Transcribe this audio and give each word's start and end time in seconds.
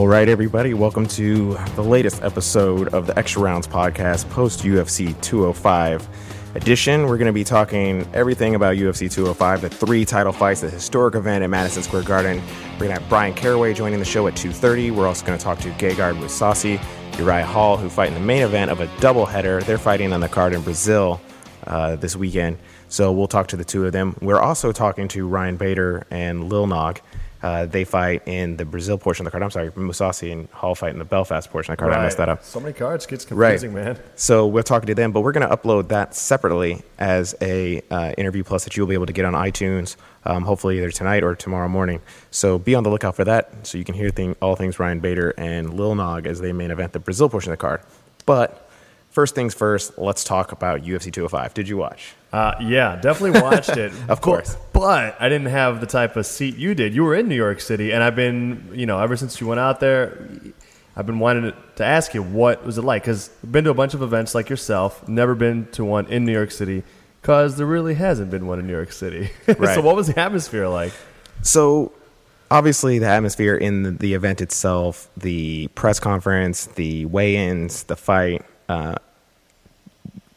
All 0.00 0.08
right, 0.08 0.30
everybody, 0.30 0.72
welcome 0.72 1.06
to 1.08 1.58
the 1.76 1.84
latest 1.84 2.22
episode 2.22 2.88
of 2.94 3.06
the 3.06 3.18
Extra 3.18 3.42
Rounds 3.42 3.66
podcast, 3.66 4.30
post 4.30 4.60
UFC 4.60 5.08
205 5.20 6.08
edition. 6.54 7.02
We're 7.02 7.18
going 7.18 7.26
to 7.26 7.34
be 7.34 7.44
talking 7.44 8.08
everything 8.14 8.54
about 8.54 8.76
UFC 8.76 9.12
205, 9.12 9.60
the 9.60 9.68
three 9.68 10.06
title 10.06 10.32
fights, 10.32 10.62
the 10.62 10.70
historic 10.70 11.16
event 11.16 11.44
at 11.44 11.50
Madison 11.50 11.82
Square 11.82 12.04
Garden. 12.04 12.38
We're 12.38 12.86
going 12.86 12.94
to 12.94 13.00
have 13.02 13.08
Bryan 13.10 13.34
Caraway 13.34 13.74
joining 13.74 13.98
the 13.98 14.06
show 14.06 14.26
at 14.26 14.32
2:30. 14.36 14.90
We're 14.90 15.06
also 15.06 15.26
going 15.26 15.36
to 15.36 15.44
talk 15.44 15.58
to 15.58 15.70
Gegard 15.72 16.18
Mousasi, 16.18 16.80
Uriah 17.18 17.44
Hall, 17.44 17.76
who 17.76 17.90
fight 17.90 18.08
in 18.08 18.14
the 18.14 18.20
main 18.20 18.40
event 18.40 18.70
of 18.70 18.80
a 18.80 18.86
doubleheader. 19.02 19.62
They're 19.64 19.76
fighting 19.76 20.14
on 20.14 20.20
the 20.20 20.30
card 20.30 20.54
in 20.54 20.62
Brazil 20.62 21.20
uh, 21.66 21.96
this 21.96 22.16
weekend. 22.16 22.56
So 22.88 23.12
we'll 23.12 23.28
talk 23.28 23.48
to 23.48 23.56
the 23.58 23.66
two 23.66 23.84
of 23.84 23.92
them. 23.92 24.16
We're 24.22 24.40
also 24.40 24.72
talking 24.72 25.08
to 25.08 25.28
Ryan 25.28 25.58
Bader 25.58 26.06
and 26.10 26.48
Lil 26.48 26.68
Nog. 26.68 27.02
Uh, 27.42 27.64
they 27.64 27.84
fight 27.84 28.22
in 28.26 28.56
the 28.56 28.64
Brazil 28.66 28.98
portion 28.98 29.24
of 29.26 29.28
the 29.28 29.30
card. 29.30 29.42
I'm 29.42 29.50
sorry, 29.50 29.70
Mousasi 29.70 30.30
and 30.30 30.48
Hall 30.50 30.74
fight 30.74 30.92
in 30.92 30.98
the 30.98 31.04
Belfast 31.06 31.50
portion 31.50 31.72
of 31.72 31.78
the 31.78 31.82
card. 31.82 31.94
I 31.94 32.02
messed 32.02 32.18
that 32.18 32.28
up. 32.28 32.44
So 32.44 32.60
many 32.60 32.74
cards 32.74 33.06
gets 33.06 33.24
confusing, 33.24 33.72
Right. 33.72 33.84
man. 33.84 33.98
So 34.14 34.46
we're 34.46 34.62
talking 34.62 34.86
to 34.88 34.94
them, 34.94 35.12
but 35.12 35.22
we're 35.22 35.32
going 35.32 35.48
to 35.48 35.56
upload 35.56 35.88
that 35.88 36.14
separately 36.14 36.82
as 36.98 37.34
a 37.40 37.80
uh, 37.90 38.12
interview 38.18 38.44
plus 38.44 38.64
that 38.64 38.76
you'll 38.76 38.86
be 38.86 38.94
able 38.94 39.06
to 39.06 39.12
get 39.14 39.24
on 39.24 39.32
iTunes, 39.32 39.96
um, 40.26 40.44
hopefully 40.44 40.76
either 40.78 40.90
tonight 40.90 41.22
or 41.24 41.34
tomorrow 41.34 41.68
morning. 41.68 42.02
So 42.30 42.58
be 42.58 42.74
on 42.74 42.82
the 42.82 42.90
lookout 42.90 43.16
for 43.16 43.24
that, 43.24 43.66
so 43.66 43.78
you 43.78 43.84
can 43.84 43.94
hear 43.94 44.10
thing, 44.10 44.36
all 44.42 44.54
things 44.54 44.78
Ryan 44.78 45.00
Bader 45.00 45.32
and 45.38 45.72
Lil 45.74 45.94
Nog 45.94 46.26
as 46.26 46.40
they 46.40 46.52
main 46.52 46.70
event 46.70 46.92
the 46.92 46.98
Brazil 47.00 47.28
portion 47.30 47.52
of 47.52 47.58
the 47.58 47.62
card. 47.62 47.80
But 48.26 48.69
first 49.10 49.34
things 49.34 49.54
first, 49.54 49.98
let's 49.98 50.24
talk 50.24 50.52
about 50.52 50.82
UFC 50.82 51.12
205. 51.12 51.54
Did 51.54 51.68
you 51.68 51.76
watch? 51.76 52.14
Uh, 52.32 52.54
yeah, 52.60 52.96
definitely 52.96 53.40
watched 53.40 53.76
it. 53.76 53.92
Of 54.08 54.20
course. 54.20 54.56
But 54.72 55.20
I 55.20 55.28
didn't 55.28 55.48
have 55.48 55.80
the 55.80 55.86
type 55.86 56.16
of 56.16 56.26
seat 56.26 56.56
you 56.56 56.74
did. 56.74 56.94
You 56.94 57.04
were 57.04 57.14
in 57.14 57.28
New 57.28 57.34
York 57.36 57.60
City, 57.60 57.92
and 57.92 58.02
I've 58.02 58.16
been, 58.16 58.70
you 58.72 58.86
know, 58.86 58.98
ever 59.00 59.16
since 59.16 59.40
you 59.40 59.46
went 59.46 59.60
out 59.60 59.80
there, 59.80 60.28
I've 60.96 61.06
been 61.06 61.18
wanting 61.18 61.44
to, 61.44 61.56
to 61.76 61.84
ask 61.84 62.14
you 62.14 62.22
what 62.22 62.64
was 62.64 62.78
it 62.78 62.82
like? 62.82 63.02
Because 63.02 63.30
I've 63.42 63.52
been 63.52 63.64
to 63.64 63.70
a 63.70 63.74
bunch 63.74 63.94
of 63.94 64.02
events 64.02 64.34
like 64.34 64.48
yourself, 64.48 65.06
never 65.08 65.34
been 65.34 65.66
to 65.72 65.84
one 65.84 66.06
in 66.06 66.24
New 66.24 66.32
York 66.32 66.50
City, 66.50 66.82
because 67.20 67.56
there 67.56 67.66
really 67.66 67.94
hasn't 67.94 68.30
been 68.30 68.46
one 68.46 68.58
in 68.58 68.66
New 68.66 68.72
York 68.72 68.92
City. 68.92 69.30
Right. 69.46 69.74
so 69.74 69.82
what 69.82 69.96
was 69.96 70.06
the 70.06 70.18
atmosphere 70.18 70.68
like? 70.68 70.92
So, 71.42 71.92
obviously, 72.50 72.98
the 72.98 73.06
atmosphere 73.06 73.56
in 73.56 73.82
the, 73.82 73.90
the 73.92 74.14
event 74.14 74.40
itself, 74.40 75.08
the 75.16 75.68
press 75.68 75.98
conference, 76.00 76.66
the 76.66 77.06
weigh-ins, 77.06 77.84
the 77.84 77.96
fight, 77.96 78.44
uh, 78.68 78.96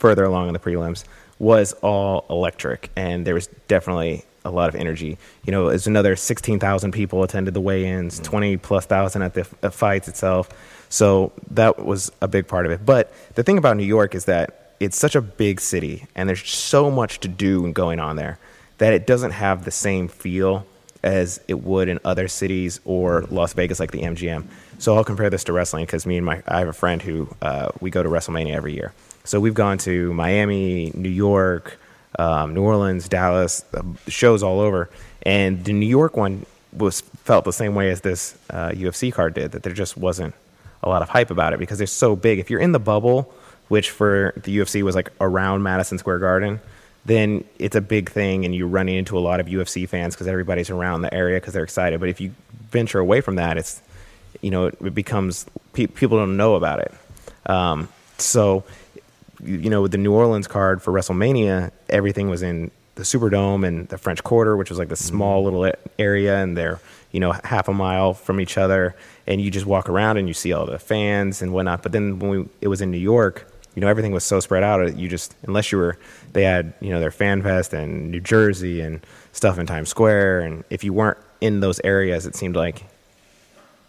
further 0.03 0.25
along 0.25 0.47
in 0.47 0.53
the 0.53 0.59
prelims, 0.59 1.05
was 1.39 1.71
all 1.81 2.25
electric, 2.29 2.89
and 2.97 3.25
there 3.25 3.33
was 3.33 3.47
definitely 3.69 4.25
a 4.43 4.51
lot 4.51 4.67
of 4.67 4.75
energy. 4.75 5.17
You 5.45 5.51
know, 5.53 5.69
it's 5.69 5.87
another 5.87 6.17
sixteen 6.17 6.59
thousand 6.59 6.91
people 6.91 7.23
attended 7.23 7.53
the 7.53 7.61
weigh-ins, 7.61 8.19
twenty 8.19 8.57
plus 8.57 8.85
thousand 8.85 9.21
at 9.21 9.33
the 9.33 9.47
f- 9.63 9.73
fights 9.73 10.09
itself. 10.09 10.49
So 10.89 11.31
that 11.51 11.85
was 11.85 12.11
a 12.21 12.27
big 12.27 12.49
part 12.49 12.65
of 12.65 12.73
it. 12.73 12.85
But 12.85 13.13
the 13.35 13.43
thing 13.43 13.57
about 13.57 13.77
New 13.77 13.85
York 13.85 14.13
is 14.13 14.25
that 14.25 14.73
it's 14.81 14.97
such 14.97 15.15
a 15.15 15.21
big 15.21 15.61
city, 15.61 16.05
and 16.15 16.27
there's 16.27 16.45
so 16.49 16.91
much 16.91 17.21
to 17.21 17.29
do 17.29 17.63
and 17.63 17.73
going 17.73 18.01
on 18.01 18.17
there 18.17 18.39
that 18.79 18.91
it 18.91 19.07
doesn't 19.07 19.31
have 19.31 19.63
the 19.63 19.71
same 19.71 20.09
feel 20.09 20.65
as 21.01 21.39
it 21.47 21.63
would 21.63 21.87
in 21.87 21.99
other 22.03 22.27
cities 22.27 22.81
or 22.83 23.21
Las 23.29 23.53
Vegas, 23.53 23.79
like 23.79 23.91
the 23.91 24.01
MGM. 24.01 24.47
So 24.79 24.97
I'll 24.97 25.05
compare 25.05 25.29
this 25.29 25.45
to 25.45 25.53
wrestling 25.53 25.85
because 25.85 26.05
me 26.05 26.17
and 26.17 26.25
my 26.25 26.43
I 26.45 26.59
have 26.59 26.67
a 26.67 26.73
friend 26.73 27.01
who 27.01 27.29
uh, 27.41 27.69
we 27.79 27.89
go 27.89 28.03
to 28.03 28.09
WrestleMania 28.09 28.53
every 28.53 28.73
year. 28.73 28.91
So 29.23 29.39
we've 29.39 29.53
gone 29.53 29.77
to 29.79 30.13
Miami, 30.13 30.91
New 30.93 31.09
York, 31.09 31.79
um, 32.19 32.53
New 32.53 32.61
Orleans, 32.61 33.07
Dallas, 33.07 33.63
shows 34.07 34.43
all 34.43 34.59
over, 34.59 34.89
and 35.23 35.63
the 35.63 35.73
New 35.73 35.87
York 35.87 36.17
one 36.17 36.45
was 36.73 37.01
felt 37.01 37.45
the 37.45 37.53
same 37.53 37.75
way 37.75 37.89
as 37.89 38.01
this 38.01 38.35
uh, 38.49 38.69
UFC 38.69 39.13
card 39.13 39.33
did. 39.33 39.51
That 39.51 39.63
there 39.63 39.73
just 39.73 39.97
wasn't 39.97 40.33
a 40.81 40.89
lot 40.89 41.01
of 41.01 41.09
hype 41.09 41.31
about 41.31 41.53
it 41.53 41.59
because 41.59 41.77
they're 41.77 41.87
so 41.87 42.15
big. 42.15 42.39
If 42.39 42.49
you're 42.49 42.59
in 42.59 42.73
the 42.73 42.79
bubble, 42.79 43.33
which 43.69 43.89
for 43.89 44.33
the 44.35 44.57
UFC 44.57 44.83
was 44.83 44.95
like 44.95 45.09
around 45.21 45.63
Madison 45.63 45.97
Square 45.97 46.19
Garden, 46.19 46.59
then 47.05 47.43
it's 47.59 47.75
a 47.75 47.81
big 47.81 48.09
thing 48.09 48.45
and 48.45 48.53
you're 48.53 48.67
running 48.67 48.95
into 48.95 49.17
a 49.17 49.21
lot 49.21 49.39
of 49.39 49.47
UFC 49.47 49.87
fans 49.87 50.15
because 50.15 50.27
everybody's 50.27 50.69
around 50.69 51.01
the 51.01 51.13
area 51.13 51.39
because 51.39 51.53
they're 51.53 51.63
excited. 51.63 51.99
But 51.99 52.09
if 52.09 52.19
you 52.19 52.33
venture 52.71 52.99
away 52.99 53.21
from 53.21 53.35
that, 53.35 53.57
it's 53.57 53.81
you 54.41 54.51
know 54.51 54.65
it 54.65 54.93
becomes 54.93 55.45
pe- 55.73 55.87
people 55.87 56.17
don't 56.17 56.37
know 56.37 56.55
about 56.55 56.79
it. 56.79 56.93
Um, 57.45 57.87
so 58.17 58.63
you 59.45 59.69
know 59.69 59.81
with 59.81 59.91
the 59.91 59.97
New 59.97 60.13
Orleans 60.13 60.47
card 60.47 60.81
for 60.81 60.91
WrestleMania, 60.91 61.71
everything 61.89 62.29
was 62.29 62.41
in 62.41 62.71
the 62.95 63.03
Superdome 63.03 63.65
and 63.67 63.87
the 63.89 63.97
French 63.97 64.23
Quarter, 64.23 64.55
which 64.55 64.69
was 64.69 64.79
like 64.79 64.89
the 64.89 64.95
mm-hmm. 64.95 65.15
small 65.15 65.43
little 65.43 65.71
area, 65.97 66.41
and 66.41 66.57
they're 66.57 66.79
you 67.11 67.19
know 67.19 67.31
half 67.43 67.67
a 67.67 67.73
mile 67.73 68.13
from 68.13 68.39
each 68.39 68.57
other, 68.57 68.95
and 69.27 69.41
you 69.41 69.51
just 69.51 69.65
walk 69.65 69.89
around 69.89 70.17
and 70.17 70.27
you 70.27 70.33
see 70.33 70.53
all 70.53 70.65
the 70.65 70.79
fans 70.79 71.41
and 71.41 71.53
whatnot. 71.53 71.83
But 71.83 71.91
then 71.91 72.19
when 72.19 72.29
we, 72.29 72.49
it 72.61 72.67
was 72.67 72.81
in 72.81 72.91
New 72.91 72.97
York, 72.97 73.49
you 73.75 73.81
know 73.81 73.87
everything 73.87 74.11
was 74.11 74.23
so 74.23 74.39
spread 74.39 74.63
out. 74.63 74.85
That 74.85 74.97
you 74.97 75.09
just 75.09 75.35
unless 75.43 75.71
you 75.71 75.77
were 75.77 75.97
they 76.33 76.43
had 76.43 76.73
you 76.79 76.89
know 76.89 76.99
their 76.99 77.11
fan 77.11 77.41
fest 77.41 77.73
and 77.73 78.11
New 78.11 78.19
Jersey 78.19 78.81
and 78.81 79.05
stuff 79.31 79.57
in 79.57 79.65
Times 79.65 79.89
Square, 79.89 80.41
and 80.41 80.63
if 80.69 80.83
you 80.83 80.93
weren't 80.93 81.17
in 81.41 81.59
those 81.59 81.81
areas, 81.83 82.25
it 82.25 82.35
seemed 82.35 82.55
like 82.55 82.83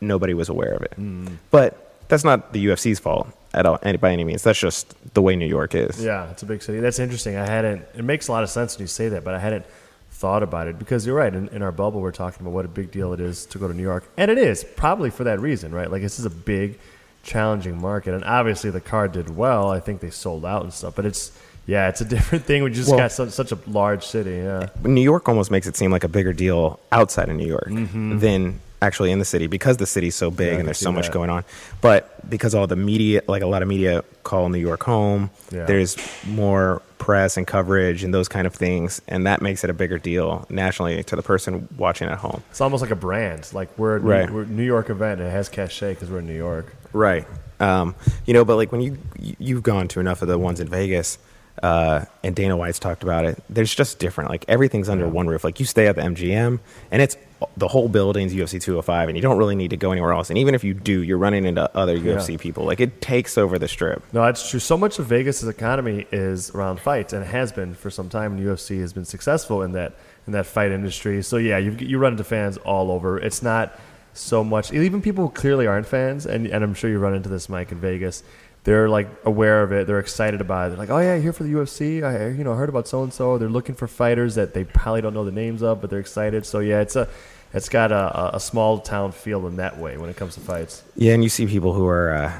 nobody 0.01 0.35
was 0.35 0.49
aware 0.49 0.73
of 0.73 0.83
it. 0.83 0.95
Mm. 0.99 1.37
But 1.51 1.84
that's 2.09 2.25
not 2.25 2.53
the 2.53 2.67
UFC's 2.67 2.99
fault 2.99 3.29
at 3.53 3.67
all, 3.67 3.79
any, 3.83 3.99
by 3.99 4.13
any 4.13 4.25
means. 4.25 4.43
That's 4.43 4.59
just 4.59 4.95
the 5.15 5.23
way 5.23 5.37
New 5.37 5.47
York 5.47 5.75
is. 5.75 6.03
Yeah, 6.03 6.31
it's 6.31 6.43
a 6.43 6.47
big 6.47 6.63
city. 6.63 6.81
That's 6.81 6.99
interesting. 6.99 7.37
I 7.37 7.47
hadn't. 7.47 7.85
It 7.95 8.05
makes 8.05 8.29
a 8.29 8.33
lot 8.33 8.43
of 8.43 8.51
sense 8.51 8.77
when 8.77 8.83
you 8.83 8.89
say 8.89 9.09
that, 9.11 9.25
but 9.25 9.35
I 9.35 9.39
hadn't 9.39 9.65
thought 10.11 10.43
about 10.43 10.69
it 10.69 10.79
because 10.79 11.07
you're 11.07 11.17
right. 11.17 11.35
In, 11.35 11.49
in 11.49 11.63
our 11.63 11.73
bubble, 11.73 12.01
we're 12.01 12.13
talking 12.13 12.43
about 12.43 12.53
what 12.53 12.65
a 12.65 12.69
big 12.69 12.91
deal 12.91 13.13
it 13.13 13.21
is 13.21 13.47
to 13.47 13.59
go 13.59 13.69
to 13.69 13.75
New 13.75 13.83
York, 13.83 14.09
and 14.17 14.31
it 14.31 14.39
is 14.39 14.65
probably 14.77 15.11
for 15.11 15.25
that 15.25 15.41
reason, 15.41 15.73
right? 15.73 15.91
Like 15.91 16.03
this 16.03 16.19
is 16.19 16.25
a 16.25 16.31
big, 16.31 16.79
challenging 17.23 17.81
market, 17.81 18.15
and 18.15 18.25
obviously 18.25 18.71
the 18.71 18.81
card 18.81 19.13
did 19.13 19.35
well. 19.35 19.71
I 19.71 19.81
think 19.81 20.01
they 20.01 20.11
sold 20.11 20.45
out 20.45 20.63
and 20.63 20.73
stuff, 20.73 20.95
but 20.95 21.07
it's 21.07 21.33
yeah, 21.67 21.89
it's 21.89 22.01
a 22.01 22.05
different 22.17 22.45
thing 22.45 22.63
you 22.63 22.71
just 22.71 22.89
Well- 22.89 22.99
got 22.99 23.13
such, 23.13 23.31
such 23.31 23.53
a 23.53 23.59
large 23.67 24.05
city. 24.05 24.37
Yeah, 24.37 24.69
New 24.83 25.01
York 25.01 25.29
almost 25.29 25.51
makes 25.51 25.67
it 25.67 25.77
seem 25.77 25.91
like 25.91 26.05
a 26.05 26.09
bigger 26.09 26.33
deal 26.33 26.81
outside 26.93 27.29
of 27.29 27.37
New 27.37 27.47
York 27.47 27.69
mm-hmm. 27.69 28.19
than 28.19 28.61
actually 28.85 29.11
in 29.11 29.19
the 29.19 29.25
city 29.25 29.47
because 29.47 29.79
the 29.79 29.87
city's 29.87 30.15
so 30.15 30.31
big 30.31 30.45
Mm-hmm. 30.51 30.59
And 30.61 30.69
there's 30.69 30.79
so 30.79 30.93
much 30.93 31.07
that. 31.07 31.13
going 31.13 31.31
on. 31.31 31.45
But 31.81 32.29
because 32.31 32.55
all 32.55 32.67
the 32.67 32.77
media, 32.77 33.23
like 33.27 33.43
a 33.43 33.47
lot 33.47 33.63
of 33.63 33.69
media 33.69 34.05
call 34.23 34.49
New 34.51 34.59
York 34.59 34.83
home, 34.83 35.31
Yeah. 35.51 35.65
there's 35.65 35.97
more 36.27 36.83
press 36.99 37.37
and 37.37 37.47
coverage 37.47 38.05
and 38.05 38.13
those 38.15 38.29
kind 38.29 38.47
of 38.47 38.55
things. 38.55 39.01
And 39.09 39.27
that 39.27 39.43
makes 39.43 39.65
it 39.65 39.71
a 39.71 39.75
bigger 39.75 39.99
deal 39.99 40.47
nationally 40.49 41.03
to 41.05 41.17
the 41.17 41.23
person 41.23 41.69
watching 41.77 42.09
at 42.09 42.19
home. 42.19 42.43
it's 42.51 42.61
almost 42.61 42.83
like 42.83 42.91
a 42.93 42.97
brand. 42.97 43.49
Like 43.53 43.77
we're, 43.79 43.97
a 43.97 44.01
New- 44.01 44.09
Right. 44.11 44.31
we're 44.31 44.45
New 44.45 44.63
York 44.65 44.91
event. 44.91 45.21
And 45.21 45.29
it 45.29 45.33
has 45.33 45.49
cachet 45.49 45.95
because 45.95 46.11
we're 46.11 46.21
in 46.21 46.27
New 46.27 46.37
York. 46.37 46.75
Right. 46.93 47.27
Um, 47.61 47.95
you 48.27 48.35
know, 48.35 48.45
but 48.45 48.57
like 48.57 48.71
when 48.73 48.81
you 48.81 48.99
you've 49.39 49.63
gone 49.63 49.89
to 49.89 50.01
enough 50.01 50.23
of 50.23 50.29
the 50.29 50.39
ones 50.39 50.61
in 50.61 50.69
Vegas, 50.69 51.19
uh, 51.63 52.05
and 52.23 52.35
Dana 52.35 52.57
White's 52.57 52.79
talked 52.79 53.03
about 53.03 53.25
it. 53.25 53.43
There's 53.49 53.75
just 53.75 53.99
different. 53.99 54.31
Like 54.31 54.45
everything's 54.49 54.89
under 54.89 55.09
one 55.09 55.27
roof. 55.27 55.45
Like 55.45 55.61
you 55.61 55.67
stay 55.67 55.87
at 55.87 55.97
the 55.97 56.03
MGM, 56.03 56.59
and 56.91 57.03
it's 57.03 57.17
the 57.57 57.69
whole 57.69 57.89
building's 57.89 58.35
UFC 58.35 58.61
205, 58.61 59.09
and 59.09 59.17
you 59.17 59.23
don't 59.23 59.39
really 59.39 59.55
need 59.55 59.71
to 59.71 59.77
go 59.77 59.93
anywhere 59.93 60.13
else. 60.13 60.31
And 60.31 60.39
even 60.39 60.55
if 60.55 60.65
you 60.65 60.75
do, 60.75 61.03
you're 61.03 61.19
running 61.19 61.45
into 61.45 61.75
other 61.77 61.99
UFC 61.99 62.39
people. 62.39 62.65
Like 62.65 62.81
it 62.81 63.01
takes 63.01 63.39
over 63.39 63.59
the 63.59 63.69
strip. 63.69 64.03
No, 64.13 64.23
that's 64.23 64.49
true. 64.49 64.61
So 64.61 64.77
much 64.77 64.99
of 64.99 65.07
Vegas's 65.07 65.49
economy 65.49 66.07
is 66.11 66.51
around 66.51 66.81
fights, 66.81 67.13
and 67.13 67.23
it 67.23 67.29
has 67.29 67.53
been 67.53 67.75
for 67.75 67.91
some 67.91 68.09
time. 68.09 68.37
And 68.37 68.47
UFC 68.47 68.81
has 68.81 68.93
been 68.93 69.05
successful 69.05 69.63
in 69.63 69.73
that 69.73 69.95
in 70.27 70.33
that 70.33 70.47
fight 70.47 70.73
industry. 70.73 71.23
So 71.23 71.37
yeah, 71.37 71.59
you 71.59 71.73
you 71.73 71.99
run 71.99 72.13
into 72.13 72.25
fans 72.25 72.57
all 72.59 72.91
over. 72.91 73.19
It's 73.19 73.43
not 73.43 73.79
so 74.15 74.45
much. 74.45 74.73
Even 74.73 75.03
people 75.03 75.27
who 75.27 75.33
clearly 75.33 75.67
aren't 75.67 75.87
fans, 75.87 76.27
and 76.27 76.47
and 76.47 76.65
I'm 76.65 76.75
sure 76.75 76.91
you 76.91 76.99
run 76.99 77.15
into 77.15 77.29
this, 77.29 77.49
Mike, 77.49 77.73
in 77.73 77.79
Vegas. 77.79 78.23
They're 78.65 78.89
like 78.89 79.09
aware 79.25 79.63
of 79.63 79.73
it. 79.73 79.87
They're 79.87 80.01
excited 80.01 80.41
about 80.41 80.67
it. 80.67 80.69
They're 80.71 80.79
like, 80.79 80.91
"Oh 80.91 80.99
yeah, 80.99 81.19
here 81.19 81.33
for 81.33 81.45
the 81.45 81.53
UFC. 81.53 82.03
I 82.03 82.29
you 82.29 82.45
know 82.45 82.55
heard 82.55 82.69
about 82.71 82.89
so 82.89 83.03
and 83.03 83.13
so." 83.13 83.39
They're 83.39 83.49
looking 83.49 83.75
for 83.75 83.87
fighters 83.87 84.35
that 84.37 84.55
they 84.55 84.65
probably 84.65 85.03
don't 85.03 85.15
know 85.15 85.25
the 85.25 85.33
names 85.33 85.63
of, 85.63 85.81
but 85.81 85.91
they're 85.91 86.01
excited. 86.01 86.47
So 86.47 86.61
yeah, 86.61 86.81
it's 86.81 86.97
a 86.97 87.09
it's 87.53 87.69
got 87.69 87.93
a, 87.93 88.37
a 88.37 88.41
small 88.41 88.81
town 88.81 89.13
feel 89.13 89.47
in 89.47 89.57
that 89.57 89.79
way 89.79 89.97
when 89.97 90.11
it 90.11 90.17
comes 90.17 90.35
to 90.35 90.41
fights. 90.41 90.83
Yeah, 90.97 91.13
and 91.13 91.23
you 91.23 91.29
see 91.29 91.47
people 91.47 91.73
who 91.73 91.87
are 91.87 92.15
uh, 92.15 92.39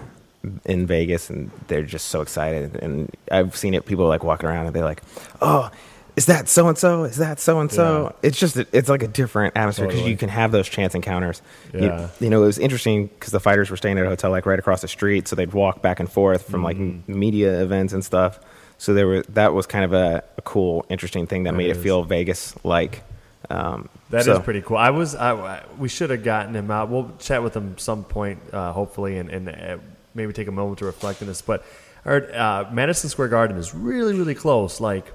in 0.65 0.87
Vegas 0.87 1.31
and 1.31 1.51
they're 1.69 1.83
just 1.83 2.09
so 2.09 2.21
excited. 2.21 2.77
And 2.77 3.15
I've 3.31 3.57
seen 3.57 3.75
it. 3.75 3.87
People 3.87 4.07
like 4.07 4.25
walking 4.25 4.49
around 4.49 4.67
and 4.67 4.75
they're 4.75 4.85
like, 4.85 5.03
"Oh, 5.41 5.71
is 6.17 6.27
that 6.27 6.49
so 6.49 6.69
and 6.69 6.79
so? 6.79 7.05
Is 7.05 7.17
that 7.17 7.41
so 7.41 7.61
and 7.61 7.71
so?" 7.73 8.15
It's 8.23 8.39
just 8.39 8.57
it's 8.57 8.89
like 8.89 9.03
a 9.03 9.09
different 9.09 9.57
atmosphere 9.57 9.87
because 9.87 9.99
Totally. 10.01 10.11
you 10.13 10.17
can 10.17 10.29
have 10.29 10.53
those 10.53 10.69
chance 10.69 10.95
encounters. 10.95 11.43
You- 11.73 11.81
Yeah. 11.87 12.09
You, 12.21 12.31
know, 12.31 12.43
it 12.43 12.47
was 12.47 12.59
interesting 12.59 13.07
because 13.09 13.33
the 13.33 13.41
fighters 13.41 13.71
were 13.71 13.77
staying 13.77 13.99
at 13.99 14.07
a 14.07 14.09
hotel 14.09 14.31
like 14.31 14.47
right 14.47 14.59
across 14.59 14.81
the 14.81 14.89
street, 14.89 15.27
so 15.29 15.37
they'd 15.37 15.53
walk 15.53 15.83
back 15.83 16.01
and 16.01 16.11
forth 16.11 16.49
from 16.49 16.63
like 16.63 16.77
Mm-hmm. 16.77 17.19
media 17.19 17.63
events 17.63 17.93
and 17.93 18.05
stuff. 18.05 18.39
So 18.79 18.93
there 18.95 19.07
were 19.07 19.23
that 19.31 19.55
was 19.55 19.67
kind 19.67 19.85
of 19.85 19.93
a, 19.93 20.23
a 20.37 20.43
cool, 20.43 20.85
interesting 20.89 21.27
thing 21.27 21.45
that, 21.45 21.53
That 21.53 21.57
made 21.59 21.71
is. 21.71 21.79
it 21.79 21.83
feel 21.83 22.03
Vegas 22.05 22.55
like. 22.65 23.03
Um, 23.51 23.89
That 24.11 24.21
is 24.21 24.25
so- 24.27 24.41
pretty 24.41 24.63
cool. 24.63 24.77
I 24.79 24.91
was, 24.91 25.15
I, 25.15 25.33
I- 25.35 25.63
we 25.79 25.89
should 25.89 26.11
have 26.11 26.25
gotten 26.25 26.55
him 26.55 26.71
out. 26.71 26.89
We'll 26.89 27.13
chat 27.19 27.43
with 27.43 27.55
him 27.57 27.77
some 27.79 28.03
point, 28.05 28.39
uh, 28.53 28.73
hopefully, 28.73 29.19
and, 29.19 29.29
and 29.31 29.49
uh, 29.49 29.77
maybe 30.15 30.33
take 30.33 30.49
a 30.49 30.53
moment 30.53 30.79
to 30.79 30.87
reflect 30.87 31.21
on 31.23 31.29
this. 31.29 31.43
But 31.43 31.63
our, 32.07 32.23
uh, 32.33 32.71
Madison 32.73 33.11
Square 33.11 33.29
Garden 33.29 33.57
is 33.59 33.75
really, 33.75 34.15
really 34.19 34.35
close, 34.35 34.81
like 34.81 35.13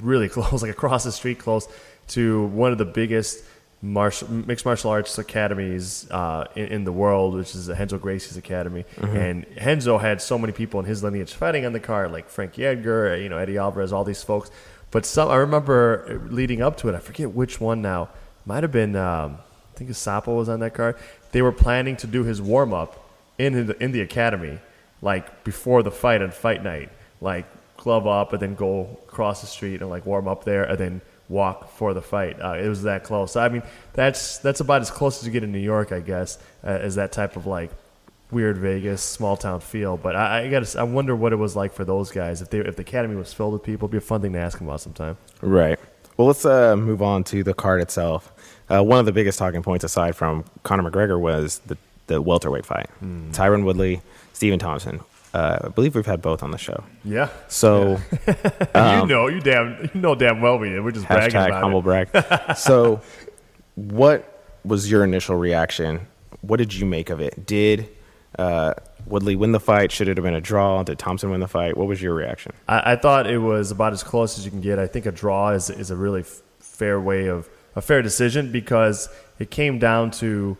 really 0.00 0.28
close, 0.36 0.62
like 0.62 0.70
across 0.70 1.04
the 1.04 1.12
street, 1.12 1.38
close 1.38 1.68
to 2.08 2.46
one 2.46 2.72
of 2.72 2.78
the 2.78 2.84
biggest 2.84 3.44
martial, 3.82 4.30
mixed 4.30 4.64
martial 4.64 4.90
arts 4.90 5.16
academies 5.18 6.10
uh, 6.10 6.46
in, 6.54 6.66
in 6.66 6.84
the 6.84 6.92
world, 6.92 7.34
which 7.34 7.54
is 7.54 7.66
the 7.66 7.74
Renzo 7.74 7.98
Gracie's 7.98 8.36
academy. 8.36 8.84
And 9.16 9.46
Renzo 9.56 9.98
had 9.98 10.20
so 10.20 10.38
many 10.38 10.52
people 10.52 10.80
in 10.80 10.86
his 10.86 11.02
lineage 11.02 11.32
fighting 11.32 11.64
on 11.64 11.72
the 11.72 11.80
card, 11.80 12.12
like 12.12 12.28
Frankie 12.28 12.64
Edgar, 12.66 13.16
you 13.16 13.28
know, 13.28 13.38
Eddie 13.38 13.58
Alvarez, 13.58 13.92
all 13.92 14.04
these 14.04 14.22
folks. 14.22 14.50
But 14.90 15.06
some, 15.06 15.28
I 15.30 15.36
remember 15.36 16.20
leading 16.30 16.62
up 16.62 16.76
to 16.78 16.88
it, 16.88 16.94
I 16.94 16.98
forget 16.98 17.32
which 17.32 17.60
one 17.60 17.80
now. 17.80 18.08
Might 18.44 18.64
have 18.64 18.72
been, 18.72 18.96
um, 18.96 19.38
I 19.74 19.78
think 19.78 19.90
Sapo 19.90 20.36
was 20.36 20.48
on 20.48 20.60
that 20.60 20.74
card. 20.74 20.96
They 21.32 21.42
were 21.42 21.52
planning 21.52 21.96
to 21.98 22.06
do 22.06 22.24
his 22.24 22.42
warm 22.42 22.72
up 22.74 23.08
in 23.38 23.66
the, 23.66 23.82
in 23.82 23.92
the 23.92 24.00
academy, 24.00 24.58
like 25.00 25.44
before 25.44 25.82
the 25.82 25.90
fight 25.90 26.22
on 26.22 26.30
fight 26.30 26.64
night, 26.64 26.90
like 27.20 27.46
glove 27.80 28.06
up 28.06 28.32
and 28.32 28.40
then 28.40 28.54
go 28.54 28.98
across 29.08 29.40
the 29.40 29.46
street 29.46 29.80
and 29.80 29.90
like 29.90 30.06
warm 30.06 30.28
up 30.28 30.44
there 30.44 30.64
and 30.64 30.78
then 30.78 31.00
walk 31.28 31.70
for 31.72 31.94
the 31.94 32.02
fight. 32.02 32.40
Uh, 32.40 32.54
it 32.54 32.68
was 32.68 32.82
that 32.82 33.04
close. 33.04 33.36
I 33.36 33.48
mean, 33.48 33.62
that's 33.92 34.38
that's 34.38 34.60
about 34.60 34.82
as 34.82 34.90
close 34.90 35.20
as 35.20 35.26
you 35.26 35.32
get 35.32 35.42
in 35.42 35.52
New 35.52 35.58
York, 35.58 35.92
I 35.92 36.00
guess, 36.00 36.38
uh, 36.62 36.68
as 36.68 36.94
that 36.96 37.12
type 37.12 37.36
of 37.36 37.46
like 37.46 37.70
weird 38.30 38.58
Vegas 38.58 39.02
small 39.02 39.36
town 39.36 39.60
feel. 39.60 39.96
But 39.96 40.16
I, 40.16 40.44
I 40.44 40.48
got 40.48 40.76
I 40.76 40.82
wonder 40.84 41.16
what 41.16 41.32
it 41.32 41.36
was 41.36 41.56
like 41.56 41.72
for 41.72 41.84
those 41.84 42.10
guys 42.10 42.42
if 42.42 42.50
they 42.50 42.58
if 42.58 42.76
the 42.76 42.82
academy 42.82 43.16
was 43.16 43.32
filled 43.32 43.52
with 43.54 43.62
people. 43.62 43.86
It'd 43.86 43.92
be 43.92 43.98
a 43.98 44.00
fun 44.00 44.22
thing 44.22 44.32
to 44.34 44.38
ask 44.38 44.58
them 44.58 44.68
about 44.68 44.80
sometime. 44.80 45.16
Right. 45.40 45.78
Well, 46.16 46.26
let's 46.26 46.44
uh, 46.44 46.76
move 46.76 47.00
on 47.00 47.24
to 47.24 47.42
the 47.42 47.54
card 47.54 47.80
itself. 47.80 48.30
Uh, 48.68 48.82
one 48.82 48.98
of 48.98 49.06
the 49.06 49.12
biggest 49.12 49.38
talking 49.38 49.62
points, 49.62 49.84
aside 49.84 50.14
from 50.14 50.44
Conor 50.62 50.90
McGregor, 50.90 51.18
was 51.18 51.60
the, 51.60 51.78
the 52.08 52.20
welterweight 52.20 52.66
fight. 52.66 52.90
Tyron 53.02 53.64
Woodley, 53.64 54.02
Stephen 54.34 54.58
Thompson. 54.58 55.00
Uh, 55.32 55.58
I 55.64 55.68
believe 55.68 55.94
we've 55.94 56.06
had 56.06 56.20
both 56.20 56.42
on 56.42 56.50
the 56.50 56.58
show. 56.58 56.82
Yeah. 57.04 57.28
So 57.48 58.00
you 58.74 59.06
know, 59.06 59.28
you 59.28 59.40
damn, 59.40 59.90
you 59.94 60.00
know 60.00 60.14
damn 60.14 60.40
well 60.40 60.58
we 60.58 60.70
did. 60.70 60.82
We're 60.82 60.90
just 60.90 61.06
bragging 61.06 61.36
about 61.36 61.62
humble 61.62 61.80
it. 61.80 61.82
brag. 61.82 62.56
so, 62.56 63.00
what 63.76 64.44
was 64.64 64.90
your 64.90 65.04
initial 65.04 65.36
reaction? 65.36 66.06
What 66.40 66.56
did 66.56 66.74
you 66.74 66.84
make 66.86 67.10
of 67.10 67.20
it? 67.20 67.46
Did 67.46 67.88
uh, 68.38 68.74
Woodley 69.06 69.36
win 69.36 69.52
the 69.52 69.60
fight? 69.60 69.92
Should 69.92 70.08
it 70.08 70.16
have 70.16 70.24
been 70.24 70.34
a 70.34 70.40
draw? 70.40 70.82
Did 70.82 70.98
Thompson 70.98 71.30
win 71.30 71.40
the 71.40 71.48
fight? 71.48 71.76
What 71.76 71.86
was 71.86 72.02
your 72.02 72.14
reaction? 72.14 72.52
I, 72.68 72.92
I 72.92 72.96
thought 72.96 73.28
it 73.28 73.38
was 73.38 73.70
about 73.70 73.92
as 73.92 74.02
close 74.02 74.38
as 74.38 74.44
you 74.44 74.50
can 74.50 74.60
get. 74.60 74.78
I 74.78 74.86
think 74.86 75.06
a 75.06 75.12
draw 75.12 75.50
is 75.50 75.70
is 75.70 75.90
a 75.90 75.96
really 75.96 76.20
f- 76.22 76.42
fair 76.58 77.00
way 77.00 77.26
of 77.28 77.48
a 77.76 77.80
fair 77.80 78.02
decision 78.02 78.50
because 78.50 79.08
it 79.38 79.50
came 79.50 79.78
down 79.78 80.10
to 80.10 80.56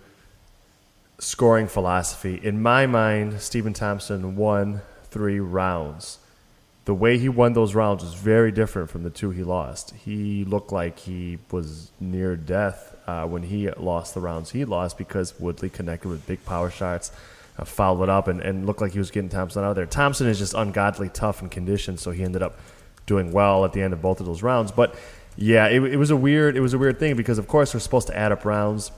scoring 1.21 1.69
philosophy. 1.69 2.41
In 2.43 2.63
my 2.63 2.87
mind, 2.87 3.41
Stephen 3.41 3.73
Thompson 3.73 4.37
won 4.37 4.81
three 5.05 5.39
rounds. 5.39 6.19
The 6.87 6.95
way 6.95 7.19
he 7.19 7.29
won 7.29 7.53
those 7.53 7.75
rounds 7.75 8.03
was 8.03 8.15
very 8.15 8.51
different 8.51 8.91
from 8.91 9.03
the 9.03 9.11
two 9.11 9.31
he 9.31 9.45
lost. 9.45 9.95
He 9.95 10.45
looked 10.45 10.73
like 10.73 10.99
he 10.99 11.39
was 11.51 11.93
near 12.01 12.37
death 12.37 12.97
uh, 13.07 13.27
when 13.27 13.45
he 13.45 13.71
lost 13.71 14.15
the 14.15 14.21
rounds 14.21 14.51
he 14.51 14.65
lost 14.65 14.97
because 14.97 15.39
Woodley 15.39 15.69
connected 15.69 16.09
with 16.09 16.27
big 16.27 16.45
power 16.45 16.71
shots, 16.71 17.13
uh, 17.59 18.03
it 18.03 18.09
up, 18.09 18.27
and, 18.27 18.41
and 18.41 18.65
looked 18.65 18.81
like 18.81 18.93
he 18.93 18.99
was 18.99 19.11
getting 19.11 19.29
Thompson 19.29 19.63
out 19.63 19.71
of 19.71 19.77
there. 19.77 19.87
Thompson 19.87 20.27
is 20.27 20.39
just 20.39 20.55
ungodly 20.55 21.11
tough 21.11 21.43
and 21.43 21.51
conditioned, 21.51 22.01
so 22.01 22.11
he 22.11 22.25
ended 22.25 22.43
up 22.43 22.59
doing 23.05 23.31
well 23.31 23.65
at 23.67 23.75
the 23.75 23.83
end 23.83 23.93
of 23.93 24.01
both 24.01 24.21
of 24.21 24.27
those 24.27 24.43
rounds. 24.43 24.73
But 24.73 24.95
yeah, 25.37 25.67
it, 25.67 25.83
it 25.83 25.97
was 25.97 26.11
a 26.11 26.17
weird 26.17 26.57
it 26.57 26.61
was 26.61 26.73
a 26.73 26.79
weird 26.79 26.99
thing 26.99 27.15
because 27.15 27.39
of 27.39 27.47
course 27.47 27.75
we're 27.75 27.81
supposed 27.81 28.07
to 28.07 28.17
add 28.17 28.33
up 28.33 28.45
rounds 28.45 28.91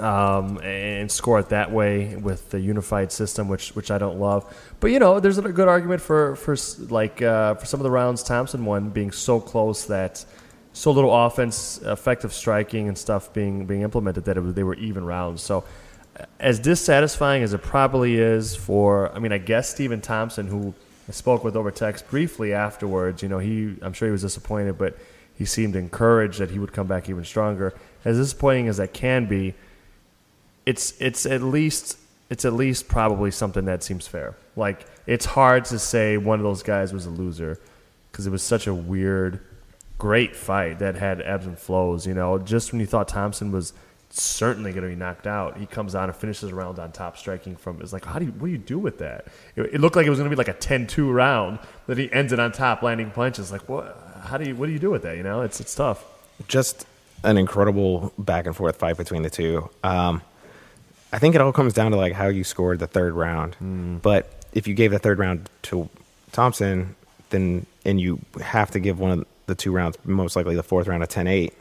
um, 0.00 0.58
and 0.62 1.10
score 1.10 1.38
it 1.38 1.48
that 1.50 1.70
way 1.70 2.16
with 2.16 2.50
the 2.50 2.60
unified 2.60 3.12
system, 3.12 3.48
which 3.48 3.74
which 3.74 3.90
I 3.90 3.98
don't 3.98 4.18
love. 4.18 4.44
But 4.80 4.88
you 4.88 4.98
know, 4.98 5.20
there's 5.20 5.38
a 5.38 5.42
good 5.42 5.68
argument 5.68 6.00
for 6.00 6.36
for 6.36 6.56
like 6.92 7.22
uh, 7.22 7.54
for 7.54 7.66
some 7.66 7.80
of 7.80 7.84
the 7.84 7.90
rounds 7.90 8.22
Thompson 8.22 8.64
won 8.64 8.90
being 8.90 9.10
so 9.10 9.40
close 9.40 9.86
that 9.86 10.24
so 10.72 10.90
little 10.90 11.14
offense, 11.14 11.80
effective 11.84 12.32
striking, 12.32 12.88
and 12.88 12.96
stuff 12.96 13.32
being 13.32 13.66
being 13.66 13.82
implemented 13.82 14.24
that 14.26 14.40
was, 14.42 14.54
they 14.54 14.64
were 14.64 14.74
even 14.74 15.04
rounds. 15.04 15.42
So. 15.42 15.64
As 16.40 16.58
dissatisfying 16.58 17.44
as 17.44 17.52
it 17.52 17.62
probably 17.62 18.16
is 18.16 18.56
for, 18.56 19.14
I 19.14 19.20
mean, 19.20 19.30
I 19.30 19.38
guess 19.38 19.70
Stephen 19.70 20.00
Thompson, 20.00 20.48
who 20.48 20.74
I 21.08 21.12
spoke 21.12 21.44
with 21.44 21.54
over 21.54 21.70
text 21.70 22.10
briefly 22.10 22.52
afterwards, 22.52 23.22
you 23.22 23.28
know, 23.28 23.38
he, 23.38 23.76
I'm 23.82 23.92
sure 23.92 24.08
he 24.08 24.12
was 24.12 24.22
disappointed, 24.22 24.76
but 24.78 24.98
he 25.38 25.44
seemed 25.44 25.76
encouraged 25.76 26.40
that 26.40 26.50
he 26.50 26.58
would 26.58 26.72
come 26.72 26.88
back 26.88 27.08
even 27.08 27.24
stronger. 27.24 27.72
As 28.04 28.16
disappointing 28.16 28.66
as 28.66 28.78
that 28.78 28.92
can 28.92 29.26
be, 29.26 29.54
it's 30.68 30.92
it's 31.00 31.24
at 31.24 31.40
least 31.40 31.96
it's 32.28 32.44
at 32.44 32.52
least 32.52 32.88
probably 32.88 33.30
something 33.30 33.64
that 33.64 33.82
seems 33.82 34.06
fair. 34.06 34.36
Like 34.54 34.84
it's 35.06 35.24
hard 35.24 35.64
to 35.66 35.78
say 35.78 36.18
one 36.18 36.38
of 36.38 36.44
those 36.44 36.62
guys 36.62 36.92
was 36.92 37.06
a 37.06 37.10
loser 37.10 37.58
because 38.12 38.26
it 38.26 38.30
was 38.30 38.42
such 38.42 38.66
a 38.66 38.74
weird, 38.74 39.40
great 39.96 40.36
fight 40.36 40.78
that 40.80 40.94
had 40.94 41.22
ebbs 41.22 41.46
and 41.46 41.58
flows. 41.58 42.06
You 42.06 42.12
know, 42.12 42.36
just 42.38 42.70
when 42.70 42.80
you 42.82 42.86
thought 42.86 43.08
Thompson 43.08 43.50
was 43.50 43.72
certainly 44.10 44.72
going 44.72 44.82
to 44.82 44.90
be 44.90 44.94
knocked 44.94 45.26
out, 45.26 45.56
he 45.56 45.64
comes 45.64 45.94
out 45.94 46.10
and 46.10 46.16
finishes 46.16 46.52
round 46.52 46.78
on 46.78 46.92
top, 46.92 47.16
striking 47.16 47.56
from. 47.56 47.80
It's 47.80 47.94
like, 47.94 48.04
how 48.04 48.18
do 48.18 48.26
you 48.26 48.32
what 48.32 48.48
do 48.48 48.52
you 48.52 48.58
do 48.58 48.78
with 48.78 48.98
that? 48.98 49.28
It, 49.56 49.62
it 49.72 49.80
looked 49.80 49.96
like 49.96 50.06
it 50.06 50.10
was 50.10 50.18
going 50.18 50.30
to 50.30 50.36
be 50.36 50.38
like 50.38 50.54
a 50.54 50.58
10-2 50.58 51.10
round 51.10 51.60
that 51.86 51.96
he 51.96 52.12
ends 52.12 52.30
it 52.34 52.38
on 52.38 52.52
top, 52.52 52.82
landing 52.82 53.10
punches. 53.10 53.50
Like 53.50 53.66
what? 53.70 54.20
How 54.24 54.36
do 54.36 54.46
you 54.46 54.54
what 54.54 54.66
do 54.66 54.72
you 54.72 54.78
do 54.78 54.90
with 54.90 55.00
that? 55.04 55.16
You 55.16 55.22
know, 55.22 55.40
it's 55.40 55.60
it's 55.60 55.74
tough. 55.74 56.04
just 56.46 56.84
an 57.24 57.38
incredible 57.38 58.12
back 58.18 58.46
and 58.46 58.54
forth 58.54 58.76
fight 58.76 58.98
between 58.98 59.22
the 59.22 59.30
two. 59.30 59.70
Um, 59.82 60.20
I 61.12 61.18
think 61.18 61.34
it 61.34 61.40
all 61.40 61.52
comes 61.52 61.72
down 61.72 61.90
to 61.92 61.96
like 61.96 62.12
how 62.12 62.28
you 62.28 62.44
scored 62.44 62.78
the 62.80 62.86
third 62.86 63.14
round. 63.14 63.56
Mm. 63.62 64.02
But 64.02 64.30
if 64.52 64.66
you 64.66 64.74
gave 64.74 64.90
the 64.90 64.98
third 64.98 65.18
round 65.18 65.48
to 65.62 65.88
Thompson, 66.32 66.94
then 67.30 67.66
and 67.84 68.00
you 68.00 68.20
have 68.42 68.70
to 68.72 68.80
give 68.80 68.98
one 69.00 69.10
of 69.20 69.26
the 69.46 69.54
two 69.54 69.72
rounds, 69.72 69.96
most 70.04 70.36
likely 70.36 70.54
the 70.56 70.62
fourth 70.62 70.86
round, 70.86 71.02
a 71.02 71.06
10-8, 71.06 71.52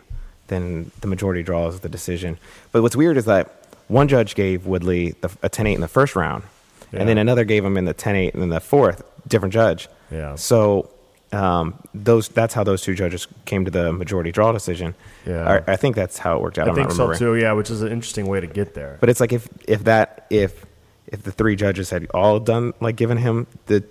then 0.47 0.91
the 1.01 1.07
majority 1.07 1.43
draws 1.43 1.79
the 1.79 1.89
decision. 1.89 2.37
But 2.73 2.81
what's 2.81 2.95
weird 2.95 3.15
is 3.17 3.25
that 3.25 3.53
one 3.87 4.09
judge 4.09 4.35
gave 4.35 4.65
Woodley 4.65 5.11
the, 5.21 5.27
a 5.41 5.49
10-8 5.49 5.75
in 5.75 5.81
the 5.81 5.87
first 5.87 6.15
round, 6.15 6.43
Yeah. 6.91 6.99
and 6.99 7.09
then 7.09 7.17
another 7.17 7.45
gave 7.45 7.63
him 7.63 7.77
in 7.77 7.85
the 7.85 7.93
10-8 7.93 8.33
and 8.33 8.41
then 8.41 8.49
the 8.49 8.59
fourth, 8.59 9.03
different 9.27 9.53
judge. 9.53 9.87
Yeah. 10.11 10.35
So 10.35 10.89
um, 11.33 11.75
those 11.93 12.29
that's 12.29 12.53
how 12.53 12.63
those 12.63 12.81
two 12.81 12.95
judges 12.95 13.27
came 13.45 13.65
to 13.65 13.71
the 13.71 13.91
majority 13.91 14.31
draw 14.31 14.51
decision. 14.51 14.95
Yeah. 15.25 15.61
I, 15.67 15.73
I 15.73 15.75
think 15.75 15.95
that's 15.95 16.17
how 16.17 16.37
it 16.37 16.41
worked 16.41 16.57
out. 16.57 16.67
I 16.67 16.69
I'm 16.71 16.75
think 16.75 16.91
so 16.91 17.13
too. 17.13 17.35
Yeah, 17.35 17.51
which 17.53 17.69
is 17.69 17.81
an 17.81 17.91
interesting 17.91 18.27
way 18.27 18.39
to 18.39 18.47
get 18.47 18.73
there. 18.73 18.97
But 18.99 19.09
it's 19.09 19.19
like 19.19 19.33
if 19.33 19.47
if 19.67 19.83
that 19.83 20.25
if 20.29 20.65
if 21.07 21.23
the 21.23 21.31
three 21.31 21.55
judges 21.55 21.89
had 21.89 22.07
all 22.13 22.39
done 22.39 22.73
like 22.79 22.95
given 22.95 23.17
him 23.17 23.47
the 23.67 23.83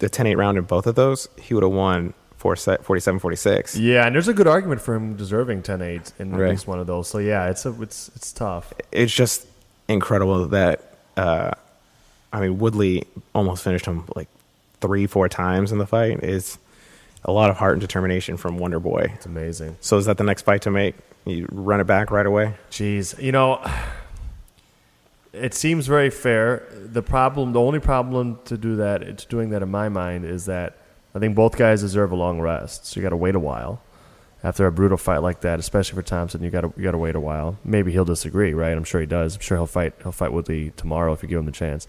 the 0.00 0.10
10-8 0.10 0.36
round 0.36 0.58
in 0.58 0.64
both 0.64 0.86
of 0.86 0.96
those, 0.96 1.28
he 1.40 1.54
would 1.54 1.62
have 1.62 1.72
won 1.72 2.14
four 2.36 2.56
47-46. 2.56 3.78
Yeah, 3.80 4.04
and 4.06 4.14
there's 4.14 4.28
a 4.28 4.34
good 4.34 4.46
argument 4.48 4.80
for 4.80 4.94
him 4.94 5.16
deserving 5.16 5.62
10-8 5.62 6.12
in 6.18 6.32
Right. 6.32 6.46
at 6.46 6.50
least 6.50 6.66
one 6.66 6.78
of 6.80 6.86
those. 6.86 7.08
So 7.08 7.18
yeah, 7.18 7.48
it's 7.48 7.64
a 7.64 7.80
it's 7.82 8.10
it's 8.16 8.32
tough. 8.32 8.72
It's 8.92 9.12
just 9.14 9.46
incredible 9.88 10.46
that 10.48 10.96
uh, 11.16 11.52
I 12.32 12.40
mean 12.40 12.58
Woodley 12.58 13.04
almost 13.34 13.62
finished 13.64 13.86
him 13.86 14.04
like 14.14 14.28
three 14.80 15.06
four 15.06 15.28
times 15.28 15.72
in 15.72 15.78
the 15.78 15.86
fight. 15.86 16.22
Is 16.22 16.58
a 17.24 17.32
lot 17.32 17.50
of 17.50 17.56
heart 17.56 17.72
and 17.72 17.80
determination 17.80 18.36
from 18.36 18.58
Wonder 18.58 18.80
Boy. 18.80 19.12
It's 19.14 19.26
amazing. 19.26 19.76
So 19.80 19.96
is 19.96 20.06
that 20.06 20.18
the 20.18 20.24
next 20.24 20.42
fight 20.42 20.62
to 20.62 20.70
make? 20.70 20.94
You 21.24 21.46
run 21.50 21.80
it 21.80 21.86
back 21.86 22.10
right 22.10 22.26
away? 22.26 22.54
Jeez, 22.70 23.20
you 23.20 23.32
know, 23.32 23.64
it 25.32 25.54
seems 25.54 25.86
very 25.86 26.10
fair. 26.10 26.66
The 26.72 27.02
problem, 27.02 27.52
the 27.52 27.60
only 27.60 27.80
problem 27.80 28.38
to 28.44 28.58
do 28.58 28.76
that, 28.76 29.02
it's 29.02 29.24
doing 29.24 29.50
that 29.50 29.62
in 29.62 29.70
my 29.70 29.88
mind, 29.88 30.24
is 30.24 30.46
that 30.46 30.76
I 31.14 31.18
think 31.18 31.34
both 31.34 31.56
guys 31.56 31.80
deserve 31.80 32.12
a 32.12 32.16
long 32.16 32.40
rest. 32.40 32.86
So 32.86 33.00
you 33.00 33.02
got 33.02 33.10
to 33.10 33.16
wait 33.16 33.34
a 33.34 33.40
while 33.40 33.80
after 34.42 34.66
a 34.66 34.72
brutal 34.72 34.98
fight 34.98 35.18
like 35.18 35.40
that, 35.40 35.58
especially 35.58 35.96
for 35.96 36.02
Thompson. 36.02 36.42
You 36.42 36.50
got 36.50 36.60
to 36.60 36.72
you 36.76 36.82
got 36.82 36.90
to 36.90 36.98
wait 36.98 37.14
a 37.14 37.20
while. 37.20 37.56
Maybe 37.64 37.92
he'll 37.92 38.04
disagree, 38.04 38.52
right? 38.52 38.76
I'm 38.76 38.84
sure 38.84 39.00
he 39.00 39.06
does. 39.06 39.36
I'm 39.36 39.40
sure 39.40 39.56
he'll 39.56 39.66
fight 39.66 39.94
he'll 40.02 40.12
fight 40.12 40.32
Woodley 40.32 40.72
tomorrow 40.76 41.12
if 41.12 41.22
you 41.22 41.28
give 41.28 41.38
him 41.38 41.46
the 41.46 41.52
chance. 41.52 41.88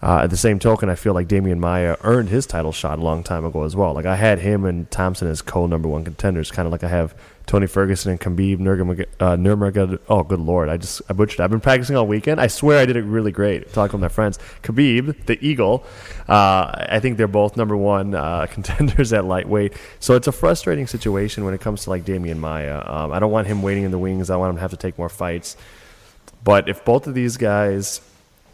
Uh, 0.00 0.20
at 0.22 0.30
the 0.30 0.36
same 0.36 0.60
token, 0.60 0.88
I 0.88 0.94
feel 0.94 1.12
like 1.12 1.26
Demian 1.26 1.58
Maia 1.58 1.96
earned 2.02 2.28
his 2.28 2.46
title 2.46 2.70
shot 2.70 3.00
a 3.00 3.02
long 3.02 3.24
time 3.24 3.44
ago 3.44 3.64
as 3.64 3.74
well. 3.74 3.94
Like 3.94 4.06
I 4.06 4.14
had 4.14 4.38
him 4.38 4.64
and 4.64 4.88
Thompson 4.90 5.28
as 5.28 5.42
co 5.42 5.66
number 5.66 5.88
one 5.88 6.04
contenders, 6.04 6.52
kind 6.52 6.66
of 6.66 6.72
like 6.72 6.84
I 6.84 6.88
have 6.88 7.16
Tony 7.46 7.66
Ferguson 7.66 8.12
and 8.12 8.20
Khabib 8.20 8.58
Nurmag- 8.58 9.06
uh, 9.18 9.34
Nurmagomedov. 9.36 9.98
Oh, 10.08 10.22
good 10.22 10.38
lord! 10.38 10.68
I 10.68 10.76
just 10.76 11.02
I 11.08 11.14
butchered. 11.14 11.40
I've 11.40 11.50
been 11.50 11.60
practicing 11.60 11.96
all 11.96 12.06
weekend. 12.06 12.40
I 12.40 12.46
swear 12.46 12.78
I 12.78 12.86
did 12.86 12.96
it 12.96 13.02
really 13.02 13.32
great. 13.32 13.72
Talking 13.72 13.98
with 13.98 14.02
my 14.02 14.14
friends, 14.14 14.38
Khabib, 14.62 15.26
the 15.26 15.44
Eagle. 15.44 15.84
Uh, 16.28 16.86
I 16.90 17.00
think 17.00 17.16
they're 17.16 17.26
both 17.26 17.56
number 17.56 17.76
one 17.76 18.14
uh, 18.14 18.46
contenders 18.50 19.12
at 19.12 19.24
lightweight. 19.24 19.72
So 19.98 20.14
it's 20.14 20.28
a 20.28 20.32
frustrating 20.32 20.86
situation 20.86 21.44
when 21.44 21.54
it 21.54 21.60
comes 21.60 21.84
to 21.84 21.90
like 21.90 22.04
Demian 22.04 22.38
Maia. 22.38 22.84
Um, 22.86 23.12
I 23.12 23.18
don't 23.18 23.32
want 23.32 23.48
him 23.48 23.62
waiting 23.62 23.82
in 23.82 23.90
the 23.90 23.98
wings. 23.98 24.30
I 24.30 24.36
want 24.36 24.50
him 24.50 24.56
to 24.56 24.60
have 24.60 24.70
to 24.70 24.76
take 24.76 24.96
more 24.96 25.08
fights. 25.08 25.56
But 26.44 26.68
if 26.68 26.84
both 26.84 27.08
of 27.08 27.14
these 27.14 27.36
guys 27.36 28.00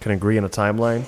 can 0.01 0.13
agree 0.13 0.39
on 0.39 0.45
a 0.45 0.49
timeline, 0.49 1.05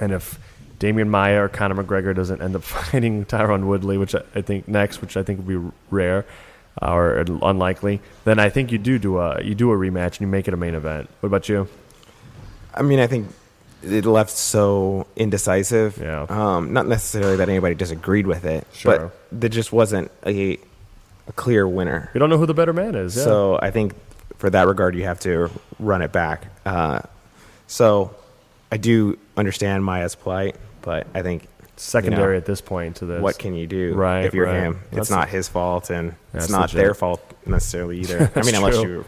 and 0.00 0.12
if 0.12 0.38
Demian 0.78 1.08
Maia 1.08 1.42
or 1.44 1.48
Conor 1.48 1.82
McGregor 1.82 2.14
doesn't 2.14 2.40
end 2.42 2.56
up 2.56 2.62
fighting 2.76 3.24
Tyron 3.26 3.66
Woodley, 3.66 3.98
which 3.98 4.14
I, 4.14 4.42
think 4.42 4.66
next, 4.66 5.00
which 5.00 5.16
I 5.16 5.22
think 5.22 5.46
would 5.46 5.48
be 5.48 5.70
rare 5.90 6.24
uh, 6.80 6.92
or 6.92 7.18
unlikely, 7.42 8.00
then 8.24 8.38
I 8.38 8.48
think 8.48 8.72
you 8.72 8.78
do 8.78 8.98
do 8.98 9.18
a 9.18 9.42
you 9.42 9.54
do 9.54 9.70
a 9.70 9.76
rematch 9.76 10.12
and 10.14 10.20
you 10.22 10.26
make 10.26 10.48
it 10.48 10.54
a 10.54 10.56
main 10.56 10.74
event. 10.74 11.08
What 11.20 11.26
about 11.28 11.48
you? 11.48 11.68
I 12.74 12.82
mean, 12.82 12.98
I 13.00 13.06
think 13.06 13.28
it 13.82 14.04
left 14.04 14.30
so 14.30 15.06
indecisive. 15.16 15.98
Yeah. 15.98 16.26
Um, 16.28 16.72
not 16.72 16.86
necessarily 16.86 17.36
that 17.36 17.48
anybody 17.48 17.74
disagreed 17.74 18.26
with 18.26 18.44
it, 18.44 18.66
Sure. 18.72 18.98
but 19.30 19.40
there 19.40 19.48
just 19.48 19.72
wasn't 19.72 20.10
a, 20.24 20.58
a 21.26 21.32
clear 21.32 21.66
winner. 21.66 22.10
We 22.14 22.18
don't 22.20 22.30
know 22.30 22.38
who 22.38 22.46
the 22.46 22.54
better 22.54 22.72
man 22.72 22.94
is. 22.94 23.16
Yeah. 23.16 23.24
So 23.24 23.58
I 23.60 23.70
think 23.70 23.94
for 24.36 24.50
that 24.50 24.66
regard, 24.66 24.94
you 24.94 25.04
have 25.04 25.20
to 25.20 25.50
run 25.78 26.02
it 26.02 26.12
back. 26.12 26.46
Uh, 26.64 27.00
so 27.66 28.14
I 28.70 28.76
do 28.76 29.18
understand 29.40 29.84
Maia's 29.84 30.14
plight, 30.14 30.56
but 30.82 31.06
I 31.14 31.22
think 31.22 31.46
Secondary 31.76 32.22
you 32.22 32.32
know, 32.32 32.36
at 32.36 32.44
this 32.44 32.60
point 32.60 32.96
to 32.96 33.06
this. 33.06 33.22
what 33.22 33.38
can 33.38 33.54
you 33.54 33.66
do 33.66 33.94
Right, 33.94 34.24
if 34.26 34.34
you're 34.34 34.44
right. 34.46 34.60
him? 34.60 34.80
It's 34.92 35.08
That's- 35.08 35.10
not 35.10 35.28
his 35.30 35.48
fault, 35.48 35.88
and 35.90 36.14
it's 36.34 36.50
not 36.50 36.62
legit. 36.62 36.76
their 36.76 36.94
fault 36.94 37.20
necessarily 37.46 37.98
either. 38.00 38.30
I 38.36 38.42
mean, 38.42 38.54
unless 38.54 38.80
true. 38.80 39.04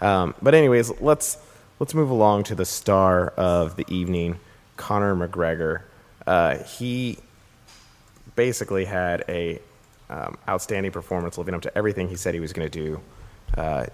you. 0.00 0.06
Um, 0.06 0.34
but 0.42 0.54
anyways, 0.54 1.00
let's 1.00 1.36
let's 1.78 1.94
move 1.94 2.08
along 2.10 2.44
to 2.44 2.54
the 2.54 2.64
star 2.64 3.28
of 3.36 3.76
the 3.76 3.84
evening, 3.94 4.40
Conor 4.78 5.14
McGregor. 5.14 5.82
Uh, 6.26 6.56
he 6.64 7.18
basically 8.36 8.84
had 8.84 9.24
a 9.28 9.58
um, 10.08 10.36
outstanding 10.48 10.92
performance, 10.92 11.36
living 11.38 11.54
up 11.54 11.62
to 11.62 11.76
everything 11.78 12.08
he 12.08 12.16
said 12.16 12.34
he 12.34 12.40
was 12.40 12.52
going 12.52 12.68
to 12.68 12.78
do. 12.84 13.00
Uh, 13.56 13.86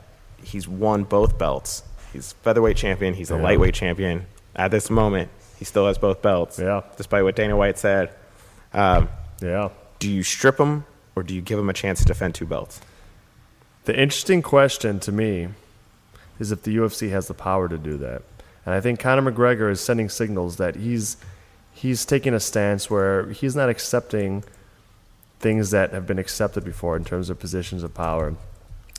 he's 0.43 0.69
won 0.69 1.05
both 1.05 1.39
belts. 1.39 1.83
He's 2.13 2.33
featherweight 2.35 2.77
champion. 2.77 3.15
He's 3.15 3.31
a 3.31 3.37
Yeah. 3.37 3.43
lightweight 3.43 3.75
champion. 3.75 4.27
At 4.55 4.71
this 4.71 4.89
moment, 4.91 5.29
he 5.59 5.65
still 5.65 5.87
has 5.87 5.99
both 5.99 6.23
belts. 6.23 6.59
Yeah. 6.59 6.83
Despite 6.97 7.25
what 7.25 7.37
Dana 7.37 7.57
White 7.57 7.79
said. 7.79 8.11
Um, 8.73 9.09
Yeah. 9.41 9.71
do 9.99 10.11
you 10.11 10.23
strip 10.23 10.59
him 10.59 10.85
or 11.15 11.23
do 11.23 11.35
you 11.35 11.41
give 11.41 11.59
him 11.59 11.69
a 11.71 11.73
chance 11.73 12.01
to 12.01 12.05
defend 12.05 12.35
two 12.35 12.47
belts? 12.47 12.81
The 13.85 13.95
interesting 13.99 14.43
question 14.43 14.99
to 15.01 15.13
me 15.13 15.49
is 16.39 16.53
if 16.53 16.63
the 16.63 16.77
UFC 16.77 17.11
has 17.11 17.29
the 17.29 17.35
power 17.35 17.69
to 17.69 17.79
do 17.79 17.97
that. 17.99 18.23
And 18.67 18.75
I 18.75 18.81
think 18.81 18.99
Conor 19.01 19.31
McGregor 19.31 19.71
is 19.71 19.81
sending 19.81 20.09
signals 20.09 20.57
that 20.57 20.75
he's 20.77 21.17
he's 21.73 22.05
taking 22.07 22.35
a 22.35 22.41
stance 22.41 22.91
where 22.91 23.29
he's 23.31 23.55
not 23.55 23.69
accepting 23.69 24.43
things 25.41 25.71
that 25.71 25.93
have 25.93 26.07
been 26.07 26.19
accepted 26.19 26.65
before 26.65 26.97
in 26.97 27.05
terms 27.05 27.31
of 27.31 27.39
positions 27.39 27.83
of 27.83 27.95
power. 27.95 28.35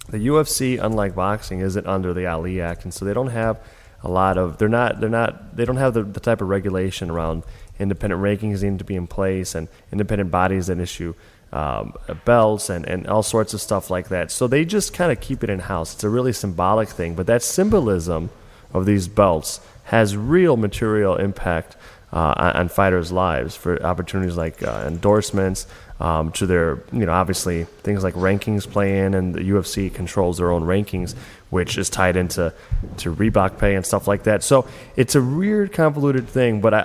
The 0.10 0.20
UFC, 0.28 0.80
unlike 0.82 1.16
boxing, 1.16 1.60
isn't 1.60 1.86
under 1.86 2.14
the 2.14 2.26
Ali 2.28 2.62
Act, 2.62 2.84
and 2.86 2.94
so 2.94 3.04
they 3.04 3.14
don't 3.14 3.28
have 3.32 3.60
a 4.04 4.10
lot 4.10 4.38
of 4.38 4.58
they're 4.58 4.70
not 4.70 5.00
they're 5.00 5.10
not 5.10 5.56
they 5.56 5.66
don't 5.66 5.78
have 5.78 5.94
the, 5.94 6.04
the 6.04 6.20
type 6.20 6.42
of 6.42 6.48
regulation 6.50 7.10
around 7.10 7.44
independent 7.80 8.22
rankings 8.22 8.64
need 8.64 8.80
to 8.80 8.86
be 8.86 8.96
in 8.96 9.08
place 9.08 9.56
and 9.56 9.68
independent 9.92 10.32
bodies 10.32 10.68
that 10.68 10.80
issue 10.80 11.14
um, 11.52 11.94
belts 12.26 12.70
and, 12.70 12.86
and 12.86 13.08
all 13.08 13.24
sorts 13.24 13.54
of 13.54 13.62
stuff 13.62 13.90
like 13.90 14.10
that. 14.10 14.32
So 14.32 14.48
they 14.48 14.66
just 14.66 14.94
kind 14.94 15.12
of 15.12 15.20
keep 15.20 15.44
it 15.44 15.50
in 15.50 15.60
house. 15.60 15.94
It's 15.94 16.04
a 16.04 16.10
really 16.10 16.34
symbolic 16.34 16.90
thing, 16.90 17.16
but 17.16 17.28
that 17.28 17.42
symbolism 17.42 18.30
of 18.74 18.86
these 18.86 19.08
belts 19.08 19.62
has 19.86 20.18
real 20.18 20.58
material 20.58 21.16
impact 21.16 21.78
uh, 22.12 22.34
on, 22.38 22.52
on 22.54 22.68
fighters' 22.70 23.12
lives 23.12 23.56
for 23.56 23.82
opportunities 23.84 24.36
like 24.36 24.62
uh, 24.64 24.84
endorsements. 24.88 25.68
Um, 26.00 26.32
to 26.34 26.46
their, 26.46 26.84
you 26.92 27.08
know, 27.08 27.12
obviously 27.12 27.64
things 27.64 28.04
like 28.04 28.14
rankings 28.14 28.70
play 28.70 29.00
in, 29.00 29.16
and 29.16 29.34
the 29.34 29.40
UFC 29.40 29.92
controls 29.92 30.38
their 30.38 30.52
own 30.52 30.62
rankings, 30.62 31.16
which 31.50 31.76
is 31.76 31.90
tied 31.90 32.16
into 32.16 32.54
to 32.98 33.16
Reebok 33.16 33.58
pay 33.58 33.74
and 33.74 33.84
stuff 33.84 34.08
like 34.08 34.24
that. 34.24 34.44
So 34.44 34.68
it's 34.96 35.16
a 35.16 35.24
weird, 35.24 35.74
convoluted 35.74 36.28
thing. 36.28 36.62
But 36.62 36.76
I, 36.76 36.80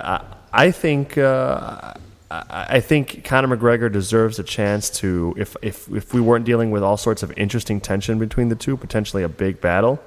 I, 0.51 0.65
I 0.65 0.71
think 0.71 1.15
uh, 1.19 1.93
I, 2.49 2.79
think 2.79 3.23
Conor 3.23 3.55
McGregor 3.55 3.91
deserves 3.91 4.39
a 4.39 4.43
chance 4.43 4.89
to, 5.01 5.35
if 5.37 5.55
if 5.61 5.87
if 5.91 6.13
we 6.15 6.21
weren't 6.21 6.45
dealing 6.45 6.71
with 6.71 6.81
all 6.81 6.97
sorts 6.97 7.21
of 7.21 7.31
interesting 7.37 7.79
tension 7.79 8.17
between 8.17 8.49
the 8.49 8.55
two, 8.55 8.75
potentially 8.75 9.21
a 9.21 9.29
big 9.29 9.61
battle, 9.61 10.01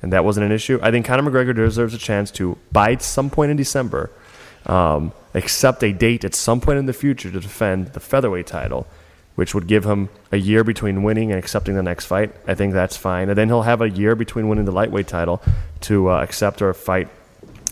and 0.00 0.12
that 0.12 0.24
wasn't 0.24 0.46
an 0.46 0.52
issue. 0.52 0.78
I 0.82 0.90
think 0.90 1.04
Conor 1.04 1.30
McGregor 1.30 1.54
deserves 1.54 1.92
a 1.92 1.98
chance 1.98 2.30
to, 2.32 2.56
by 2.72 2.96
some 2.96 3.28
point 3.28 3.50
in 3.50 3.58
December, 3.58 4.10
um, 4.68 5.12
accept 5.34 5.82
a 5.82 5.92
date 5.92 6.24
at 6.24 6.34
some 6.34 6.60
point 6.60 6.78
in 6.78 6.86
the 6.86 6.92
future 6.92 7.30
to 7.30 7.40
defend 7.40 7.88
the 7.88 8.00
featherweight 8.00 8.46
title, 8.46 8.86
which 9.34 9.54
would 9.54 9.66
give 9.66 9.84
him 9.84 10.08
a 10.32 10.36
year 10.36 10.64
between 10.64 11.02
winning 11.02 11.30
and 11.30 11.38
accepting 11.38 11.74
the 11.74 11.82
next 11.82 12.06
fight. 12.06 12.34
I 12.46 12.54
think 12.54 12.72
that's 12.72 12.96
fine. 12.96 13.28
And 13.28 13.38
then 13.38 13.48
he'll 13.48 13.62
have 13.62 13.80
a 13.80 13.88
year 13.88 14.14
between 14.14 14.48
winning 14.48 14.64
the 14.64 14.72
lightweight 14.72 15.08
title 15.08 15.42
to 15.82 16.10
uh, 16.10 16.22
accept 16.22 16.60
or 16.60 16.72
fight 16.74 17.08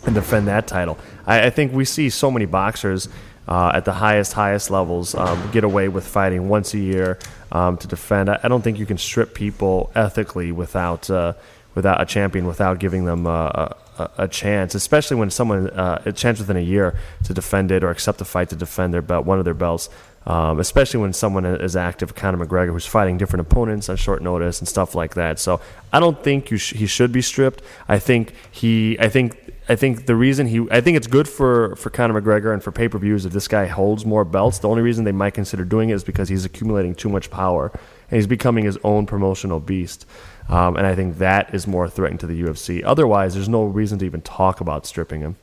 and 0.04 0.14
defend 0.14 0.46
that 0.46 0.66
title. 0.66 0.98
I, 1.26 1.46
I 1.46 1.50
think 1.50 1.72
we 1.72 1.84
see 1.84 2.10
so 2.10 2.30
many 2.30 2.46
boxers 2.46 3.08
uh, 3.48 3.72
at 3.74 3.84
the 3.84 3.92
highest, 3.92 4.32
highest 4.32 4.70
levels 4.70 5.14
um, 5.14 5.50
get 5.52 5.64
away 5.64 5.88
with 5.88 6.06
fighting 6.06 6.48
once 6.48 6.74
a 6.74 6.78
year 6.78 7.18
um, 7.52 7.76
to 7.78 7.86
defend. 7.86 8.28
I, 8.28 8.40
I 8.42 8.48
don't 8.48 8.62
think 8.62 8.78
you 8.78 8.86
can 8.86 8.98
strip 8.98 9.34
people 9.34 9.90
ethically 9.94 10.52
without 10.52 11.10
uh, 11.10 11.34
without 11.74 12.00
a 12.00 12.06
champion, 12.06 12.46
without 12.46 12.78
giving 12.78 13.04
them 13.04 13.26
uh, 13.26 13.48
a, 13.48 13.76
a, 14.18 14.28
chance, 14.28 14.74
especially 14.74 15.16
when 15.16 15.30
someone 15.30 15.70
uh, 15.70 16.02
a 16.04 16.12
chance 16.12 16.38
within 16.38 16.56
a 16.56 16.60
year 16.60 16.98
to 17.24 17.34
defend 17.34 17.70
it 17.70 17.82
or 17.82 17.90
accept 17.90 18.20
a 18.20 18.24
fight 18.24 18.50
to 18.50 18.56
defend 18.56 18.92
their 18.92 19.02
belt, 19.02 19.26
one 19.26 19.38
of 19.38 19.44
their 19.44 19.54
belts. 19.54 19.88
Um, 20.26 20.58
especially 20.58 20.98
when 20.98 21.12
someone 21.12 21.46
is 21.46 21.76
active, 21.76 22.16
Conor 22.16 22.44
McGregor, 22.44 22.72
who's 22.72 22.84
fighting 22.84 23.16
different 23.16 23.46
opponents 23.46 23.88
on 23.88 23.94
short 23.94 24.22
notice 24.22 24.58
and 24.58 24.66
stuff 24.66 24.96
like 24.96 25.14
that. 25.14 25.38
So 25.38 25.60
I 25.92 26.00
don't 26.00 26.20
think 26.20 26.48
sh- 26.58 26.74
he 26.74 26.86
should 26.86 27.12
be 27.12 27.22
stripped. 27.22 27.62
I 27.88 28.00
think 28.00 28.34
he, 28.50 28.98
I 28.98 29.08
think, 29.08 29.52
I 29.68 29.76
think 29.76 30.06
the 30.06 30.16
reason 30.16 30.48
he, 30.48 30.66
I 30.72 30.80
think 30.80 30.96
it's 30.96 31.06
good 31.06 31.28
for 31.28 31.76
for 31.76 31.90
Conor 31.90 32.20
McGregor 32.20 32.52
and 32.52 32.60
for 32.60 32.72
pay 32.72 32.88
per 32.88 32.98
views 32.98 33.24
if 33.24 33.32
this 33.32 33.46
guy 33.46 33.66
holds 33.66 34.04
more 34.04 34.24
belts. 34.24 34.58
The 34.58 34.68
only 34.68 34.82
reason 34.82 35.04
they 35.04 35.12
might 35.12 35.34
consider 35.34 35.64
doing 35.64 35.90
it 35.90 35.94
is 35.94 36.02
because 36.02 36.28
he's 36.28 36.44
accumulating 36.44 36.96
too 36.96 37.08
much 37.08 37.30
power 37.30 37.70
and 38.10 38.16
he's 38.16 38.26
becoming 38.26 38.64
his 38.64 38.78
own 38.82 39.06
promotional 39.06 39.60
beast. 39.60 40.06
Um, 40.48 40.76
and 40.76 40.86
I 40.86 40.94
think 40.94 41.18
that 41.18 41.54
is 41.54 41.66
more 41.66 41.88
threatening 41.88 42.18
to 42.18 42.26
the 42.26 42.42
UFC. 42.42 42.82
Otherwise, 42.84 43.34
there's 43.34 43.48
no 43.48 43.64
reason 43.64 43.98
to 43.98 44.04
even 44.04 44.20
talk 44.22 44.60
about 44.60 44.86
stripping 44.86 45.20
him. 45.20 45.36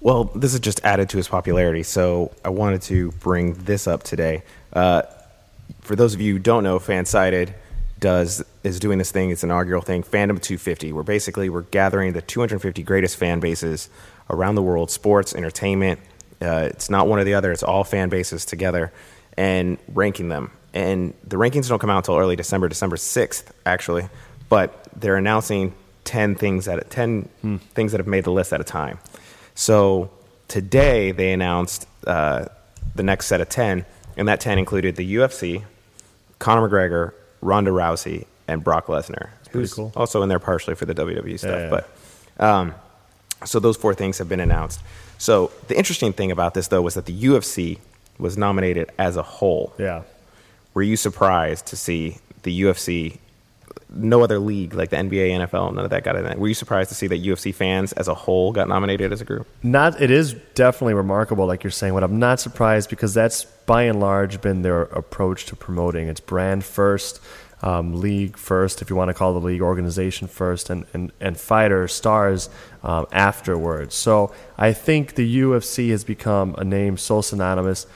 Well, 0.00 0.24
this 0.24 0.52
has 0.52 0.60
just 0.60 0.84
added 0.84 1.08
to 1.10 1.16
his 1.16 1.28
popularity, 1.28 1.82
so 1.82 2.32
I 2.44 2.50
wanted 2.50 2.82
to 2.82 3.12
bring 3.12 3.54
this 3.54 3.86
up 3.86 4.02
today. 4.02 4.42
Uh, 4.72 5.02
for 5.80 5.96
those 5.96 6.12
of 6.12 6.20
you 6.20 6.34
who 6.34 6.38
don't 6.38 6.62
know, 6.62 6.78
Fansided 6.78 7.54
does 8.00 8.44
is 8.64 8.78
doing 8.78 8.98
this 8.98 9.10
thing. 9.10 9.30
It's 9.30 9.42
an 9.42 9.50
inaugural 9.50 9.80
thing, 9.80 10.02
Fandom 10.02 10.40
250, 10.40 10.92
where 10.92 11.04
basically 11.04 11.48
we're 11.48 11.62
gathering 11.62 12.12
the 12.12 12.20
250 12.20 12.82
greatest 12.82 13.16
fan 13.16 13.40
bases 13.40 13.88
around 14.28 14.56
the 14.56 14.62
world, 14.62 14.90
sports, 14.90 15.34
entertainment. 15.34 16.00
Uh, 16.42 16.68
it's 16.70 16.90
not 16.90 17.06
one 17.06 17.18
or 17.18 17.24
the 17.24 17.32
other; 17.32 17.50
it's 17.50 17.62
all 17.62 17.84
fan 17.84 18.10
bases 18.10 18.44
together, 18.44 18.92
and 19.38 19.78
ranking 19.88 20.28
them. 20.28 20.50
And 20.74 21.14
the 21.26 21.36
rankings 21.36 21.68
don't 21.68 21.78
come 21.78 21.88
out 21.88 21.98
until 21.98 22.18
early 22.18 22.36
December, 22.36 22.68
December 22.68 22.96
6th, 22.96 23.44
actually. 23.64 24.08
But 24.48 24.86
they're 24.94 25.16
announcing 25.16 25.72
10 26.04 26.34
things 26.34 26.68
at 26.68 26.90
10 26.90 27.28
things 27.74 27.92
that 27.92 27.98
have 27.98 28.06
made 28.06 28.24
the 28.24 28.32
list 28.32 28.52
at 28.52 28.60
a 28.60 28.64
time. 28.64 28.98
So 29.54 30.10
today 30.48 31.12
they 31.12 31.32
announced 31.32 31.86
uh, 32.06 32.46
the 32.94 33.02
next 33.02 33.26
set 33.26 33.40
of 33.40 33.48
10, 33.48 33.86
and 34.16 34.28
that 34.28 34.40
10 34.40 34.58
included 34.58 34.96
the 34.96 35.14
UFC, 35.14 35.64
Conor 36.38 36.68
McGregor, 36.68 37.12
Ronda 37.40 37.70
Rousey, 37.70 38.26
and 38.46 38.62
Brock 38.62 38.86
Lesnar, 38.86 39.30
who's 39.50 39.74
cool. 39.74 39.92
also 39.96 40.22
in 40.22 40.28
there 40.28 40.38
partially 40.38 40.74
for 40.74 40.84
the 40.84 40.94
WWE 40.94 41.38
stuff. 41.38 41.50
Yeah, 41.50 41.58
yeah. 41.58 41.82
But 42.36 42.44
um, 42.44 42.74
so 43.44 43.60
those 43.60 43.76
four 43.76 43.94
things 43.94 44.18
have 44.18 44.28
been 44.28 44.40
announced. 44.40 44.80
So 45.18 45.50
the 45.68 45.76
interesting 45.78 46.12
thing 46.12 46.30
about 46.30 46.54
this, 46.54 46.68
though, 46.68 46.82
was 46.82 46.94
that 46.94 47.06
the 47.06 47.24
UFC 47.24 47.78
was 48.18 48.36
nominated 48.36 48.90
as 48.98 49.16
a 49.16 49.22
whole. 49.22 49.72
Yeah. 49.78 50.02
Were 50.74 50.82
you 50.82 50.96
surprised 50.96 51.66
to 51.66 51.76
see 51.76 52.18
the 52.42 52.62
UFC? 52.62 53.18
No 53.88 54.22
other 54.22 54.40
league 54.40 54.74
like 54.74 54.90
the 54.90 54.96
NBA, 54.96 55.30
NFL, 55.30 55.72
none 55.72 55.84
of 55.84 55.90
that 55.90 56.02
got 56.02 56.16
in 56.16 56.24
there. 56.24 56.36
Were 56.36 56.48
you 56.48 56.54
surprised 56.54 56.88
to 56.88 56.96
see 56.96 57.06
that 57.06 57.22
UFC 57.22 57.54
fans 57.54 57.92
as 57.92 58.08
a 58.08 58.14
whole 58.14 58.50
got 58.50 58.68
nominated 58.68 59.12
as 59.12 59.20
a 59.20 59.24
group? 59.24 59.46
Not, 59.62 60.02
it 60.02 60.10
is 60.10 60.34
definitely 60.56 60.94
remarkable, 60.94 61.46
like 61.46 61.62
you're 61.62 61.70
saying. 61.70 61.94
But 61.94 62.02
I'm 62.02 62.18
not 62.18 62.40
surprised 62.40 62.90
because 62.90 63.14
that's 63.14 63.44
by 63.44 63.84
and 63.84 64.00
large 64.00 64.40
been 64.40 64.62
their 64.62 64.82
approach 64.82 65.46
to 65.46 65.56
promoting. 65.56 66.08
It's 66.08 66.18
brand 66.18 66.64
first, 66.64 67.20
um, 67.62 68.00
league 68.00 68.36
first, 68.36 68.82
if 68.82 68.90
you 68.90 68.96
want 68.96 69.10
to 69.10 69.14
call 69.14 69.32
the 69.32 69.40
league 69.40 69.62
organization 69.62 70.26
first, 70.26 70.70
and 70.70 70.86
and, 70.92 71.12
and 71.20 71.38
fighter 71.38 71.86
stars 71.86 72.50
um, 72.82 73.06
afterwards. 73.12 73.94
So 73.94 74.34
I 74.58 74.72
think 74.72 75.14
the 75.14 75.38
UFC 75.38 75.90
has 75.90 76.02
become 76.02 76.56
a 76.58 76.64
name 76.64 76.96
so 76.96 77.20
synonymous 77.20 77.86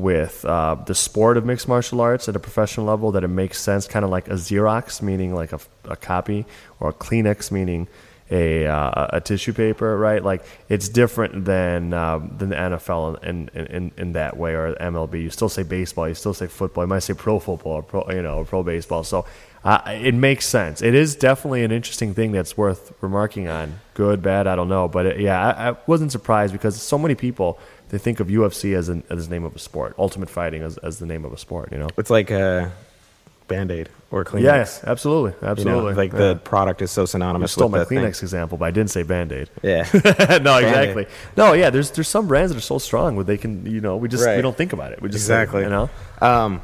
with 0.00 0.44
uh, 0.44 0.76
the 0.86 0.94
sport 0.94 1.36
of 1.36 1.44
mixed 1.44 1.68
martial 1.68 2.00
arts 2.00 2.28
at 2.28 2.36
a 2.36 2.40
professional 2.40 2.86
level 2.86 3.12
that 3.12 3.24
it 3.24 3.28
makes 3.28 3.60
sense, 3.60 3.86
kind 3.86 4.04
of 4.04 4.10
like 4.10 4.28
a 4.28 4.34
Xerox, 4.34 5.02
meaning 5.02 5.34
like 5.34 5.52
a, 5.52 5.60
a 5.84 5.96
copy, 5.96 6.46
or 6.80 6.90
a 6.90 6.92
Kleenex, 6.92 7.50
meaning 7.50 7.88
a, 8.30 8.66
uh, 8.66 9.08
a 9.12 9.20
tissue 9.20 9.52
paper, 9.52 9.96
right? 9.98 10.22
Like 10.22 10.44
it's 10.68 10.88
different 10.88 11.44
than 11.44 11.92
um, 11.92 12.34
than 12.38 12.48
the 12.48 12.56
NFL 12.56 13.22
in, 13.22 13.50
in, 13.54 13.66
in, 13.66 13.92
in 13.96 14.12
that 14.12 14.36
way, 14.36 14.54
or 14.54 14.74
MLB. 14.74 15.22
You 15.22 15.30
still 15.30 15.48
say 15.48 15.62
baseball, 15.62 16.08
you 16.08 16.14
still 16.14 16.34
say 16.34 16.46
football, 16.46 16.84
you 16.84 16.88
might 16.88 17.00
say 17.00 17.14
pro 17.14 17.38
football, 17.38 17.72
or 17.72 17.82
pro, 17.82 18.10
you 18.10 18.22
know, 18.22 18.44
pro 18.44 18.62
baseball. 18.62 19.04
So 19.04 19.26
uh, 19.64 19.80
it 19.86 20.14
makes 20.14 20.46
sense. 20.46 20.82
It 20.82 20.94
is 20.94 21.16
definitely 21.16 21.64
an 21.64 21.72
interesting 21.72 22.14
thing 22.14 22.32
that's 22.32 22.56
worth 22.56 22.92
remarking 23.00 23.48
on. 23.48 23.80
Good, 23.94 24.22
bad, 24.22 24.46
I 24.46 24.56
don't 24.56 24.68
know, 24.68 24.88
but 24.88 25.06
it, 25.06 25.20
yeah, 25.20 25.40
I, 25.40 25.70
I 25.70 25.76
wasn't 25.86 26.12
surprised 26.12 26.52
because 26.52 26.80
so 26.80 26.98
many 26.98 27.14
people 27.14 27.58
they 27.94 27.98
think 27.98 28.18
of 28.20 28.26
UFC 28.28 28.76
as 28.76 28.88
an, 28.88 29.04
as 29.08 29.28
the 29.28 29.34
name 29.34 29.44
of 29.44 29.54
a 29.54 29.58
sport, 29.58 29.94
Ultimate 29.98 30.28
Fighting 30.28 30.62
as, 30.62 30.76
as 30.78 30.98
the 30.98 31.06
name 31.06 31.24
of 31.24 31.32
a 31.32 31.38
sport. 31.38 31.70
You 31.72 31.78
know. 31.78 31.88
It's 31.96 32.10
like 32.10 32.30
a 32.30 32.72
Band 33.46 33.70
Aid 33.70 33.88
or 34.10 34.24
Kleenex. 34.24 34.42
Yes, 34.42 34.82
absolutely, 34.84 35.32
You 35.32 35.38
know, 35.42 35.48
absolutely. 35.50 35.94
like 35.94 36.12
Yeah. 36.12 36.18
the 36.18 36.36
product 36.36 36.82
is 36.82 36.90
so 36.90 37.04
synonymous 37.06 37.52
stole 37.52 37.68
with 37.68 37.72
my 37.72 37.78
the 37.80 37.84
thing. 37.84 37.98
Kleenex 37.98 38.22
example, 38.22 38.58
but 38.58 38.64
I 38.64 38.70
didn't 38.70 38.90
say 38.90 39.02
Band 39.02 39.32
Aid. 39.32 39.48
Yeah. 39.62 39.86
no, 40.42 40.56
exactly. 40.58 41.06
No, 41.36 41.52
yeah. 41.52 41.70
There's 41.70 41.90
there's 41.92 42.08
some 42.08 42.26
brands 42.26 42.50
that 42.52 42.58
are 42.58 42.62
so 42.62 42.78
strong 42.78 43.16
where 43.16 43.24
they 43.24 43.36
can, 43.36 43.64
you 43.66 43.80
know, 43.80 43.96
we 43.96 44.08
just 44.08 44.24
Right. 44.26 44.36
we 44.36 44.42
don't 44.42 44.56
think 44.56 44.72
about 44.72 44.92
it. 44.92 45.00
We 45.02 45.08
just 45.08 45.24
Exactly. 45.24 45.62
you 45.62 45.68
know. 45.68 45.88
Um, 46.20 46.62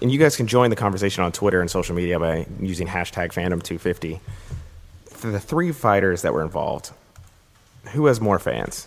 and 0.00 0.10
you 0.12 0.18
guys 0.18 0.36
can 0.36 0.46
join 0.46 0.70
the 0.70 0.76
conversation 0.76 1.24
on 1.24 1.32
Twitter 1.32 1.60
and 1.60 1.70
social 1.70 1.94
media 1.96 2.18
by 2.20 2.46
using 2.60 2.86
hashtag 2.86 3.32
Fandom250. 3.32 4.20
For 5.10 5.30
the 5.30 5.40
three 5.40 5.72
fighters 5.72 6.22
that 6.22 6.32
were 6.34 6.42
involved, 6.42 6.90
who 7.92 8.06
has 8.06 8.20
more 8.20 8.38
fans? 8.38 8.86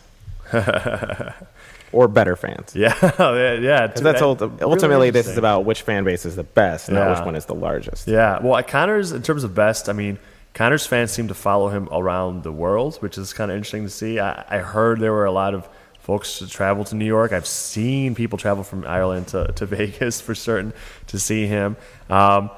or 1.92 2.08
better 2.08 2.36
fans? 2.36 2.76
Yeah, 2.76 2.94
yeah. 3.60 3.88
Because 3.88 4.02
that's 4.02 4.22
ulti- 4.22 4.62
ultimately 4.62 5.10
this 5.10 5.28
is 5.28 5.38
about 5.38 5.66
which 5.66 5.82
fan 5.82 6.04
base 6.04 6.26
is 6.26 6.36
the 6.36 6.44
best, 6.44 6.90
not 6.90 7.00
Yeah. 7.00 7.18
which 7.18 7.26
one 7.26 7.36
is 7.36 7.46
the 7.46 7.56
largest. 7.56 8.08
Yeah, 8.08 8.40
well, 8.42 8.62
Conor's 8.64 9.12
in 9.12 9.22
terms 9.22 9.44
of 9.44 9.56
best, 9.56 9.90
I 9.90 9.94
mean, 9.94 10.20
Conor's 10.54 10.86
fans 10.86 11.12
seem 11.12 11.28
to 11.28 11.34
follow 11.34 11.70
him 11.70 11.88
around 11.92 12.44
the 12.44 12.52
world, 12.52 12.98
which 12.98 13.18
is 13.18 13.34
kind 13.34 13.52
of 13.52 13.58
interesting 13.58 13.84
to 13.84 13.90
see. 13.90 14.20
I, 14.20 14.44
I 14.50 14.58
heard 14.60 15.00
there 15.00 15.14
were 15.14 15.26
a 15.26 15.32
lot 15.32 15.54
of 15.54 15.68
folks 16.00 16.42
travel 16.50 16.84
to 16.86 16.96
New 16.96 17.06
York. 17.06 17.32
I've 17.32 17.46
seen 17.46 18.16
people 18.16 18.38
travel 18.40 18.64
from 18.64 18.84
Ireland 18.86 19.28
to, 19.30 19.52
to 19.54 19.66
Vegas 19.68 20.22
for 20.22 20.34
certain 20.34 20.74
to 21.08 21.20
see 21.20 21.46
him. 21.46 21.78
Um, 22.10 22.50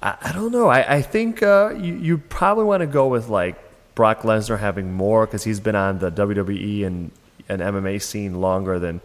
I, 0.00 0.16
I 0.22 0.32
don't 0.32 0.52
know. 0.52 0.68
I, 0.68 0.96
I 0.96 1.02
think 1.02 1.42
uh, 1.42 1.74
you, 1.76 1.94
you 1.94 2.18
probably 2.18 2.64
want 2.64 2.80
to 2.82 2.86
go 2.86 3.08
with 3.08 3.28
like 3.28 3.56
Brock 3.96 4.22
Lesnar 4.22 4.58
having 4.58 4.92
more 4.92 5.26
because 5.26 5.42
he's 5.44 5.60
been 5.60 5.74
on 5.74 5.98
the 5.98 6.10
WWE 6.12 6.86
and, 6.86 7.10
and 7.52 7.62
MMA 7.62 8.00
scene 8.02 8.40
longer 8.40 8.78
than 8.78 9.00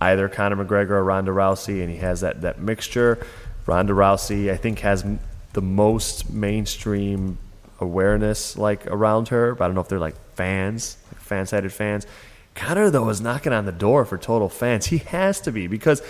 either 0.00 0.28
Conor 0.28 0.64
McGregor 0.64 0.90
or 0.90 1.04
Ronda 1.04 1.30
Rousey, 1.30 1.80
and 1.80 1.90
he 1.90 1.96
has 1.98 2.20
that, 2.20 2.42
that 2.42 2.58
mixture. 2.60 3.24
Ronda 3.66 3.92
Rousey, 3.92 4.50
I 4.50 4.56
think, 4.56 4.80
has 4.80 5.04
the 5.52 5.62
most 5.62 6.30
mainstream 6.30 7.38
awareness 7.80 8.56
like 8.56 8.86
around 8.86 9.28
her, 9.28 9.54
but 9.54 9.64
I 9.64 9.68
don't 9.68 9.74
know 9.74 9.80
if 9.80 9.88
they're 9.88 9.98
like 9.98 10.16
fans, 10.34 10.96
like 11.12 11.20
fan-sided 11.20 11.72
fans. 11.72 12.06
Conor 12.54 12.90
though 12.90 13.08
is 13.08 13.20
knocking 13.20 13.52
on 13.52 13.66
the 13.66 13.72
door 13.72 14.04
for 14.04 14.18
total 14.18 14.48
fans. 14.48 14.86
He 14.86 14.98
has 14.98 15.40
to 15.40 15.52
be 15.52 15.66
because, 15.66 16.02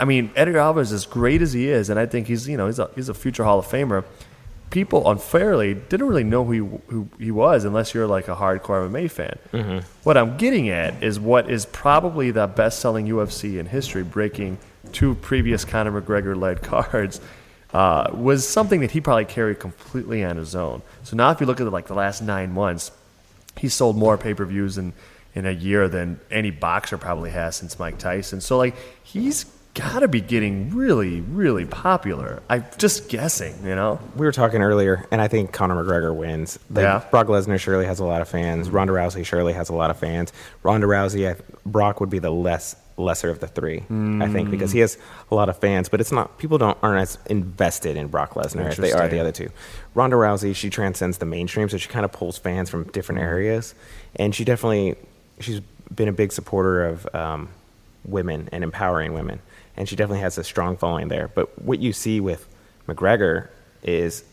I 0.00 0.04
mean, 0.04 0.30
Edgar 0.34 0.58
Alvarez, 0.58 0.92
as 0.92 1.06
great 1.06 1.42
as 1.42 1.52
he 1.52 1.68
is, 1.68 1.90
and 1.90 1.98
I 1.98 2.06
think 2.06 2.26
he's 2.26 2.48
you 2.48 2.56
know 2.56 2.66
he's 2.66 2.78
a, 2.78 2.90
he's 2.94 3.08
a 3.08 3.14
future 3.14 3.44
Hall 3.44 3.58
of 3.58 3.66
Famer. 3.66 4.04
People 4.74 5.08
unfairly 5.08 5.74
didn't 5.74 6.08
really 6.08 6.24
know 6.24 6.44
who 6.44 6.52
he, 6.52 6.58
who 6.88 7.08
he 7.16 7.30
was 7.30 7.64
unless 7.64 7.94
you're 7.94 8.08
like 8.08 8.26
a 8.26 8.34
hardcore 8.34 8.88
MMA 8.90 9.08
fan. 9.08 9.38
What 10.02 10.16
I'm 10.16 10.36
getting 10.36 10.68
at 10.68 11.00
is 11.00 11.20
what 11.20 11.48
is 11.48 11.64
probably 11.64 12.32
the 12.32 12.48
best-selling 12.48 13.06
UFC 13.06 13.60
in 13.60 13.66
history, 13.66 14.02
breaking 14.02 14.58
two 14.90 15.14
previous 15.14 15.64
Conor 15.64 16.02
McGregor-led 16.02 16.62
cards 16.72 17.20
uh, 17.72 18.10
was 18.12 18.48
something 18.48 18.80
that 18.80 18.90
he 18.90 19.00
probably 19.00 19.26
carried 19.26 19.60
completely 19.60 20.24
on 20.24 20.38
his 20.38 20.56
own. 20.56 20.82
So 21.04 21.14
now, 21.16 21.30
if 21.30 21.40
you 21.40 21.46
look 21.46 21.60
at 21.60 21.70
like 21.70 21.86
the 21.86 21.94
last 21.94 22.20
nine 22.20 22.52
months, 22.52 22.90
he 23.56 23.68
sold 23.68 23.96
more 23.96 24.18
pay 24.18 24.34
per 24.34 24.44
views 24.44 24.76
in 24.76 24.92
in 25.34 25.46
a 25.46 25.50
year 25.50 25.88
than 25.88 26.18
any 26.30 26.50
boxer 26.50 26.98
probably 26.98 27.30
has 27.30 27.56
since 27.56 27.78
Mike 27.78 27.98
Tyson. 27.98 28.40
So 28.40 28.56
like 28.56 28.74
he's 29.02 29.44
got 29.74 30.00
to 30.00 30.08
be 30.08 30.20
getting 30.20 30.70
really, 30.74 31.20
really 31.20 31.64
popular. 31.66 32.42
I'm 32.48 32.64
just 32.78 33.08
guessing, 33.08 33.54
you 33.64 33.74
know. 33.74 33.98
We 34.16 34.24
were 34.24 34.32
talking 34.32 34.62
earlier, 34.62 35.06
and 35.10 35.20
I 35.20 35.28
think 35.28 35.52
Conor 35.52 35.82
McGregor 35.82 36.14
wins. 36.14 36.58
Like, 36.70 36.82
Yeah. 36.84 37.02
Brock 37.10 37.26
Lesnar 37.26 37.58
surely 37.58 37.84
has 37.86 37.98
a 37.98 38.04
lot 38.04 38.22
of 38.22 38.28
fans. 38.28 38.70
Ronda 38.70 38.92
Rousey 38.92 39.24
surely 39.26 39.52
has 39.52 39.68
a 39.68 39.74
lot 39.74 39.90
of 39.90 39.98
fans. 39.98 40.32
Ronda 40.62 40.86
Rousey, 40.86 41.28
I, 41.28 41.40
Brock 41.66 42.00
would 42.00 42.10
be 42.10 42.20
the 42.20 42.30
less 42.30 42.76
lesser 42.96 43.28
of 43.28 43.40
the 43.40 43.48
three, 43.48 43.78
I 43.90 44.28
think, 44.28 44.52
because 44.52 44.70
he 44.70 44.78
has 44.78 44.96
a 45.32 45.34
lot 45.34 45.48
of 45.48 45.58
fans. 45.58 45.88
But 45.88 46.00
it's 46.00 46.12
not 46.12 46.38
people 46.38 46.58
don't 46.58 46.78
aren't 46.80 47.00
as 47.02 47.18
invested 47.26 47.96
in 47.96 48.06
Brock 48.06 48.34
Lesnar 48.34 48.66
as 48.66 48.76
they 48.76 48.92
are 48.92 49.08
the 49.08 49.18
other 49.18 49.32
two. 49.32 49.50
Ronda 49.96 50.14
Rousey, 50.14 50.54
she 50.54 50.70
transcends 50.70 51.18
the 51.18 51.26
mainstream, 51.26 51.68
so 51.68 51.76
she 51.76 51.88
kind 51.88 52.04
of 52.04 52.12
pulls 52.12 52.38
fans 52.38 52.70
from 52.70 52.84
different 52.84 53.20
areas, 53.20 53.74
and 54.14 54.32
she 54.32 54.44
definitely 54.44 54.94
she's 55.40 55.58
been 55.92 56.06
a 56.06 56.12
big 56.12 56.30
supporter 56.30 56.84
of 56.86 57.12
um, 57.12 57.48
women 58.04 58.48
and 58.52 58.62
empowering 58.62 59.12
women, 59.12 59.40
and 59.76 59.88
she 59.88 59.96
definitely 59.96 60.20
has 60.20 60.38
a 60.38 60.44
strong 60.44 60.76
following 60.76 61.08
there. 61.08 61.28
But 61.34 61.60
what 61.62 61.78
you 61.80 61.92
see 61.92 62.20
with 62.20 62.46
McGregor 62.88 63.48
is 63.82 64.24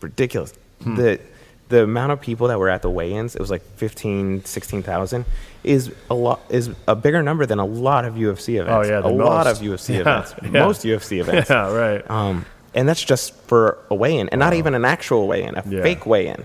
ridiculous. 0.00 0.54
Hmm. 0.82 0.96
The 0.96 1.20
the 1.68 1.82
amount 1.82 2.12
of 2.12 2.20
people 2.20 2.46
that 2.46 2.60
were 2.60 2.68
at 2.68 2.82
the 2.82 2.90
weigh-ins, 2.90 3.34
it 3.34 3.40
was 3.40 3.50
like 3.50 3.60
15, 3.74 4.44
16,000, 4.44 5.24
is 5.64 5.92
a 6.08 6.14
lot 6.14 6.40
is 6.48 6.70
a 6.86 6.94
bigger 6.94 7.24
number 7.24 7.44
than 7.44 7.58
a 7.58 7.64
lot 7.66 8.04
of 8.04 8.14
UFC 8.14 8.60
events. 8.60 8.86
Oh, 8.88 8.88
yeah, 8.88 9.00
the 9.00 9.08
a 9.08 9.10
lot 9.10 9.48
of 9.48 9.60
most. 9.60 9.88
UFC 9.88 9.94
Yeah, 9.94 10.00
events. 10.02 10.34
yeah. 10.42 10.48
Most 10.50 10.84
UFC 10.84 11.18
events. 11.20 11.50
Yeah, 11.50 11.72
right. 11.72 12.08
Um, 12.10 12.46
and 12.72 12.88
that's 12.88 13.02
just 13.02 13.34
for 13.48 13.78
a 13.90 13.94
weigh-in, 13.96 14.28
and 14.28 14.38
not 14.38 14.54
even 14.54 14.74
an 14.74 14.84
actual 14.84 15.26
weigh-in, 15.26 15.56
a 15.56 15.64
Yeah. 15.68 15.82
fake 15.82 16.06
weigh-in. 16.06 16.44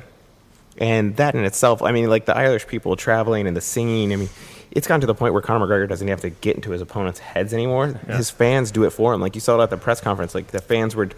And 0.80 1.16
that 1.18 1.36
in 1.36 1.44
itself, 1.44 1.84
I 1.84 1.92
mean, 1.92 2.10
like 2.10 2.26
the 2.26 2.36
Irish 2.36 2.66
people 2.66 2.96
traveling 2.96 3.46
and 3.46 3.56
the 3.56 3.62
singing. 3.62 4.12
I 4.14 4.16
mean, 4.16 4.30
it's 4.72 4.88
gotten 4.88 5.02
to 5.02 5.08
the 5.08 5.14
point 5.16 5.34
where 5.34 5.42
Conor 5.42 5.66
McGregor 5.68 5.88
doesn't 5.90 6.08
have 6.08 6.22
to 6.22 6.30
get 6.30 6.56
into 6.56 6.72
his 6.72 6.82
opponent's 6.82 7.20
heads 7.20 7.54
anymore. 7.54 7.88
His 8.08 8.30
fans 8.30 8.72
do 8.72 8.84
it 8.86 8.92
for 8.92 9.14
him. 9.14 9.22
Like 9.22 9.36
you 9.36 9.42
saw 9.42 9.60
it 9.60 9.64
at 9.64 9.70
the 9.70 9.78
press 9.78 10.00
conference. 10.02 10.34
Like 10.34 10.48
the 10.48 10.62
fans 10.62 10.96
were 10.96 11.10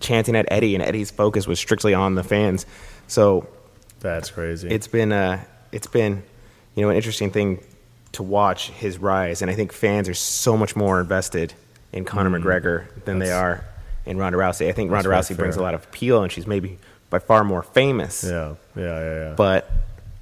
chanting 0.00 0.34
at 0.36 0.46
Eddie, 0.50 0.74
and 0.74 0.82
Eddie's 0.82 1.10
focus 1.10 1.46
was 1.46 1.58
strictly 1.58 1.94
on 1.94 2.14
the 2.14 2.22
fans. 2.24 2.66
So 3.06 3.46
That's 4.00 4.30
crazy. 4.30 4.68
it's 4.68 4.86
been 4.88 5.12
uh, 5.12 5.44
it's 5.72 5.86
been 5.86 6.22
you 6.74 6.82
know 6.82 6.90
an 6.90 6.96
interesting 6.96 7.30
thing 7.30 7.62
to 8.12 8.22
watch 8.22 8.70
his 8.70 8.98
rise, 8.98 9.42
and 9.42 9.50
I 9.50 9.54
think 9.54 9.72
fans 9.72 10.08
are 10.08 10.14
so 10.14 10.56
much 10.56 10.74
more 10.76 11.00
invested 11.00 11.52
in 11.92 12.04
Conor 12.04 12.30
McGregor 12.38 12.86
than 13.04 13.18
they 13.18 13.26
Mm. 13.26 13.40
Are 13.40 13.64
in 14.06 14.18
Ronda 14.18 14.38
Rousey. 14.38 14.68
I 14.68 14.72
think 14.72 14.90
Ronda 14.90 15.08
Rousey 15.10 15.36
brings 15.36 15.56
a 15.56 15.62
lot 15.62 15.74
of 15.74 15.84
appeal, 15.84 16.22
and 16.22 16.30
she's 16.32 16.46
maybe 16.46 16.78
by 17.10 17.18
far 17.18 17.44
more 17.44 17.62
famous. 17.62 18.24
yeah, 18.24 18.54
yeah, 18.76 18.82
yeah, 18.82 19.14
yeah. 19.28 19.34
But 19.36 19.70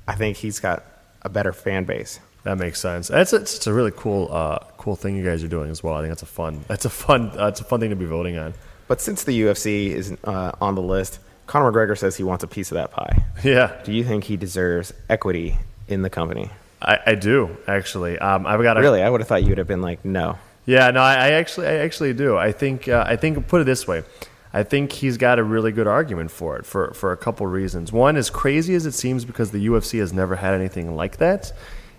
I 0.07 0.15
think 0.15 0.37
he's 0.37 0.59
got 0.61 0.85
a 1.23 1.29
better 1.29 1.53
fan 1.53 1.85
base. 1.85 2.19
That 2.45 2.59
makes 2.59 2.81
sense. 2.81 3.09
That's 3.09 3.33
a, 3.33 3.37
it's 3.37 3.67
a 3.67 3.73
really 3.73 3.93
cool, 3.95 4.29
uh, 4.33 4.59
cool 4.77 4.97
thing 4.97 5.17
you 5.17 5.25
guys 5.25 5.45
are 5.45 5.49
doing 5.49 5.71
as 5.71 5.83
well. 5.83 5.95
I 5.95 6.01
think 6.01 6.11
that's 6.11 6.23
a 6.23 6.27
fun, 6.27 6.65
that's 6.67 6.85
a 6.85 6.91
fun, 6.91 7.31
uh, 7.39 7.47
it's 7.49 7.61
a 7.61 7.65
fun 7.65 7.81
thing 7.81 7.91
to 7.91 7.97
be 7.97 8.05
voting 8.05 8.37
on. 8.37 8.55
But 8.89 9.01
since 9.01 9.25
the 9.25 9.43
UFC 9.43 9.89
is 9.91 10.17
uh, 10.25 10.53
on 10.61 10.75
the 10.75 10.83
list, 10.83 11.21
Conor 11.47 11.71
McGregor 11.71 11.97
says 11.97 12.17
he 12.17 12.25
wants 12.25 12.43
a 12.45 12.49
piece 12.49 12.71
of 12.71 12.77
that 12.77 12.91
pie. 12.91 13.25
Yeah, 13.45 13.81
Do 13.85 13.93
you 13.93 14.05
think 14.05 14.25
he 14.25 14.37
deserves 14.37 14.93
equity 15.09 15.59
in 15.89 16.03
the 16.03 16.11
company? 16.11 16.51
I, 16.81 16.99
I 17.07 17.15
do 17.15 17.57
actually. 17.69 18.19
Um, 18.19 18.47
I've 18.47 18.63
got 18.63 18.77
a 18.77 18.81
Really, 18.81 19.03
I 19.03 19.09
would 19.09 19.21
have 19.21 19.29
thought 19.29 19.43
you 19.43 19.51
would 19.51 19.59
have 19.59 19.69
been 19.69 19.83
like, 19.83 20.05
no. 20.05 20.39
Yeah, 20.67 20.91
no, 20.91 21.01
I, 21.01 21.15
I 21.15 21.31
actually, 21.33 21.67
I 21.69 21.75
actually 21.79 22.13
do. 22.13 22.37
I 22.37 22.53
think, 22.53 22.89
uh, 22.89 23.05
I 23.07 23.17
think, 23.17 23.49
put 23.49 23.61
it 23.61 23.65
this 23.65 23.87
way, 23.87 24.05
I 24.53 24.63
think 24.63 24.93
he's 24.93 25.17
got 25.17 25.39
a 25.39 25.43
really 25.43 25.73
good 25.73 25.87
argument 25.87 26.31
for 26.31 26.57
it 26.57 26.67
for 26.67 26.93
for 26.93 27.11
a 27.13 27.17
couple 27.17 27.47
reasons. 27.47 27.91
One, 27.91 28.17
as 28.17 28.31
crazy 28.31 28.75
as 28.75 28.85
it 28.87 28.93
seems, 28.93 29.25
because 29.25 29.51
the 29.51 29.67
UFC 29.67 29.99
has 29.99 30.13
never 30.13 30.37
had 30.37 30.55
anything 30.55 30.95
like 30.95 31.17
that, 31.17 31.53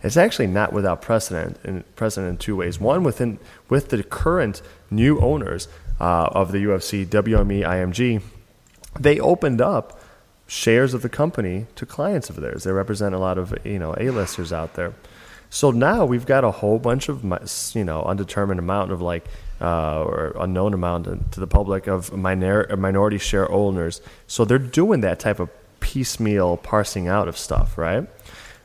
it's 0.04 0.18
actually 0.18 0.48
not 0.48 0.74
without 0.74 1.02
precedent. 1.02 1.58
In 1.64 1.84
precedent 1.96 2.32
in 2.32 2.38
two 2.38 2.56
ways. 2.58 2.80
One, 2.80 3.04
within 3.04 3.40
with 3.70 3.90
the 3.90 4.04
current 4.04 4.62
new 4.92 5.20
owners 5.20 5.68
uh, 6.00 6.28
of 6.32 6.52
the 6.52 6.60
UFC, 6.60 7.06
WME, 7.06 7.66
IMG, 7.66 8.22
they 9.00 9.20
opened 9.20 9.62
up 9.62 10.00
shares 10.46 10.94
of 10.94 11.02
the 11.02 11.10
company 11.10 11.66
to 11.76 11.86
clients 11.86 12.30
of 12.30 12.36
theirs. 12.36 12.64
They 12.64 12.72
represent 12.72 13.16
a 13.16 13.18
lot 13.18 13.38
of 13.38 13.58
you 13.66 13.80
know 13.80 13.96
A-listers 13.98 14.52
out 14.52 14.76
there. 14.76 14.94
So 15.50 15.70
now 15.72 16.04
we've 16.06 16.26
got 16.26 16.44
a 16.44 16.52
whole 16.52 16.80
bunch 16.80 17.10
of 17.10 17.24
you 17.76 17.84
know 17.84 18.04
undetermined 18.04 18.60
amount 18.60 18.92
of 18.92 19.02
like 19.02 19.26
uh, 19.62 20.04
or 20.04 20.34
unknown 20.38 20.74
amount 20.74 21.32
to 21.32 21.40
the 21.40 21.48
public 21.48 21.88
of 21.88 22.12
minor, 22.12 22.68
minority 22.76 23.18
share 23.18 23.50
owners. 23.50 24.02
So 24.28 24.44
they're 24.44 24.58
doing 24.58 25.02
that 25.02 25.20
type 25.20 25.40
of 25.40 25.50
piecemeal 25.80 26.58
parsing 26.58 27.08
out 27.08 27.28
of 27.28 27.38
stuff, 27.38 27.78
right? 27.78 28.08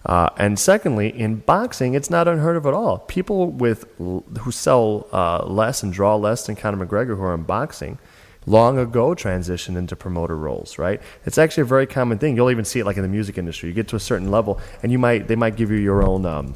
Uh, 0.07 0.31
and 0.39 0.59
secondly, 0.59 1.09
in 1.09 1.37
boxing, 1.37 1.95
it's 1.95 2.09
not 2.09 2.29
unheard 2.29 2.57
of 2.57 2.67
at 2.67 2.75
all. 2.75 2.99
People 2.99 3.51
with 3.51 3.85
who 3.99 4.51
sell 4.51 5.07
uh, 5.13 5.45
less 5.45 5.83
and 5.83 5.93
draw 5.93 6.17
less 6.17 6.47
than 6.47 6.57
Conor 6.57 6.87
McGregor 6.87 7.17
who 7.17 7.23
are 7.23 7.35
in 7.35 7.43
boxing 7.43 7.99
long 8.47 8.79
ago 8.79 9.11
transitioned 9.11 9.77
into 9.77 9.95
promoter 9.95 10.37
roles, 10.37 10.79
right? 10.79 11.01
It's 11.27 11.39
actually 11.39 11.63
a 11.63 11.67
very 11.67 11.87
common 11.87 12.19
thing. 12.19 12.35
You'll 12.35 12.51
even 12.51 12.65
see 12.65 12.81
it 12.81 12.87
like 12.87 12.97
in 12.97 13.03
the 13.03 13.09
music 13.09 13.39
industry. 13.39 13.69
You 13.69 13.75
get 13.75 13.89
to 13.89 13.97
a 13.97 14.01
certain 14.01 14.31
level, 14.31 14.61
and 14.83 14.91
you 14.91 14.99
might 14.99 15.29
they 15.29 15.37
might 15.37 15.57
give 15.57 15.71
you 15.71 15.79
your 15.79 16.03
own. 16.03 16.27
Um, 16.27 16.55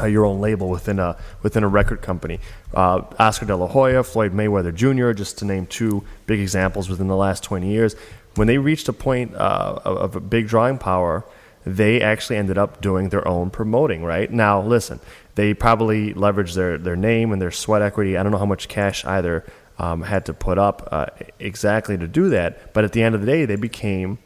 uh, 0.00 0.06
your 0.06 0.24
own 0.24 0.40
label 0.40 0.68
within 0.68 0.98
a 0.98 1.16
within 1.42 1.62
a 1.62 1.68
record 1.68 2.02
company. 2.02 2.40
Uh, 2.72 3.02
Oscar 3.20 3.46
De 3.46 3.54
La 3.54 3.68
Hoya, 3.68 4.02
Floyd 4.02 4.32
Mayweather 4.32 4.74
Jr., 4.74 5.12
just 5.12 5.38
to 5.38 5.44
name 5.44 5.66
two 5.66 6.02
big 6.26 6.40
examples 6.40 6.88
within 6.88 7.06
the 7.06 7.14
last 7.14 7.44
20 7.44 7.68
years. 7.70 7.94
When 8.34 8.48
they 8.48 8.58
reached 8.58 8.88
a 8.88 8.92
point 8.92 9.36
uh, 9.36 9.78
of, 9.84 9.96
of 9.96 10.16
a 10.16 10.20
big 10.20 10.48
drawing 10.48 10.78
power, 10.78 11.24
they 11.66 12.00
actually 12.00 12.36
ended 12.36 12.58
up 12.58 12.80
doing 12.80 13.08
their 13.08 13.26
own 13.26 13.50
promoting. 13.50 14.04
Right 14.04 14.30
now, 14.30 14.62
listen, 14.62 15.00
they 15.34 15.54
probably 15.54 16.14
leveraged 16.14 16.54
their 16.54 16.78
their 16.78 16.96
name 16.96 17.32
and 17.32 17.40
their 17.40 17.50
sweat 17.50 17.82
equity. 17.82 18.16
I 18.16 18.22
don't 18.22 18.32
know 18.32 18.38
how 18.38 18.46
much 18.46 18.68
cash 18.68 19.04
either 19.04 19.44
um, 19.78 20.02
had 20.02 20.26
to 20.26 20.32
put 20.32 20.58
up 20.58 20.88
uh, 20.92 21.06
exactly 21.38 21.96
to 21.98 22.06
do 22.06 22.28
that, 22.30 22.72
but 22.72 22.84
at 22.84 22.92
the 22.92 23.02
end 23.02 23.14
of 23.14 23.20
the 23.20 23.26
day, 23.26 23.44
they 23.44 23.56
became 23.56 24.18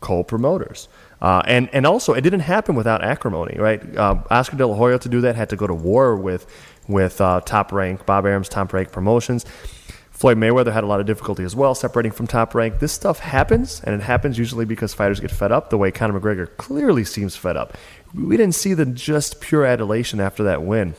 co-promoters. 0.00 0.88
Uh, 1.20 1.42
and 1.46 1.68
and 1.72 1.86
also, 1.86 2.12
it 2.12 2.20
didn't 2.20 2.40
happen 2.40 2.74
without 2.74 3.02
acrimony, 3.02 3.56
right? 3.58 3.96
Uh, 3.96 4.16
Oscar 4.30 4.56
De 4.56 4.66
La 4.66 4.74
Hoya 4.74 4.98
to 4.98 5.08
do 5.08 5.20
that 5.22 5.36
had 5.36 5.48
to 5.50 5.56
go 5.56 5.66
to 5.66 5.74
war 5.74 6.16
with 6.16 6.46
with 6.88 7.20
uh, 7.20 7.40
Top 7.40 7.72
Rank, 7.72 8.06
Bob 8.06 8.26
Arum's 8.26 8.48
Top 8.48 8.72
Rank 8.72 8.92
Promotions. 8.92 9.44
Floyd 10.16 10.38
Mayweather 10.38 10.72
had 10.72 10.82
a 10.82 10.86
lot 10.86 10.98
of 10.98 11.06
difficulty 11.06 11.44
as 11.44 11.54
well, 11.54 11.74
separating 11.74 12.10
from 12.10 12.26
Top 12.26 12.54
Rank. 12.54 12.78
This 12.78 12.92
stuff 12.92 13.18
happens, 13.18 13.82
and 13.84 13.94
it 13.94 14.02
happens 14.02 14.38
usually 14.38 14.64
because 14.64 14.94
fighters 14.94 15.20
get 15.20 15.30
fed 15.30 15.52
up. 15.52 15.68
The 15.68 15.76
way 15.76 15.90
Conor 15.90 16.18
McGregor 16.18 16.48
clearly 16.56 17.04
seems 17.04 17.36
fed 17.36 17.56
up. 17.56 17.76
We 18.14 18.36
didn't 18.36 18.54
see 18.54 18.72
the 18.72 18.86
just 18.86 19.40
pure 19.40 19.66
adulation 19.66 20.18
after 20.18 20.42
that 20.44 20.62
win 20.62 20.94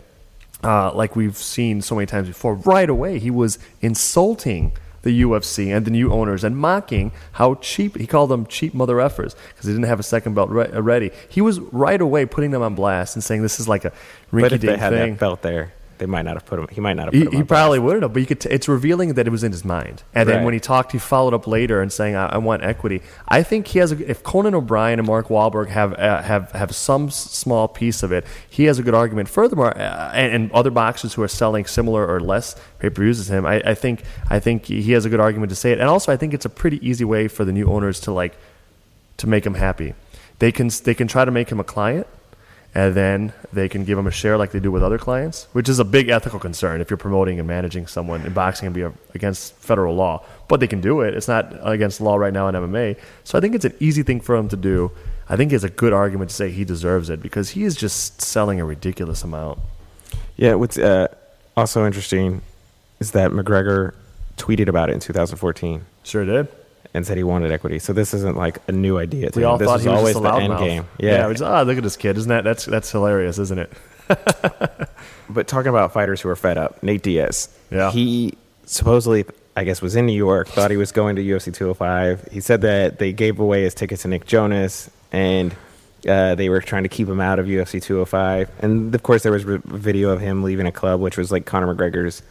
uh, 0.64 0.92
like 0.94 1.16
we've 1.16 1.38
seen 1.38 1.82
so 1.82 1.96
many 1.96 2.06
times 2.06 2.28
before, 2.28 2.56
right 2.56 2.90
away 2.90 3.20
he 3.20 3.32
was 3.32 3.60
insulting 3.82 4.72
the 5.04 5.22
UFC 5.22 5.76
and 5.76 5.86
the 5.86 5.92
new 5.92 6.12
owners 6.12 6.44
and 6.44 6.58
mocking 6.58 7.12
how 7.34 7.56
cheap 7.56 7.96
he 7.98 8.08
called 8.08 8.30
them 8.30 8.46
cheap 8.48 8.74
mother 8.74 8.96
effers 8.96 9.36
because 9.50 9.66
they 9.66 9.72
didn't 9.72 9.86
have 9.86 10.00
a 10.00 10.04
second 10.04 10.34
belt 10.34 10.50
re- 10.50 10.70
ready. 10.72 11.12
He 11.30 11.40
was 11.40 11.60
right 11.60 12.02
away 12.02 12.26
putting 12.26 12.52
them 12.52 12.62
on 12.62 12.76
blast 12.76 13.16
and 13.16 13.24
saying 13.24 13.42
this 13.42 13.60
is 13.60 13.68
like 13.68 13.86
a 13.86 13.92
rinky 14.32 14.32
dink 14.32 14.32
thing. 14.32 14.42
But 14.42 14.54
if 14.54 14.62
they 14.62 14.78
had 14.78 14.94
that 14.94 15.20
belt 15.20 15.42
there, 15.44 15.74
they 16.00 16.06
might 16.06 16.24
not 16.24 16.36
have 16.36 16.46
put 16.46 16.60
him. 16.60 16.68
He 16.72 16.80
might 16.82 16.96
not 16.96 17.06
have 17.06 17.14
He, 17.14 17.22
him. 17.26 17.32
he 17.32 17.44
probably 17.44 17.80
wouldn't 17.80 18.04
have, 18.04 18.14
but 18.14 18.20
you 18.20 18.26
could 18.26 18.40
t- 18.42 18.50
it's 18.50 18.68
revealing 18.68 19.14
that 19.16 19.26
it 19.28 19.30
was 19.30 19.44
in 19.44 19.52
his 19.52 19.66
mind. 19.66 20.04
And 20.14 20.28
then 20.28 20.38
Right. 20.38 20.46
when 20.46 20.54
he 20.54 20.60
talked, 20.60 20.92
he 20.92 20.98
followed 20.98 21.34
up 21.34 21.48
later 21.48 21.82
and 21.82 21.92
saying, 21.92 22.16
"I, 22.16 22.28
I 22.28 22.38
want 22.38 22.64
equity." 22.64 23.02
I 23.28 23.44
think 23.44 23.68
he 23.68 23.80
has. 23.80 23.92
A, 23.92 24.10
if 24.10 24.24
Conan 24.24 24.54
O'Brien 24.56 25.00
and 25.00 25.08
Mark 25.08 25.28
Wahlberg 25.30 25.68
have 25.70 25.94
uh, 25.94 26.22
have 26.22 26.52
have 26.52 26.76
some 26.76 27.10
small 27.10 27.68
piece 27.68 28.04
of 28.04 28.12
it, 28.12 28.26
he 28.50 28.66
has 28.66 28.80
a 28.80 28.84
good 28.84 28.94
argument. 28.96 29.30
Furthermore, 29.30 29.78
uh, 29.78 30.12
and, 30.14 30.34
and 30.34 30.52
other 30.52 30.72
boxers 30.72 31.14
who 31.16 31.22
are 31.24 31.28
selling 31.28 31.66
similar 31.66 32.08
or 32.08 32.20
less 32.20 32.56
pay 32.80 32.90
per 32.90 33.02
views 33.02 33.20
as 33.20 33.30
him, 33.30 33.46
I, 33.46 33.62
I 33.66 33.74
think 33.76 34.04
I 34.30 34.40
think 34.40 34.66
he 34.66 34.92
has 34.94 35.06
a 35.06 35.10
good 35.10 35.20
argument 35.20 35.50
to 35.50 35.56
say 35.56 35.72
it. 35.72 35.80
And 35.80 35.90
also, 35.90 36.12
I 36.12 36.18
think 36.18 36.34
it's 36.34 36.46
a 36.46 36.50
pretty 36.50 36.86
easy 36.88 37.06
way 37.06 37.28
for 37.28 37.46
the 37.46 37.52
new 37.52 37.68
owners 37.68 38.00
to 38.02 38.12
like 38.12 38.38
to 39.18 39.28
make 39.28 39.46
him 39.46 39.56
happy. 39.56 39.94
They 40.40 40.52
can 40.52 40.70
they 40.84 40.94
can 40.94 41.08
try 41.08 41.26
to 41.26 41.32
make 41.32 41.50
him 41.52 41.60
a 41.60 41.64
client, 41.64 42.06
and 42.76 42.94
then 42.96 43.34
they 43.52 43.68
can 43.70 43.86
give 43.86 43.98
him 43.98 44.08
a 44.08 44.12
share 44.12 44.38
like 44.38 44.52
they 44.52 44.60
do 44.60 44.72
with 44.72 44.84
other 44.84 44.98
clients, 44.98 45.48
which 45.54 45.68
is 45.70 45.80
a 45.80 45.86
big 45.86 46.10
ethical 46.10 46.40
concern 46.40 46.82
if 46.82 46.90
you're 46.90 46.98
promoting 46.98 47.40
and 47.40 47.48
managing 47.48 47.88
someone 47.88 48.26
in 48.26 48.34
boxing 48.34 48.68
and 48.68 48.76
be 48.76 48.86
against 49.16 49.54
federal 49.56 49.96
law. 49.96 50.24
But 50.48 50.60
they 50.60 50.68
can 50.68 50.82
do 50.82 51.02
it. 51.02 51.14
It's 51.14 51.28
not 51.28 51.58
against 51.62 52.02
law 52.02 52.18
right 52.18 52.34
now 52.34 52.48
in 52.48 52.56
MMA. 52.56 52.98
So 53.24 53.38
I 53.38 53.42
think 53.42 53.56
it's 53.56 53.66
an 53.66 53.74
easy 53.80 54.04
thing 54.04 54.22
for 54.22 54.36
him 54.36 54.48
to 54.50 54.58
do. 54.58 54.92
I 55.30 55.36
think 55.36 55.52
it's 55.52 55.64
a 55.64 55.70
good 55.70 55.94
argument 55.94 56.30
to 56.30 56.36
say 56.36 56.52
he 56.52 56.64
deserves 56.64 57.10
it 57.10 57.22
because 57.22 57.50
he 57.50 57.64
is 57.64 57.76
just 57.76 58.22
selling 58.22 58.62
a 58.62 58.66
ridiculous 58.66 59.24
amount. 59.24 59.60
Yeah, 60.36 60.54
what's 60.54 60.78
uh, 60.78 61.08
also 61.56 61.86
interesting 61.86 62.42
is 63.00 63.12
that 63.12 63.32
McGregor 63.32 63.94
tweeted 64.38 64.68
about 64.68 64.90
it 64.90 64.94
in 64.94 65.00
2014 65.00 65.84
Sure 66.04 66.24
did. 66.24 66.48
And 66.94 67.06
said 67.06 67.18
he 67.18 67.24
wanted 67.24 67.52
equity. 67.52 67.80
So 67.80 67.94
this 67.94 68.14
isn't 68.14 68.38
like 68.38 68.60
a 68.68 68.72
new 68.72 68.98
idea. 68.98 69.30
To 69.32 69.40
We 69.40 69.44
him. 69.44 69.50
all 69.50 69.58
this 69.58 69.68
thought 69.68 69.82
he 69.82 69.88
was 69.90 69.98
always 70.00 70.16
just 70.16 70.26
a 70.26 70.28
the 70.30 70.36
end 70.36 70.58
game. 70.60 70.86
yeah. 71.00 71.28
Yeah, 71.28 71.30
just, 71.32 71.44
ah, 71.44 71.62
look 71.62 71.78
at 71.78 71.84
this 71.84 71.98
kid. 71.98 72.18
Isn't 72.18 72.30
that 72.30 72.44
that's 72.44 72.66
that's 72.66 72.92
hilarious, 72.92 73.38
isn't 73.40 73.60
it? 73.60 73.72
but 75.30 75.48
talking 75.48 75.70
about 75.70 75.94
fighters 75.94 76.22
who 76.22 76.30
are 76.30 76.36
fed 76.36 76.58
up, 76.58 76.82
Nate 76.84 77.04
Diaz. 77.04 77.50
Yeah. 77.70 77.92
he 77.92 78.34
supposedly, 78.66 79.26
I 79.56 79.64
guess, 79.64 79.82
was 79.82 79.96
in 79.96 80.06
New 80.06 80.14
York. 80.14 80.48
Thought 80.48 80.72
he 80.72 80.78
was 80.78 80.92
going 80.92 81.16
to 81.18 81.24
UFC 81.24 81.54
205. 81.54 82.30
He 82.32 82.40
said 82.40 82.62
that 82.62 83.00
they 83.00 83.12
gave 83.14 83.40
away 83.40 83.64
his 83.64 83.74
tickets 83.74 84.04
to 84.04 84.08
Nick 84.08 84.26
Jonas 84.26 84.90
and. 85.12 85.56
Uh, 86.08 86.36
they 86.36 86.48
were 86.48 86.62
trying 86.62 86.84
to 86.84 86.90
keep 86.90 87.08
him 87.08 87.20
out 87.20 87.40
of 87.40 87.48
UFC 87.48 87.82
205, 87.82 88.50
and 88.60 88.94
of 88.94 89.02
course 89.02 89.24
there 89.24 89.32
was 89.32 89.44
a 89.46 89.58
video 89.66 90.12
of 90.12 90.22
him 90.22 90.44
leaving 90.44 90.68
a 90.68 90.72
club, 90.72 91.02
which 91.02 91.18
was 91.18 91.32
like 91.32 91.46
Conor 91.48 91.74
McGregor's, 91.74 92.22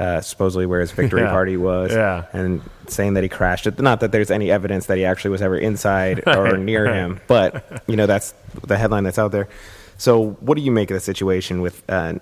uh, 0.00 0.20
supposedly 0.22 0.64
where 0.66 0.80
his 0.80 0.90
victory 0.92 1.20
Yeah. 1.26 1.30
party 1.30 1.56
was. 1.56 1.92
Yeah. 1.92 2.24
and 2.32 2.62
saying 2.88 3.14
that 3.14 3.22
he 3.22 3.28
crashed 3.28 3.66
it. 3.66 3.78
Not 3.78 4.00
that 4.00 4.10
there's 4.12 4.30
any 4.30 4.50
evidence 4.50 4.86
that 4.86 4.96
he 4.98 5.04
actually 5.04 5.30
was 5.32 5.42
ever 5.42 5.56
inside 5.58 6.22
or 6.26 6.56
near 6.56 6.92
him, 6.92 7.20
but 7.28 7.82
you 7.86 7.96
know 7.96 8.06
that's 8.06 8.32
the 8.66 8.76
headline 8.78 9.04
that's 9.04 9.18
out 9.18 9.30
there. 9.32 9.48
So, 9.98 10.30
what 10.40 10.56
do 10.56 10.62
you 10.62 10.70
make 10.72 10.90
of 10.90 10.94
the 10.94 11.00
situation 11.00 11.60
with 11.60 11.82
uh, 11.88 12.14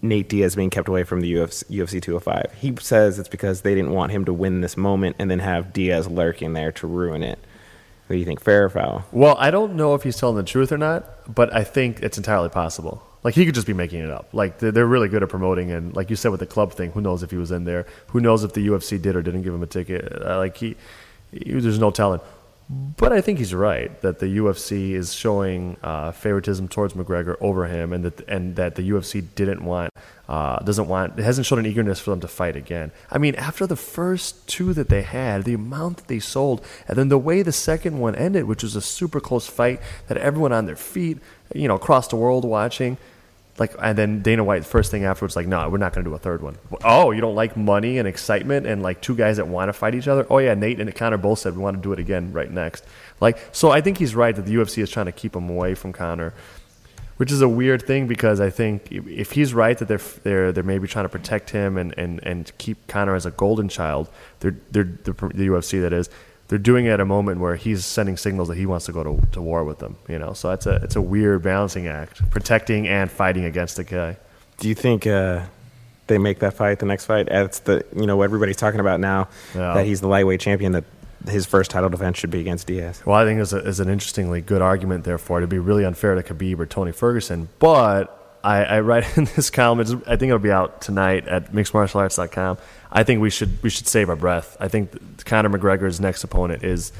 Nate 0.00 0.28
Diaz 0.28 0.54
being 0.54 0.70
kept 0.70 0.88
away 0.88 1.02
from 1.02 1.20
the 1.20 1.32
UFC, 1.34 1.64
UFC 1.64 2.00
205? 2.00 2.52
He 2.60 2.74
says 2.80 3.18
it's 3.18 3.28
because 3.28 3.62
they 3.62 3.74
didn't 3.74 3.90
want 3.92 4.12
him 4.12 4.24
to 4.26 4.32
win 4.32 4.60
this 4.60 4.76
moment 4.76 5.16
and 5.18 5.28
then 5.30 5.40
have 5.40 5.72
Diaz 5.72 6.06
lurking 6.08 6.52
there 6.54 6.70
to 6.72 6.86
ruin 6.86 7.22
it. 7.24 7.38
What 8.06 8.14
do 8.14 8.18
you 8.18 8.24
think, 8.24 8.40
fair 8.40 8.64
or 8.64 8.68
foul? 8.70 9.04
Well, 9.12 9.36
I 9.38 9.50
don't 9.50 9.74
know 9.74 9.94
if 9.94 10.02
he's 10.04 10.16
telling 10.16 10.36
the 10.36 10.42
truth 10.42 10.72
or 10.72 10.78
not, 10.78 11.32
but 11.32 11.52
I 11.54 11.62
think 11.64 12.00
it's 12.02 12.16
entirely 12.16 12.48
possible. 12.48 13.02
Like 13.22 13.34
he 13.34 13.44
could 13.44 13.54
just 13.54 13.66
be 13.66 13.74
making 13.74 14.00
it 14.00 14.10
up. 14.10 14.28
Like 14.32 14.58
they're, 14.58 14.86
really 14.86 15.08
good 15.08 15.22
at 15.22 15.28
promoting, 15.28 15.70
and 15.70 15.94
like 15.94 16.08
you 16.08 16.16
said 16.16 16.30
with 16.30 16.40
the 16.40 16.46
club 16.46 16.72
thing, 16.72 16.90
who 16.92 17.00
knows 17.00 17.22
if 17.22 17.30
he 17.30 17.36
was 17.36 17.50
in 17.50 17.64
there? 17.64 17.86
Who 18.08 18.20
knows 18.20 18.44
if 18.44 18.54
the 18.54 18.66
UFC 18.66 19.00
did 19.00 19.14
or 19.14 19.22
didn't 19.22 19.42
give 19.42 19.52
him 19.52 19.62
a 19.62 19.66
ticket? 19.66 20.10
Uh, 20.22 20.38
like 20.38 20.56
he, 20.56 20.76
he, 21.30 21.52
there's 21.52 21.78
no 21.78 21.90
telling. 21.90 22.20
But 22.72 23.12
I 23.12 23.20
think 23.20 23.38
he's 23.40 23.52
right 23.52 24.00
that 24.00 24.20
the 24.20 24.26
UFC 24.26 24.92
is 24.92 25.12
showing 25.12 25.76
uh, 25.82 26.12
favoritism 26.12 26.68
towards 26.68 26.94
McGregor 26.94 27.34
over 27.40 27.66
him, 27.66 27.92
and 27.92 28.04
that 28.04 28.20
and 28.28 28.54
that 28.54 28.76
the 28.76 28.88
UFC 28.88 29.26
didn't 29.34 29.64
want 29.64 29.92
uh, 30.28 30.60
doesn't 30.60 30.86
want 30.86 31.18
it 31.18 31.24
hasn't 31.24 31.48
shown 31.48 31.58
an 31.58 31.66
eagerness 31.66 31.98
for 31.98 32.10
them 32.10 32.20
to 32.20 32.28
fight 32.28 32.54
again. 32.54 32.92
I 33.10 33.18
mean, 33.18 33.34
after 33.34 33.66
the 33.66 33.74
first 33.74 34.46
two 34.46 34.72
that 34.74 34.88
they 34.88 35.02
had, 35.02 35.42
the 35.42 35.54
amount 35.54 35.96
that 35.96 36.06
they 36.06 36.20
sold, 36.20 36.64
and 36.86 36.96
then 36.96 37.08
the 37.08 37.18
way 37.18 37.42
the 37.42 37.50
second 37.50 37.98
one 37.98 38.14
ended, 38.14 38.44
which 38.44 38.62
was 38.62 38.76
a 38.76 38.80
super 38.80 39.18
close 39.18 39.48
fight 39.48 39.80
that 40.06 40.16
everyone 40.18 40.52
on 40.52 40.66
their 40.66 40.76
feet, 40.76 41.18
you 41.52 41.66
know, 41.66 41.74
across 41.74 42.06
the 42.06 42.16
world 42.16 42.44
watching. 42.44 42.98
Like, 43.58 43.74
and 43.78 43.98
then 43.98 44.22
Dana 44.22 44.42
White, 44.42 44.64
first 44.64 44.90
thing 44.90 45.04
afterwards, 45.04 45.36
like, 45.36 45.46
no, 45.46 45.68
we're 45.68 45.76
not 45.76 45.92
going 45.92 46.04
to 46.04 46.10
do 46.10 46.14
a 46.14 46.18
third 46.18 46.40
one. 46.40 46.56
Oh, 46.82 47.10
you 47.10 47.20
don't 47.20 47.34
like 47.34 47.56
money 47.56 47.98
and 47.98 48.08
excitement 48.08 48.66
and 48.66 48.82
like 48.82 49.02
two 49.02 49.14
guys 49.14 49.36
that 49.36 49.46
want 49.48 49.68
to 49.68 49.72
fight 49.74 49.94
each 49.94 50.08
other? 50.08 50.26
Oh, 50.30 50.38
yeah, 50.38 50.54
Nate 50.54 50.80
and 50.80 50.94
Conor 50.94 51.18
both 51.18 51.40
said 51.40 51.54
we 51.56 51.62
want 51.62 51.76
to 51.76 51.82
do 51.82 51.92
it 51.92 51.98
again 51.98 52.32
right 52.32 52.50
next. 52.50 52.84
Like, 53.20 53.38
so 53.52 53.70
I 53.70 53.82
think 53.82 53.98
he's 53.98 54.14
right 54.14 54.34
that 54.34 54.46
the 54.46 54.54
UFC 54.54 54.82
is 54.82 54.88
trying 54.90 55.06
to 55.06 55.12
keep 55.12 55.36
him 55.36 55.50
away 55.50 55.74
from 55.74 55.92
Conor, 55.92 56.32
which 57.18 57.30
is 57.30 57.42
a 57.42 57.48
weird 57.48 57.82
thing 57.86 58.06
because 58.06 58.40
I 58.40 58.48
think 58.48 58.90
if- 58.90 59.32
he's 59.32 59.52
right 59.52 59.76
that 59.76 59.88
they're 59.88 60.00
they're 60.22 60.52
they're 60.52 60.64
maybe 60.64 60.88
trying 60.88 61.04
to 61.04 61.10
protect 61.10 61.50
him 61.50 61.76
and, 61.76 61.92
and, 61.98 62.20
and 62.22 62.50
keep 62.56 62.86
Conor 62.86 63.14
as 63.14 63.26
a 63.26 63.30
golden 63.30 63.68
child, 63.68 64.08
they're, 64.38 64.56
they're 64.70 64.84
the, 64.84 65.12
the 65.12 65.48
UFC 65.48 65.82
that 65.82 65.92
is. 65.92 66.08
They're 66.50 66.58
doing 66.58 66.86
it 66.86 66.90
at 66.90 66.98
a 67.00 67.04
moment 67.04 67.40
where 67.40 67.54
he's 67.54 67.84
sending 67.86 68.16
signals 68.16 68.48
that 68.48 68.56
he 68.56 68.66
wants 68.66 68.86
to 68.86 68.92
go 68.92 69.04
to, 69.04 69.26
to 69.32 69.40
war 69.40 69.62
with 69.64 69.78
them. 69.78 69.96
You 70.08 70.18
know, 70.18 70.32
so 70.32 70.50
it's 70.50 70.66
a 70.66 70.74
it's 70.82 70.96
a 70.96 71.00
weird 71.00 71.42
balancing 71.42 71.86
act, 71.86 72.28
protecting 72.30 72.88
and 72.88 73.08
fighting 73.08 73.44
against 73.44 73.76
the 73.76 73.84
guy. 73.84 74.16
Do 74.58 74.68
you 74.68 74.74
think 74.74 75.06
uh, 75.06 75.42
they 76.08 76.18
make 76.18 76.40
that 76.40 76.54
fight 76.54 76.80
the 76.80 76.86
next 76.86 77.06
fight? 77.06 77.28
It's 77.30 77.60
the 77.60 77.84
you 77.94 78.04
know 78.04 78.22
everybody's 78.22 78.56
talking 78.56 78.80
about 78.80 78.98
now 78.98 79.28
Yeah. 79.54 79.74
that 79.74 79.86
he's 79.86 80.00
the 80.00 80.08
lightweight 80.08 80.40
champion. 80.40 80.72
That 80.72 80.84
his 81.28 81.46
first 81.46 81.70
title 81.70 81.88
defense 81.88 82.18
should 82.18 82.30
be 82.30 82.40
against 82.40 82.66
Diaz. 82.66 83.00
Well, 83.06 83.16
I 83.16 83.24
think 83.24 83.36
there's, 83.38 83.52
a, 83.52 83.60
there's 83.60 83.78
an 83.78 83.88
interestingly 83.88 84.40
good 84.40 84.60
argument 84.62 85.04
there 85.04 85.18
for 85.18 85.36
it. 85.38 85.42
It'd 85.42 85.50
be 85.50 85.58
really 85.60 85.84
unfair 85.84 86.14
to 86.20 86.22
Khabib 86.34 86.58
or 86.58 86.66
Tony 86.66 86.92
Ferguson. 86.92 87.48
But 87.60 88.19
I, 88.42 88.64
I 88.64 88.80
write 88.80 89.04
in 89.16 89.24
this 89.36 89.50
column, 89.50 89.80
I 89.80 90.16
think 90.16 90.22
it'll 90.28 90.38
be 90.38 90.52
out 90.52 90.80
tonight 90.80 91.28
at 91.28 91.52
mixedmartialarts.com. 91.52 92.58
I 92.92 93.02
think 93.04 93.20
we 93.20 93.30
should 93.30 93.62
we 93.62 93.70
should 93.70 93.86
save 93.86 94.08
our 94.08 94.16
breath. 94.16 94.56
I 94.58 94.68
think 94.68 95.24
Conor 95.24 95.50
McGregor's 95.50 96.00
next 96.00 96.24
opponent 96.24 96.64
is 96.64 96.92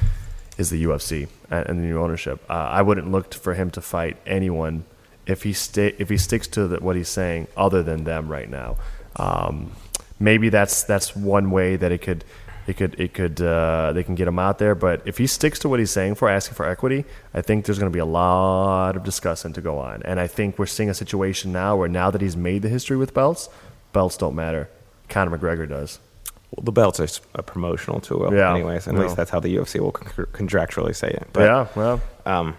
is 0.57 0.71
the 0.71 0.85
UFC 0.85 1.29
and 1.51 1.67
the 1.67 1.75
new 1.75 1.99
ownership. 1.99 2.45
Uh, 2.49 2.53
I 2.53 2.83
wouldn't 2.83 3.11
look 3.11 3.33
for 3.35 3.55
him 3.55 3.71
to 3.73 3.81
fight 3.81 4.19
anyone 4.27 4.85
if 5.27 5.43
he 5.43 5.53
sta- 5.53 5.95
if 5.99 6.09
he 6.09 6.17
sticks 6.17 6.47
to 6.49 6.69
the, 6.69 6.77
what 6.79 6.97
he's 6.97 7.09
saying 7.09 7.49
other 7.57 7.83
than 7.83 8.05
them 8.05 8.29
right 8.29 8.49
now. 8.49 8.77
Um, 9.17 9.73
maybe 10.19 10.49
that's 10.49 10.85
that's 10.85 11.17
one 11.17 11.51
way 11.51 11.77
that 11.77 11.91
it 11.91 12.03
could 12.03 12.25
it 12.71 12.77
could 12.77 12.99
it 12.99 13.13
could 13.13 13.41
uh, 13.41 13.93
they 13.93 14.03
can 14.03 14.15
get 14.15 14.27
him 14.27 14.39
out 14.39 14.59
there. 14.59 14.75
But 14.75 15.03
if 15.05 15.19
he 15.19 15.27
sticks 15.27 15.59
to 15.61 15.69
what 15.69 15.79
he's 15.79 15.91
saying 15.91 16.15
for 16.15 16.29
asking 16.29 16.55
for 16.55 16.67
equity, 16.67 17.05
I 17.35 17.43
think 17.43 17.67
there's 17.67 17.79
going 17.79 17.91
to 17.93 17.95
be 17.95 18.01
a 18.01 18.05
lot 18.07 18.97
of 18.97 19.05
discussing 19.05 19.53
to 19.53 19.61
go 19.61 19.79
on. 19.79 20.03
And 20.05 20.19
I 20.19 20.27
think 20.27 20.59
we're 20.59 20.67
seeing 20.67 20.89
a 20.89 20.95
situation 20.95 21.53
now 21.53 21.77
where 21.77 21.89
now 21.89 22.11
that 22.11 22.21
he's 22.23 22.37
made 22.37 22.63
the 22.63 22.69
history 22.69 22.97
with 22.97 23.13
belts, 23.13 23.49
belts 23.93 24.17
don't 24.17 24.35
matter. 24.35 24.69
Conor 25.09 25.37
McGregor 25.37 25.69
does. 25.69 25.99
Well, 26.57 26.65
the 26.65 26.73
belts 26.73 26.99
are 26.99 27.07
a 27.35 27.43
promotional 27.43 28.01
tool, 28.01 28.33
Yeah, 28.33 28.53
anyways. 28.53 28.89
At 28.89 28.95
no. 28.95 29.03
least 29.03 29.17
that's 29.17 29.31
how 29.31 29.39
the 29.41 29.55
UFC 29.57 29.79
will 29.81 29.93
con- 29.93 30.27
contractually 30.33 30.97
say 30.97 31.09
it. 31.11 31.29
But, 31.33 31.43
yeah, 31.43 31.67
well, 31.77 32.01
Um, 32.27 32.57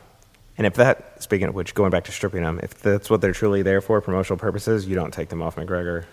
and 0.57 0.65
if 0.67 0.75
that, 0.75 1.21
speaking 1.21 1.47
of 1.47 1.55
which, 1.55 1.73
going 1.75 1.89
back 1.91 2.05
to 2.05 2.11
stripping 2.11 2.43
them, 2.43 2.59
if 2.63 2.73
that's 2.81 3.09
what 3.09 3.19
they're 3.19 3.33
truly 3.33 3.63
there 3.63 3.81
for, 3.81 3.99
promotional 3.99 4.37
purposes, 4.37 4.87
you 4.87 4.95
don't 4.95 5.13
take 5.13 5.29
them 5.29 5.41
off 5.41 5.55
McGregor. 5.55 6.05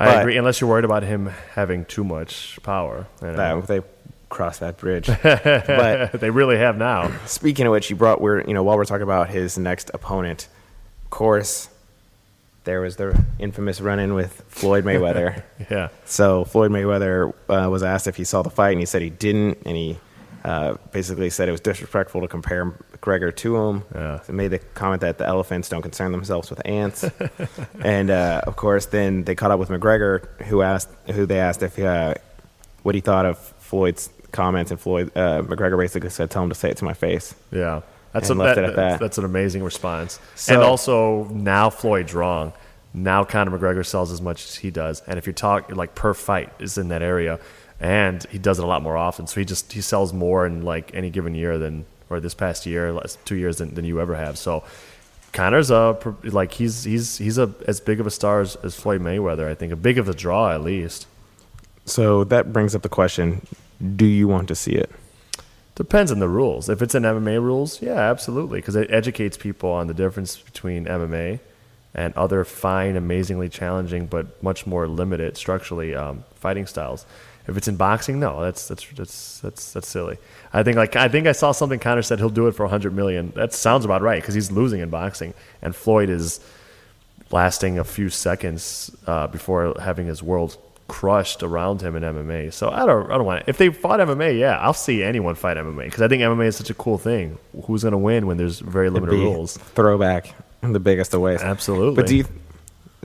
I 0.00 0.04
But- 0.06 0.20
agree. 0.22 0.36
Unless 0.38 0.60
you're 0.60 0.70
worried 0.70 0.84
about 0.86 1.02
him 1.02 1.30
having 1.54 1.84
too 1.84 2.04
much 2.04 2.58
power. 2.62 3.06
you 3.22 3.32
know. 3.32 3.60
They 3.60 3.82
cross 4.30 4.58
that 4.58 4.76
bridge. 4.78 5.06
but 5.22 6.12
they 6.12 6.30
really 6.30 6.56
have 6.56 6.76
now. 6.76 7.10
speaking 7.26 7.66
of 7.66 7.72
which, 7.72 7.90
you 7.90 7.96
brought 7.96 8.20
we're 8.20 8.40
you 8.42 8.54
know 8.54 8.62
while 8.62 8.76
we're 8.76 8.84
talking 8.86 9.02
about 9.02 9.28
his 9.28 9.58
next 9.58 9.90
opponent, 9.92 10.48
of 11.04 11.10
course, 11.10 11.68
there 12.64 12.80
was 12.80 12.96
the 12.96 13.24
infamous 13.38 13.80
run-in 13.80 14.14
with 14.14 14.42
Floyd 14.48 14.84
Mayweather. 14.84 15.42
Yeah. 15.70 15.88
So 16.06 16.44
Floyd 16.44 16.70
Mayweather 16.70 17.32
uh, 17.48 17.68
was 17.70 17.82
asked 17.82 18.06
if 18.06 18.16
he 18.16 18.24
saw 18.24 18.42
the 18.42 18.50
fight, 18.50 18.70
and 18.72 18.80
he 18.80 18.86
said 18.86 19.02
he 19.02 19.10
didn't, 19.10 19.58
and 19.66 19.76
he 19.76 19.98
uh, 20.44 20.74
basically 20.92 21.30
said 21.30 21.48
it 21.48 21.52
was 21.52 21.60
disrespectful 21.60 22.20
to 22.22 22.28
compare 22.28 22.66
McGregor 22.96 23.34
to 23.36 23.56
him. 23.56 23.84
Yeah. 23.94 24.20
Made 24.28 24.48
the 24.48 24.58
comment 24.58 25.00
that 25.02 25.18
the 25.18 25.26
elephants 25.26 25.68
don't 25.68 25.82
concern 25.82 26.12
themselves 26.12 26.50
with 26.50 26.60
ants, 26.66 27.04
and 27.84 28.10
uh, 28.10 28.42
of 28.46 28.56
course, 28.56 28.86
then 28.86 29.24
they 29.24 29.34
caught 29.34 29.50
up 29.50 29.58
with 29.58 29.68
McGregor, 29.68 30.26
who 30.42 30.62
asked 30.62 30.88
who 31.12 31.26
they 31.26 31.38
asked 31.38 31.62
if 31.62 31.78
uh, 31.78 32.14
what 32.82 32.94
he 32.94 33.00
thought 33.00 33.26
of 33.26 33.38
Floyd's 33.38 34.10
comments, 34.32 34.70
and 34.70 34.80
Floyd 34.80 35.10
uh, 35.16 35.42
McGregor 35.42 35.78
basically 35.78 36.10
said, 36.10 36.30
"Tell 36.30 36.42
him 36.42 36.48
to 36.48 36.54
say 36.54 36.70
it 36.70 36.76
to 36.78 36.84
my 36.84 36.94
face." 36.94 37.34
Yeah. 37.50 37.82
That's, 38.12 38.28
a, 38.28 38.34
left 38.34 38.56
that- 38.56 38.64
it 38.64 38.70
at 38.70 38.76
that. 38.76 39.00
that's 39.00 39.18
an 39.18 39.24
amazing 39.24 39.62
response. 39.62 40.18
So- 40.34 40.54
and 40.54 40.62
also, 40.64 41.24
now 41.26 41.70
Floyd's 41.70 42.12
wrong. 42.12 42.52
Now 42.92 43.22
Conor 43.22 43.56
McGregor 43.56 43.86
sells 43.86 44.10
as 44.10 44.20
much 44.20 44.44
as 44.44 44.56
he 44.56 44.72
does. 44.72 45.00
And 45.06 45.16
if 45.16 45.28
you 45.28 45.32
talk, 45.32 45.70
like, 45.74 45.94
per 45.94 46.12
fight 46.12 46.52
is 46.58 46.76
in 46.76 46.88
that 46.88 47.02
area. 47.02 47.38
And 47.80 48.22
he 48.30 48.38
does 48.38 48.58
it 48.58 48.64
a 48.64 48.68
lot 48.68 48.82
more 48.82 48.96
often. 48.96 49.26
So 49.26 49.40
he 49.40 49.46
just, 49.46 49.72
he 49.72 49.80
sells 49.80 50.12
more 50.12 50.46
in, 50.46 50.62
like, 50.62 50.94
any 50.94 51.08
given 51.08 51.34
year 51.34 51.56
than, 51.58 51.86
or 52.10 52.20
this 52.20 52.34
past 52.34 52.66
year, 52.66 53.00
two 53.24 53.36
years 53.36 53.56
than, 53.56 53.74
than 53.74 53.84
you 53.84 54.00
ever 54.00 54.16
have. 54.16 54.36
So 54.36 54.64
Conor's 55.32 55.70
a 55.70 55.96
like 56.24 56.52
he's 56.52 56.84
he's 56.84 57.18
he's 57.18 57.38
a 57.38 57.54
as 57.68 57.80
big 57.80 58.00
of 58.00 58.06
a 58.06 58.10
star 58.10 58.40
as, 58.40 58.56
as 58.56 58.74
Floyd 58.74 59.00
Mayweather. 59.00 59.48
I 59.48 59.54
think 59.54 59.72
a 59.72 59.76
big 59.76 59.98
of 59.98 60.08
a 60.08 60.14
draw 60.14 60.52
at 60.52 60.62
least. 60.62 61.06
So 61.84 62.24
that 62.24 62.52
brings 62.52 62.74
up 62.74 62.82
the 62.82 62.88
question: 62.88 63.46
Do 63.94 64.06
you 64.06 64.26
want 64.26 64.48
to 64.48 64.54
see 64.54 64.72
it? 64.72 64.90
Depends 65.76 66.10
on 66.12 66.18
the 66.18 66.28
rules. 66.28 66.68
If 66.68 66.82
it's 66.82 66.94
in 66.94 67.04
MMA 67.04 67.40
rules, 67.40 67.80
yeah, 67.80 67.94
absolutely, 67.94 68.58
because 68.58 68.76
it 68.76 68.90
educates 68.90 69.36
people 69.36 69.70
on 69.70 69.86
the 69.86 69.94
difference 69.94 70.36
between 70.36 70.84
MMA 70.84 71.40
and 71.94 72.12
other 72.14 72.44
fine, 72.44 72.96
amazingly 72.96 73.48
challenging, 73.48 74.06
but 74.06 74.42
much 74.42 74.66
more 74.66 74.86
limited 74.86 75.36
structurally 75.36 75.94
um, 75.94 76.24
fighting 76.34 76.66
styles. 76.66 77.06
If 77.46 77.56
it's 77.56 77.68
in 77.68 77.76
boxing, 77.76 78.20
no, 78.20 78.42
that's 78.42 78.68
that's 78.68 78.86
that's 78.94 79.40
that's 79.40 79.72
that's 79.72 79.88
silly. 79.88 80.18
I 80.52 80.62
think 80.62 80.76
like 80.76 80.96
I 80.96 81.08
think 81.08 81.26
I 81.26 81.32
saw 81.32 81.52
something 81.52 81.78
Conor 81.78 82.02
said 82.02 82.18
he'll 82.18 82.28
do 82.28 82.46
it 82.46 82.52
for 82.52 82.64
100 82.64 82.94
million. 82.94 83.32
That 83.34 83.52
sounds 83.52 83.84
about 83.84 84.02
right 84.02 84.20
because 84.20 84.34
he's 84.34 84.50
losing 84.50 84.80
in 84.80 84.90
boxing, 84.90 85.34
and 85.62 85.74
Floyd 85.74 86.10
is 86.10 86.40
lasting 87.30 87.78
a 87.78 87.84
few 87.84 88.08
seconds 88.08 88.90
uh, 89.06 89.26
before 89.26 89.74
having 89.80 90.06
his 90.06 90.22
world 90.22 90.56
crushed 90.88 91.42
around 91.42 91.80
him 91.80 91.94
in 91.96 92.02
MMA. 92.02 92.52
So 92.52 92.68
I 92.68 92.84
don't 92.84 93.10
I 93.10 93.16
don't 93.16 93.24
want 93.24 93.42
it. 93.42 93.48
If 93.48 93.58
they 93.58 93.70
fought 93.70 94.00
MMA, 94.00 94.38
yeah, 94.38 94.58
I'll 94.58 94.74
see 94.74 95.02
anyone 95.02 95.34
fight 95.34 95.56
MMA 95.56 95.84
because 95.84 96.02
I 96.02 96.08
think 96.08 96.22
MMA 96.22 96.46
is 96.46 96.56
such 96.56 96.70
a 96.70 96.74
cool 96.74 96.98
thing. 96.98 97.38
Who's 97.64 97.82
going 97.82 97.92
to 97.92 97.98
win 97.98 98.26
when 98.26 98.36
there's 98.36 98.60
very 98.60 98.90
limited 98.90 99.14
rules? 99.14 99.56
Throwback 99.56 100.34
the 100.62 100.80
biggest 100.80 101.14
of 101.14 101.20
ways. 101.20 101.40
Absolutely. 101.40 101.96
But 101.96 102.06
do 102.06 102.16
you 102.16 102.26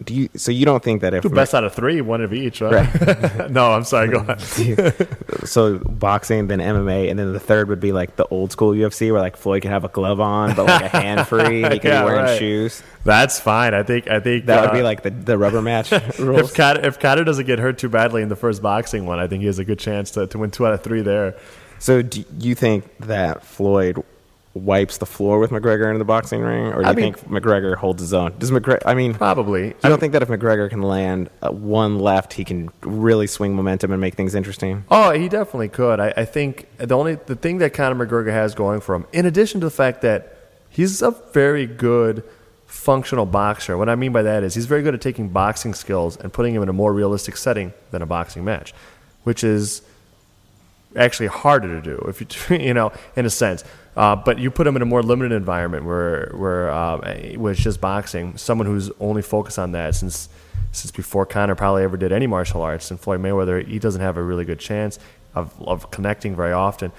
do 0.03 0.13
you 0.13 0.29
so 0.35 0.51
you 0.51 0.65
don't 0.65 0.83
think 0.83 1.01
that 1.01 1.13
if 1.13 1.23
best 1.31 1.53
out 1.55 1.63
of 1.63 1.73
three, 1.73 2.01
one 2.01 2.21
of 2.21 2.33
each, 2.33 2.59
right? 2.59 3.49
no, 3.49 3.71
I'm 3.71 3.85
sorry. 3.85 4.09
Go 4.09 4.17
ahead. 4.17 4.41
so 5.45 5.77
boxing, 5.79 6.47
then 6.47 6.59
MMA, 6.59 7.09
and 7.09 7.17
then 7.17 7.31
the 7.31 7.39
third 7.39 7.69
would 7.69 7.79
be 7.79 7.93
like 7.93 8.17
the 8.17 8.25
old 8.27 8.51
school 8.51 8.71
UFC 8.71 9.11
where 9.11 9.21
like 9.21 9.37
Floyd 9.37 9.61
could 9.61 9.71
have 9.71 9.85
a 9.85 9.87
glove 9.87 10.19
on, 10.19 10.53
but 10.53 10.65
like 10.65 10.81
a 10.83 10.89
hand 10.89 11.27
free, 11.29 11.63
he 11.63 11.69
could 11.79 11.83
Yeah, 11.85 12.01
be 12.01 12.05
wearing 12.05 12.25
right. 12.25 12.37
shoes. 12.39 12.83
That's 13.05 13.39
fine. 13.39 13.73
I 13.73 13.83
think. 13.83 14.09
I 14.09 14.19
think 14.19 14.47
That 14.47 14.59
uh, 14.59 14.61
would 14.63 14.77
be 14.77 14.83
like 14.83 15.03
the, 15.03 15.11
the 15.11 15.37
rubber 15.37 15.61
match 15.61 15.91
rules. 16.19 16.49
if 16.51 16.55
Conor, 16.55 16.81
if 16.85 16.99
Conor 16.99 17.23
doesn't 17.23 17.45
get 17.45 17.59
hurt 17.59 17.77
too 17.77 17.89
badly 17.89 18.21
in 18.21 18.27
the 18.27 18.35
first 18.35 18.61
boxing 18.61 19.05
one, 19.05 19.19
I 19.19 19.27
think 19.27 19.41
he 19.41 19.47
has 19.47 19.59
a 19.59 19.65
good 19.65 19.79
chance 19.79 20.11
to, 20.11 20.27
to 20.27 20.37
win 20.37 20.51
two 20.51 20.67
out 20.67 20.73
of 20.73 20.83
three 20.83 21.03
there. 21.03 21.37
So 21.79 22.01
do 22.01 22.25
you 22.39 22.55
think 22.55 22.85
that 22.99 23.43
Floyd 23.45 24.03
wipes 24.55 24.97
the 24.99 25.05
floor 25.05 25.37
with 25.37 25.51
McGregor 25.51 25.91
in 25.91 25.99
the 25.99 26.05
boxing 26.05 26.39
ring, 26.41 26.67
or 26.73 26.81
do 26.81 26.87
I 26.87 26.91
you 26.91 26.95
mean- 26.95 27.13
think 27.13 27.29
McGregor 27.29 27.75
holds 27.75 28.01
his 28.01 28.13
own? 28.13 28.33
Does 28.39 28.51
McGregor? 28.51 28.81
I 28.85 28.93
mean, 28.93 29.13
Probably. 29.13 29.67
you 29.67 29.75
don't 29.83 29.99
think 29.99 30.13
that 30.13 30.21
if 30.23 30.29
McGregor 30.29 30.69
can 30.69 30.81
land 30.81 31.29
uh, 31.41 31.49
one 31.51 31.99
left, 31.99 32.33
he 32.33 32.45
can 32.45 32.69
really 32.81 33.27
swing 33.27 33.53
momentum 33.55 33.91
and 33.91 33.99
make 33.99 34.15
things 34.15 34.33
interesting? 34.33 34.85
Oh, 34.89 35.11
he 35.11 35.27
definitely 35.27 35.67
could. 35.69 35.99
I, 35.99 36.13
I 36.15 36.25
think 36.25 36.67
the 36.77 36.95
only 36.97 37.15
the 37.15 37.35
thing 37.35 37.57
that 37.59 37.73
Conor 37.73 38.05
McGregor 38.07 38.31
has 38.31 38.55
going 38.55 38.79
for 38.79 38.95
him, 38.95 39.05
in 39.11 39.25
addition 39.25 39.59
to 39.59 39.65
the 39.65 39.71
fact 39.71 40.01
that 40.03 40.37
he's 40.69 41.01
a 41.01 41.11
very 41.11 41.65
good 41.65 42.23
functional 42.65 43.25
boxer. 43.25 43.77
What 43.77 43.89
I 43.89 43.95
mean 43.95 44.11
by 44.13 44.21
that 44.23 44.43
is 44.43 44.55
he's 44.55 44.65
very 44.65 44.81
good 44.83 44.93
at 44.93 45.01
taking 45.01 45.29
boxing 45.29 45.73
skills 45.73 46.17
and 46.17 46.31
putting 46.33 46.53
them 46.53 46.63
in 46.63 46.69
a 46.69 46.73
more 46.73 46.93
realistic 46.93 47.37
setting 47.37 47.73
than 47.91 48.01
a 48.01 48.05
boxing 48.05 48.43
match, 48.45 48.73
which 49.23 49.43
is 49.43 49.81
actually 50.95 51.27
harder 51.27 51.67
to 51.67 51.81
do 51.81 51.97
if 52.07 52.21
you 52.49 52.57
you 52.57 52.73
know 52.73 52.91
in 53.17 53.25
a 53.25 53.29
sense. 53.29 53.63
Uh, 53.95 54.15
but 54.15 54.39
you 54.39 54.51
put 54.51 54.67
him 54.67 54.75
in 54.75 54.81
a 54.81 54.85
more 54.85 55.01
limited 55.01 55.33
environment 55.35 55.85
where 55.85 56.31
where 56.35 56.69
uh, 56.69 56.97
where 57.37 57.53
it's 57.53 57.61
just 57.61 57.79
boxing. 57.79 58.37
Someone 58.37 58.67
who's 58.67 58.91
only 58.99 59.21
focused 59.21 59.57
on 59.57 59.71
that 59.71 59.95
since 59.95 60.29
since 60.71 60.91
before 60.91 61.25
Conor 61.25 61.55
probably 61.55 61.83
ever 61.83 61.95
did 61.95 62.11
any 62.11 62.27
martial 62.27 62.61
arts, 62.61 62.91
and 62.91 62.99
Floyd 62.99 63.21
Mayweather 63.21 63.65
he 63.65 63.79
doesn't 63.79 64.01
have 64.01 64.17
a 64.17 64.23
really 64.23 64.43
good 64.43 64.59
chance 64.59 64.99
of 65.33 65.53
of 65.61 65.91
connecting 65.91 66.35
very 66.35 66.51
often. 66.51 66.91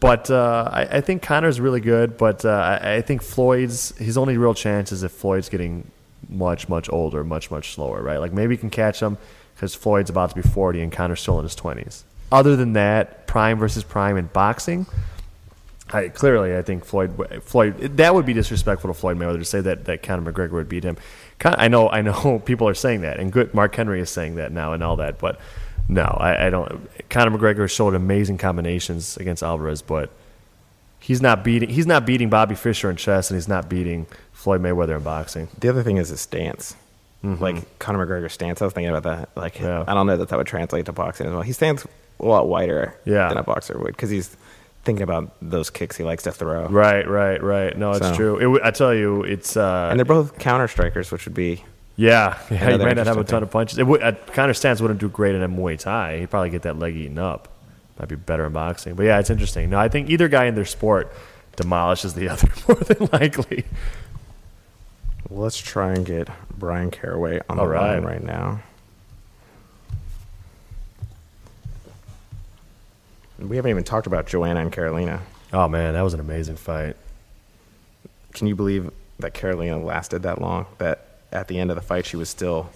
But 0.00 0.30
uh, 0.30 0.68
I, 0.72 0.82
I 0.96 1.00
think 1.02 1.22
Conor's 1.22 1.60
really 1.60 1.80
good, 1.80 2.16
but 2.16 2.44
uh, 2.44 2.80
I, 2.82 2.94
I 2.96 3.02
think 3.02 3.22
Floyd's 3.22 3.96
his 3.98 4.16
only 4.16 4.36
real 4.38 4.54
chance 4.54 4.92
is 4.92 5.02
if 5.02 5.12
Floyd's 5.12 5.48
getting 5.48 5.90
much 6.28 6.68
much 6.68 6.90
older, 6.90 7.22
much 7.22 7.50
much 7.50 7.74
slower, 7.74 8.02
right? 8.02 8.18
Like 8.18 8.32
maybe 8.32 8.54
you 8.54 8.58
can 8.58 8.70
catch 8.70 9.00
him 9.00 9.18
because 9.54 9.74
Floyd's 9.74 10.10
about 10.10 10.30
to 10.30 10.36
be 10.36 10.42
forty 10.42 10.80
and 10.80 10.90
Conor's 10.90 11.20
still 11.20 11.38
in 11.38 11.44
his 11.44 11.54
twenties. 11.54 12.04
Other 12.32 12.56
than 12.56 12.72
that, 12.72 13.26
prime 13.26 13.58
versus 13.58 13.84
prime 13.84 14.16
in 14.16 14.26
boxing, 14.26 14.86
I, 15.92 16.08
clearly, 16.08 16.56
I 16.56 16.62
think 16.62 16.84
Floyd. 16.84 17.42
Floyd 17.42 17.78
that 17.98 18.14
would 18.14 18.26
be 18.26 18.32
disrespectful 18.32 18.92
to 18.92 18.94
Floyd 18.98 19.18
Mayweather 19.18 19.38
to 19.38 19.44
say 19.44 19.60
that, 19.60 19.84
that 19.86 20.02
Conor 20.02 20.32
McGregor 20.32 20.52
would 20.52 20.68
beat 20.68 20.84
him. 20.84 20.96
Con- 21.38 21.54
I 21.58 21.68
know, 21.68 21.88
I 21.88 22.02
know, 22.02 22.38
people 22.44 22.68
are 22.68 22.74
saying 22.74 23.00
that, 23.02 23.18
and 23.18 23.32
good. 23.32 23.52
Mark 23.54 23.74
Henry 23.74 24.00
is 24.00 24.10
saying 24.10 24.36
that 24.36 24.52
now, 24.52 24.72
and 24.72 24.82
all 24.82 24.96
that. 24.96 25.18
But 25.18 25.40
no, 25.88 26.02
I, 26.04 26.46
I 26.46 26.50
don't. 26.50 26.88
Conor 27.10 27.36
McGregor 27.36 27.68
showed 27.68 27.94
amazing 27.94 28.38
combinations 28.38 29.16
against 29.16 29.42
Alvarez, 29.42 29.82
but 29.82 30.10
he's 31.00 31.20
not 31.20 31.42
beating. 31.44 31.68
He's 31.70 31.86
not 31.86 32.06
beating 32.06 32.30
Bobby 32.30 32.54
Fischer 32.54 32.90
in 32.90 32.96
chess, 32.96 33.30
and 33.30 33.36
he's 33.36 33.48
not 33.48 33.68
beating 33.68 34.06
Floyd 34.32 34.62
Mayweather 34.62 34.96
in 34.96 35.02
boxing. 35.02 35.48
The 35.58 35.68
other 35.68 35.82
thing 35.82 35.96
is 35.96 36.08
his 36.10 36.20
stance. 36.20 36.76
Like 37.22 37.78
Conor 37.78 38.06
McGregor's 38.06 38.32
stance. 38.32 38.62
I 38.62 38.64
was 38.64 38.72
thinking 38.72 38.94
about 38.94 39.02
that. 39.02 39.36
Like, 39.36 39.56
Mm-hmm. 39.56 39.64
Yeah. 39.66 39.84
I 39.86 39.92
don't 39.92 40.06
know 40.06 40.16
that 40.16 40.30
that 40.30 40.36
would 40.38 40.46
translate 40.46 40.86
to 40.86 40.92
boxing 40.92 41.26
as 41.26 41.32
well. 41.34 41.42
He 41.42 41.52
stands 41.52 41.86
a 42.18 42.24
lot 42.24 42.48
wider 42.48 42.94
Yeah. 43.04 43.28
than 43.28 43.36
a 43.36 43.42
boxer 43.42 43.76
would 43.78 43.88
because 43.94 44.08
he's 44.08 44.34
thinking 44.84 45.02
about 45.02 45.32
those 45.42 45.70
kicks 45.70 45.96
he 45.96 46.04
likes 46.04 46.22
to 46.24 46.32
throw. 46.32 46.66
Right, 46.68 47.06
right, 47.08 47.42
right. 47.42 47.76
No, 47.76 47.90
it's 47.92 48.00
So- 48.06 48.14
true. 48.14 48.56
It, 48.56 48.62
I 48.64 48.70
tell 48.70 48.94
you, 48.94 49.22
it's. 49.22 49.56
Uh, 49.56 49.88
And 49.90 49.98
they're 49.98 50.04
both 50.04 50.38
counter 50.38 50.68
strikers, 50.68 51.10
which 51.12 51.24
would 51.26 51.34
be 51.34 51.64
Yeah, 51.96 52.38
yeah. 52.50 52.70
He 52.72 52.78
might 52.78 52.96
not 52.96 53.06
have 53.06 53.16
a 53.18 53.24
ton 53.24 53.40
thing. 53.40 53.42
of 53.42 53.50
punches. 53.50 53.78
It 53.78 53.86
would, 53.86 54.02
uh, 54.02 54.52
Stance 54.52 54.80
wouldn't 54.80 55.00
do 55.00 55.08
great 55.08 55.34
in 55.34 55.42
a 55.42 55.48
Muay 55.48 55.78
Thai. 55.78 56.18
He'd 56.20 56.30
probably 56.30 56.50
get 56.50 56.62
that 56.62 56.78
leg 56.78 56.96
eaten 56.96 57.18
up. 57.18 57.48
Might 57.98 58.08
be 58.08 58.16
better 58.16 58.46
in 58.46 58.52
boxing. 58.52 58.94
But 58.94 59.04
yeah, 59.04 59.18
it's 59.18 59.28
interesting. 59.28 59.68
No, 59.68 59.78
I 59.78 59.88
think 59.88 60.08
either 60.08 60.28
guy 60.28 60.46
in 60.46 60.54
their 60.54 60.64
sport 60.64 61.12
demolishes 61.56 62.14
the 62.14 62.28
other 62.32 62.48
more 62.66 62.76
than 62.76 63.08
likely. 63.12 63.64
Let's 65.28 65.58
try 65.58 65.92
and 65.92 66.04
get 66.06 66.28
Bryan 66.58 66.90
Caraway 66.90 67.40
on 67.48 67.56
the 67.58 67.62
All 67.62 67.68
right. 67.68 67.92
line 67.94 68.04
right 68.04 68.22
now. 68.22 68.60
We 73.40 73.56
haven't 73.56 73.70
even 73.70 73.84
talked 73.84 74.06
about 74.06 74.26
Joanna 74.26 74.60
and 74.60 74.72
Carolina. 74.72 75.22
Oh 75.52 75.68
man, 75.68 75.94
that 75.94 76.02
was 76.02 76.14
an 76.14 76.20
amazing 76.20 76.56
fight. 76.56 76.96
Can 78.32 78.46
you 78.46 78.54
believe 78.54 78.90
that 79.18 79.34
Carolina 79.34 79.82
lasted 79.82 80.22
that 80.22 80.40
long? 80.40 80.66
That 80.78 81.06
at 81.32 81.48
the 81.48 81.58
end 81.58 81.70
of 81.70 81.76
the 81.76 81.82
fight, 81.82 82.06
she 82.06 82.16
was 82.16 82.28
still, 82.28 82.70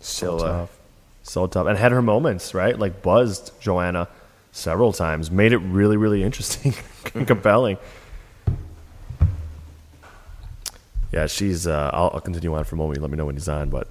still 0.00 0.38
So 0.38 0.44
uh, 0.44 0.52
tough. 0.52 0.78
So 1.22 1.46
tough. 1.46 1.66
And 1.66 1.78
had 1.78 1.92
her 1.92 2.02
moments, 2.02 2.54
right? 2.54 2.78
Like 2.78 3.02
buzzed 3.02 3.52
Joanna 3.60 4.08
several 4.50 4.92
times. 4.92 5.30
Made 5.30 5.52
it 5.52 5.58
really, 5.58 5.96
really 5.96 6.24
interesting 6.24 6.74
and 7.14 7.26
compelling. 7.26 7.78
Yeah, 11.12 11.26
she's. 11.26 11.66
Uh, 11.66 11.90
I'll, 11.92 12.10
I'll 12.14 12.20
continue 12.20 12.54
on 12.54 12.64
for 12.64 12.76
a 12.76 12.78
moment. 12.78 13.00
Let 13.00 13.10
me 13.10 13.16
know 13.16 13.26
when 13.26 13.36
he's 13.36 13.48
on, 13.48 13.70
but 13.70 13.88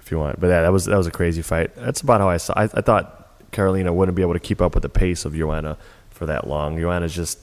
if 0.00 0.10
you 0.10 0.18
want. 0.18 0.40
But 0.40 0.48
yeah, 0.48 0.62
that 0.62 0.72
was 0.72 0.86
that 0.86 0.96
was 0.96 1.06
a 1.06 1.10
crazy 1.10 1.42
fight. 1.42 1.74
That's 1.76 2.00
about 2.00 2.20
how 2.20 2.28
I 2.28 2.38
saw. 2.38 2.54
I, 2.56 2.64
I 2.64 2.80
thought 2.80 3.17
Carolina 3.50 3.92
wouldn't 3.92 4.16
be 4.16 4.22
able 4.22 4.34
to 4.34 4.40
keep 4.40 4.60
up 4.60 4.74
with 4.74 4.82
the 4.82 4.88
pace 4.88 5.24
of 5.24 5.34
Joanna 5.34 5.76
for 6.10 6.26
that 6.26 6.46
long. 6.46 6.78
Joanna's 6.78 7.14
just 7.14 7.42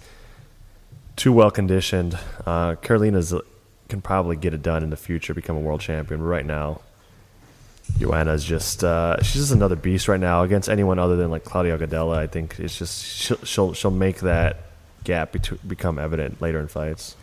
too 1.15 1.32
well 1.32 1.52
conditioned. 1.52 2.18
Uh, 2.46 2.76
Carolina's 2.76 3.34
can 3.89 4.02
probably 4.02 4.36
get 4.36 4.54
it 4.54 4.62
done 4.62 4.84
in 4.84 4.89
the 4.89 4.98
future, 4.98 5.34
become 5.34 5.56
a 5.56 5.60
world 5.60 5.82
champion. 5.82 6.20
But 6.20 6.26
right 6.26 6.46
now, 6.46 6.82
Joanna's 8.00 8.44
just 8.44 8.84
uh, 8.84 9.22
she's 9.22 9.41
just 9.44 9.52
another 9.52 9.76
beast 9.76 10.08
right 10.08 10.20
now 10.20 10.44
against 10.44 10.70
anyone 10.70 11.00
other 11.00 11.15
than 11.15 11.32
like 11.32 11.44
Claudia 11.44 11.78
Gadelha. 11.78 12.18
I 12.18 12.28
think 12.28 12.60
it's 12.60 12.78
just 12.78 13.06
she'll 13.06 13.38
she'll, 13.44 13.74
she'll 13.74 13.91
make 13.91 14.20
that 14.20 14.58
gap 15.04 15.32
bet- 15.34 15.68
become 15.68 16.00
evident 16.00 16.41
later 16.41 16.60
in 16.60 16.68
fights. 16.68 17.15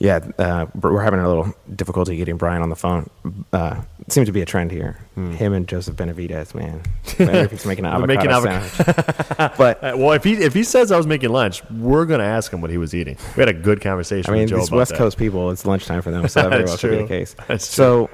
Yeah, 0.00 0.26
uh, 0.38 0.64
we're 0.80 1.02
having 1.02 1.20
a 1.20 1.28
little 1.28 1.54
difficulty 1.76 2.16
getting 2.16 2.38
Bryan 2.38 2.62
on 2.62 2.70
the 2.70 2.74
phone. 2.76 3.10
Uh, 3.52 3.82
it 4.00 4.10
seems 4.10 4.28
to 4.28 4.32
be 4.32 4.40
a 4.40 4.46
trend 4.46 4.70
here. 4.70 4.98
Him 5.14 5.52
and 5.52 5.68
Joseph 5.68 5.94
Benavidez, 5.94 6.54
man. 6.54 6.80
If 7.18 7.50
he's 7.50 7.66
making 7.66 7.84
an 7.84 7.92
avocado 7.92 8.40
making 8.40 8.60
sandwich. 8.62 9.36
but 9.58 9.84
Uh, 9.84 9.92
well, 9.98 10.12
if 10.12 10.24
he 10.24 10.32
if 10.36 10.54
he 10.54 10.64
says 10.64 10.90
I 10.90 10.96
was 10.96 11.06
making 11.06 11.28
lunch, 11.28 11.62
we're 11.70 12.06
gonna 12.06 12.24
ask 12.24 12.50
him 12.50 12.62
what 12.62 12.70
he 12.70 12.78
was 12.78 12.94
eating. 12.94 13.18
We 13.36 13.42
had 13.42 13.50
a 13.50 13.52
good 13.52 13.82
conversation. 13.82 14.30
I 14.30 14.32
mean, 14.32 14.42
with 14.44 14.50
Joe 14.50 14.56
these 14.60 14.70
West 14.70 14.92
that. 14.92 14.96
Coast 14.98 15.18
people, 15.18 15.50
it's 15.50 15.66
lunchtime 15.66 16.00
for 16.00 16.10
them, 16.10 16.26
so 16.28 16.42
that 16.42 16.48
very 16.48 16.64
well 16.64 16.78
could 16.78 16.90
be 16.90 16.96
the 16.96 17.06
case. 17.06 17.36
That's 17.46 17.66
so, 17.66 18.08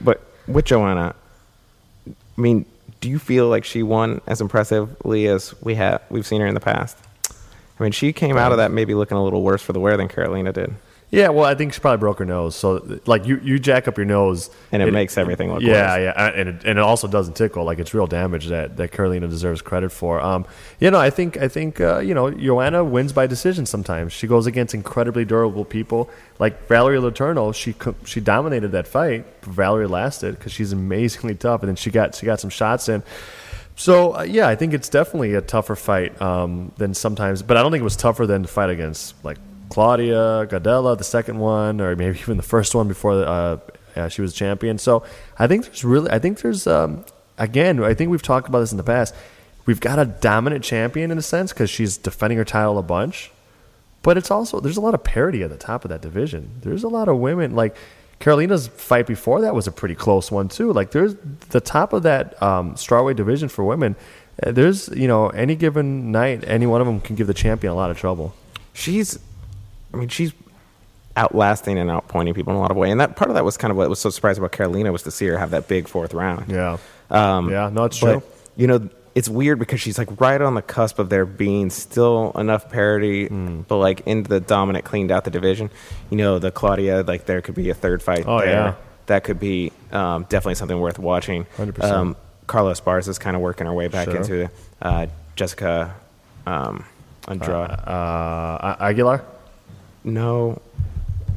but 0.00 0.20
with 0.46 0.64
Joanna, 0.66 1.16
I 2.08 2.40
mean, 2.40 2.66
do 3.00 3.08
you 3.10 3.18
feel 3.18 3.48
like 3.48 3.64
she 3.64 3.82
won 3.82 4.20
as 4.28 4.40
impressively 4.40 5.26
as 5.26 5.60
we 5.60 5.74
have 5.74 6.02
we've 6.08 6.26
seen 6.26 6.40
her 6.40 6.46
in 6.46 6.54
the 6.54 6.60
past? 6.60 6.96
I 7.80 7.82
mean, 7.82 7.90
she 7.90 8.12
came 8.12 8.36
out 8.36 8.52
of 8.52 8.58
that 8.58 8.70
maybe 8.70 8.94
looking 8.94 9.16
a 9.16 9.24
little 9.24 9.42
worse 9.42 9.60
for 9.60 9.72
the 9.72 9.80
wear 9.80 9.96
than 9.96 10.06
Carolina 10.06 10.52
did, 10.52 10.72
Yeah, 11.12 11.28
well, 11.28 11.44
I 11.44 11.54
think 11.54 11.74
she 11.74 11.80
probably 11.80 11.98
broke 11.98 12.20
her 12.20 12.24
nose. 12.24 12.56
So, 12.56 12.98
like, 13.04 13.26
you, 13.26 13.38
you 13.44 13.58
jack 13.58 13.86
up 13.86 13.98
your 13.98 14.06
nose, 14.06 14.48
and 14.72 14.82
it, 14.82 14.90
makes 14.94 15.18
everything 15.18 15.52
look 15.52 15.60
yeah, 15.60 15.68
worse. 15.68 16.00
yeah, 16.00 16.12
yeah. 16.16 16.40
and 16.40 16.48
it, 16.48 16.64
and 16.64 16.78
it 16.78 16.82
also 16.82 17.06
doesn't 17.06 17.34
tickle. 17.34 17.64
Like 17.64 17.78
it's 17.78 17.92
real 17.92 18.06
damage 18.06 18.46
that, 18.46 18.78
that 18.78 18.92
Carolina 18.92 19.28
deserves 19.28 19.60
credit 19.60 19.92
for. 19.92 20.22
Um, 20.22 20.46
you 20.80 20.90
know, 20.90 20.98
I 20.98 21.10
think 21.10 21.36
I 21.36 21.48
think 21.48 21.82
uh, 21.82 21.98
you 21.98 22.14
know 22.14 22.30
Joanna 22.30 22.82
wins 22.82 23.12
by 23.12 23.26
decision 23.26 23.66
sometimes. 23.66 24.14
She 24.14 24.26
goes 24.26 24.46
against 24.46 24.72
incredibly 24.72 25.26
durable 25.26 25.66
people 25.66 26.08
like 26.38 26.66
Valerie 26.66 26.96
Letourneau. 26.96 27.54
She 27.54 27.74
she 28.06 28.20
dominated 28.20 28.72
that 28.72 28.88
fight. 28.88 29.26
Valerie 29.42 29.88
lasted 29.88 30.38
because 30.38 30.52
she's 30.52 30.72
amazingly 30.72 31.34
tough, 31.34 31.60
and 31.60 31.68
then 31.68 31.76
she 31.76 31.90
got 31.90 32.14
she 32.14 32.24
got 32.24 32.40
some 32.40 32.48
shots 32.48 32.88
in. 32.88 33.02
So 33.76 34.16
uh, 34.16 34.22
yeah, 34.22 34.48
I 34.48 34.56
think 34.56 34.72
it's 34.72 34.88
definitely 34.88 35.34
a 35.34 35.42
tougher 35.42 35.76
fight 35.76 36.20
um, 36.22 36.72
than 36.78 36.94
sometimes, 36.94 37.42
but 37.42 37.58
I 37.58 37.62
don't 37.62 37.70
think 37.70 37.82
it 37.82 37.84
was 37.84 37.96
tougher 37.96 38.26
than 38.26 38.40
the 38.40 38.48
fight 38.48 38.70
against 38.70 39.22
like 39.22 39.36
Claudia 39.72 40.46
Gadelha, 40.50 40.98
the 40.98 41.04
second 41.04 41.38
one, 41.38 41.80
or 41.80 41.96
maybe 41.96 42.18
even 42.18 42.36
the 42.36 42.42
first 42.42 42.74
one 42.74 42.88
before 42.88 43.24
uh, 43.24 43.56
uh, 43.96 44.08
she 44.08 44.20
was 44.20 44.34
champion. 44.34 44.76
So 44.76 45.02
I 45.38 45.46
think 45.46 45.64
there's 45.64 45.82
really, 45.82 46.10
I 46.10 46.18
think 46.18 46.42
there's, 46.42 46.66
um, 46.66 47.06
again, 47.38 47.82
I 47.82 47.94
think 47.94 48.10
we've 48.10 48.20
talked 48.22 48.48
about 48.48 48.60
this 48.60 48.72
in 48.72 48.76
the 48.76 48.84
past. 48.84 49.14
We've 49.64 49.80
got 49.80 49.98
a 49.98 50.04
dominant 50.04 50.62
champion 50.62 51.10
in 51.10 51.16
a 51.16 51.22
sense 51.22 51.54
because 51.54 51.70
she's 51.70 51.96
defending 51.96 52.36
her 52.36 52.44
title 52.44 52.76
a 52.76 52.82
bunch, 52.82 53.30
but 54.02 54.18
it's 54.18 54.30
also 54.30 54.60
there's 54.60 54.76
a 54.76 54.80
lot 54.82 54.92
of 54.92 55.04
parity 55.04 55.42
at 55.42 55.48
the 55.48 55.56
top 55.56 55.84
of 55.86 55.88
that 55.88 56.02
division. 56.02 56.50
There's 56.60 56.84
a 56.84 56.88
lot 56.88 57.08
of 57.08 57.16
women 57.16 57.54
like 57.54 57.74
Carolina's 58.18 58.66
fight 58.68 59.06
before 59.06 59.40
that 59.40 59.54
was 59.54 59.66
a 59.66 59.72
pretty 59.72 59.94
close 59.94 60.30
one 60.30 60.48
too. 60.48 60.70
Like 60.72 60.90
there's 60.90 61.14
the 61.48 61.60
top 61.60 61.94
of 61.94 62.02
that 62.02 62.40
um, 62.42 62.74
strawweight 62.74 63.16
division 63.16 63.48
for 63.48 63.64
women. 63.64 63.96
uh, 64.42 64.52
There's 64.52 64.88
you 64.88 65.08
know 65.08 65.28
any 65.30 65.54
given 65.54 66.12
night, 66.12 66.44
any 66.46 66.66
one 66.66 66.80
of 66.82 66.86
them 66.86 67.00
can 67.00 67.16
give 67.16 67.26
the 67.26 67.34
champion 67.34 67.72
a 67.72 67.76
lot 67.76 67.90
of 67.90 67.96
trouble. 67.96 68.34
she's 68.74 69.18
I 69.92 69.96
mean 69.96 70.08
she's 70.08 70.32
outlasting 71.16 71.78
and 71.78 71.90
outpointing 71.90 72.34
people 72.34 72.52
in 72.52 72.56
a 72.56 72.60
lot 72.60 72.70
of 72.70 72.76
way, 72.76 72.90
and 72.90 73.00
that 73.00 73.16
part 73.16 73.30
of 73.30 73.34
that 73.34 73.44
was 73.44 73.56
kind 73.56 73.70
of 73.70 73.76
what 73.76 73.88
was 73.88 73.98
so 73.98 74.10
surprising 74.10 74.42
about 74.42 74.52
Karolina 74.56 74.90
was 74.92 75.02
to 75.02 75.10
see 75.10 75.26
her 75.26 75.36
have 75.38 75.50
that 75.50 75.68
big 75.68 75.86
fourth 75.88 76.14
round. 76.14 76.50
Yeah, 76.50 76.78
Um, 77.10 77.50
yeah, 77.50 77.68
no, 77.70 77.84
it's 77.84 78.00
but, 78.00 78.12
true. 78.20 78.22
You 78.56 78.66
know, 78.66 78.88
it's 79.14 79.28
weird 79.28 79.58
because 79.58 79.78
she's 79.80 79.98
like 79.98 80.20
right 80.20 80.40
on 80.40 80.54
the 80.54 80.62
cusp 80.62 80.98
of 80.98 81.10
there 81.10 81.26
being 81.26 81.68
still 81.68 82.32
enough 82.34 82.70
parity, 82.70 83.26
Hmm. 83.26 83.60
but 83.68 83.76
like 83.76 84.00
into 84.06 84.28
the 84.30 84.40
dominant, 84.40 84.86
cleaned 84.86 85.10
out 85.10 85.24
the 85.24 85.30
division. 85.30 85.68
You 86.08 86.16
know, 86.16 86.38
the 86.38 86.50
Claudia, 86.50 87.02
like 87.06 87.26
there 87.26 87.42
could 87.42 87.54
be 87.54 87.68
a 87.68 87.74
third 87.74 88.02
fight 88.02 88.24
Oh, 88.26 88.38
there. 88.38 88.48
yeah. 88.48 88.74
That 89.06 89.24
could 89.24 89.38
be 89.38 89.70
um, 89.90 90.22
definitely 90.30 90.54
something 90.54 90.80
worth 90.80 90.98
watching. 90.98 91.44
100%. 91.58 91.82
Um, 91.82 92.16
Carla 92.46 92.72
Esparza 92.72 93.08
is 93.08 93.18
kind 93.18 93.36
of 93.36 93.42
working 93.42 93.66
her 93.66 93.72
way 93.74 93.88
back 93.88 94.06
Sure. 94.08 94.16
into 94.16 94.50
uh, 94.80 95.06
Jessica 95.36 95.94
um, 96.46 96.84
Andrade. 97.28 97.70
Uh, 97.70 98.76
Aguilar, 98.80 99.24
no. 100.04 100.60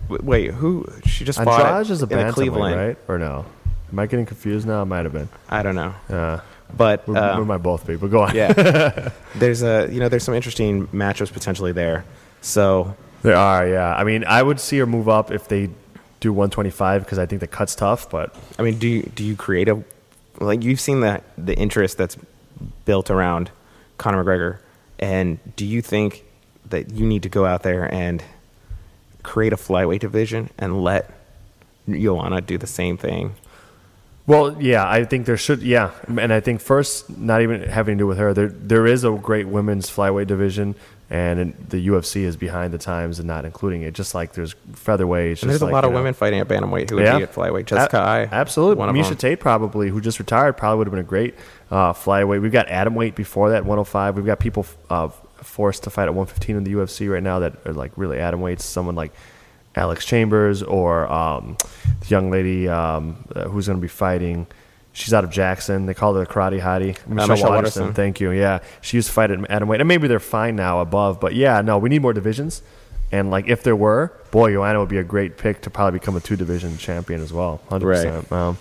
Wait, 0.09 0.51
who? 0.51 0.85
She 1.05 1.25
just 1.25 1.41
fought 1.41 1.61
Andrade 1.65 1.89
is 1.91 2.01
a 2.01 2.05
in 2.05 2.09
the 2.09 2.15
bantamweight, 2.15 2.33
Cleveland. 2.33 2.75
right? 2.75 2.97
Or 3.07 3.17
no? 3.17 3.45
Am 3.91 3.99
I 3.99 4.05
getting 4.05 4.25
confused 4.25 4.67
now? 4.67 4.81
I 4.81 4.83
might 4.83 5.03
have 5.05 5.13
been. 5.13 5.29
I 5.49 5.63
don't 5.63 5.75
know. 5.75 5.93
Uh, 6.09 6.39
But 6.77 7.07
we, 7.07 7.15
um, 7.15 7.39
we 7.39 7.45
might 7.45 7.59
both 7.63 7.87
be, 7.87 7.95
but 7.95 8.11
go 8.11 8.21
on. 8.23 8.35
yeah 8.35 8.51
there's 9.35 9.61
a 9.63 9.87
you 9.91 9.99
know 9.99 10.09
there's 10.09 10.23
some 10.23 10.33
interesting 10.35 10.87
matchups 10.87 11.31
potentially 11.31 11.71
there 11.71 12.03
so 12.41 12.95
There 13.21 13.35
are, 13.35 13.67
yeah. 13.67 13.95
I 13.95 14.03
mean, 14.03 14.23
I 14.25 14.41
would 14.43 14.59
see 14.59 14.77
her 14.79 14.85
move 14.85 15.07
up 15.09 15.31
if 15.31 15.47
they 15.47 15.69
do 16.19 16.33
125 16.33 17.03
because 17.03 17.17
I 17.19 17.25
think 17.25 17.39
the 17.41 17.47
cut's 17.47 17.75
tough, 17.75 18.09
but 18.09 18.35
i 18.59 18.63
mean 18.63 18.77
do 18.79 18.87
you 18.87 19.03
do 19.15 19.23
you 19.23 19.35
create 19.35 19.69
a 19.69 19.81
like 20.39 20.63
you've 20.63 20.79
seen 20.79 20.99
the 21.01 21.21
the 21.37 21.55
interest 21.55 21.97
that's 21.97 22.17
built 22.85 23.09
around 23.09 23.51
conor 23.97 24.23
mcgregor 24.23 24.57
and 24.99 25.37
do 25.55 25.65
you 25.65 25.81
think 25.81 26.23
that 26.69 26.89
you 26.91 27.05
need 27.05 27.23
to 27.23 27.29
go 27.29 27.45
out 27.45 27.63
there 27.63 27.91
and 27.93 28.23
create 29.25 29.51
a 29.53 29.57
flyweight 29.57 29.99
division 29.99 30.49
and 30.57 30.81
let 30.83 31.11
Joanna 31.89 32.41
do 32.41 32.57
the 32.57 32.67
same 32.67 32.97
thing 32.97 33.35
Well, 34.27 34.59
yeah, 34.61 34.89
I 34.89 35.03
think 35.05 35.27
there 35.27 35.37
should, 35.37 35.61
yeah, 35.61 35.91
and 36.07 36.33
I 36.33 36.39
think 36.39 36.59
first, 36.61 37.15
not 37.15 37.41
even 37.41 37.61
having 37.61 37.97
to 37.97 38.01
do 38.03 38.07
with 38.07 38.17
her, 38.17 38.33
there 38.33 38.47
there 38.47 38.87
is 38.87 39.03
a 39.03 39.11
great 39.11 39.47
women's 39.47 39.87
flyweight 39.87 40.25
division, 40.25 40.73
and 41.11 41.53
the 41.69 41.87
UFC 41.89 42.23
is 42.23 42.35
behind 42.35 42.73
the 42.73 42.79
times 42.79 43.19
and 43.19 43.27
not 43.27 43.45
including 43.45 43.83
it. 43.83 43.93
Just 43.93 44.15
like 44.15 44.33
there's 44.33 44.55
featherweights, 44.71 45.43
and 45.43 45.51
there's 45.51 45.59
just 45.59 45.69
a 45.69 45.75
lot 45.75 45.83
of 45.85 45.91
know. 45.91 45.97
women 45.97 46.15
fighting 46.15 46.39
at 46.39 46.47
bantamweight 46.47 46.89
who 46.89 46.95
would 46.95 47.05
Yeah. 47.05 47.17
be 47.17 47.23
at 47.23 47.35
flyweight 47.35 47.65
jessica 47.67 47.97
A- 47.97 48.01
i 48.01 48.19
absolutely. 48.31 48.77
one 48.83 48.89
Miesha. 48.95 49.15
Tate 49.15 49.39
probably, 49.39 49.89
who 49.89 50.01
just 50.01 50.17
retired, 50.17 50.57
probably 50.57 50.79
would 50.79 50.87
have 50.87 50.91
been 50.97 51.05
a 51.05 51.13
great 51.15 51.35
uh, 51.69 51.93
flyweight. 51.93 52.41
We've 52.41 52.51
got 52.51 52.67
atom 52.67 52.95
weight 52.95 53.13
before 53.13 53.51
that, 53.51 53.63
105. 53.63 54.15
We've 54.15 54.25
got 54.25 54.39
people 54.39 54.65
uh, 54.89 55.09
forced 55.45 55.83
to 55.83 55.89
fight 55.89 56.03
at 56.03 56.13
115 56.13 56.55
in 56.57 56.63
the 56.63 56.73
UFC 56.73 57.11
right 57.11 57.23
now 57.23 57.39
that 57.39 57.65
are 57.65 57.73
like 57.73 57.91
really 57.95 58.19
atom 58.19 58.41
weights. 58.41 58.65
Someone 58.65 58.95
like 58.95 59.11
Alex 59.75 60.05
Chambers 60.05 60.63
or 60.63 61.11
um, 61.11 61.57
the 62.01 62.07
young 62.07 62.31
lady 62.31 62.67
um, 62.67 63.23
uh, 63.35 63.47
who's 63.47 63.67
going 63.67 63.77
to 63.77 63.81
be 63.81 63.87
fighting. 63.87 64.47
She's 64.93 65.13
out 65.13 65.23
of 65.25 65.29
Jackson. 65.29 65.85
They 65.87 65.93
call 65.93 66.13
her 66.13 66.21
the 66.21 66.25
Karate 66.25 66.61
Hottie. 66.61 66.97
Michelle, 67.07 67.27
Michelle 67.27 67.49
Waterson. 67.49 67.81
Waterson. 67.83 67.93
Thank 67.93 68.21
you. 68.21 68.31
Yeah, 68.31 68.59
she 68.81 68.97
used 68.97 69.07
to 69.09 69.13
fight 69.13 69.29
at 69.31 69.49
atom 69.51 69.67
weight, 69.67 69.81
and 69.81 69.87
maybe 69.87 70.07
they're 70.07 70.19
fine 70.21 70.55
now 70.55 70.79
above. 70.79 71.19
But 71.19 71.35
yeah, 71.35 71.61
no, 71.61 71.77
we 71.77 71.89
need 71.89 72.01
more 72.01 72.13
divisions. 72.13 72.61
And 73.11 73.29
like, 73.29 73.47
if 73.47 73.61
there 73.63 73.75
were, 73.75 74.13
boy, 74.31 74.53
Joanna 74.53 74.79
would 74.79 74.89
be 74.89 74.97
a 74.97 75.03
great 75.03 75.37
pick 75.37 75.61
to 75.63 75.69
probably 75.69 75.99
become 75.99 76.15
a 76.15 76.21
two 76.21 76.35
division 76.37 76.77
champion 76.77 77.21
as 77.21 77.33
well. 77.33 77.61
Hundred 77.69 77.87
percent. 77.87 78.31
Well, 78.31 78.57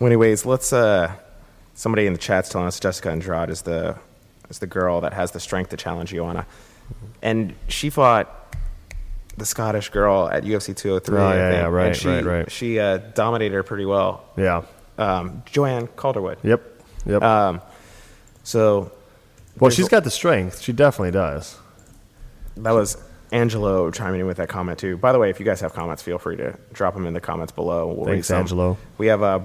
anyways, 0.00 0.46
let's. 0.46 0.72
uh 0.72 1.14
Somebody 1.74 2.04
in 2.06 2.12
the 2.12 2.18
chat's 2.18 2.50
telling 2.50 2.66
us 2.66 2.78
Jessica 2.78 3.10
Andrade 3.10 3.48
is 3.48 3.62
the 3.62 3.96
is 4.50 4.58
the 4.58 4.66
girl 4.66 5.00
that 5.00 5.12
has 5.14 5.30
the 5.30 5.40
strength 5.40 5.70
to 5.70 5.76
challenge 5.76 6.10
Joanna, 6.10 6.46
and 7.22 7.54
she 7.68 7.88
fought 7.88 8.54
the 9.36 9.46
Scottish 9.46 9.88
girl 9.88 10.28
at 10.30 10.42
UFC 10.44 10.76
203. 10.76 11.18
Oh, 11.18 11.32
yeah, 11.32 11.50
yeah, 11.50 11.66
right, 11.66 11.86
and 11.86 11.96
she, 11.96 12.08
right, 12.08 12.24
right. 12.24 12.50
She 12.50 12.78
uh, 12.78 12.98
dominated 12.98 13.54
her 13.54 13.62
pretty 13.62 13.86
well. 13.86 14.24
yeah. 14.36 14.62
Um, 14.98 15.42
Joanne 15.46 15.86
Calderwood. 15.96 16.36
Yep. 16.42 16.60
Yep. 17.06 17.22
Um, 17.22 17.62
so 18.42 18.92
well, 19.58 19.70
she's 19.70 19.88
got 19.88 20.04
the 20.04 20.10
strength. 20.10 20.60
She 20.60 20.72
definitely 20.74 21.12
does. 21.12 21.58
that 22.58 22.72
was 22.72 22.98
Angelo 23.32 23.90
chiming 23.90 24.20
in 24.20 24.26
with 24.26 24.36
that 24.38 24.48
comment 24.48 24.78
too. 24.78 24.96
By 24.98 25.12
the 25.12 25.18
way, 25.18 25.30
if 25.30 25.38
you 25.40 25.46
guys 25.46 25.60
have 25.60 25.72
comments, 25.72 26.02
feel 26.02 26.18
free 26.18 26.36
to 26.36 26.58
drop 26.72 26.92
them 26.94 27.06
in 27.06 27.14
the 27.14 27.20
comments 27.20 27.52
below. 27.52 27.86
We'll 27.92 28.06
Thanks. 28.06 28.30
Angelo. 28.30 28.76
We 28.98 29.06
have 29.06 29.22
uh, 29.22 29.40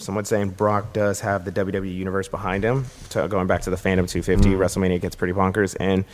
someone 0.00 0.24
saying 0.24 0.50
Brock 0.50 0.92
does 0.92 1.20
have 1.20 1.44
the 1.44 1.52
WWE 1.52 1.94
universe 1.94 2.28
behind 2.28 2.64
him. 2.64 2.86
To, 3.10 3.28
going 3.28 3.46
back 3.46 3.62
to 3.62 3.70
the 3.70 3.76
Phantom 3.76 4.06
250, 4.06 4.50
Mm. 4.50 4.58
WrestleMania 4.58 5.00
gets 5.00 5.16
pretty 5.16 5.32
bonkers. 5.34 5.76
And 5.78 6.04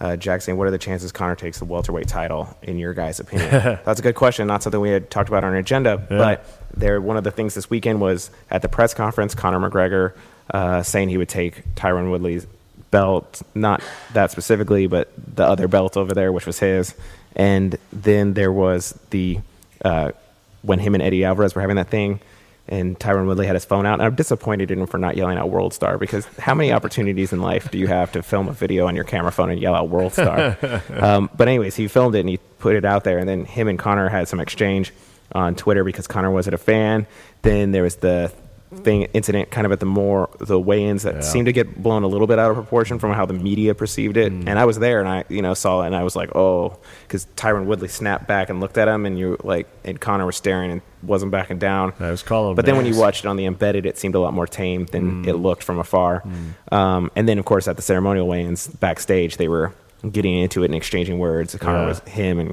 uh, 0.00 0.16
Jack 0.16 0.42
saying, 0.42 0.56
"What 0.58 0.66
are 0.66 0.70
the 0.70 0.78
chances 0.78 1.12
Conor 1.12 1.34
takes 1.36 1.58
the 1.58 1.64
welterweight 1.66 2.08
title?" 2.08 2.56
In 2.62 2.78
your 2.78 2.94
guys' 2.94 3.20
opinion, 3.20 3.50
that's 3.84 4.00
a 4.00 4.02
good 4.02 4.14
question. 4.14 4.46
Not 4.46 4.62
something 4.62 4.80
we 4.80 4.90
had 4.90 5.10
talked 5.10 5.28
about 5.28 5.44
on 5.44 5.52
our 5.52 5.58
agenda, 5.58 6.06
Yeah. 6.10 6.18
but 6.18 6.46
there. 6.74 7.00
One 7.00 7.16
of 7.16 7.24
the 7.24 7.30
things 7.30 7.54
this 7.54 7.68
weekend 7.68 8.00
was 8.00 8.30
at 8.50 8.62
the 8.62 8.68
press 8.68 8.94
conference, 8.94 9.34
Conor 9.34 9.58
McGregor 9.68 10.12
uh, 10.52 10.82
saying 10.82 11.10
he 11.10 11.18
would 11.18 11.28
take 11.28 11.74
Tyron 11.74 12.10
Woodley's 12.10 12.46
belt, 12.90 13.42
not 13.54 13.82
that 14.14 14.30
specifically, 14.30 14.86
but 14.86 15.12
the 15.36 15.44
other 15.44 15.68
belt 15.68 15.96
over 15.96 16.12
there, 16.14 16.32
which 16.32 16.46
was 16.46 16.58
his. 16.58 16.94
And 17.36 17.76
then 17.92 18.34
there 18.34 18.50
was 18.52 18.98
the 19.10 19.38
uh, 19.84 20.10
when 20.62 20.78
him 20.78 20.94
and 20.94 21.02
Eddie 21.02 21.24
Alvarez 21.24 21.54
were 21.54 21.60
having 21.60 21.76
that 21.76 21.88
thing, 21.88 22.20
and 22.70 22.98
Tyron 22.98 23.26
Woodley 23.26 23.46
had 23.46 23.56
his 23.56 23.64
phone 23.64 23.84
out. 23.84 23.94
And 23.94 24.02
I'm 24.02 24.14
disappointed 24.14 24.70
in 24.70 24.78
him 24.80 24.86
for 24.86 24.98
not 24.98 25.16
yelling 25.16 25.36
out 25.38 25.50
World 25.50 25.74
Star 25.74 25.98
because 25.98 26.24
how 26.38 26.54
many 26.54 26.72
opportunities 26.72 27.32
in 27.32 27.40
life 27.42 27.70
do 27.70 27.78
you 27.78 27.88
have 27.88 28.12
to 28.12 28.22
film 28.22 28.48
a 28.48 28.52
video 28.52 28.86
on 28.86 28.94
your 28.94 29.04
camera 29.04 29.32
phone 29.32 29.50
and 29.50 29.60
yell 29.60 29.74
out 29.74 29.88
World 29.88 30.12
Star? 30.12 30.56
um, 30.96 31.28
but 31.36 31.48
anyways, 31.48 31.76
he 31.76 31.88
filmed 31.88 32.14
it 32.14 32.20
and 32.20 32.28
he 32.28 32.38
put 32.58 32.76
it 32.76 32.84
out 32.84 33.04
there, 33.04 33.18
and 33.18 33.28
then 33.28 33.44
him 33.44 33.68
and 33.68 33.78
Conor 33.78 34.08
had 34.08 34.28
some 34.28 34.40
exchange 34.40 34.92
on 35.32 35.54
Twitter 35.54 35.84
because 35.84 36.06
Conor 36.06 36.30
wasn't 36.30 36.54
a 36.54 36.58
fan. 36.58 37.06
Then 37.42 37.72
there 37.72 37.82
was 37.82 37.96
the 37.96 38.32
thing 38.84 39.02
incident 39.14 39.50
kind 39.50 39.64
of 39.66 39.72
at 39.72 39.80
the 39.80 39.86
more 39.86 40.30
the 40.38 40.58
weigh-ins 40.58 41.02
that 41.02 41.14
Yeah. 41.16 41.20
seemed 41.22 41.46
to 41.46 41.52
get 41.52 41.82
blown 41.82 42.04
a 42.04 42.06
little 42.06 42.28
bit 42.28 42.38
out 42.38 42.52
of 42.52 42.56
proportion 42.56 43.00
from 43.00 43.12
how 43.12 43.26
the 43.26 43.32
media 43.34 43.74
perceived 43.74 44.16
it 44.16 44.30
and 44.30 44.48
i 44.60 44.64
was 44.64 44.78
there 44.78 45.00
and 45.00 45.08
i 45.08 45.24
you 45.28 45.42
know 45.42 45.54
saw 45.54 45.82
it 45.82 45.86
and 45.88 45.96
i 45.96 46.04
was 46.04 46.14
like 46.14 46.36
oh 46.36 46.78
because 47.02 47.26
tyron 47.34 47.64
woodley 47.64 47.88
snapped 47.88 48.28
back 48.28 48.48
and 48.48 48.60
looked 48.60 48.78
at 48.78 48.86
him 48.86 49.06
and 49.06 49.18
you 49.18 49.36
like 49.42 49.66
and 49.84 50.00
conor 50.00 50.24
was 50.24 50.36
staring 50.36 50.70
and 50.70 50.82
wasn't 51.02 51.32
backing 51.32 51.58
down 51.58 51.92
I 52.00 52.10
was 52.10 52.22
calling. 52.22 52.54
but 52.56 52.66
then 52.66 52.76
when 52.76 52.86
you 52.86 52.96
watched 52.96 53.24
it 53.24 53.28
on 53.28 53.36
the 53.36 53.46
embedded, 53.46 53.86
it 53.86 53.96
seemed 53.98 54.14
a 54.14 54.20
lot 54.20 54.34
more 54.34 54.46
tame 54.46 54.86
than 54.86 55.28
it 55.28 55.34
looked 55.34 55.62
from 55.62 55.78
afar. 55.78 56.22
Um, 56.72 57.10
and 57.16 57.28
then, 57.28 57.38
of 57.38 57.44
course, 57.44 57.68
at 57.68 57.76
the 57.76 57.82
ceremonial 57.82 58.26
weigh-ins 58.28 58.68
backstage, 58.68 59.36
they 59.36 59.48
were 59.48 59.72
getting 60.10 60.38
into 60.38 60.62
it 60.62 60.66
and 60.66 60.74
exchanging 60.74 61.18
words. 61.18 61.54
Conor 61.56 61.80
Yeah. 61.80 61.86
was 61.86 61.98
him 62.00 62.38
and 62.38 62.50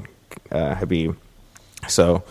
uh, 0.52 0.76
Khabib. 0.76 1.16
So 1.88 2.24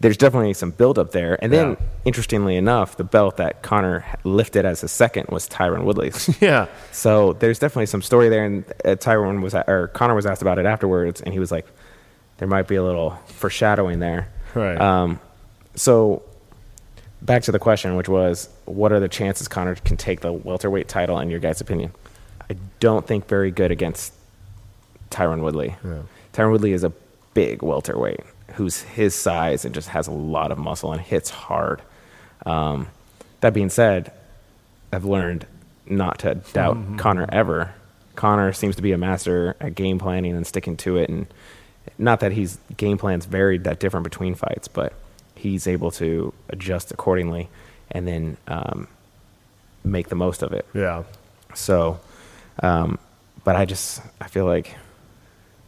there's 0.00 0.16
definitely 0.16 0.52
some 0.54 0.70
build-up 0.72 1.12
there. 1.12 1.38
And 1.42 1.52
then, 1.52 1.70
Yeah. 1.70 1.76
interestingly 2.04 2.56
enough, 2.56 2.96
the 2.96 3.04
belt 3.04 3.36
that 3.36 3.62
Conor 3.62 4.04
lifted 4.24 4.64
as 4.64 4.80
his 4.80 4.90
second 4.92 5.28
was 5.30 5.48
Tyron 5.48 5.84
Woodley's. 5.84 6.28
yeah, 6.40 6.66
So 6.92 7.34
there's 7.34 7.58
definitely 7.58 7.86
some 7.86 8.02
story 8.02 8.28
there, 8.28 8.44
and 8.44 8.64
uh, 8.84 8.90
Tyron 8.96 9.40
was 9.42 9.54
or 9.54 9.88
Conor 9.94 10.14
was 10.14 10.26
asked 10.26 10.42
about 10.42 10.58
it 10.58 10.66
afterwards, 10.66 11.20
and 11.20 11.32
he 11.32 11.38
was 11.38 11.50
like, 11.52 11.66
"There 12.38 12.48
might 12.48 12.66
be 12.68 12.74
a 12.76 12.82
little 12.82 13.10
foreshadowing 13.26 14.00
there." 14.00 14.28
Right. 14.54 14.78
Um, 14.80 15.20
so 15.74 16.22
back 17.22 17.42
to 17.44 17.52
the 17.52 17.58
question, 17.58 17.96
which 17.96 18.08
was, 18.08 18.48
what 18.66 18.92
are 18.92 19.00
the 19.00 19.08
chances 19.08 19.48
Conor 19.48 19.74
can 19.76 19.96
take 19.96 20.20
the 20.20 20.32
welterweight 20.32 20.88
title 20.88 21.18
in 21.18 21.30
your 21.30 21.40
guys' 21.40 21.60
opinion? 21.60 21.92
I 22.50 22.56
don't 22.80 23.06
think 23.06 23.26
very 23.26 23.50
good 23.50 23.70
against 23.70 24.12
Tyron 25.10 25.42
Woodley. 25.42 25.76
Yeah. 25.84 26.02
Tyron 26.32 26.52
Woodley 26.52 26.72
is 26.72 26.84
a 26.84 26.92
big 27.32 27.62
welterweight 27.62 28.20
who's 28.54 28.82
his 28.82 29.14
size 29.14 29.64
and 29.64 29.74
just 29.74 29.88
has 29.88 30.06
a 30.06 30.12
lot 30.12 30.52
of 30.52 30.58
muscle 30.58 30.92
and 30.92 31.00
hits 31.00 31.30
hard. 31.30 31.82
Um, 32.46 32.88
that 33.40 33.54
being 33.54 33.70
said, 33.70 34.12
I've 34.92 35.04
learned 35.04 35.46
not 35.86 36.20
to 36.20 36.36
doubt 36.52 36.98
Conor 36.98 37.26
ever. 37.30 37.74
Conor 38.14 38.52
seems 38.52 38.76
to 38.76 38.82
be 38.82 38.92
a 38.92 38.98
master 38.98 39.56
at 39.60 39.74
game 39.74 39.98
planning 39.98 40.36
and 40.36 40.46
sticking 40.46 40.76
to 40.78 40.96
it, 40.96 41.10
and 41.10 41.26
not 41.98 42.20
that 42.20 42.32
he's 42.32 42.58
game 42.76 42.96
plans 42.96 43.26
varied 43.26 43.64
that 43.64 43.80
different 43.80 44.04
between 44.04 44.34
fights, 44.34 44.68
but 44.68 44.92
he's 45.44 45.66
able 45.66 45.90
to 45.92 46.32
adjust 46.48 46.90
accordingly 46.90 47.48
and 47.90 48.06
then 48.08 48.36
um, 48.48 48.88
make 49.84 50.08
the 50.08 50.14
most 50.16 50.42
of 50.42 50.52
it. 50.52 50.66
yeah. 50.74 51.04
So, 51.54 52.00
um, 52.62 52.98
but 53.44 53.54
I 53.54 53.64
just 53.64 54.00
I 54.20 54.26
feel 54.26 54.46
like 54.46 54.74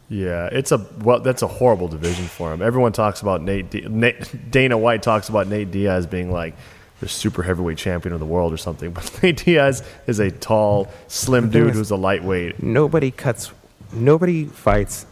Yeah, 0.09 0.47
it's 0.51 0.71
a 0.71 0.79
well. 1.03 1.19
That's 1.21 1.43
a 1.43 1.47
horrible 1.47 1.87
division 1.87 2.25
for 2.25 2.51
him. 2.53 2.61
Everyone 2.61 2.91
talks 2.91 3.21
about 3.21 3.41
Nate, 3.41 3.69
D- 3.69 3.85
Nate 3.87 4.51
Dana 4.51 4.77
White 4.77 5.01
talks 5.03 5.29
about 5.29 5.47
Nate 5.47 5.69
Diaz 5.71 6.05
being 6.07 6.31
like 6.31 6.55
the 6.99 7.07
super 7.07 7.43
heavyweight 7.43 7.77
champion 7.77 8.13
of 8.13 8.19
the 8.19 8.25
world 8.25 8.51
or 8.51 8.57
something. 8.57 8.91
But 8.97 9.19
Nate 9.23 9.37
Diaz 9.45 9.83
is 10.07 10.19
a 10.19 10.31
tall, 10.31 10.87
slim 11.07 11.49
dude 11.51 11.73
who's 11.73 11.91
a 11.91 11.95
lightweight. 11.97 12.61
Nobody 12.63 13.11
cuts. 13.11 13.51
Nobody 13.93 14.45
fights 14.45 15.05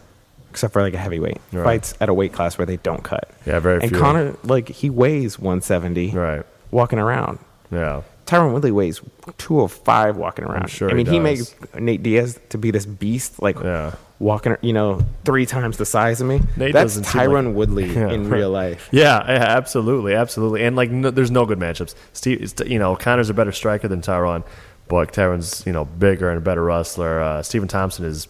except 0.56 0.72
for 0.72 0.80
like 0.80 0.94
a 0.94 0.98
heavyweight 0.98 1.36
Right. 1.52 1.64
fights 1.64 1.92
at 2.00 2.08
a 2.08 2.14
weight 2.14 2.32
class 2.32 2.56
where 2.56 2.64
they 2.64 2.78
don't 2.78 3.02
cut. 3.02 3.28
Yeah, 3.44 3.60
very 3.60 3.82
And 3.82 3.90
few. 3.90 3.98
Conor, 4.00 4.34
like 4.42 4.70
he 4.70 4.88
weighs 4.88 5.38
170, 5.38 6.12
Right. 6.12 6.44
walking 6.70 6.98
around. 6.98 7.40
Yeah. 7.70 8.00
Tyron 8.24 8.54
Woodley 8.54 8.72
weighs 8.72 9.02
205 9.36 10.16
walking 10.16 10.46
around. 10.46 10.68
sure 10.70 10.90
I 10.90 10.94
mean, 10.94 11.04
he 11.04 11.12
he, 11.12 11.18
makes 11.20 11.54
Nate 11.78 12.02
Diaz 12.02 12.40
to 12.48 12.56
be 12.58 12.70
this 12.70 12.86
beast, 12.86 13.40
like 13.42 13.56
Yeah. 13.62 13.92
walking, 14.18 14.56
you 14.62 14.72
know, 14.72 15.00
three 15.26 15.44
times 15.44 15.76
the 15.76 15.84
size 15.84 16.22
of 16.22 16.26
me. 16.26 16.40
Nate 16.56 16.72
That's 16.72 16.96
Tyron 17.00 17.48
like- 17.48 17.54
Woodley 17.54 17.84
Yeah. 17.94 18.08
in 18.10 18.30
real 18.30 18.48
life. 18.50 18.88
Yeah, 18.90 19.22
yeah, 19.30 19.44
absolutely, 19.44 20.14
absolutely. 20.14 20.64
And 20.64 20.74
like, 20.74 20.90
no, 20.90 21.10
there's 21.10 21.30
no 21.30 21.44
good 21.44 21.58
matchups. 21.58 21.94
Steve, 22.14 22.54
you 22.66 22.78
know, 22.78 22.96
Conor's 22.96 23.28
a 23.28 23.34
better 23.34 23.52
striker 23.52 23.88
than 23.88 24.00
Tyron, 24.00 24.42
but 24.88 25.12
Tyron's 25.12 25.62
you 25.66 25.72
know 25.72 25.84
bigger 25.84 26.30
and 26.30 26.38
a 26.38 26.40
better 26.40 26.64
wrestler. 26.64 27.20
Uh, 27.20 27.42
Stephen 27.42 27.68
Thompson 27.68 28.06
is 28.06 28.26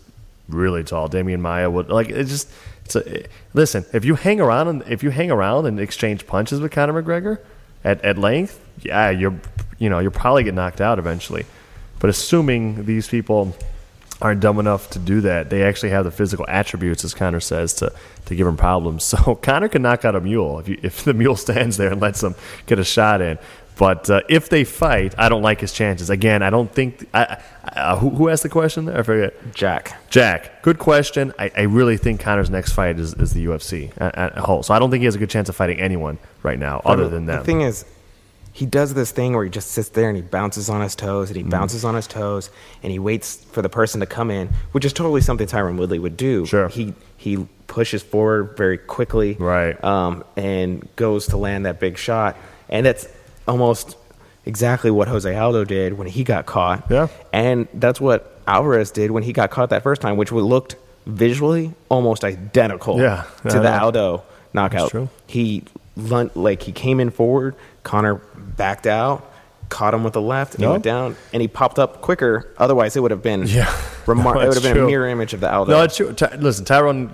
really 0.48 0.84
tall. 0.84 1.08
Demian 1.08 1.40
Maia 1.40 1.70
would 1.70 1.88
like 1.88 2.08
it. 2.08 2.24
Just 2.24 2.50
it's 2.84 2.96
a 2.96 3.26
listen. 3.54 3.84
If 3.92 4.04
you 4.04 4.14
hang 4.14 4.40
around 4.40 4.68
and 4.68 4.82
if 4.88 5.02
you 5.02 5.10
hang 5.10 5.30
around 5.30 5.66
and 5.66 5.80
exchange 5.80 6.26
punches 6.26 6.60
with 6.60 6.72
Conor 6.72 7.02
McGregor 7.02 7.38
at 7.84 8.04
at 8.04 8.18
length, 8.18 8.60
yeah, 8.82 9.10
you're 9.10 9.34
you 9.78 9.90
know 9.90 9.98
you'll 9.98 10.12
probably 10.12 10.44
get 10.44 10.54
knocked 10.54 10.80
out 10.80 10.98
eventually. 10.98 11.46
But 11.98 12.10
assuming 12.10 12.84
these 12.84 13.08
people 13.08 13.56
aren't 14.20 14.40
dumb 14.40 14.58
enough 14.58 14.90
to 14.90 14.98
do 14.98 15.20
that. 15.22 15.50
They 15.50 15.62
actually 15.62 15.90
have 15.90 16.04
the 16.04 16.10
physical 16.10 16.46
attributes, 16.48 17.04
as 17.04 17.12
Conor 17.14 17.40
says, 17.40 17.74
to, 17.74 17.92
to 18.26 18.34
give 18.34 18.46
him 18.46 18.56
problems. 18.56 19.04
So 19.16 19.34
Conor 19.34 19.68
can 19.68 19.82
knock 19.82 20.04
out 20.04 20.14
a 20.14 20.20
mule 20.20 20.58
if, 20.58 20.68
you, 20.68 20.78
if 20.82 21.04
the 21.04 21.14
mule 21.14 21.36
stands 21.36 21.76
there 21.76 21.92
and 21.92 22.00
lets 22.00 22.22
him 22.22 22.34
get 22.66 22.78
a 22.78 22.84
shot 22.84 23.20
in. 23.20 23.38
But 23.78 24.08
uh, 24.08 24.22
if 24.28 24.48
they 24.48 24.64
fight, 24.64 25.14
I 25.18 25.28
don't 25.28 25.42
like 25.42 25.60
his 25.60 25.72
chances. 25.72 26.08
Again, 26.08 26.42
I 26.42 26.50
don't 26.50 26.72
think. 26.72 27.06
I, 27.12 27.38
I, 27.64 27.80
uh, 27.80 27.98
who, 27.98 28.10
who 28.10 28.28
asked 28.30 28.42
the 28.42 28.48
question 28.48 28.86
there? 28.86 28.98
I 28.98 29.02
forget. 29.02 29.34
Jack. 29.54 29.94
Jack, 30.10 30.62
good 30.62 30.78
question. 30.78 31.34
I, 31.38 31.50
I 31.54 31.62
really 31.62 31.98
think 31.98 32.20
Conor's 32.20 32.48
next 32.48 32.72
fight 32.72 32.98
is, 32.98 33.12
is 33.14 33.32
the 33.34 33.44
UFC 33.44 33.92
at, 33.98 34.36
whole. 34.38 34.62
So 34.62 34.72
I 34.72 34.78
don't 34.78 34.90
think 34.90 35.02
he 35.02 35.04
has 35.04 35.14
a 35.14 35.18
good 35.18 35.28
chance 35.30 35.48
of 35.50 35.56
fighting 35.56 35.78
anyone 35.78 36.18
right 36.42 36.58
now, 36.58 36.80
other 36.84 37.08
than 37.08 37.26
them. 37.26 37.40
The 37.40 37.44
thing 37.44 37.60
is, 37.60 37.84
he 38.56 38.64
does 38.64 38.94
this 38.94 39.10
thing 39.12 39.34
where 39.34 39.44
he 39.44 39.50
just 39.50 39.72
sits 39.72 39.90
there 39.90 40.08
and 40.08 40.16
he 40.16 40.22
bounces 40.22 40.70
on 40.70 40.80
his 40.80 40.94
toes 40.96 41.28
and 41.28 41.36
he 41.36 41.42
bounces 41.42 41.84
on 41.84 41.94
his 41.94 42.06
toes 42.06 42.48
and 42.82 42.90
he 42.90 42.98
waits 42.98 43.36
for 43.36 43.60
the 43.60 43.68
person 43.68 44.00
to 44.00 44.06
come 44.06 44.30
in, 44.30 44.48
which 44.72 44.86
is 44.86 44.94
totally 44.94 45.20
something 45.20 45.46
Tyron 45.46 45.76
Woodley 45.76 45.98
would 45.98 46.16
do. 46.16 46.46
Sure. 46.46 46.68
He 46.68 46.94
he 47.18 47.46
pushes 47.66 48.02
forward 48.02 48.56
very 48.56 48.78
quickly, 48.78 49.34
Right. 49.34 49.82
Um, 49.84 50.24
and 50.36 50.88
goes 50.96 51.26
to 51.26 51.36
land 51.36 51.66
that 51.66 51.78
big 51.80 51.98
shot, 51.98 52.38
and 52.70 52.86
that's 52.86 53.06
almost 53.46 53.96
exactly 54.44 54.90
what 54.90 55.08
Jose 55.08 55.34
Aldo 55.34 55.64
did 55.64 55.94
when 55.98 56.06
he 56.06 56.24
got 56.24 56.46
caught. 56.46 56.86
Yeah. 56.90 57.08
And 57.32 57.68
that's 57.74 58.00
what 58.00 58.38
Alvarez 58.46 58.90
did 58.90 59.10
when 59.10 59.22
he 59.22 59.32
got 59.32 59.50
caught 59.50 59.70
that 59.70 59.82
first 59.82 60.00
time, 60.02 60.16
which 60.16 60.30
looked 60.32 60.76
visually 61.06 61.72
almost 61.88 62.24
identical 62.24 62.98
Yeah, 63.00 63.24
to 63.48 63.60
the. 63.60 63.80
Aldo 63.80 64.22
knockout. 64.52 64.90
true. 64.90 65.08
He 65.26 65.64
like 65.96 66.62
he 66.62 66.72
came 66.72 67.00
in 67.00 67.10
forward, 67.10 67.54
Conor 67.82 68.16
backed 68.36 68.86
out, 68.86 69.32
caught 69.68 69.94
him 69.94 70.04
with 70.04 70.12
the 70.12 70.20
left, 70.20 70.54
and 70.54 70.64
he 70.64 70.70
went 70.70 70.84
down, 70.84 71.16
and 71.32 71.40
he 71.40 71.48
popped 71.48 71.78
up 71.78 72.00
quicker. 72.02 72.52
Otherwise, 72.58 72.96
it 72.96 73.00
would 73.00 73.10
have 73.10 73.22
been 73.22 73.46
Yeah. 73.46 73.64
remar- 74.06 74.34
No, 74.34 74.40
it 74.40 74.48
would 74.48 74.54
have 74.54 74.62
been 74.62 74.78
a 74.78 74.86
mirror 74.86 75.08
image 75.08 75.32
of 75.34 75.40
the 75.40 75.52
Aldo. 75.52 75.72
No, 75.72 75.82
it's 75.82 75.96
true. 75.96 76.12
Ty- 76.12 76.36
listen, 76.36 76.64
Tyron 76.64 77.10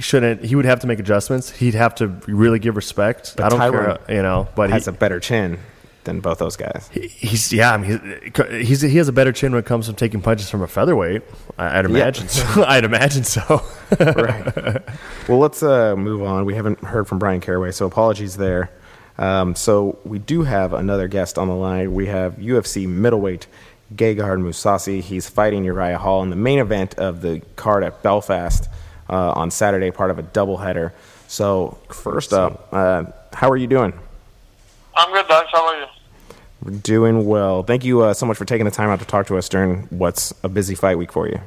shouldn't. 0.00 0.44
He 0.44 0.54
would 0.54 0.64
have 0.64 0.80
to 0.80 0.86
make 0.86 0.98
adjustments. 0.98 1.50
He'd 1.50 1.74
have 1.74 1.94
to 1.96 2.08
really 2.26 2.58
give 2.58 2.76
respect. 2.76 3.34
But 3.36 3.46
I 3.46 3.48
don't 3.48 3.72
care, 3.72 3.98
you 4.08 4.22
know. 4.22 4.48
But 4.54 4.70
he 4.70 4.74
has 4.74 4.86
he, 4.86 4.90
a 4.90 4.92
better 4.92 5.20
chin 5.20 5.58
than 6.04 6.20
both 6.20 6.38
those 6.38 6.56
guys. 6.56 6.88
he's 6.92 7.52
yeah. 7.52 7.72
I 7.72 7.76
mean, 7.76 8.32
he's, 8.50 8.68
he's 8.68 8.80
he 8.82 8.96
has 8.98 9.08
a 9.08 9.12
better 9.12 9.32
chin 9.32 9.52
when 9.52 9.60
it 9.60 9.66
comes 9.66 9.86
to 9.86 9.92
taking 9.92 10.20
punches 10.20 10.50
from 10.50 10.62
a 10.62 10.68
featherweight. 10.68 11.22
I, 11.58 11.78
I'd 11.78 11.84
imagine. 11.84 12.28
so. 12.28 12.64
I'd 12.66 12.84
imagine 12.84 13.24
so. 13.24 13.62
right. 14.00 14.82
Well, 15.28 15.38
let's 15.38 15.62
uh, 15.62 15.96
move 15.96 16.22
on. 16.22 16.44
We 16.44 16.54
haven't 16.54 16.80
heard 16.80 17.08
from 17.08 17.18
Bryan 17.18 17.40
Caraway, 17.40 17.72
so 17.72 17.86
apologies 17.86 18.36
there. 18.36 18.70
Um, 19.16 19.54
so 19.54 19.98
we 20.04 20.18
do 20.18 20.42
have 20.42 20.72
another 20.72 21.08
guest 21.08 21.38
on 21.38 21.48
the 21.48 21.54
line. 21.54 21.94
We 21.94 22.06
have 22.06 22.34
UFC 22.36 22.88
middleweight 22.88 23.46
Gegard 23.94 24.40
Mousasi. 24.40 25.00
He's 25.00 25.28
fighting 25.28 25.64
Uriah 25.64 25.98
Hall 25.98 26.22
in 26.22 26.30
the 26.30 26.36
main 26.36 26.58
event 26.58 26.98
of 26.98 27.20
the 27.20 27.40
card 27.56 27.84
at 27.84 28.02
Belfast 28.02 28.68
uh, 29.08 29.32
on 29.32 29.50
Saturday, 29.50 29.90
part 29.90 30.10
of 30.10 30.18
a 30.18 30.22
doubleheader. 30.22 30.92
So 31.28 31.78
first 31.88 32.32
up, 32.32 32.68
uh, 32.72 33.04
how 33.32 33.50
are 33.50 33.56
you 33.56 33.66
doing? 33.66 33.92
I'm 34.96 35.12
good, 35.12 35.26
thanks. 35.26 35.50
How 35.52 35.66
are 35.66 35.80
you? 35.80 35.86
We're 36.62 36.78
doing 36.78 37.26
well. 37.26 37.62
Thank 37.62 37.84
you 37.84 38.02
uh, 38.02 38.14
so 38.14 38.26
much 38.26 38.36
for 38.36 38.44
taking 38.44 38.64
the 38.64 38.70
time 38.70 38.88
out 38.88 39.00
to 39.00 39.04
talk 39.04 39.26
to 39.26 39.36
us 39.36 39.48
during 39.48 39.82
what's 39.90 40.32
a 40.42 40.48
busy 40.48 40.74
fight 40.74 40.96
week 40.96 41.12
for 41.12 41.28
you. 41.28 41.40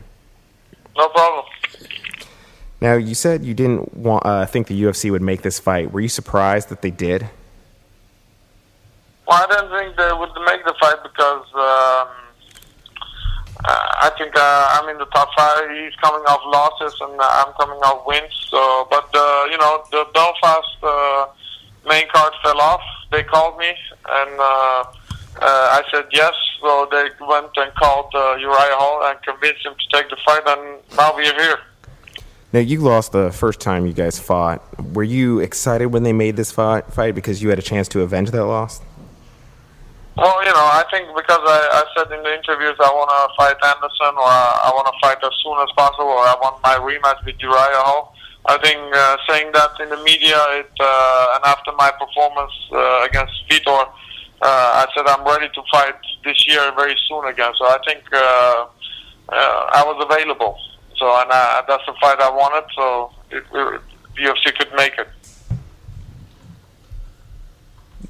No 0.95 1.07
problem. 1.09 1.45
Now, 2.79 2.93
you 2.93 3.15
said 3.15 3.43
you 3.43 3.53
didn't 3.53 3.95
want, 3.95 4.25
uh, 4.25 4.45
think 4.45 4.67
the 4.67 4.79
UFC 4.79 5.09
would 5.09 5.21
make 5.21 5.41
this 5.41 5.59
fight. 5.59 5.91
Were 5.91 5.99
you 5.99 6.09
surprised 6.09 6.69
that 6.69 6.81
they 6.81 6.91
did? 6.91 7.27
Well, 9.27 9.43
I 9.43 9.47
didn't 9.47 9.71
think 9.71 9.97
they 9.97 10.13
would 10.13 10.29
make 10.45 10.63
the 10.63 10.75
fight 10.79 10.97
because 11.03 11.45
um, 11.55 12.26
I 13.65 14.11
think 14.17 14.35
uh, 14.35 14.79
I'm 14.79 14.89
in 14.89 14.97
the 14.97 15.05
top 15.05 15.29
five. 15.35 15.69
He's 15.71 15.95
coming 15.95 16.23
off 16.27 16.41
losses, 16.45 16.95
and 17.01 17.19
uh, 17.19 17.43
I'm 17.45 17.53
coming 17.53 17.79
off 17.79 18.05
wins. 18.05 18.33
So, 18.49 18.87
but 18.89 19.09
uh, 19.13 19.47
you 19.51 19.57
know, 19.57 19.83
the 19.91 20.05
Belfast 20.13 20.77
uh, 20.83 21.27
main 21.87 22.07
card 22.09 22.33
fell 22.43 22.61
off. 22.61 22.81
They 23.11 23.23
called 23.23 23.57
me, 23.57 23.73
and 24.09 24.39
uh, 24.39 24.43
uh, 24.43 24.83
I 25.41 25.83
said 25.91 26.05
yes. 26.11 26.33
So 26.61 26.87
they 26.91 27.09
went 27.25 27.51
and 27.55 27.73
called 27.75 28.13
uh, 28.13 28.35
Uriah 28.35 28.75
Hall 28.75 29.09
and 29.09 29.21
convinced 29.23 29.65
him 29.65 29.73
to 29.73 29.97
take 29.97 30.09
the 30.09 30.17
fight, 30.25 30.41
and 30.47 30.81
now 30.95 31.15
we 31.15 31.27
are 31.27 31.33
here. 31.33 31.59
Now, 32.53 32.59
you 32.61 32.79
lost 32.79 33.11
the 33.11 33.31
first 33.31 33.59
time 33.59 33.85
you 33.85 33.93
guys 33.93 34.19
fought. 34.19 34.63
Were 34.93 35.03
you 35.03 35.39
excited 35.39 35.87
when 35.87 36.03
they 36.03 36.13
made 36.13 36.37
this 36.37 36.51
fight 36.51 37.13
because 37.13 37.43
you 37.43 37.49
had 37.49 37.59
a 37.59 37.61
chance 37.61 37.89
to 37.89 38.01
avenge 38.01 38.31
that 38.31 38.45
loss? 38.45 38.81
Well, 40.17 40.41
you 40.41 40.49
know, 40.49 40.65
I 40.73 40.83
think 40.89 41.13
because 41.13 41.45
I, 41.45 41.61
I 41.77 41.83
said 41.93 42.09
in 42.09 42.23
the 42.25 42.33
interviews 42.33 42.73
I 42.81 42.89
want 42.89 43.05
to 43.13 43.21
fight 43.37 43.53
Anderson 43.61 44.17
or 44.17 44.25
I, 44.25 44.65
I 44.65 44.69
want 44.73 44.89
to 44.89 44.97
fight 44.97 45.21
as 45.21 45.29
soon 45.45 45.53
as 45.61 45.69
possible 45.77 46.09
or 46.09 46.25
I 46.25 46.33
want 46.41 46.57
my 46.65 46.73
rematch 46.81 47.21
with 47.23 47.37
Uriah 47.37 47.85
Hall. 47.85 48.17
I 48.49 48.57
think 48.57 48.81
uh, 48.81 49.17
saying 49.29 49.51
that 49.53 49.77
in 49.77 49.89
the 49.89 50.01
media 50.01 50.41
it, 50.57 50.73
uh, 50.81 51.35
and 51.37 51.45
after 51.45 51.69
my 51.77 51.93
performance 52.01 52.49
uh, 52.73 53.05
against 53.05 53.33
Vitor, 53.45 53.85
uh, 54.41 54.81
I 54.81 54.87
said 54.97 55.05
I'm 55.05 55.21
ready 55.21 55.53
to 55.53 55.61
fight 55.69 56.01
this 56.25 56.47
year 56.49 56.65
very 56.73 56.97
soon 57.07 57.25
again. 57.29 57.53
So 57.53 57.65
I 57.69 57.77
think 57.85 58.01
uh, 58.11 58.17
uh, 58.17 59.77
I 59.77 59.83
was 59.85 60.01
available. 60.01 60.57
So 60.97 61.13
and 61.13 61.29
uh, 61.29 61.61
that's 61.67 61.85
the 61.85 61.93
fight 62.01 62.17
I 62.19 62.31
wanted. 62.31 62.65
So 62.73 63.11
it, 63.29 63.43
it, 63.53 63.81
UFC 64.17 64.57
could 64.57 64.73
make 64.73 64.97
it. 64.97 65.09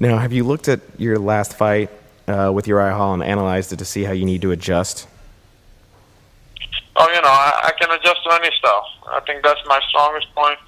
Now, 0.00 0.16
have 0.16 0.32
you 0.32 0.44
looked 0.44 0.68
at 0.68 0.80
your 0.96 1.18
last 1.18 1.52
fight 1.52 1.90
uh, 2.28 2.52
with 2.52 2.68
eye 2.68 2.90
Hall 2.90 3.14
and 3.14 3.22
analyzed 3.22 3.72
it 3.72 3.78
to 3.78 3.84
see 3.84 4.04
how 4.04 4.12
you 4.12 4.24
need 4.24 4.42
to 4.42 4.50
adjust? 4.50 5.08
Oh, 6.96 7.08
you 7.08 7.20
know, 7.22 7.28
I, 7.28 7.70
I 7.70 7.72
can 7.80 7.90
adjust 7.90 8.22
to 8.24 8.34
any 8.34 8.50
style. 8.58 8.86
I 9.08 9.20
think 9.20 9.42
that's 9.42 9.60
my 9.66 9.80
strongest 9.88 10.34
point. 10.34 10.58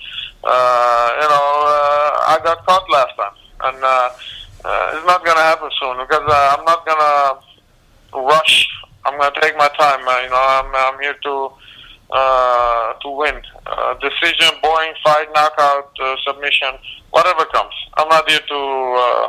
Uh, 0.43 1.09
you 1.21 1.29
know, 1.29 1.49
uh, 1.67 2.33
I 2.33 2.41
got 2.43 2.65
caught 2.65 2.89
last 2.91 3.15
time, 3.17 3.35
and 3.65 3.85
uh, 3.85 4.11
uh, 4.65 4.93
it's 4.95 5.07
not 5.07 5.25
going 5.25 5.37
to 5.37 5.43
happen 5.43 5.71
soon 5.81 5.99
because 5.99 6.25
uh, 6.27 6.57
I'm 6.57 6.65
not 6.65 6.87
going 6.87 6.99
to 6.99 8.27
rush. 8.27 8.69
I'm 9.05 9.19
going 9.19 9.33
to 9.33 9.41
take 9.41 9.57
my 9.57 9.69
time. 9.79 10.07
Uh, 10.07 10.21
you 10.23 10.31
know, 10.31 10.37
I'm, 10.39 10.75
I'm 10.75 11.01
here 11.01 11.15
to 11.15 11.53
uh, 12.13 12.93
to 12.95 13.11
win. 13.11 13.43
Uh, 13.67 13.95
decision, 13.95 14.55
boring 14.63 14.95
fight, 15.05 15.29
knockout, 15.35 15.91
uh, 16.01 16.17
submission, 16.27 16.75
whatever 17.11 17.45
comes. 17.47 17.75
I'm 17.97 18.09
not 18.09 18.29
here 18.29 18.41
to 18.41 18.55
uh, 18.55 19.29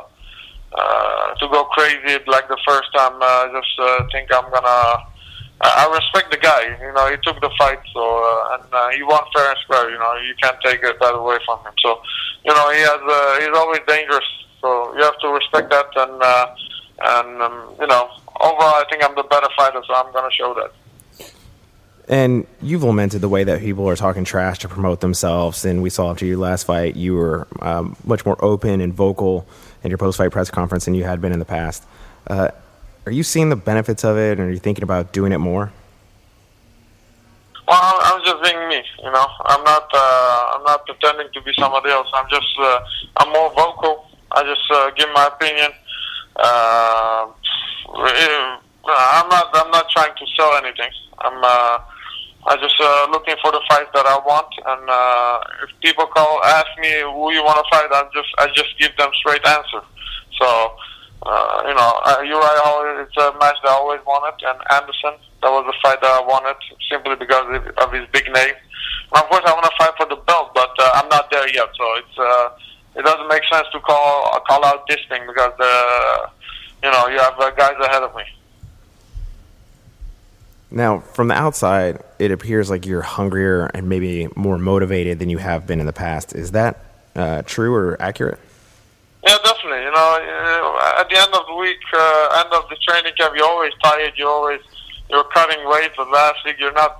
uh, 0.73 1.35
to 1.35 1.47
go 1.49 1.65
crazy 1.65 2.17
like 2.27 2.47
the 2.47 2.57
first 2.67 2.89
time. 2.95 3.15
Uh, 3.21 3.25
I 3.25 3.51
just 3.53 3.79
uh, 3.79 4.07
think 4.11 4.29
I'm 4.33 4.49
gonna. 4.51 5.05
I 5.63 5.85
respect 5.93 6.31
the 6.31 6.37
guy. 6.37 6.63
You 6.81 6.91
know, 6.93 7.05
he 7.11 7.17
took 7.21 7.39
the 7.39 7.51
fight, 7.57 7.79
so 7.93 8.01
uh, 8.01 8.57
and 8.57 8.73
uh, 8.73 8.89
he 8.89 9.03
won 9.03 9.21
fair 9.35 9.49
and 9.51 9.59
square. 9.59 9.91
You 9.91 9.99
know, 9.99 10.15
you 10.17 10.33
can't 10.41 10.57
take 10.63 10.81
that 10.81 11.13
away 11.13 11.37
from 11.45 11.59
him. 11.59 11.73
So, 11.83 12.01
you 12.45 12.53
know, 12.53 12.71
he 12.71 12.79
has. 12.79 13.01
Uh, 13.03 13.39
he's 13.39 13.57
always 13.57 13.81
dangerous. 13.87 14.25
So 14.59 14.95
you 14.95 15.03
have 15.03 15.17
to 15.19 15.27
respect 15.29 15.69
that, 15.69 15.87
and 15.95 16.23
uh, 16.23 16.55
and 17.01 17.41
um, 17.41 17.75
you 17.79 17.87
know, 17.87 18.09
overall, 18.39 18.81
I 18.81 18.85
think 18.89 19.03
I'm 19.03 19.15
the 19.15 19.23
better 19.23 19.49
fighter. 19.55 19.81
So 19.85 19.93
I'm 19.93 20.11
gonna 20.13 20.31
show 20.31 20.53
that. 20.55 20.71
And 22.07 22.45
you've 22.61 22.83
lamented 22.83 23.21
the 23.21 23.29
way 23.29 23.43
that 23.43 23.61
people 23.61 23.87
are 23.87 23.95
talking 23.95 24.25
trash 24.25 24.59
to 24.59 24.67
promote 24.67 24.99
themselves. 24.99 25.63
And 25.63 25.81
we 25.81 25.89
saw 25.89 26.11
after 26.11 26.25
your 26.25 26.37
last 26.37 26.63
fight, 26.63 26.95
you 26.95 27.13
were 27.13 27.47
um, 27.61 27.95
much 28.03 28.25
more 28.25 28.43
open 28.43 28.81
and 28.81 28.93
vocal 28.93 29.47
in 29.83 29.89
your 29.89 29.97
post 29.97 30.17
fight 30.17 30.31
press 30.31 30.49
conference 30.49 30.85
than 30.85 30.93
you 30.93 31.03
had 31.03 31.21
been 31.21 31.31
in 31.31 31.39
the 31.39 31.45
past. 31.45 31.83
Uh, 32.27 32.49
are 33.05 33.11
you 33.11 33.23
seeing 33.23 33.49
the 33.49 33.55
benefits 33.55 34.03
of 34.03 34.17
it, 34.17 34.39
and 34.39 34.47
are 34.47 34.51
you 34.51 34.59
thinking 34.59 34.83
about 34.83 35.11
doing 35.11 35.31
it 35.31 35.39
more? 35.39 35.71
Well, 37.67 37.79
I'm 37.81 38.21
just 38.23 38.43
being 38.43 38.67
me. 38.67 38.83
You 39.03 39.11
know, 39.11 39.27
I'm 39.45 39.63
not. 39.63 39.89
Uh, 39.93 40.55
I'm 40.55 40.63
not 40.63 40.85
pretending 40.85 41.27
to 41.33 41.41
be 41.41 41.51
somebody 41.57 41.89
else. 41.89 42.07
I'm 42.13 42.29
just. 42.29 42.59
Uh, 42.59 42.79
I'm 43.17 43.31
more 43.31 43.49
vocal. 43.51 44.07
I 44.31 44.43
just 44.43 44.61
uh, 44.71 44.91
give 44.91 45.09
my 45.13 45.27
opinion. 45.27 45.71
Uh, 46.35 47.27
I'm 47.95 49.29
not. 49.29 49.49
I'm 49.53 49.71
not 49.71 49.89
trying 49.89 50.13
to 50.15 50.25
sell 50.37 50.53
anything. 50.57 50.91
I'm. 51.19 51.43
I 52.47 52.57
just 52.57 52.73
uh, 52.81 53.07
looking 53.11 53.35
for 53.37 53.51
the 53.51 53.61
fight 53.69 53.85
that 53.93 54.05
I 54.09 54.17
want, 54.25 54.49
and 54.65 54.89
uh, 54.89 55.37
if 55.61 55.69
people 55.81 56.07
call, 56.09 56.41
ask 56.43 56.65
me 56.81 56.89
who 57.05 57.29
you 57.29 57.45
want 57.45 57.61
to 57.61 57.67
fight, 57.69 57.85
I 57.93 58.09
just 58.09 58.33
I 58.41 58.47
just 58.49 58.73
give 58.81 58.89
them 58.97 59.13
straight 59.21 59.45
answer. 59.45 59.85
So, 60.41 60.47
uh, 61.21 61.69
you 61.69 61.75
know, 61.77 61.91
uh, 62.01 62.17
Uriah 62.25 62.65
Hall, 62.65 62.81
it's 62.97 63.13
a 63.21 63.37
match 63.37 63.61
that 63.61 63.69
I 63.69 63.77
always 63.77 64.01
wanted, 64.09 64.41
and 64.41 64.57
Anderson, 64.73 65.21
that 65.45 65.53
was 65.53 65.69
a 65.69 65.77
fight 65.85 66.01
that 66.01 66.09
I 66.09 66.25
wanted 66.25 66.57
simply 66.89 67.13
because 67.13 67.45
of 67.77 67.93
his 67.93 68.09
big 68.09 68.25
name. 68.33 68.57
And 69.13 69.21
of 69.21 69.29
course, 69.29 69.45
I 69.45 69.53
want 69.53 69.69
to 69.69 69.75
fight 69.77 69.93
for 70.01 70.09
the 70.09 70.17
belt, 70.25 70.57
but 70.57 70.73
uh, 70.81 70.97
I'm 70.97 71.09
not 71.13 71.29
there 71.29 71.45
yet, 71.53 71.69
so 71.77 71.85
it's 72.01 72.17
uh, 72.17 72.49
it 72.97 73.05
doesn't 73.05 73.29
make 73.29 73.45
sense 73.53 73.69
to 73.69 73.79
call 73.85 74.33
call 74.49 74.65
out 74.65 74.89
this 74.89 74.99
thing 75.13 75.21
because 75.29 75.53
uh, 75.61 76.25
you 76.81 76.89
know 76.89 77.05
you 77.05 77.21
have 77.21 77.37
uh, 77.37 77.53
guys 77.53 77.77
ahead 77.85 78.01
of 78.01 78.15
me. 78.17 78.25
Now, 80.71 80.99
from 80.99 81.27
the 81.27 81.35
outside, 81.35 82.01
it 82.17 82.31
appears 82.31 82.69
like 82.69 82.85
you're 82.85 83.01
hungrier 83.01 83.65
and 83.73 83.89
maybe 83.89 84.29
more 84.35 84.57
motivated 84.57 85.19
than 85.19 85.29
you 85.29 85.37
have 85.37 85.67
been 85.67 85.81
in 85.81 85.85
the 85.85 85.93
past. 85.93 86.33
Is 86.33 86.51
that 86.51 86.79
uh, 87.13 87.41
true 87.45 87.75
or 87.75 88.01
accurate? 88.01 88.39
Yeah, 89.27 89.37
definitely. 89.43 89.83
You 89.83 89.91
know, 89.91 90.79
at 90.97 91.09
the 91.09 91.17
end 91.17 91.33
of 91.33 91.45
the 91.45 91.55
week, 91.55 91.77
uh, 91.93 92.43
end 92.43 92.53
of 92.53 92.69
the 92.69 92.77
training 92.87 93.11
camp, 93.19 93.35
you're 93.35 93.45
always 93.45 93.73
tired. 93.83 94.13
You're 94.15 94.29
always 94.29 94.61
you're 95.09 95.25
cutting 95.25 95.67
weight. 95.69 95.91
But 95.95 96.09
last 96.09 96.39
week, 96.45 96.55
you're 96.57 96.71
not 96.71 96.97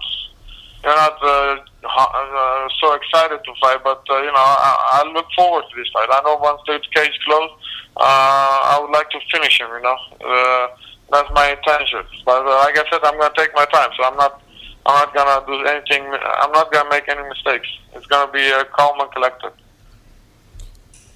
you're 0.84 0.96
not 0.96 1.18
uh, 1.24 1.56
uh, 1.88 2.68
so 2.80 2.94
excited 2.94 3.40
to 3.44 3.54
fight. 3.62 3.84
But 3.84 4.04
uh, 4.10 4.20
you 4.20 4.28
know, 4.28 4.36
I, 4.36 5.02
I 5.04 5.12
look 5.14 5.26
forward 5.36 5.64
to 5.72 5.76
this 5.78 5.88
fight. 5.94 6.10
I 6.12 6.22
know 6.26 6.36
once 6.36 6.62
the 6.68 6.80
cage 6.94 7.18
closed, 7.26 7.54
uh, 7.98 8.04
I 8.04 8.80
would 8.82 8.92
like 8.92 9.10
to 9.12 9.20
finish 9.32 9.60
him. 9.60 9.70
You 9.74 9.82
know. 9.82 9.98
Uh, 10.20 10.68
that's 11.12 11.30
my 11.34 11.52
intention. 11.52 12.04
But 12.26 12.46
uh, 12.46 12.56
like 12.60 12.78
I 12.78 12.84
said, 12.90 13.02
I'm 13.04 13.18
going 13.18 13.32
to 13.34 13.40
take 13.40 13.54
my 13.54 13.66
time. 13.66 13.90
So 13.98 14.04
I'm 14.04 14.16
not, 14.16 14.42
I'm 14.86 15.14
not 15.14 15.14
going 15.14 15.60
to 15.60 15.64
do 15.64 15.70
anything. 15.70 16.06
I'm 16.42 16.52
not 16.52 16.72
going 16.72 16.86
to 16.86 16.90
make 16.90 17.08
any 17.10 17.28
mistakes. 17.28 17.68
It's 17.94 18.06
going 18.06 18.28
to 18.28 18.34
be 18.34 18.52
uh, 18.52 18.64
calm 18.76 19.00
and 19.00 19.12
collected. 19.12 19.52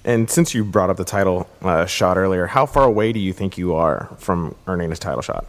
And 0.04 0.30
since 0.30 0.54
you 0.54 0.64
brought 0.64 0.88
up 0.88 0.98
the 0.98 1.04
title 1.04 1.48
uh, 1.62 1.86
shot 1.86 2.16
earlier, 2.16 2.46
how 2.46 2.64
far 2.64 2.84
away 2.84 3.12
do 3.12 3.18
you 3.18 3.32
think 3.32 3.58
you 3.58 3.74
are 3.74 4.08
from 4.18 4.54
earning 4.68 4.90
this 4.90 5.00
title 5.00 5.22
shot? 5.22 5.46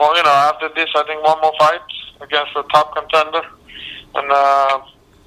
Well, 0.00 0.16
you 0.16 0.22
know, 0.22 0.30
after 0.30 0.70
this, 0.74 0.88
I 0.94 1.02
think 1.04 1.22
one 1.22 1.40
more 1.42 1.52
fight 1.58 1.80
against 2.20 2.54
the 2.54 2.62
top 2.72 2.94
contender, 2.94 3.42
and 4.14 4.30
uh, 4.30 4.80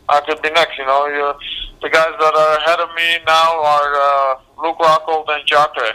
I 0.10 0.22
could 0.26 0.41
be 0.41 0.50
next. 0.52 0.78
You 0.78 0.86
know, 0.86 1.06
you, 1.08 1.34
the 1.82 1.89
guys 1.89 2.14
that 2.20 2.34
are 2.36 2.58
ahead 2.58 2.80
of 2.80 2.89
me 2.95 3.18
now 3.28 3.62
are 3.62 3.93
uh, 3.93 4.39
Luke 4.64 4.78
Rockhold 4.80 5.26
and 5.30 5.45
Jacare. 5.45 5.93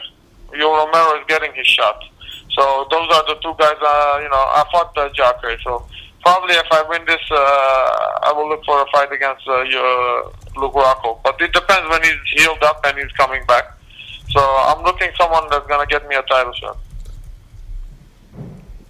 Yoel 0.54 0.86
Romero 0.86 1.20
is 1.20 1.24
getting 1.28 1.52
his 1.54 1.66
shot. 1.66 2.02
So 2.50 2.86
those 2.90 3.08
are 3.10 3.24
the 3.26 3.36
two 3.42 3.54
guys. 3.58 3.76
Uh, 3.80 4.20
you 4.22 4.28
know, 4.28 4.44
I 4.54 4.64
fought 4.70 4.96
uh, 4.96 5.08
Jacare, 5.10 5.58
so 5.62 5.86
probably 6.22 6.54
if 6.54 6.66
I 6.70 6.82
win 6.88 7.04
this, 7.06 7.20
uh, 7.30 7.36
I 7.36 8.32
will 8.34 8.48
look 8.48 8.64
for 8.64 8.80
a 8.80 8.86
fight 8.92 9.12
against 9.12 9.46
uh, 9.48 9.62
your 9.62 10.32
Luke 10.56 10.74
Rockhold. 10.74 11.22
But 11.22 11.40
it 11.40 11.52
depends 11.52 11.88
when 11.90 12.02
he's 12.02 12.42
healed 12.42 12.62
up 12.62 12.80
and 12.86 12.96
he's 12.98 13.12
coming 13.12 13.44
back. 13.46 13.64
So 14.30 14.40
I'm 14.40 14.82
looking 14.84 15.10
someone 15.18 15.44
that's 15.50 15.66
gonna 15.66 15.86
get 15.86 16.08
me 16.08 16.16
a 16.16 16.22
title 16.22 16.52
shot. 16.52 16.78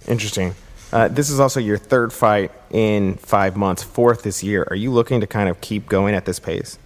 Interesting. 0.07 0.55
Uh, 0.91 1.07
this 1.07 1.29
is 1.29 1.39
also 1.39 1.59
your 1.59 1.77
third 1.77 2.13
fight 2.13 2.51
in 2.71 3.15
five 3.15 3.57
months, 3.57 3.83
fourth 3.83 4.23
this 4.23 4.43
year. 4.43 4.65
Are 4.69 4.75
you 4.75 4.91
looking 4.91 5.21
to 5.21 5.27
kind 5.27 5.49
of 5.49 5.59
keep 5.61 5.89
going 5.89 6.15
at 6.15 6.25
this 6.25 6.39
pace? 6.39 6.77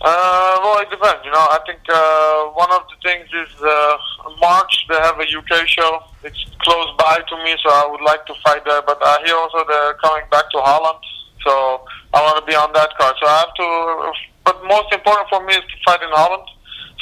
Uh, 0.00 0.56
well, 0.64 0.80
it 0.80 0.88
depends. 0.88 1.20
You 1.24 1.30
know, 1.30 1.44
I 1.44 1.60
think 1.66 1.80
uh, 1.88 2.56
one 2.56 2.72
of 2.72 2.88
the 2.88 2.96
things 3.04 3.28
is 3.28 3.52
uh, 3.60 3.96
March 4.40 4.72
they 4.88 4.96
have 4.96 5.20
a 5.20 5.28
UK 5.28 5.68
show. 5.68 6.00
It's 6.24 6.40
close 6.64 6.88
by 6.96 7.20
to 7.20 7.36
me, 7.44 7.52
so 7.62 7.68
I 7.68 7.84
would 7.84 8.00
like 8.00 8.24
to 8.26 8.34
fight 8.42 8.64
there. 8.64 8.80
But 8.80 8.96
I 9.04 9.20
hear 9.26 9.36
also 9.36 9.60
they're 9.68 9.94
coming 10.00 10.24
back 10.30 10.48
to 10.56 10.58
Holland, 10.64 11.04
so 11.44 11.84
I 12.14 12.22
want 12.24 12.40
to 12.40 12.46
be 12.48 12.56
on 12.56 12.72
that 12.72 12.96
card. 12.96 13.14
So 13.20 13.28
I 13.28 13.44
have 13.44 13.54
to. 13.54 14.12
But 14.44 14.64
most 14.64 14.88
important 14.92 15.28
for 15.28 15.44
me 15.44 15.52
is 15.52 15.60
to 15.68 15.76
fight 15.84 16.00
in 16.00 16.08
Holland. 16.16 16.48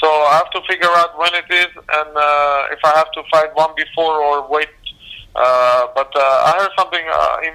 So 0.02 0.06
I 0.10 0.42
have 0.42 0.50
to 0.50 0.60
figure 0.66 0.90
out 0.90 1.18
when 1.18 1.30
it 1.34 1.46
is, 1.54 1.70
and 1.74 2.10
uh, 2.18 2.74
if 2.74 2.82
I 2.82 2.92
have 2.98 3.10
to 3.12 3.22
fight 3.30 3.54
one 3.54 3.70
before 3.76 4.18
or 4.18 4.48
wait. 4.50 4.70
Uh, 5.38 5.86
but 5.94 6.10
uh, 6.16 6.50
I 6.50 6.58
heard 6.58 6.74
something 6.76 7.06
uh, 7.06 7.46
in 7.46 7.54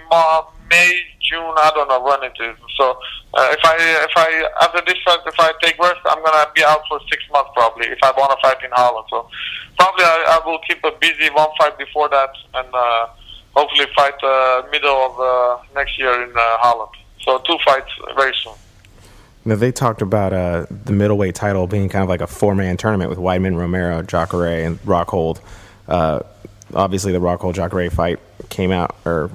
May, 0.70 1.04
June. 1.34 1.54
I 1.58 1.72
don't 1.74 1.90
know 1.90 2.02
when 2.02 2.22
it 2.22 2.38
is. 2.38 2.56
So 2.78 2.94
uh, 3.34 3.50
if 3.50 3.62
I 3.66 3.74
if 4.06 4.14
I 4.16 4.28
after 4.62 4.82
this 4.86 5.02
fight, 5.04 5.20
if 5.26 5.40
I 5.40 5.52
take 5.62 5.78
rest, 5.80 6.02
I'm 6.06 6.22
gonna 6.24 6.46
be 6.54 6.64
out 6.64 6.86
for 6.88 7.00
six 7.10 7.24
months 7.32 7.50
probably. 7.56 7.88
If 7.88 7.98
I 8.04 8.12
want 8.12 8.30
to 8.32 8.40
fight 8.46 8.64
in 8.64 8.70
Holland, 8.72 9.08
so 9.10 9.28
probably 9.78 10.06
I, 10.06 10.38
I 10.38 10.46
will 10.46 10.60
keep 10.68 10.84
a 10.84 10.92
busy 11.02 11.30
one 11.34 11.50
fight 11.58 11.78
before 11.78 12.10
that, 12.10 12.30
and 12.54 12.70
uh, 12.74 13.08
hopefully 13.56 13.88
fight 13.96 14.22
uh, 14.24 14.64
middle 14.72 15.00
of 15.10 15.14
uh, 15.20 15.64
next 15.74 15.98
year 15.98 16.14
in 16.24 16.30
uh, 16.30 16.58
Holland. 16.62 16.92
So 17.22 17.40
two 17.40 17.58
fights 17.66 17.90
very 18.16 18.34
soon. 18.44 18.54
Now 19.46 19.56
they 19.56 19.72
talked 19.72 20.02
about 20.02 20.32
uh, 20.32 20.68
the 20.70 20.94
middleweight 20.94 21.36
title 21.36 21.68
being 21.68 21.90
kind 21.90 22.04
of 22.04 22.10
like 22.10 22.22
a 22.22 22.28
four-man 22.28 22.78
tournament 22.78 23.10
with 23.10 23.20
Weidman, 23.20 23.58
Romero, 23.58 24.02
Jacare, 24.02 24.66
and 24.66 24.80
Rockhold. 24.84 25.42
Uh, 25.88 26.22
obviously, 26.74 27.12
the 27.12 27.20
Rockhold 27.20 27.56
Jacare 27.56 27.90
fight 27.90 28.20
came 28.50 28.72
out 28.72 28.96
or 29.04 29.32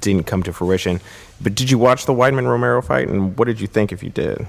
didn't 0.00 0.26
come 0.26 0.42
to 0.42 0.52
fruition. 0.52 1.00
But 1.40 1.54
did 1.54 1.70
you 1.70 1.78
watch 1.78 2.06
the 2.06 2.14
Weidman 2.14 2.48
Romero 2.48 2.80
fight, 2.80 3.08
and 3.08 3.36
what 3.38 3.46
did 3.46 3.60
you 3.60 3.66
think 3.66 3.92
if 3.92 4.02
you 4.02 4.10
did? 4.10 4.46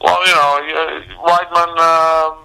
Well, 0.00 0.26
you 0.26 0.34
know, 0.34 1.02
Weidman. 1.24 1.78
Um, 1.78 2.44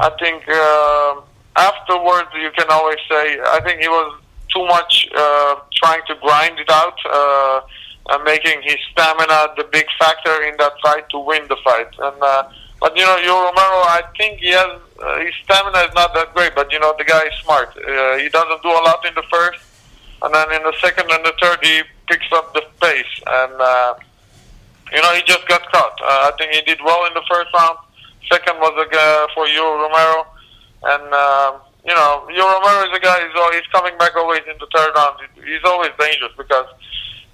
I 0.00 0.10
think 0.18 0.42
uh, 0.48 1.20
afterwards 1.56 2.28
you 2.34 2.50
can 2.56 2.66
always 2.68 2.98
say 3.08 3.38
I 3.46 3.60
think 3.62 3.80
he 3.80 3.88
was 3.88 4.20
too 4.52 4.64
much 4.66 5.08
uh, 5.16 5.56
trying 5.72 6.02
to 6.08 6.14
grind 6.16 6.58
it 6.58 6.70
out, 6.70 6.98
uh, 7.10 7.60
and 8.10 8.24
making 8.24 8.62
his 8.62 8.76
stamina 8.92 9.54
the 9.56 9.64
big 9.72 9.86
factor 9.98 10.42
in 10.42 10.54
that 10.58 10.72
fight 10.82 11.08
to 11.10 11.18
win 11.18 11.42
the 11.48 11.56
fight. 11.64 11.88
And 11.98 12.22
uh, 12.22 12.48
but 12.80 12.96
you 12.96 13.02
know, 13.02 13.16
Yoel 13.16 13.50
Romero, 13.50 13.80
I 13.88 14.02
think 14.18 14.40
he 14.40 14.50
has 14.50 14.80
uh, 15.02 15.18
his 15.20 15.34
stamina 15.44 15.78
is 15.88 15.94
not 15.94 16.14
that 16.14 16.34
great, 16.34 16.54
but 16.54 16.70
you 16.72 16.78
know, 16.78 16.94
the 16.98 17.04
guy 17.04 17.22
is 17.22 17.34
smart. 17.42 17.68
Uh, 17.76 18.18
he 18.18 18.28
doesn't 18.28 18.62
do 18.62 18.68
a 18.68 18.82
lot 18.84 19.04
in 19.06 19.14
the 19.14 19.24
first 19.30 19.63
and 20.24 20.34
then 20.34 20.52
in 20.52 20.62
the 20.62 20.72
second 20.80 21.10
and 21.10 21.24
the 21.24 21.34
third 21.40 21.58
he 21.62 21.82
picks 22.08 22.26
up 22.32 22.52
the 22.54 22.62
pace 22.80 23.14
and 23.26 23.52
uh, 23.60 23.94
you 24.92 25.00
know 25.00 25.12
he 25.14 25.22
just 25.26 25.46
got 25.48 25.60
caught. 25.70 25.96
Uh, 26.02 26.28
I 26.28 26.32
think 26.38 26.52
he 26.52 26.62
did 26.62 26.80
well 26.84 27.06
in 27.06 27.14
the 27.14 27.22
first 27.30 27.52
round. 27.52 27.78
Second 28.32 28.56
was 28.58 28.72
a 28.80 28.88
guy 28.88 29.26
for 29.34 29.44
Yoel 29.46 29.84
Romero, 29.84 30.26
and 30.84 31.12
uh, 31.12 31.52
you 31.84 31.94
know 31.94 32.26
Yoel 32.32 32.60
Romero 32.60 32.88
is 32.88 32.96
a 32.96 33.00
guy. 33.00 33.20
He's, 33.20 33.60
he's 33.60 33.70
coming 33.72 33.96
back 33.98 34.16
always 34.16 34.40
in 34.48 34.56
the 34.58 34.68
third 34.74 34.92
round. 34.96 35.20
He's 35.44 35.64
always 35.64 35.90
dangerous 36.00 36.32
because 36.36 36.66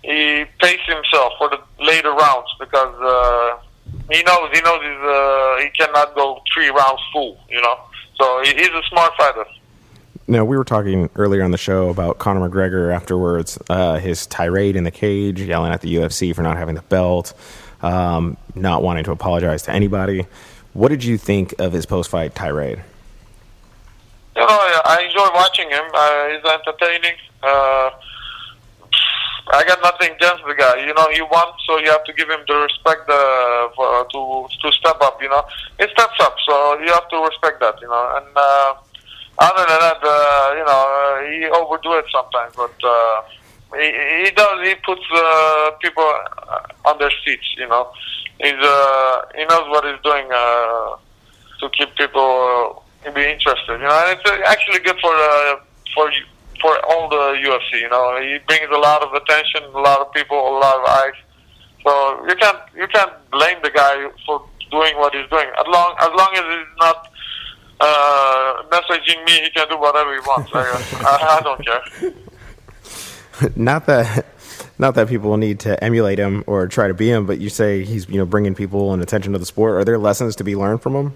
he 0.03 0.45
paces 0.59 0.87
himself 0.87 1.35
for 1.39 1.49
the 1.51 1.61
later 1.79 2.13
rounds 2.13 2.51
because 2.59 2.95
uh, 2.99 3.59
he 4.11 4.23
knows 4.25 4.51
he 4.53 4.61
knows 4.63 4.83
he's, 4.83 5.05
uh, 5.07 5.57
he 5.63 5.71
cannot 5.79 6.15
go 6.17 6.43
three 6.53 6.71
rounds 6.71 7.03
full. 7.13 7.39
You 7.49 7.63
know, 7.63 7.77
so 8.19 8.43
he, 8.43 8.51
he's 8.55 8.75
a 8.75 8.83
smart 8.89 9.13
fighter. 9.17 9.47
Now, 10.31 10.45
we 10.45 10.57
were 10.57 10.63
talking 10.63 11.11
earlier 11.17 11.43
on 11.43 11.51
the 11.51 11.59
show 11.59 11.89
about 11.89 12.19
Conor 12.19 12.49
McGregor 12.49 12.95
afterwards, 12.95 13.59
uh, 13.69 13.99
his 13.99 14.29
tirade 14.29 14.77
in 14.77 14.85
the 14.85 14.93
cage, 14.93 15.41
yelling 15.41 15.73
at 15.73 15.81
the 15.81 15.97
UFC 15.97 16.33
for 16.33 16.43
not 16.43 16.57
having 16.57 16.77
the 16.77 16.83
belt, 16.83 17.35
um, 17.83 18.37
not 18.55 18.81
wanting 18.81 19.03
to 19.03 19.11
apologize 19.11 19.63
to 19.63 19.73
anybody. 19.73 20.27
What 20.73 20.91
did 20.91 21.03
you 21.03 21.19
think 21.19 21.59
of 21.59 21.73
his 21.73 21.85
post 21.85 22.11
fight 22.11 22.37
tirade? 22.37 22.79
Know, 24.37 24.47
I 24.47 25.03
enjoy 25.03 25.35
watching 25.35 25.69
him. 25.69 25.83
Uh, 25.93 26.29
he's 26.29 26.45
entertaining. 26.45 27.19
Uh, 27.43 27.91
I 29.53 29.65
got 29.67 29.83
nothing 29.83 30.15
against 30.15 30.45
the 30.47 30.55
guy. 30.55 30.87
You 30.87 30.95
know, 30.95 31.09
he 31.13 31.23
won, 31.23 31.49
so 31.67 31.79
you 31.79 31.91
have 31.91 32.05
to 32.05 32.13
give 32.13 32.31
him 32.31 32.39
the 32.47 32.55
respect 32.55 33.11
uh, 33.11 33.69
for, 33.75 34.07
to 34.13 34.47
to 34.63 34.73
step 34.79 35.03
up. 35.03 35.21
You 35.21 35.29
know, 35.29 35.43
he 35.81 35.89
steps 35.89 36.15
up, 36.21 36.37
so 36.47 36.79
you 36.79 36.87
have 36.93 37.09
to 37.09 37.19
respect 37.19 37.59
that. 37.59 37.81
You 37.83 37.89
know, 37.89 38.13
and 38.15 38.27
uh, 38.37 38.75
other 39.41 39.65
than 39.67 39.81
that, 39.81 40.01
uh, 40.05 40.55
you 40.59 40.65
know, 40.69 40.83
uh, 40.85 41.25
he 41.25 41.47
overdo 41.49 41.93
it 41.99 42.05
sometimes, 42.13 42.55
but 42.55 42.77
uh, 42.85 43.23
he, 43.81 43.89
he 44.25 44.31
does. 44.33 44.69
He 44.69 44.75
puts 44.85 45.03
uh, 45.15 45.71
people 45.81 46.05
on 46.85 46.99
their 46.99 47.11
seats. 47.25 47.49
You 47.57 47.69
know, 47.69 47.91
he's 48.39 48.61
uh, 48.61 49.23
he 49.35 49.45
knows 49.47 49.67
what 49.73 49.85
he's 49.85 50.03
doing 50.03 50.27
uh, 50.33 50.97
to 51.61 51.69
keep 51.73 51.95
people 51.97 52.85
uh, 53.07 53.11
be 53.13 53.25
interested. 53.25 53.81
You 53.81 53.89
know, 53.89 53.97
and 54.05 54.19
it's 54.19 54.29
uh, 54.29 54.39
actually 54.47 54.81
good 54.81 54.99
for 55.01 55.15
uh, 55.15 55.57
for 55.95 56.11
for 56.61 56.77
all 56.91 57.09
the 57.09 57.41
UFC. 57.41 57.81
You 57.81 57.89
know, 57.89 58.21
he 58.21 58.39
brings 58.47 58.69
a 58.71 58.79
lot 58.79 59.03
of 59.03 59.15
attention, 59.15 59.65
a 59.73 59.81
lot 59.81 60.01
of 60.01 60.13
people, 60.13 60.37
a 60.37 60.59
lot 60.59 60.77
of 60.77 60.85
eyes. 60.85 61.19
So 61.83 62.27
you 62.29 62.37
can't 62.37 62.59
you 62.77 62.89
can't 62.89 63.13
blame 63.31 63.59
the 63.63 63.71
guy 63.71 64.11
for 64.27 64.45
doing 64.71 64.97
what 64.99 65.15
he's 65.15 65.29
doing 65.31 65.49
as 65.59 65.67
long 65.67 65.97
as 65.99 66.11
long 66.15 66.31
as 66.35 66.45
he's 66.45 66.77
not 66.79 67.10
me, 69.25 69.43
he 69.43 69.51
can 69.51 69.69
do 69.69 69.79
whatever 69.79 70.13
he 70.13 70.21
wants. 70.21 70.51
I, 70.55 70.61
I, 71.05 71.39
I 71.39 71.41
don't 71.43 71.65
care. 71.65 72.13
not 73.57 73.87
that 73.87 74.27
not 74.79 74.95
that 74.95 75.09
people 75.09 75.37
need 75.37 75.61
to 75.61 75.83
emulate 75.85 76.19
him 76.19 76.43
or 76.47 76.67
try 76.67 76.89
to 76.89 76.95
be 76.95 77.11
him, 77.11 77.27
but 77.27 77.39
you 77.39 77.49
say 77.49 77.85
he's 77.85 78.09
you 78.09 78.19
know 78.19 78.27
bringing 78.27 78.55
people 78.55 78.93
and 78.93 79.03
attention 79.03 79.33
to 79.33 79.39
the 79.39 79.47
sport. 79.47 79.77
Are 79.77 79.85
there 79.85 79.99
lessons 79.99 80.37
to 80.37 80.45
be 80.45 80.57
learned 80.57 80.83
from 80.83 80.95
him? 80.95 81.15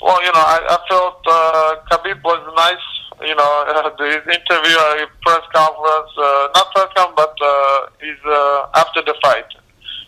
Well, 0.00 0.20
you 0.20 0.32
know, 0.32 0.44
I, 0.44 0.60
I 0.68 0.78
felt 0.88 1.24
uh, 1.26 1.76
Khabib 1.90 2.22
was 2.22 2.42
nice. 2.56 3.26
You 3.26 3.34
know, 3.34 3.64
uh, 3.68 3.88
the 3.96 4.20
interview, 4.28 4.76
uh, 4.76 5.06
press 5.22 5.40
conference, 5.54 6.10
uh, 6.18 6.48
not 6.54 6.70
press 6.74 6.88
conference, 6.94 7.14
but 7.16 7.34
uh, 7.40 7.86
he's 8.00 8.20
uh, 8.26 8.66
after 8.74 9.00
the 9.00 9.14
fight. 9.22 9.46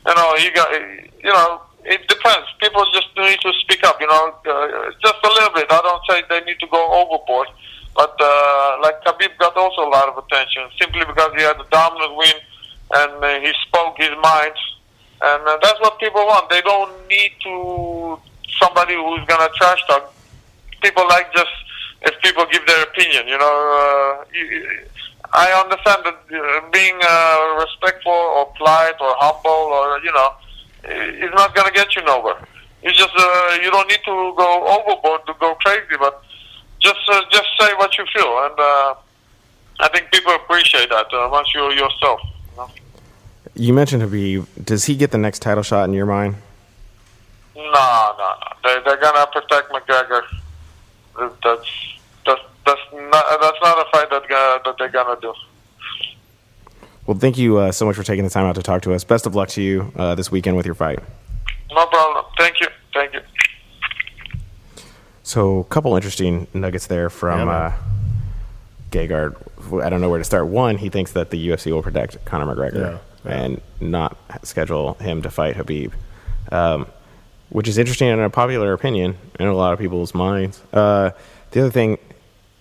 You 0.07 0.15
know, 0.15 0.35
he 0.37 0.51
got, 0.51 0.71
you 1.25 1.33
know, 1.33 1.63
it 1.87 2.09
depends. 2.09 2.47
People 2.61 2.85
just 2.93 3.09
need 3.17 3.39
to 3.41 3.53
speak 3.63 3.85
up. 3.85 4.01
You 4.01 4.09
know, 4.09 4.35
uh, 4.45 4.91
just 5.01 5.19
a 5.23 5.29
little 5.29 5.55
bit. 5.55 5.67
I 5.71 5.81
don't 5.83 6.03
say 6.11 6.23
they 6.29 6.45
need 6.45 6.59
to 6.61 6.67
go 6.67 6.83
overboard, 6.93 7.49
but 7.95 8.15
uh, 8.21 8.79
like 8.83 9.03
Khabib 9.05 9.39
got 9.39 9.57
also 9.57 9.87
a 9.87 9.91
lot 9.91 10.09
of 10.09 10.19
attention 10.19 10.69
simply 10.81 11.05
because 11.07 11.31
he 11.37 11.43
had 11.43 11.57
a 11.61 11.67
dominant 11.71 12.17
win 12.17 12.37
and 12.95 13.25
uh, 13.25 13.41
he 13.41 13.53
spoke 13.67 13.97
his 13.99 14.11
mind, 14.23 14.55
and 15.23 15.43
uh, 15.47 15.59
that's 15.63 15.81
what 15.81 15.99
people 15.99 16.25
want. 16.27 16.51
They 16.51 16.63
don't 16.63 16.93
need 17.09 17.33
to 17.43 18.19
somebody 18.61 18.95
who's 18.95 19.25
gonna 19.27 19.51
trash 19.57 19.81
talk. 19.87 20.13
People 20.83 21.07
like 21.09 21.33
just 21.35 21.51
if 22.03 22.15
people 22.23 22.47
give 22.51 22.67
their 22.67 22.83
opinion. 22.83 23.29
You 23.29 23.39
know, 23.39 23.57
uh, 23.79 24.25
you, 24.33 24.87
I 25.33 25.53
understand 25.63 26.03
that 26.05 26.19
uh, 26.31 26.71
being 26.73 26.99
uh, 27.03 27.65
respectful 27.65 28.13
or 28.13 28.47
polite 28.57 28.99
or 29.01 29.15
humble 29.19 29.71
or 29.75 29.99
you 30.03 30.13
know 30.13 30.35
is 30.89 31.33
not 31.35 31.55
gonna 31.55 31.73
get 31.73 31.95
you 31.97 32.03
nowhere. 32.05 32.37
You 32.83 32.93
just 32.93 33.11
uh, 33.17 33.59
you 33.63 33.71
don't 33.71 33.89
need 33.89 34.01
to 34.05 34.35
go 34.37 34.67
overboard 34.79 35.27
to 35.27 35.35
go 35.41 35.55
crazy, 35.57 35.97
but 35.99 36.23
just 36.81 37.01
uh, 37.11 37.23
just 37.31 37.49
say 37.59 37.73
what 37.75 37.97
you 37.99 38.05
feel, 38.15 38.39
and 38.45 38.59
uh, 38.59 38.95
I 39.81 39.89
think 39.89 40.11
people 40.13 40.35
appreciate 40.35 40.89
that 40.91 41.13
uh, 41.13 41.29
once 41.31 41.49
you're 41.55 41.73
yourself. 41.73 42.21
You, 42.25 42.57
know? 42.57 42.71
you 43.55 43.73
mentioned 43.73 44.03
Khabib. 44.03 44.47
Does 44.65 44.85
he 44.85 44.97
get 44.97 45.11
the 45.11 45.19
next 45.19 45.41
title 45.41 45.63
shot 45.63 45.89
in 45.89 45.95
your 45.95 46.07
mind? 46.07 46.37
No, 47.55 47.63
no, 47.65 48.15
no. 48.19 48.35
They, 48.63 48.77
they're 48.85 49.01
gonna 49.01 49.27
protect 49.29 49.71
McGregor. 49.71 50.23
That's 51.19 51.67
that's 52.25 52.41
that's 52.67 52.81
not 52.93 53.41
that's 53.41 53.59
not 53.63 53.79
a 53.79 53.91
fight 53.91 54.11
that 54.11 54.31
uh, 54.31 54.59
that 54.65 54.75
they're 54.79 54.89
gonna 54.89 55.19
do. 55.21 55.33
Well, 57.07 57.17
thank 57.17 57.39
you 57.39 57.59
uh, 57.59 57.73
so 57.73 57.87
much 57.87 57.95
for 57.97 58.03
taking 58.03 58.25
the 58.25 58.31
time 58.31 58.47
out 58.47 58.57
to 58.57 58.63
talk 58.63 58.83
to 58.83 58.93
us. 58.93 59.05
Best 59.05 59.27
of 59.27 59.35
luck 59.35 59.49
to 59.51 59.63
you 59.63 59.93
uh, 59.97 60.15
this 60.17 60.31
weekend 60.31 60.57
with 60.57 60.67
your 60.67 60.75
fight. 60.75 60.99
No 61.71 61.87
problem. 61.87 62.25
Thank 62.37 62.61
you. 62.61 62.67
Thank 62.93 63.15
you. 63.15 63.21
So, 65.23 65.61
a 65.61 65.65
couple 65.65 65.95
interesting 65.95 66.47
nuggets 66.55 66.87
there 66.87 67.11
from 67.11 67.49
Yeah, 67.49 67.55
uh, 67.55 67.73
Gegard. 68.91 69.37
I 69.85 69.89
don't 69.89 70.01
know 70.01 70.09
where 70.09 70.19
to 70.19 70.25
start. 70.25 70.47
One, 70.47 70.77
he 70.79 70.89
thinks 70.89 71.13
that 71.13 71.31
the 71.31 71.49
UFC 71.49 71.73
will 71.73 71.83
protect 71.83 72.25
Conor 72.25 72.47
McGregor 72.55 72.75
Yeah, 72.75 72.99
yeah. 73.25 73.37
and 73.45 73.61
not 73.81 74.17
schedule 74.45 74.95
him 74.95 75.23
to 75.23 75.31
fight 75.31 75.57
Khabib, 75.57 75.93
um, 76.53 76.87
which 77.51 77.67
is 77.69 77.79
interesting 77.79 78.09
and 78.09 78.21
a 78.21 78.31
popular 78.31 78.73
opinion 78.73 79.17
in 79.39 79.47
a 79.47 79.55
lot 79.55 79.73
of 79.73 79.79
people's 79.79 80.15
minds. 80.15 80.61
Uh, 80.73 81.11
the 81.51 81.61
other 81.61 81.71
thing, 81.71 81.99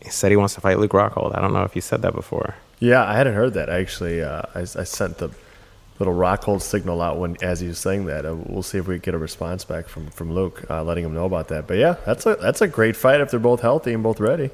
he 0.02 0.10
said 0.10 0.32
he 0.32 0.38
wants 0.38 0.56
to 0.56 0.62
fight 0.62 0.80
Luke 0.80 0.92
Rockhold. 0.92 1.36
I 1.36 1.42
don't 1.42 1.54
know 1.54 1.64
if 1.64 1.74
he 1.74 1.82
said 1.82 2.02
that 2.02 2.14
before. 2.14 2.56
Yeah, 2.80 3.04
I 3.06 3.16
hadn't 3.16 3.34
heard 3.36 3.54
that 3.54 3.70
actually. 3.70 4.22
Uh, 4.22 4.42
I, 4.54 4.60
I 4.62 4.66
sent 4.84 5.18
the 5.20 5.30
little 5.98 6.14
Rockhold 6.14 6.62
signal 6.62 7.02
out 7.02 7.18
when 7.18 7.38
as 7.42 7.60
he 7.62 7.68
was 7.68 7.80
saying 7.80 8.06
that. 8.08 8.26
Uh, 8.26 8.36
we'll 8.36 8.64
see 8.64 8.78
if 8.78 8.88
we 8.88 9.00
get 9.00 9.14
a 9.14 9.18
response 9.18 9.64
back 9.64 9.88
from 9.88 10.08
from 10.08 10.34
Luke, 10.34 10.66
uh, 10.70 10.84
letting 10.84 11.06
him 11.06 11.14
know 11.14 11.26
about 11.26 11.48
that. 11.50 11.68
But 11.68 11.78
yeah, 11.78 11.96
that's 12.06 12.26
a 12.26 12.36
that's 12.36 12.62
a 12.62 12.68
great 12.68 12.96
fight 12.96 13.22
if 13.22 13.32
they're 13.32 13.40
both 13.40 13.62
healthy 13.62 13.94
and 13.94 14.04
both 14.04 14.20
ready. 14.20 14.50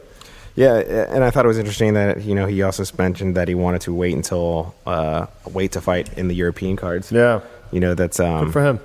Yeah, 0.54 0.76
and 0.80 1.24
I 1.24 1.30
thought 1.32 1.46
it 1.46 1.48
was 1.48 1.58
interesting 1.58 1.94
that 1.94 2.22
you 2.24 2.36
know 2.36 2.46
he 2.46 2.62
also 2.62 2.84
mentioned 2.98 3.36
that 3.38 3.48
he 3.48 3.56
wanted 3.56 3.82
to 3.82 3.94
wait 3.94 4.14
until 4.14 4.76
uh, 4.86 5.28
wait 5.52 5.72
to 5.72 5.82
fight 5.82 6.16
in 6.18 6.28
the 6.28 6.36
European 6.36 6.76
cards. 6.76 7.12
Yeah, 7.12 7.40
You 7.72 7.80
know 7.80 7.96
that's 7.96 8.20
um, 8.20 8.46
good 8.46 8.54
for 8.54 8.64
him. 8.64 8.80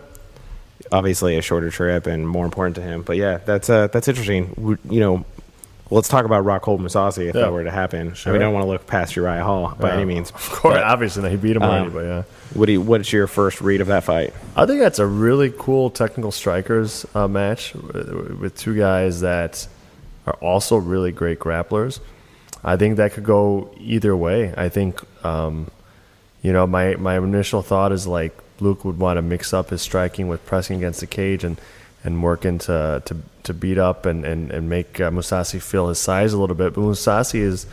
obviously 0.93 1.37
a 1.37 1.43
shorter 1.43 1.71
trip 1.71 2.07
and 2.07 2.27
more 2.29 2.45
important 2.45 2.77
to 2.77 2.83
him. 2.83 3.03
But 3.03 3.17
yeah, 3.17 3.39
that's 3.39 3.69
uh, 3.69 3.89
that's 3.89 4.07
interesting. 4.09 4.55
We- 4.57 4.77
You 4.89 5.01
know, 5.01 5.25
let's 5.91 6.09
talk 6.09 6.25
about 6.25 6.45
Rockhold 6.45 6.81
Mousasi 6.81 7.29
if 7.29 7.35
Yeah. 7.35 7.43
that 7.43 7.53
were 7.53 7.65
to 7.65 7.71
happen. 7.71 8.15
Sure. 8.15 8.33
I 8.33 8.35
mean, 8.35 8.43
I 8.43 8.47
don't 8.47 8.55
want 8.55 8.65
to 8.65 8.69
look 8.69 8.87
past 8.87 9.15
Uriah 9.17 9.45
Hall 9.45 9.75
by 9.79 9.89
Yeah. 9.89 9.95
any 9.97 10.05
means. 10.05 10.31
Of 10.31 10.51
course, 10.51 10.75
But, 10.75 10.83
obviously 10.85 11.29
he 11.31 11.37
beat 11.37 11.57
him 11.57 11.63
already, 11.63 11.87
um, 11.87 11.93
but 11.93 12.05
yeah. 12.05 12.23
what 12.55 12.67
do 12.67 12.73
you, 12.73 12.81
what's 12.81 13.13
your 13.13 13.27
first 13.27 13.61
read 13.61 13.81
of 13.81 13.87
that 13.87 14.05
fight? 14.05 14.35
I 14.57 14.67
think 14.67 14.81
that's 14.81 14.99
a 14.99 15.07
really 15.07 15.53
cool 15.57 15.91
technical 15.91 16.33
strikers 16.33 17.07
uh, 17.15 17.29
match 17.29 17.75
with, 17.75 18.37
with 18.41 18.57
two 18.57 18.77
guys 18.77 19.21
that 19.21 19.67
are 20.27 20.35
also 20.41 20.77
really 20.77 21.13
great 21.13 21.39
grapplers. 21.39 22.01
I 22.65 22.77
think 22.77 22.97
that 22.97 23.13
could 23.13 23.25
go 23.25 23.71
either 23.79 24.17
way. 24.17 24.53
I 24.57 24.69
think, 24.69 25.01
um, 25.25 25.69
you 26.43 26.53
know, 26.53 26.67
my, 26.67 26.97
my 26.97 27.17
initial 27.19 27.63
thought 27.63 27.93
is 27.93 28.07
like 28.09 28.37
Luke 28.59 28.85
would 28.85 28.99
want 28.99 29.19
to 29.19 29.23
mix 29.23 29.53
up 29.53 29.71
his 29.71 29.83
striking 29.83 30.27
with 30.27 30.45
pressing 30.47 30.79
against 30.79 30.99
the 31.01 31.07
cage 31.07 31.45
and, 31.45 31.61
and 32.05 32.23
working 32.23 32.59
to, 32.59 33.03
to, 33.05 33.17
to 33.45 33.55
beat 33.55 33.79
up 33.79 34.07
and, 34.07 34.25
and, 34.25 34.51
and 34.51 34.69
make 34.69 35.01
uh, 35.01 35.11
Mousasi 35.11 35.61
feel 35.61 35.89
his 35.89 35.99
size 35.99 36.33
a 36.33 36.39
little 36.39 36.57
bit. 36.57 36.75
But 36.75 36.83
Mousasi 36.83 37.41
is 37.41 37.67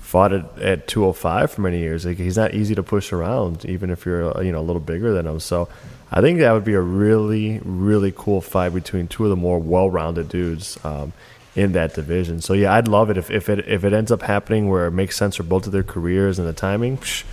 fought 0.00 0.32
at, 0.32 0.58
at 0.60 0.86
205 0.86 1.50
for 1.50 1.60
many 1.60 1.80
years. 1.80 2.06
Like, 2.06 2.18
he's 2.18 2.36
not 2.36 2.54
easy 2.54 2.74
to 2.76 2.82
push 2.82 3.12
around, 3.12 3.64
even 3.64 3.90
if 3.90 4.06
you're 4.06 4.36
uh, 4.36 4.40
you 4.42 4.52
know 4.52 4.60
a 4.60 4.62
little 4.62 4.80
bigger 4.80 5.12
than 5.12 5.26
him. 5.26 5.40
So 5.40 5.68
I 6.12 6.20
think 6.20 6.38
that 6.38 6.52
would 6.52 6.64
be 6.64 6.74
a 6.74 6.80
really 6.80 7.60
really 7.64 8.12
cool 8.16 8.40
fight 8.40 8.72
between 8.72 9.08
two 9.08 9.24
of 9.24 9.30
the 9.30 9.36
more 9.36 9.58
well-rounded 9.58 10.28
dudes 10.28 10.78
um, 10.84 11.12
in 11.56 11.72
that 11.72 11.94
division. 11.94 12.40
So 12.40 12.52
yeah, 12.52 12.74
I'd 12.74 12.86
love 12.86 13.10
it 13.10 13.18
if, 13.18 13.30
if 13.30 13.48
it 13.48 13.66
if 13.66 13.82
it 13.82 13.92
ends 13.92 14.12
up 14.12 14.22
happening 14.22 14.68
where 14.68 14.86
it 14.86 14.92
makes 14.92 15.16
sense 15.16 15.36
for 15.36 15.42
both 15.42 15.66
of 15.66 15.72
their 15.72 15.82
careers 15.82 16.38
and 16.38 16.46
the 16.46 16.52
timing. 16.52 16.98
Psh, 16.98 17.24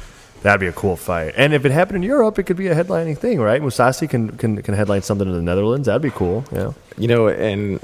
That'd 0.44 0.60
be 0.60 0.68
a 0.68 0.72
cool 0.74 0.96
fight, 0.96 1.36
and 1.38 1.54
if 1.54 1.66
it 1.66 1.72
happened 1.72 1.98
in 1.98 2.04
Europe, 2.04 2.40
it 2.40 2.44
could 2.44 2.58
be 2.58 2.68
a 2.68 2.76
headlining 2.76 3.16
thing, 3.18 3.40
right? 3.40 3.62
Mousasi 3.62 4.10
can 4.10 4.36
can, 4.38 4.60
can 4.64 4.74
headline 4.74 5.04
something 5.04 5.28
in 5.28 5.34
the 5.36 5.42
Netherlands. 5.42 5.86
That'd 5.86 6.02
be 6.02 6.10
cool. 6.10 6.44
Yeah, 6.52 6.72
You 6.98 7.08
know, 7.08 7.28
and 7.28 7.80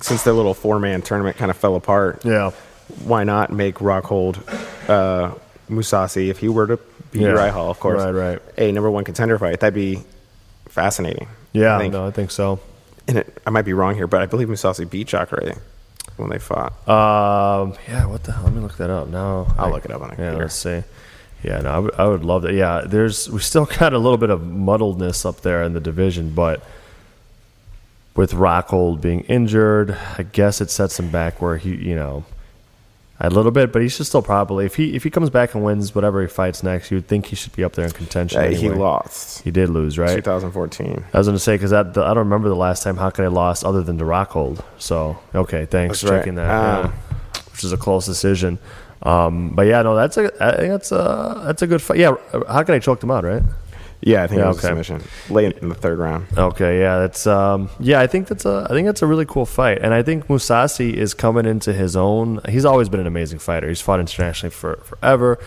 since 0.00 0.22
their 0.22 0.32
little 0.34 0.54
four 0.54 0.78
man 0.78 1.02
tournament 1.02 1.36
kind 1.36 1.50
of 1.50 1.56
fell 1.56 1.74
apart, 1.74 2.24
yeah, 2.24 2.50
why 3.04 3.24
not 3.24 3.50
make 3.52 3.76
Rockhold 3.76 4.38
uh, 4.88 5.34
Mousasi 5.68 6.28
if 6.30 6.38
he 6.38 6.48
were 6.48 6.68
to 6.68 6.76
beat 7.10 7.22
Yeah. 7.22 7.50
Hall, 7.50 7.70
of 7.70 7.80
course, 7.80 8.00
Right, 8.02 8.10
right. 8.12 8.38
a 8.56 8.70
number 8.70 8.90
one 8.90 9.02
contender 9.02 9.36
fight? 9.38 9.58
That'd 9.60 9.74
be 9.74 10.00
fascinating. 10.68 11.26
yeah. 11.52 11.76
I 11.76 11.80
think, 11.80 11.92
no, 11.92 12.06
I 12.06 12.12
think 12.12 12.30
so. 12.30 12.60
and 13.08 13.18
it, 13.18 13.42
I 13.44 13.50
might 13.50 13.64
be 13.64 13.72
wrong 13.72 13.96
here, 13.96 14.06
but 14.06 14.22
I 14.22 14.26
believe 14.26 14.46
Mousasi 14.48 14.88
beat 14.88 15.08
Jacare 15.08 15.54
when 16.16 16.30
they 16.30 16.38
fought. 16.38 16.72
Um, 16.88 17.74
yeah, 17.88 18.06
what 18.06 18.22
the 18.22 18.30
hell? 18.32 18.44
Let 18.44 18.52
me 18.52 18.60
look 18.60 18.76
that 18.76 18.90
up 18.90 19.08
now. 19.08 19.52
I'll 19.58 19.66
I- 19.66 19.70
look 19.70 19.84
it 19.84 19.90
up 19.90 20.02
on 20.02 20.10
a 20.10 20.12
Yeah, 20.12 20.16
computer. 20.16 20.42
let's 20.44 20.54
see. 20.54 20.82
Yeah, 21.42 21.60
no, 21.60 21.90
I 21.96 22.06
would- 22.06 22.24
love 22.24 22.42
that. 22.42 22.54
Yeah, 22.54 22.82
there's 22.86 23.28
we 23.30 23.40
still 23.40 23.64
got 23.78 23.92
a 23.92 23.98
little 23.98 24.18
bit 24.18 24.30
of 24.30 24.40
muddledness 24.40 25.24
up 25.24 25.40
there 25.42 25.62
in 25.62 25.72
the 25.72 25.80
division, 25.80 26.30
but 26.34 26.62
with 28.16 28.32
Rockhold 28.32 29.00
being 29.00 29.20
injured, 29.22 29.96
I 30.18 30.24
guess 30.24 30.60
it 30.60 30.70
sets 30.70 30.98
him 30.98 31.10
back 31.10 31.40
where 31.40 31.56
he, 31.56 31.74
you 31.74 31.94
know, 31.94 32.24
a 33.22 33.30
little 33.30 33.52
bit, 33.52 33.70
but 33.72 33.82
he 33.82 33.88
should 33.88 34.06
still 34.06 34.22
probably 34.22 34.64
if 34.66 34.76
he 34.76 34.94
if 34.96 35.04
he 35.04 35.10
comes 35.10 35.28
back 35.30 35.54
and 35.54 35.62
wins 35.62 35.94
whatever 35.94 36.22
he 36.22 36.26
fights 36.26 36.62
next, 36.62 36.90
you 36.90 36.96
would 36.96 37.06
think 37.06 37.26
he 37.26 37.36
should 37.36 37.54
be 37.54 37.62
up 37.62 37.74
there 37.74 37.84
in 37.84 37.90
contention. 37.92 38.40
Uh, 38.40 38.48
He 38.48 38.68
lost 38.70 39.42
He 39.42 39.50
did 39.50 39.68
lose, 39.68 39.98
right? 39.98 40.14
2014. 40.14 41.04
I 41.12 41.18
was 41.18 41.26
going 41.26 41.36
to 41.36 41.38
say 41.38 41.54
because 41.54 41.72
I 41.72 41.82
don't 41.82 42.16
remember 42.16 42.48
the 42.48 42.56
last 42.56 42.82
time 42.82 42.96
Hawkeye 42.96 43.26
lost 43.28 43.62
other 43.64 43.82
than 43.82 43.98
to 43.98 44.04
Rockhold. 44.04 44.64
So 44.78 45.18
okay, 45.34 45.66
thanks 45.66 46.00
That's 46.00 46.08
for 46.08 46.14
right. 46.16 46.20
checking 46.20 46.34
that. 46.36 46.50
Um, 46.50 46.86
yeah. 46.86 47.40
Which 47.52 47.62
is 47.64 47.72
a 47.72 47.76
close 47.76 48.06
decision. 48.06 48.58
Um, 49.02 49.50
but 49.54 49.66
yeah, 49.66 49.82
no, 49.82 49.94
that's 49.96 50.16
a 50.16 50.30
I 50.40 50.56
think 50.56 50.70
that's 50.70 50.92
a 50.92 51.42
that's 51.44 51.62
a 51.62 51.66
good 51.66 51.80
fight. 51.80 51.98
Yeah, 51.98 52.14
Hawkeye 52.32 52.78
choked 52.80 53.02
him 53.02 53.10
out, 53.10 53.24
right? 53.24 53.42
Yeah, 54.02 54.22
I 54.22 54.26
think 54.28 54.38
Yeah, 54.38 54.44
it 54.46 54.48
was 54.48 54.58
okay. 54.58 54.68
a 54.68 54.70
submission 54.84 55.02
late 55.28 55.58
in 55.58 55.68
the 55.68 55.74
third 55.74 55.98
round. 55.98 56.26
Okay, 56.36 56.80
yeah, 56.80 56.98
that's 57.00 57.26
um, 57.26 57.68
yeah. 57.78 58.00
I 58.00 58.06
think 58.06 58.28
that's 58.28 58.44
a 58.46 58.66
I 58.70 58.72
think 58.74 58.86
that's 58.86 59.02
a 59.02 59.06
really 59.06 59.26
cool 59.26 59.46
fight, 59.46 59.78
and 59.80 59.92
I 59.92 60.02
think 60.02 60.26
Mousasi 60.26 60.94
is 60.94 61.12
coming 61.14 61.44
into 61.46 61.72
his 61.72 61.96
own. 61.96 62.40
He's 62.48 62.64
always 62.64 62.88
been 62.88 63.00
an 63.00 63.06
amazing 63.06 63.38
fighter. 63.40 63.68
He's 63.68 63.80
fought 63.80 64.00
internationally 64.00 64.50
for 64.54 64.76
forever, 64.84 65.38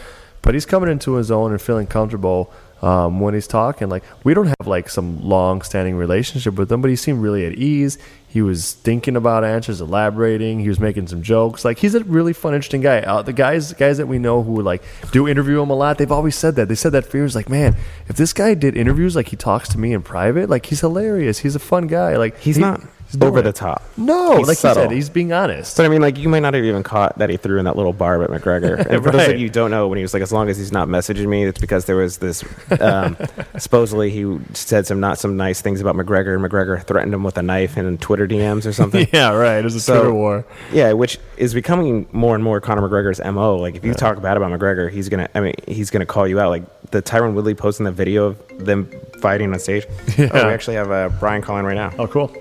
but 0.44 0.54
he's 0.54 0.66
coming 0.66 0.90
into 0.90 1.14
his 1.14 1.32
own 1.32 1.52
and 1.52 1.62
feeling 1.62 1.88
comfortable 1.88 2.52
um, 2.84 3.20
when 3.20 3.34
he's 3.34 3.48
talking. 3.48 3.90
Like 3.90 4.04
we 4.24 4.34
don't 4.34 4.48
have 4.60 4.68
like 4.68 4.90
some 4.90 5.22
long 5.28 5.62
standing 5.62 5.96
relationship 5.96 6.56
with 6.56 6.72
him, 6.72 6.82
but 6.82 6.90
he 6.90 6.96
seemed 6.96 7.22
really 7.22 7.46
at 7.46 7.54
ease. 7.54 7.98
He 8.28 8.42
was 8.42 8.74
thinking 8.74 9.16
about 9.16 9.44
answers, 9.44 9.80
elaborating. 9.80 10.60
He 10.60 10.68
was 10.68 10.80
making 10.80 11.06
some 11.08 11.22
jokes. 11.22 11.64
Like 11.64 11.78
he's 11.78 11.94
a 11.94 12.04
really 12.04 12.34
fun, 12.34 12.56
interesting 12.56 12.82
guy. 12.82 13.00
Uh, 13.02 13.22
the 13.22 13.32
guys, 13.32 13.74
guys 13.74 13.98
that 14.00 14.08
we 14.08 14.18
know 14.18 14.42
who 14.42 14.62
like 14.62 14.82
do 15.12 15.28
interview 15.28 15.62
him 15.62 15.70
a 15.70 15.76
lot, 15.76 15.98
they've 16.00 16.12
always 16.12 16.36
said 16.36 16.56
that. 16.56 16.68
They 16.68 16.76
said 16.76 16.92
that 16.94 17.06
fear 17.06 17.26
is 17.26 17.36
like, 17.36 17.48
man, 17.48 17.76
if 18.08 18.16
this 18.18 18.34
guy 18.34 18.56
did 18.56 18.76
interviews 18.76 19.16
like 19.16 19.28
he 19.28 19.36
talks 19.36 19.70
to 19.70 19.80
me 19.80 19.94
in 19.94 20.02
private, 20.02 20.50
like 20.50 20.66
he's 20.66 20.80
hilarious. 20.82 21.40
He's 21.40 21.56
a 21.56 21.60
fun 21.60 21.86
guy. 21.88 22.18
Like 22.18 22.38
He's 22.40 22.56
he- 22.56 22.62
not 22.62 22.82
over 23.22 23.40
it. 23.40 23.44
the 23.44 23.54
top. 23.54 23.84
No, 23.98 24.38
He's 24.38 24.48
like 24.48 24.58
subtle. 24.58 24.84
you 24.84 24.90
said, 24.90 24.96
he's 24.96 25.10
being 25.10 25.34
honest. 25.34 25.78
But 25.78 25.86
I 25.86 25.90
mean, 25.90 26.02
like 26.02 26.18
you 26.18 26.30
might 26.30 26.40
not 26.42 26.54
have 26.54 26.64
even 26.64 26.84
caught 26.84 27.18
that 27.20 27.30
he 27.30 27.38
threw 27.38 27.60
in 27.60 27.66
that 27.66 27.76
little 27.76 27.94
barb 27.94 28.22
at 28.24 28.30
McGregor. 28.30 28.78
And 28.94 29.04
for 29.04 29.12
those 29.12 29.22
Right. 29.28 29.36
of 29.36 29.40
you 29.40 29.48
who 29.48 29.52
don't 29.54 29.72
know, 29.72 29.88
when 29.88 29.98
he 29.98 30.04
was 30.04 30.14
like, 30.14 30.24
"As 30.24 30.32
long 30.32 30.50
as 30.50 30.58
he's 30.58 30.72
not 30.72 30.88
messaging 30.88 31.28
me," 31.28 31.44
it's 31.46 31.60
because 31.60 31.86
there 31.86 31.96
was 31.96 32.18
this. 32.18 32.44
Um, 32.80 33.18
supposedly, 33.58 34.10
he 34.10 34.40
said 34.54 34.86
some 34.88 35.00
not 35.00 35.18
some 35.20 35.38
nice 35.38 35.62
things 35.62 35.82
about 35.82 35.96
McGregor. 35.96 36.36
and 36.36 36.44
McGregor 36.44 36.82
threatened 36.84 37.14
him 37.14 37.24
with 37.24 37.38
a 37.38 37.44
knife 37.44 37.78
in 37.78 37.98
Twitter 37.98 38.28
DMs 38.28 38.66
or 38.66 38.74
something. 38.74 39.08
yeah, 39.14 39.32
right. 39.34 39.58
It 39.58 39.64
was 39.64 39.76
a 39.76 39.80
So- 39.80 39.96
Twitter 39.96 40.14
war. 40.14 40.46
Yeah, 40.72 40.94
which 40.94 41.20
is 41.38 41.54
becoming 41.54 42.08
more 42.12 42.36
and 42.36 42.44
more 42.44 42.60
Conor 42.62 42.88
McGregor's 42.88 43.20
mo. 43.24 43.58
Like 43.58 43.76
if 43.76 43.84
you 43.86 43.94
talk 43.94 44.22
bad 44.22 44.38
about 44.38 44.52
McGregor, 44.58 44.90
he's 44.92 45.10
gonna. 45.10 45.30
I 45.36 45.40
mean, 45.40 45.54
he's 45.68 45.90
gonna 45.90 46.06
call 46.06 46.28
you 46.28 46.40
out. 46.40 46.50
Like 46.50 46.64
the 46.92 47.02
Tyron 47.02 47.34
Woodley 47.34 47.56
posting 47.56 47.86
the 47.86 47.92
video 47.92 48.26
of 48.26 48.66
them 48.66 48.90
fighting 49.20 49.52
on 49.54 49.60
stage. 49.60 49.86
Yeah. 50.18 50.30
Oh, 50.34 50.48
we 50.48 50.54
actually 50.54 50.76
have 50.76 50.92
uh, 50.92 51.10
Bryan 51.20 51.42
calling 51.42 51.66
right 51.66 51.76
now. 51.76 51.92
Oh, 51.98 52.08
cool. 52.08 52.32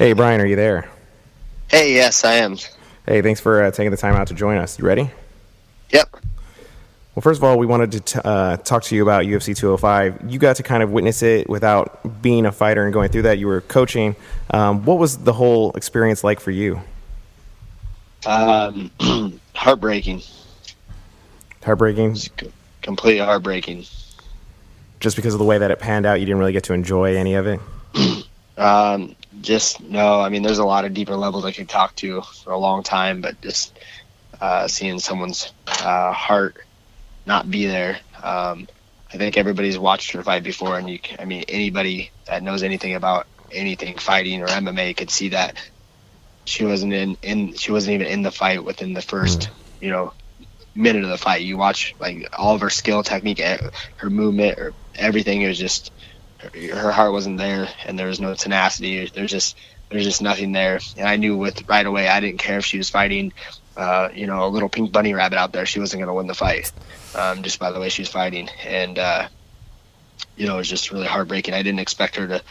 Hey, 0.00 0.14
Bryan, 0.14 0.40
are 0.40 0.46
you 0.46 0.56
there? 0.56 0.88
Hey, 1.68 1.92
yes, 1.92 2.24
I 2.24 2.36
am. 2.36 2.56
Hey, 3.04 3.20
thanks 3.20 3.38
for 3.38 3.62
uh, 3.62 3.70
taking 3.70 3.90
the 3.90 3.98
time 3.98 4.14
out 4.14 4.28
to 4.28 4.34
join 4.34 4.56
us. 4.56 4.78
You 4.78 4.86
ready? 4.86 5.10
Yep. 5.90 6.08
Well, 7.14 7.20
first 7.20 7.38
of 7.38 7.44
all, 7.44 7.58
we 7.58 7.66
wanted 7.66 7.92
to 7.92 8.00
t- 8.00 8.20
uh, 8.24 8.56
talk 8.56 8.82
to 8.84 8.96
you 8.96 9.02
about 9.02 9.26
UFC 9.26 9.54
205. 9.54 10.32
You 10.32 10.38
got 10.38 10.56
to 10.56 10.62
kind 10.62 10.82
of 10.82 10.90
witness 10.90 11.22
it 11.22 11.50
without 11.50 12.22
being 12.22 12.46
a 12.46 12.50
fighter 12.50 12.82
and 12.84 12.94
going 12.94 13.10
through 13.10 13.24
that. 13.24 13.36
You 13.36 13.46
were 13.46 13.60
coaching. 13.60 14.16
Um, 14.48 14.86
what 14.86 14.96
was 14.96 15.18
the 15.18 15.34
whole 15.34 15.72
experience 15.72 16.24
like 16.24 16.40
for 16.40 16.50
you? 16.50 16.80
Um, 18.24 18.90
heartbreaking. 19.54 20.22
Heartbreaking, 21.62 22.14
c- 22.14 22.30
completely 22.80 23.22
heartbreaking. 23.22 23.84
just 24.98 25.16
because 25.16 25.34
of 25.34 25.40
the 25.40 25.44
way 25.44 25.58
that 25.58 25.70
it 25.70 25.78
panned 25.78 26.06
out. 26.06 26.20
You 26.20 26.24
didn't 26.24 26.38
really 26.38 26.54
get 26.54 26.64
to 26.64 26.72
enjoy 26.72 27.16
any 27.18 27.34
of 27.34 27.46
it. 27.46 27.60
Um, 28.60 29.16
just 29.40 29.80
no. 29.80 30.20
I 30.20 30.28
mean, 30.28 30.42
there's 30.42 30.58
a 30.58 30.64
lot 30.64 30.84
of 30.84 30.92
deeper 30.92 31.16
levels 31.16 31.44
I 31.46 31.52
could 31.52 31.68
talk 31.68 31.96
to 31.96 32.20
for 32.20 32.52
a 32.52 32.58
long 32.58 32.82
time, 32.82 33.22
but 33.22 33.40
just 33.40 33.76
uh, 34.38 34.68
seeing 34.68 34.98
someone's 34.98 35.52
uh, 35.66 36.12
heart 36.12 36.58
not 37.24 37.50
be 37.50 37.66
there. 37.66 37.98
Um, 38.22 38.68
I 39.12 39.16
think 39.16 39.36
everybody's 39.38 39.78
watched 39.78 40.12
her 40.12 40.22
fight 40.22 40.42
before, 40.42 40.78
and 40.78 40.90
you. 40.90 40.98
I 41.18 41.24
mean, 41.24 41.44
anybody 41.48 42.10
that 42.26 42.42
knows 42.42 42.62
anything 42.62 42.94
about 42.94 43.26
anything 43.50 43.96
fighting 43.96 44.42
or 44.42 44.46
MMA 44.46 44.96
could 44.96 45.10
see 45.10 45.30
that 45.30 45.56
she 46.44 46.64
wasn't 46.64 46.92
in. 46.92 47.16
In 47.22 47.54
she 47.54 47.72
wasn't 47.72 47.94
even 47.94 48.08
in 48.08 48.22
the 48.22 48.30
fight 48.30 48.62
within 48.62 48.92
the 48.92 49.02
first, 49.02 49.48
you 49.80 49.90
know, 49.90 50.12
minute 50.74 51.02
of 51.02 51.08
the 51.08 51.16
fight. 51.18 51.42
You 51.42 51.56
watch 51.56 51.94
like 51.98 52.28
all 52.36 52.54
of 52.54 52.60
her 52.60 52.70
skill, 52.70 53.02
technique, 53.02 53.38
her 53.38 54.10
movement, 54.10 54.58
or 54.58 54.74
everything. 54.96 55.40
It 55.40 55.48
was 55.48 55.58
just 55.58 55.92
her, 56.40 56.76
her 56.76 56.92
heart 56.92 57.12
wasn't 57.12 57.38
there, 57.38 57.68
and 57.86 57.98
there 57.98 58.06
was 58.06 58.20
no 58.20 58.34
tenacity. 58.34 59.06
There's 59.06 59.30
just 59.30 59.56
there's 59.88 60.04
just 60.04 60.22
nothing 60.22 60.52
there. 60.52 60.80
And 60.96 61.08
I 61.08 61.16
knew 61.16 61.36
with 61.36 61.68
right 61.68 61.84
away, 61.84 62.08
I 62.08 62.20
didn't 62.20 62.38
care 62.38 62.58
if 62.58 62.64
she 62.64 62.78
was 62.78 62.88
fighting, 62.88 63.32
uh, 63.76 64.08
you 64.14 64.26
know, 64.26 64.46
a 64.46 64.48
little 64.48 64.68
pink 64.68 64.92
bunny 64.92 65.14
rabbit 65.14 65.38
out 65.38 65.52
there. 65.52 65.66
She 65.66 65.80
wasn't 65.80 66.00
going 66.00 66.08
to 66.08 66.14
win 66.14 66.26
the 66.26 66.34
fight, 66.34 66.70
um, 67.14 67.42
just 67.42 67.58
by 67.58 67.72
the 67.72 67.80
way 67.80 67.88
she 67.88 68.02
was 68.02 68.08
fighting. 68.08 68.48
And 68.64 68.98
uh, 68.98 69.28
you 70.36 70.46
know, 70.46 70.54
it 70.54 70.58
was 70.58 70.68
just 70.68 70.92
really 70.92 71.06
heartbreaking. 71.06 71.54
I 71.54 71.62
didn't 71.62 71.80
expect 71.80 72.16
her 72.16 72.26
to 72.26 72.42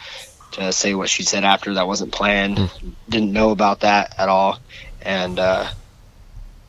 to 0.52 0.72
say 0.72 0.94
what 0.94 1.08
she 1.08 1.22
said 1.22 1.44
after. 1.44 1.74
That 1.74 1.86
wasn't 1.86 2.12
planned. 2.12 2.70
Didn't 3.08 3.32
know 3.32 3.50
about 3.50 3.80
that 3.80 4.14
at 4.18 4.28
all. 4.28 4.58
And 5.02 5.38
uh, 5.38 5.70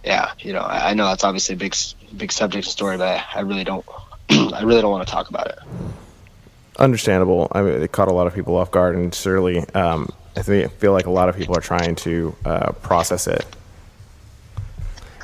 yeah, 0.03 0.32
you 0.39 0.53
know, 0.53 0.61
I, 0.61 0.91
I 0.91 0.93
know 0.93 1.07
that's 1.07 1.24
obviously 1.24 1.55
a 1.55 1.57
big 1.57 1.76
big 2.15 2.32
subject 2.32 2.67
story, 2.67 2.97
but 2.97 3.24
I 3.34 3.41
really 3.41 3.63
don't. 3.63 3.86
I 4.30 4.61
really 4.63 4.82
don't 4.82 4.91
want 4.91 5.07
to 5.07 5.11
talk 5.11 5.30
about 5.30 5.47
it. 5.47 5.59
Understandable. 6.78 7.47
I 7.51 7.61
mean, 7.61 7.82
it 7.82 7.91
caught 7.91 8.07
a 8.07 8.13
lot 8.13 8.28
of 8.28 8.34
people 8.34 8.55
off 8.55 8.72
guard, 8.72 8.95
and 8.95 9.13
surely, 9.13 9.59
um, 9.76 10.09
I 10.36 10.41
think, 10.41 10.72
feel 10.74 10.93
like 10.93 11.05
a 11.05 11.11
lot 11.11 11.30
of 11.30 11.36
people 11.36 11.57
are 11.57 11.61
trying 11.61 11.95
to 11.95 12.36
uh, 12.45 12.72
process 12.74 13.28
it. 13.28 13.45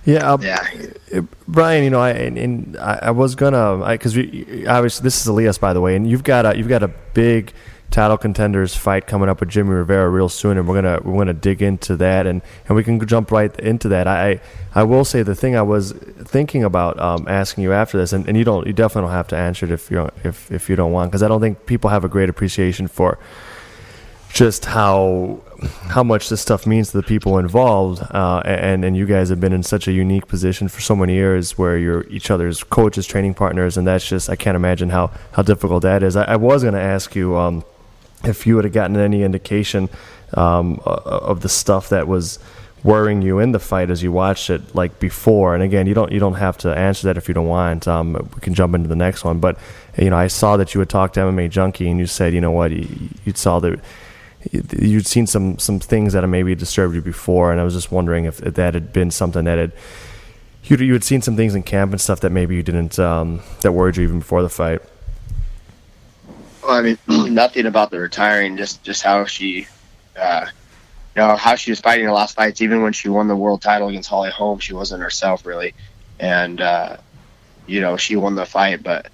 Yeah, 0.06 0.34
uh, 0.34 0.38
Yeah. 0.40 1.22
Bryan. 1.48 1.84
You 1.84 1.90
know, 1.90 2.00
I 2.00 2.12
and, 2.12 2.38
and 2.38 2.78
I, 2.78 3.00
I 3.04 3.12
was 3.12 3.36
gonna 3.36 3.86
because 3.92 4.16
we 4.16 4.66
obviously 4.68 5.04
this 5.04 5.20
is 5.20 5.28
Elias 5.28 5.58
by 5.58 5.74
the 5.74 5.82
way, 5.82 5.96
and 5.96 6.10
you've 6.10 6.24
got 6.24 6.46
a 6.46 6.58
you've 6.58 6.70
got 6.70 6.84
a 6.84 6.88
big 7.14 7.52
title 7.92 8.18
contenders 8.18 8.76
fight 8.76 9.08
coming 9.08 9.30
up 9.30 9.40
with 9.40 9.50
Jimmy 9.50 9.72
Rivera 9.72 10.10
real 10.10 10.30
soon, 10.30 10.58
and 10.58 10.68
we're 10.68 10.76
gonna 10.76 11.00
we're 11.04 11.18
gonna 11.18 11.34
dig 11.34 11.62
into 11.62 11.96
that, 11.98 12.28
and, 12.28 12.42
and 12.68 12.76
we 12.76 12.84
can 12.84 13.06
jump 13.08 13.32
right 13.32 13.58
into 13.60 13.88
that. 13.90 14.08
I 14.08 14.40
I 14.76 14.84
will 14.84 15.06
say 15.06 15.24
the 15.24 15.36
thing 15.36 15.56
I 15.56 15.62
was 15.62 15.94
thinking 15.94 16.64
about 16.64 17.00
um, 17.00 17.26
asking 17.28 17.64
you 17.64 17.74
after 17.74 17.98
this, 17.98 18.14
and, 18.14 18.28
and 18.28 18.38
you 18.38 18.44
don't 18.44 18.68
you 18.68 18.74
definitely 18.74 19.08
don't 19.08 19.16
have 19.16 19.28
to 19.30 19.38
answer 19.38 19.66
it 19.66 19.72
if 19.72 19.90
you 19.90 20.10
if 20.24 20.52
if 20.52 20.70
you 20.70 20.76
don't 20.76 20.92
want, 20.92 21.12
because 21.12 21.24
I 21.24 21.28
don't 21.28 21.42
think 21.42 21.66
people 21.66 21.90
have 21.90 22.04
a 22.04 22.10
great 22.10 22.30
appreciation 22.30 22.88
for 22.88 23.18
just 24.34 24.66
how 24.66 25.42
how 25.88 26.04
much 26.04 26.30
this 26.30 26.42
stuff 26.42 26.68
means 26.68 26.92
to 26.92 26.98
the 26.98 27.04
people 27.04 27.40
involved, 27.40 28.04
uh, 28.12 28.42
and 28.46 28.84
and 28.86 28.96
you 28.96 29.06
guys 29.06 29.30
have 29.30 29.40
been 29.40 29.54
in 29.54 29.64
such 29.64 29.88
a 29.88 29.92
unique 29.92 30.28
position 30.28 30.68
for 30.68 30.82
so 30.82 30.96
many 30.96 31.14
years, 31.14 31.58
where 31.58 31.78
you're 31.78 32.06
each 32.10 32.30
other's 32.30 32.64
coaches, 32.64 33.08
training 33.08 33.34
partners, 33.34 33.78
and 33.78 33.88
that's 33.88 34.08
just 34.08 34.30
I 34.30 34.36
can't 34.36 34.56
imagine 34.56 34.90
how 34.90 35.12
how 35.32 35.42
difficult 35.42 35.82
that 35.84 36.04
is. 36.04 36.16
I, 36.16 36.24
I 36.26 36.36
was 36.36 36.62
going 36.62 36.76
to 36.76 36.82
ask 36.82 37.16
you 37.16 37.38
um, 37.38 37.64
if 38.24 38.48
you 38.48 38.56
would 38.56 38.64
have 38.64 38.74
gotten 38.74 38.98
any 38.98 39.24
indication 39.24 39.90
um, 40.34 40.80
of 40.86 41.42
the 41.42 41.50
stuff 41.50 41.90
that 41.90 42.08
was 42.08 42.40
worrying 42.84 43.22
you 43.22 43.40
in 43.40 43.52
the 43.52 43.60
fight 43.60 43.90
as 43.90 44.04
you 44.04 44.12
watched 44.12 44.50
it 44.50 44.76
like 44.76 45.00
before. 45.00 45.54
And 45.54 45.64
again 45.64 45.88
you 45.88 45.94
don't 45.94 46.12
you 46.12 46.20
don't 46.20 46.36
have 46.36 46.58
to 46.60 46.76
answer 46.76 47.08
that 47.08 47.18
if 47.18 47.28
you 47.28 47.34
don't 47.34 47.48
want. 47.48 47.88
Um, 47.88 48.14
we 48.36 48.42
can 48.42 48.54
jump 48.54 48.76
into 48.76 48.88
the 48.88 48.96
next 48.96 49.24
one. 49.24 49.40
But 49.40 49.58
you 49.98 50.10
know 50.10 50.18
i 50.18 50.28
saw 50.28 50.58
that 50.58 50.74
you 50.74 50.80
had 50.80 50.90
talked 50.90 51.16
to 51.16 51.22
mma 51.22 51.50
junkie 51.50 51.90
and 51.90 52.00
you 52.00 52.08
said 52.08 52.34
you 52.34 52.42
know 52.42 52.52
what? 52.52 52.72
You, 52.72 53.10
you 53.26 53.34
saw 53.36 53.60
that 53.60 53.80
you'd 54.52 55.08
seen 55.08 55.28
some 55.28 55.58
some 55.60 55.80
things 55.80 56.14
that 56.14 56.26
maybe 56.28 56.56
disturbed 56.56 56.96
you 56.96 57.02
before, 57.02 57.52
and 57.52 57.60
I 57.60 57.64
was 57.64 57.74
just 57.74 57.92
wondering 57.92 58.26
if 58.26 58.38
that 58.38 58.74
had 58.74 58.94
been 58.94 59.12
something 59.12 59.46
that 59.46 59.58
had 59.58 59.72
you 60.64 60.78
you 60.78 60.94
had 60.94 61.04
seen 61.04 61.22
some 61.22 61.36
things 61.36 61.56
in 61.56 61.64
camp 61.64 61.92
and 61.92 62.02
stuff 62.02 62.20
that 62.22 62.32
maybe 62.32 62.56
you 62.56 62.64
didn't 62.64 63.00
um, 63.00 63.42
that 63.62 63.72
worried 63.72 63.98
you 63.98 64.04
even 64.04 64.20
before 64.20 64.42
the 64.42 64.50
fight. 64.50 64.82
Well, 66.68 66.76
I 66.76 66.82
mean, 66.82 66.98
nothing 67.34 67.66
about 67.66 67.92
the 67.92 68.00
retiring, 68.00 68.58
just 68.58 68.84
just 68.84 69.02
how 69.02 69.24
she, 69.26 69.68
uh, 70.20 70.48
you 71.16 71.22
know, 71.22 71.38
how 71.38 71.56
she 71.56 71.72
was 71.72 71.80
fighting 71.80 72.06
her 72.06 72.12
last 72.12 72.36
fights. 72.36 72.62
Even 72.62 72.82
when 72.82 72.92
she 72.92 73.08
won 73.08 73.30
the 73.30 73.36
world 73.38 73.62
title 73.62 73.88
against 73.88 74.10
Holly 74.10 74.30
Holm, 74.32 74.60
she 74.60 74.74
wasn't 74.74 75.02
herself 75.02 75.46
really, 75.46 75.74
and 76.20 76.60
uh, 76.60 76.98
you 77.68 77.80
know, 77.80 77.96
she 77.96 78.18
won 78.18 78.36
the 78.36 78.46
fight. 78.46 78.84
But 78.84 79.08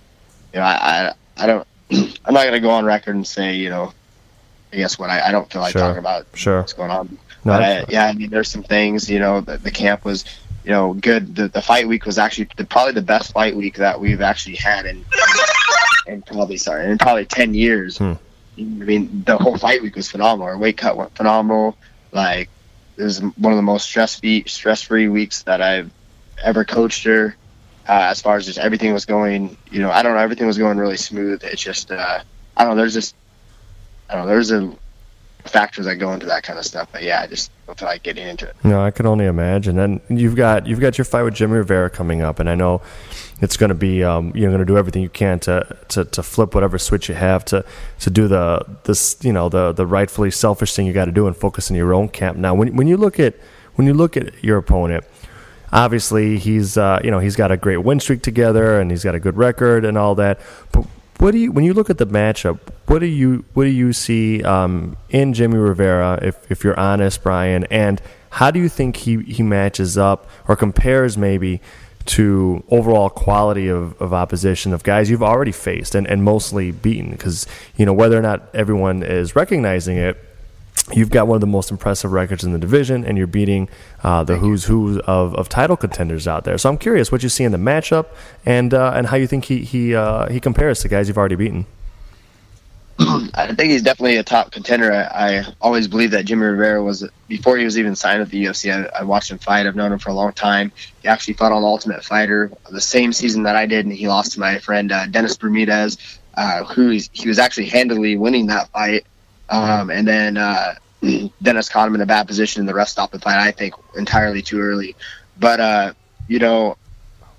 you 0.51 0.59
know, 0.59 0.65
I 0.65 1.11
I, 1.37 1.43
I 1.43 1.45
don't, 1.45 1.67
I'm 2.25 2.33
not 2.33 2.45
gonna 2.45 2.59
go 2.59 2.71
on 2.71 2.85
record 2.85 3.15
and 3.15 3.25
say, 3.27 3.53
you 3.55 3.69
know, 3.69 3.93
I 4.71 4.77
guess 4.77 4.97
what 4.97 5.11
I, 5.11 5.27
I 5.27 5.31
don't 5.31 5.51
feel 5.51 5.61
like 5.61 5.73
Sure. 5.73 5.81
talking 5.81 5.99
about 5.99 6.25
Sure. 6.33 6.59
what's 6.61 6.73
going 6.73 6.89
on. 6.89 7.19
No, 7.45 7.51
but 7.53 7.59
that's 7.59 7.89
I, 7.89 7.91
yeah, 7.91 8.05
I 8.07 8.13
mean, 8.13 8.31
there's 8.31 8.49
some 8.49 8.63
things. 8.63 9.07
You 9.09 9.19
know, 9.19 9.41
the, 9.41 9.57
the 9.57 9.69
camp 9.69 10.05
was, 10.05 10.25
you 10.63 10.71
know, 10.71 10.93
good. 10.93 11.35
The, 11.35 11.49
the 11.49 11.61
fight 11.61 11.87
week 11.87 12.07
was 12.07 12.17
actually 12.17 12.47
the, 12.55 12.65
probably 12.65 12.93
the 12.93 13.01
best 13.03 13.31
fight 13.33 13.55
week 13.55 13.75
that 13.75 13.99
we've 13.99 14.21
actually 14.21 14.55
had 14.55 14.87
in, 14.87 15.05
in 16.07 16.21
probably 16.21 16.57
sorry, 16.57 16.89
in 16.89 16.97
probably 16.97 17.25
ten 17.25 17.53
years. 17.53 17.97
Hmm. 17.97 18.13
I 18.57 18.61
mean, 18.61 19.23
the 19.25 19.37
whole 19.37 19.57
fight 19.57 19.81
week 19.81 19.95
was 19.95 20.11
phenomenal. 20.11 20.47
Our 20.47 20.57
weight 20.57 20.77
cut 20.77 20.95
went 20.95 21.15
phenomenal. 21.15 21.75
Like, 22.11 22.49
it 22.97 23.03
was 23.03 23.19
one 23.19 23.51
of 23.51 23.57
the 23.57 23.63
most 23.63 23.85
stress 23.85 24.19
free 24.19 24.43
stress 24.45 24.83
free 24.83 25.07
weeks 25.07 25.43
that 25.43 25.61
I've 25.61 25.91
ever 26.43 26.63
coached 26.63 27.03
her. 27.05 27.35
Uh, 27.87 28.07
as 28.11 28.21
far 28.21 28.37
as 28.37 28.45
just 28.45 28.59
everything 28.59 28.93
was 28.93 29.05
going, 29.05 29.57
you 29.69 29.81
know, 29.81 29.91
I 29.91 30.03
don't 30.03 30.13
know, 30.13 30.19
everything 30.19 30.47
was 30.47 30.57
going 30.57 30.77
really 30.77 30.95
smooth. 30.95 31.43
It's 31.43 31.61
just, 31.61 31.91
uh, 31.91 32.19
I 32.55 32.63
don't 32.63 32.75
know, 32.75 32.81
there's 32.81 32.93
just, 32.93 33.13
I 34.09 34.13
don't 34.13 34.23
know, 34.23 34.29
there's 34.29 34.51
a 34.51 34.73
factors 35.45 35.85
that 35.85 35.95
go 35.95 36.13
into 36.13 36.25
that 36.25 36.43
kind 36.43 36.57
of 36.57 36.65
stuff. 36.65 36.89
But 36.91 37.03
yeah, 37.03 37.21
I 37.21 37.27
just 37.27 37.51
don't 37.65 37.77
feel 37.77 37.87
like 37.87 38.03
getting 38.03 38.27
into 38.27 38.47
it. 38.47 38.55
No, 38.63 38.83
I 38.83 38.91
can 38.91 39.05
only 39.05 39.25
imagine. 39.25 39.79
And 39.79 40.01
you've 40.09 40.35
got 40.35 40.67
you've 40.67 40.79
got 40.79 40.97
your 40.97 41.05
fight 41.05 41.23
with 41.23 41.33
Jimmy 41.33 41.57
Rivera 41.57 41.89
coming 41.89 42.21
up, 42.21 42.39
and 42.39 42.49
I 42.49 42.55
know 42.55 42.81
it's 43.41 43.57
going 43.57 43.69
to 43.69 43.75
be 43.75 44.03
um, 44.03 44.31
you're 44.35 44.49
going 44.49 44.59
to 44.59 44.65
do 44.65 44.77
everything 44.77 45.01
you 45.01 45.09
can 45.09 45.39
to, 45.41 45.77
to, 45.89 46.05
to 46.05 46.23
flip 46.23 46.55
whatever 46.55 46.77
switch 46.77 47.09
you 47.09 47.15
have 47.15 47.43
to 47.45 47.65
to 47.99 48.09
do 48.09 48.27
the 48.27 48.65
this 48.85 49.17
you 49.21 49.33
know 49.33 49.49
the 49.49 49.73
the 49.73 49.85
rightfully 49.85 50.31
selfish 50.31 50.73
thing 50.73 50.85
you 50.85 50.93
got 50.93 51.05
to 51.05 51.11
do 51.11 51.27
and 51.27 51.35
focus 51.35 51.69
in 51.69 51.75
your 51.75 51.93
own 51.93 52.09
camp. 52.09 52.37
Now, 52.37 52.53
when 52.53 52.75
when 52.75 52.87
you 52.87 52.97
look 52.97 53.19
at 53.19 53.35
when 53.75 53.87
you 53.87 53.93
look 53.93 54.15
at 54.15 54.43
your 54.43 54.57
opponent, 54.57 55.03
obviously 55.71 56.37
he's 56.37 56.77
uh, 56.77 56.99
you 57.03 57.11
know 57.11 57.19
he's 57.19 57.35
got 57.35 57.51
a 57.51 57.57
great 57.57 57.77
win 57.77 57.99
streak 57.99 58.21
together 58.21 58.79
and 58.79 58.91
he's 58.91 59.03
got 59.03 59.15
a 59.15 59.19
good 59.19 59.37
record 59.37 59.83
and 59.83 59.97
all 59.97 60.15
that. 60.15 60.39
But 60.71 60.85
what 61.17 61.31
do 61.31 61.37
you 61.37 61.51
when 61.51 61.63
you 61.65 61.73
look 61.73 61.89
at 61.89 61.97
the 61.97 62.07
matchup? 62.07 62.59
What 62.87 62.99
do 62.99 63.05
you 63.05 63.45
what 63.53 63.63
do 63.63 63.69
you 63.69 63.93
see 63.93 64.43
um, 64.43 64.97
in 65.09 65.33
Jimmy 65.33 65.57
Rivera? 65.57 66.19
If 66.21 66.51
if 66.51 66.63
you're 66.63 66.79
honest, 66.79 67.23
Bryan, 67.23 67.65
and 67.65 68.01
how 68.31 68.51
do 68.51 68.59
you 68.59 68.69
think 68.69 68.97
he 68.97 69.21
he 69.23 69.43
matches 69.43 69.97
up 69.97 70.27
or 70.47 70.55
compares 70.55 71.17
maybe? 71.17 71.61
To 72.07 72.65
overall 72.69 73.09
quality 73.09 73.69
of, 73.69 73.95
of 74.01 74.13
opposition 74.13 74.73
of 74.73 74.83
guys 74.83 75.09
you've 75.09 75.23
already 75.23 75.53
faced 75.53 75.95
and, 75.95 76.05
and 76.05 76.21
mostly 76.21 76.69
beaten 76.69 77.11
because 77.11 77.47
you 77.77 77.85
know 77.85 77.93
whether 77.93 78.19
or 78.19 78.21
not 78.21 78.53
everyone 78.53 79.03
is 79.03 79.37
recognizing 79.37 79.95
it 79.95 80.17
you've 80.91 81.09
got 81.09 81.27
one 81.27 81.35
of 81.35 81.41
the 81.41 81.47
most 81.47 81.71
impressive 81.71 82.11
records 82.11 82.43
in 82.43 82.51
the 82.51 82.59
division, 82.59 83.05
and 83.05 83.17
you're 83.17 83.27
beating 83.27 83.69
uh, 84.03 84.23
the 84.23 84.37
who's 84.37 84.65
who 84.65 84.99
of, 85.01 85.33
of 85.35 85.49
title 85.49 85.77
contenders 85.77 86.27
out 86.27 86.43
there. 86.43 86.57
So 86.57 86.69
I'm 86.69 86.77
curious 86.77 87.11
what 87.11 87.23
you 87.23 87.29
see 87.29 87.43
in 87.43 87.51
the 87.51 87.57
matchup 87.57 88.07
and 88.45 88.73
uh, 88.73 88.91
and 88.95 89.07
how 89.07 89.17
you 89.17 89.27
think 89.27 89.45
he 89.45 89.59
he 89.59 89.95
uh, 89.95 90.29
he 90.29 90.39
compares 90.39 90.81
to 90.81 90.87
guys 90.87 91.07
you've 91.07 91.17
already 91.17 91.35
beaten. 91.35 91.65
I 92.99 93.53
think 93.55 93.71
he's 93.71 93.81
definitely 93.81 94.17
a 94.17 94.23
top 94.23 94.51
contender. 94.51 94.93
I, 94.93 95.39
I 95.39 95.45
always 95.61 95.87
believed 95.87 96.13
that 96.13 96.25
Jimmy 96.25 96.43
Rivera 96.43 96.83
was 96.83 97.07
before 97.27 97.57
he 97.57 97.65
was 97.65 97.79
even 97.79 97.95
signed 97.95 98.19
with 98.19 98.29
the 98.29 98.45
UFC. 98.45 98.71
I, 98.71 98.99
I 98.99 99.03
watched 99.03 99.31
him 99.31 99.39
fight. 99.39 99.65
I've 99.65 99.75
known 99.75 99.91
him 99.91 99.99
for 99.99 100.09
a 100.09 100.13
long 100.13 100.31
time. 100.33 100.71
He 101.01 101.07
actually 101.07 101.33
fought 101.33 101.51
on 101.51 101.63
Ultimate 101.63 102.03
Fighter 102.03 102.51
the 102.69 102.81
same 102.81 103.11
season 103.11 103.43
that 103.43 103.55
I 103.55 103.65
did, 103.65 103.85
and 103.85 103.93
he 103.93 104.07
lost 104.07 104.33
to 104.33 104.39
my 104.39 104.59
friend 104.59 104.91
uh, 104.91 105.07
Dennis 105.07 105.35
Bermudez, 105.35 105.97
uh, 106.35 106.65
who 106.65 106.89
he 106.89 107.27
was 107.27 107.39
actually 107.39 107.67
handily 107.67 108.15
winning 108.15 108.47
that 108.47 108.69
fight. 108.69 109.05
Um, 109.49 109.89
and 109.89 110.07
then 110.07 110.37
uh, 110.37 110.75
Dennis 111.41 111.69
caught 111.69 111.87
him 111.87 111.95
in 111.95 112.01
a 112.01 112.05
bad 112.05 112.27
position, 112.27 112.61
and 112.61 112.69
the 112.69 112.73
rest 112.73 112.93
stopped 112.93 113.13
the 113.13 113.19
fight. 113.19 113.37
I 113.37 113.51
think 113.51 113.73
entirely 113.95 114.41
too 114.41 114.59
early. 114.59 114.95
But 115.37 115.59
uh, 115.59 115.93
you 116.27 116.39
know, 116.39 116.77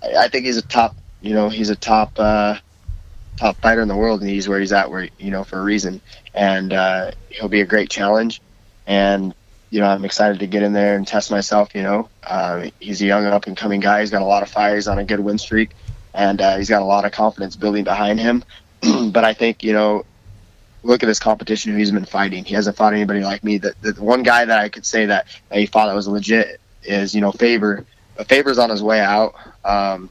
I, 0.02 0.24
I 0.24 0.28
think 0.28 0.46
he's 0.46 0.56
a 0.56 0.62
top. 0.62 0.96
You 1.20 1.34
know, 1.34 1.48
he's 1.48 1.70
a 1.70 1.76
top 1.76 2.12
uh, 2.18 2.58
top 3.36 3.56
fighter 3.60 3.80
in 3.80 3.88
the 3.88 3.96
world, 3.96 4.20
and 4.20 4.30
he's 4.30 4.48
where 4.48 4.60
he's 4.60 4.72
at, 4.72 4.90
where 4.90 5.08
you 5.18 5.30
know 5.30 5.44
for 5.44 5.58
a 5.58 5.62
reason. 5.62 6.00
And 6.34 6.72
uh, 6.72 7.12
he'll 7.30 7.48
be 7.48 7.60
a 7.60 7.66
great 7.66 7.90
challenge. 7.90 8.40
And 8.86 9.34
you 9.70 9.80
know, 9.80 9.86
I'm 9.86 10.04
excited 10.04 10.40
to 10.40 10.46
get 10.46 10.62
in 10.62 10.72
there 10.72 10.96
and 10.96 11.06
test 11.06 11.30
myself. 11.30 11.74
You 11.74 11.82
know, 11.82 12.08
uh, 12.22 12.68
he's 12.80 13.00
a 13.02 13.06
young 13.06 13.24
up 13.24 13.46
and 13.46 13.56
coming 13.56 13.80
guy. 13.80 14.00
He's 14.00 14.10
got 14.10 14.22
a 14.22 14.26
lot 14.26 14.42
of 14.42 14.50
fire. 14.50 14.74
He's 14.74 14.88
on 14.88 14.98
a 14.98 15.04
good 15.04 15.20
win 15.20 15.38
streak, 15.38 15.70
and 16.12 16.40
uh, 16.40 16.56
he's 16.56 16.68
got 16.68 16.82
a 16.82 16.84
lot 16.84 17.04
of 17.04 17.12
confidence 17.12 17.56
building 17.56 17.84
behind 17.84 18.20
him. 18.20 18.44
but 19.10 19.24
I 19.24 19.34
think 19.34 19.62
you 19.62 19.72
know, 19.72 20.04
look 20.84 21.02
at 21.02 21.08
his 21.08 21.18
competition 21.18 21.72
who 21.72 21.78
he's 21.78 21.90
been 21.90 22.04
fighting. 22.04 22.44
He 22.44 22.54
hasn't 22.54 22.76
fought 22.76 22.92
anybody 22.92 23.20
like 23.20 23.42
me. 23.42 23.58
The, 23.58 23.74
the 23.80 23.92
one 24.02 24.22
guy 24.22 24.44
that 24.44 24.58
I 24.58 24.68
could 24.68 24.86
say 24.86 25.06
that, 25.06 25.26
he 25.52 25.66
fought 25.66 25.86
that 25.86 25.94
was 25.94 26.06
legit 26.06 26.60
is 26.82 27.14
you 27.14 27.20
know 27.20 27.32
Faber. 27.32 27.84
But 28.16 28.28
Faber's 28.28 28.58
on 28.58 28.70
his 28.70 28.82
way 28.82 29.00
out. 29.00 29.34
Um, 29.64 30.08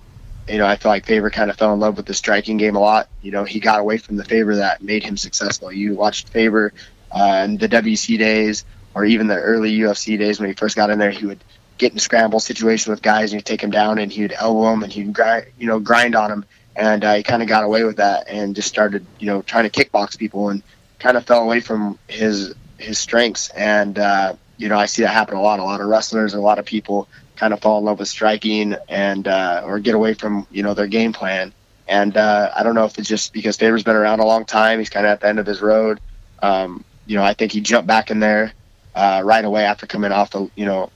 you 0.48 0.58
know, 0.58 0.66
I 0.66 0.76
feel 0.76 0.92
like 0.92 1.06
Faber 1.06 1.30
kind 1.30 1.50
of 1.50 1.58
fell 1.58 1.74
in 1.74 1.80
love 1.80 1.96
with 1.96 2.06
the 2.06 2.14
striking 2.14 2.58
game 2.58 2.76
a 2.76 2.80
lot. 2.80 3.08
You 3.22 3.32
know, 3.32 3.46
he 3.46 3.60
got 3.60 3.80
away 3.80 3.98
from 3.98 4.18
the 4.18 4.26
Faber 4.26 4.56
that 4.56 4.82
made 4.82 5.04
him 5.04 5.16
successful. 5.16 5.72
You 5.72 5.96
watched 5.96 6.30
Faber 6.30 6.74
uh, 7.12 7.44
in 7.46 7.58
the 7.58 7.70
WEC 7.70 8.18
days 8.18 8.66
or 8.94 9.06
even 9.06 9.28
the 9.28 9.40
early 9.40 9.78
UFC 9.78 10.18
days 10.18 10.40
when 10.40 10.50
he 10.50 10.56
first 10.56 10.76
got 10.76 10.90
in 10.90 11.00
there, 11.00 11.12
he 11.12 11.26
would 11.26 11.44
get 11.78 11.94
in 11.94 12.00
scramble 12.00 12.40
situation 12.40 12.92
with 12.92 13.02
guys 13.02 13.32
and 13.32 13.40
he'd 13.40 13.46
take 13.46 13.62
him 13.62 13.72
down 13.72 13.98
and 13.98 14.12
he'd 14.12 14.34
elbow 14.34 14.74
him 14.74 14.84
and 14.84 14.92
he'd 14.92 15.14
grind, 15.14 15.46
you 15.58 15.68
know, 15.68 15.80
grind 15.80 16.16
on 16.16 16.32
him. 16.32 16.46
And 16.76 17.04
he 17.04 17.24
kind 17.24 17.42
of 17.42 17.48
got 17.48 17.64
away 17.64 17.84
with 17.84 17.98
that 17.98 18.28
and 18.28 18.56
just 18.56 18.68
started, 18.68 19.06
you 19.20 19.28
know, 19.28 19.42
trying 19.42 19.70
to 19.70 19.70
kickbox 19.70 20.18
people 20.18 20.50
and 20.50 20.64
kind 21.00 21.18
of 21.18 21.26
fell 21.26 21.44
away 21.44 21.60
from 21.60 22.00
his 22.08 22.56
his 22.78 22.98
strengths. 22.98 23.50
And 23.50 23.98
uh, 24.00 24.36
you 24.58 24.70
know, 24.70 24.78
I 24.78 24.88
see 24.88 25.04
that 25.04 25.10
happen 25.10 25.36
a 25.36 25.42
lot. 25.42 25.60
A 25.60 25.64
lot 25.64 25.82
of 25.82 25.88
wrestlers, 25.88 26.34
and 26.34 26.42
a 26.42 26.46
lot 26.46 26.60
of 26.60 26.66
people 26.66 27.08
kind 27.36 27.54
of 27.54 27.60
fall 27.60 27.80
in 27.80 27.86
love 27.86 28.00
with 28.00 28.08
striking 28.08 28.76
and 28.88 29.28
uh, 29.28 29.64
or 29.66 29.80
get 29.80 29.96
away 29.96 30.14
from 30.14 30.48
you 30.52 30.64
know 30.64 30.74
their 30.74 30.88
game 30.88 31.14
plan. 31.14 31.54
And 31.88 32.16
uh, 32.16 32.52
I 32.56 32.64
don't 32.64 32.76
know 32.76 32.86
if 32.86 32.98
it's 32.98 33.10
just 33.10 33.34
because 33.34 33.58
Faber's 33.58 33.84
been 33.84 33.96
around 33.96 34.20
a 34.20 34.26
long 34.26 34.46
time. 34.46 34.80
He's 34.80 34.90
kind 34.90 35.06
of 35.06 35.12
at 35.12 35.20
the 35.20 35.28
end 35.28 35.40
of 35.40 35.46
his 35.46 35.62
road. 35.62 36.00
Um, 36.42 36.86
you 37.06 37.18
know, 37.18 37.24
I 37.24 37.34
think 37.34 37.52
he 37.52 37.62
jumped 37.62 37.88
back 37.88 38.10
in 38.10 38.20
there 38.20 38.54
uh, 38.96 39.22
right 39.24 39.44
away 39.44 39.66
after 39.66 39.86
coming 39.86 40.12
off 40.12 40.32
the 40.32 40.50
you 40.56 40.66
know 40.66 40.92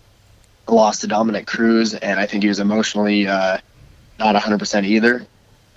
loss 0.68 1.00
to 1.00 1.08
Dominick 1.08 1.48
Cruz, 1.48 1.94
and 1.94 2.20
I 2.20 2.26
think 2.26 2.44
he 2.44 2.50
was 2.50 2.60
emotionally 2.60 3.28
uh, 3.28 3.58
not 4.20 4.36
100% 4.36 4.86
either. 4.86 5.26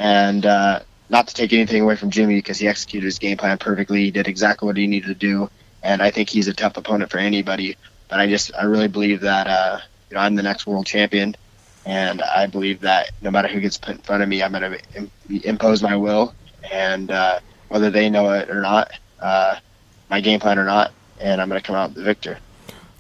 And 0.01 0.47
uh, 0.47 0.81
not 1.11 1.29
to 1.29 1.35
take 1.35 1.53
anything 1.53 1.83
away 1.83 1.95
from 1.95 2.11
Jimmy 2.11 2.37
because 2.37 2.59
he 2.59 2.67
executed 2.67 3.05
his 3.05 3.19
game 3.19 3.37
plan 3.37 3.59
perfectly. 3.59 4.05
He 4.05 4.11
did 4.11 4.27
exactly 4.27 4.67
what 4.67 4.79
he 4.79 4.87
needed 4.87 5.09
to 5.09 5.15
do, 5.15 5.51
and 5.83 6.01
I 6.01 6.11
think 6.11 6.31
he's 6.31 6.49
a 6.49 6.55
tough 6.55 6.79
opponent 6.79 7.11
for 7.11 7.19
anybody. 7.19 7.77
But 8.09 8.19
I 8.19 8.27
just 8.27 8.51
I 8.59 8.65
really 8.65 8.89
believe 8.89 9.21
that 9.21 9.47
uh, 9.47 9.81
you 10.09 10.15
know, 10.15 10.23
I'm 10.23 10.37
the 10.37 10.43
next 10.43 10.67
world 10.67 10.87
champion, 10.87 11.37
and 11.85 12.23
I 12.23 12.47
believe 12.47 12.81
that 12.81 13.11
no 13.21 13.31
matter 13.31 13.49
who 13.49 13.61
gets 13.61 13.77
put 13.77 13.97
in 13.97 13.99
front 14.01 14.23
of 14.23 14.29
me, 14.31 14.43
I'm 14.43 14.53
going 14.53 14.73
to 14.73 15.47
impose 15.47 15.83
my 15.83 15.97
will, 15.97 16.35
and 16.73 17.11
uh, 17.11 17.41
whether 17.69 17.91
they 17.91 18.09
know 18.09 18.33
it 18.33 18.49
or 18.49 18.63
not, 18.63 18.93
uh, 19.21 19.57
my 20.09 20.23
game 20.23 20.41
plan 20.41 20.59
or 20.59 20.65
not, 20.65 20.93
and 21.21 21.43
I'm 21.43 21.51
going 21.51 21.61
to 21.61 21.67
come 21.67 21.77
out 21.77 21.93
the 21.93 22.03
victor. 22.03 22.39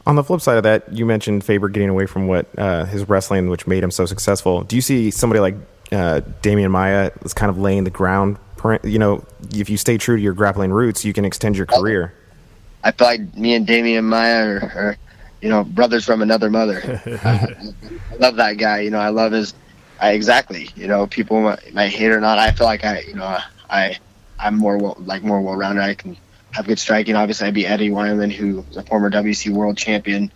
On 0.06 0.16
the 0.16 0.24
flip 0.24 0.42
side 0.42 0.58
of 0.58 0.64
that, 0.64 0.92
you 0.92 1.06
mentioned 1.06 1.44
Faber 1.44 1.70
getting 1.70 1.88
away 1.88 2.04
from 2.04 2.26
what 2.26 2.46
uh, 2.58 2.84
his 2.84 3.08
wrestling, 3.08 3.48
which 3.48 3.66
made 3.66 3.82
him 3.82 3.90
so 3.90 4.04
successful. 4.04 4.64
Do 4.64 4.76
you 4.76 4.82
see 4.82 5.10
somebody 5.10 5.40
like 5.40 5.54
uh, 5.92 6.20
Demian 6.42 6.70
Maia 6.70 7.10
is 7.24 7.34
kind 7.34 7.50
of 7.50 7.58
laying 7.58 7.84
the 7.84 7.90
ground? 7.90 8.38
You 8.84 8.98
know, 8.98 9.24
if 9.54 9.70
you 9.70 9.76
stay 9.76 9.96
true 9.96 10.16
to 10.16 10.22
your 10.22 10.34
grappling 10.34 10.70
roots, 10.70 11.04
you 11.04 11.12
can 11.12 11.24
extend 11.24 11.56
your 11.56 11.66
career. 11.66 12.14
I 12.84 12.92
feel 12.92 13.06
like 13.06 13.36
me 13.36 13.54
and 13.54 13.66
Demian 13.66 14.04
Maia 14.04 14.46
are, 14.46 14.60
are 14.60 14.96
you 15.40 15.48
know, 15.48 15.64
brothers 15.64 16.04
from 16.04 16.22
another 16.22 16.50
mother. 16.50 17.00
I, 17.24 17.28
I 18.12 18.16
love 18.16 18.36
that 18.36 18.58
guy. 18.58 18.80
You 18.80 18.90
know, 18.90 18.98
I 18.98 19.08
love 19.08 19.32
his. 19.32 19.54
I 19.98 20.12
exactly. 20.12 20.70
You 20.76 20.86
know, 20.86 21.06
people 21.06 21.40
might, 21.40 21.74
might 21.74 21.88
hate 21.88 22.10
or 22.10 22.20
not. 22.20 22.38
I 22.38 22.52
feel 22.52 22.66
like 22.66 22.84
I, 22.84 23.00
you 23.00 23.14
know, 23.14 23.38
I, 23.68 23.98
I'm 24.38 24.56
more 24.56 24.78
well, 24.78 24.96
like 25.00 25.22
more 25.22 25.40
well 25.40 25.56
rounded. 25.56 25.82
I 25.82 25.94
can 25.94 26.16
have 26.52 26.66
good 26.66 26.78
striking. 26.78 27.16
Obviously, 27.16 27.48
I 27.48 27.50
beat 27.50 27.66
Eddie 27.66 27.90
Wineland, 27.90 28.32
who 28.32 28.64
is 28.70 28.76
a 28.76 28.82
former 28.82 29.10
WEC 29.10 29.52
world 29.52 29.76
champion. 29.76 30.32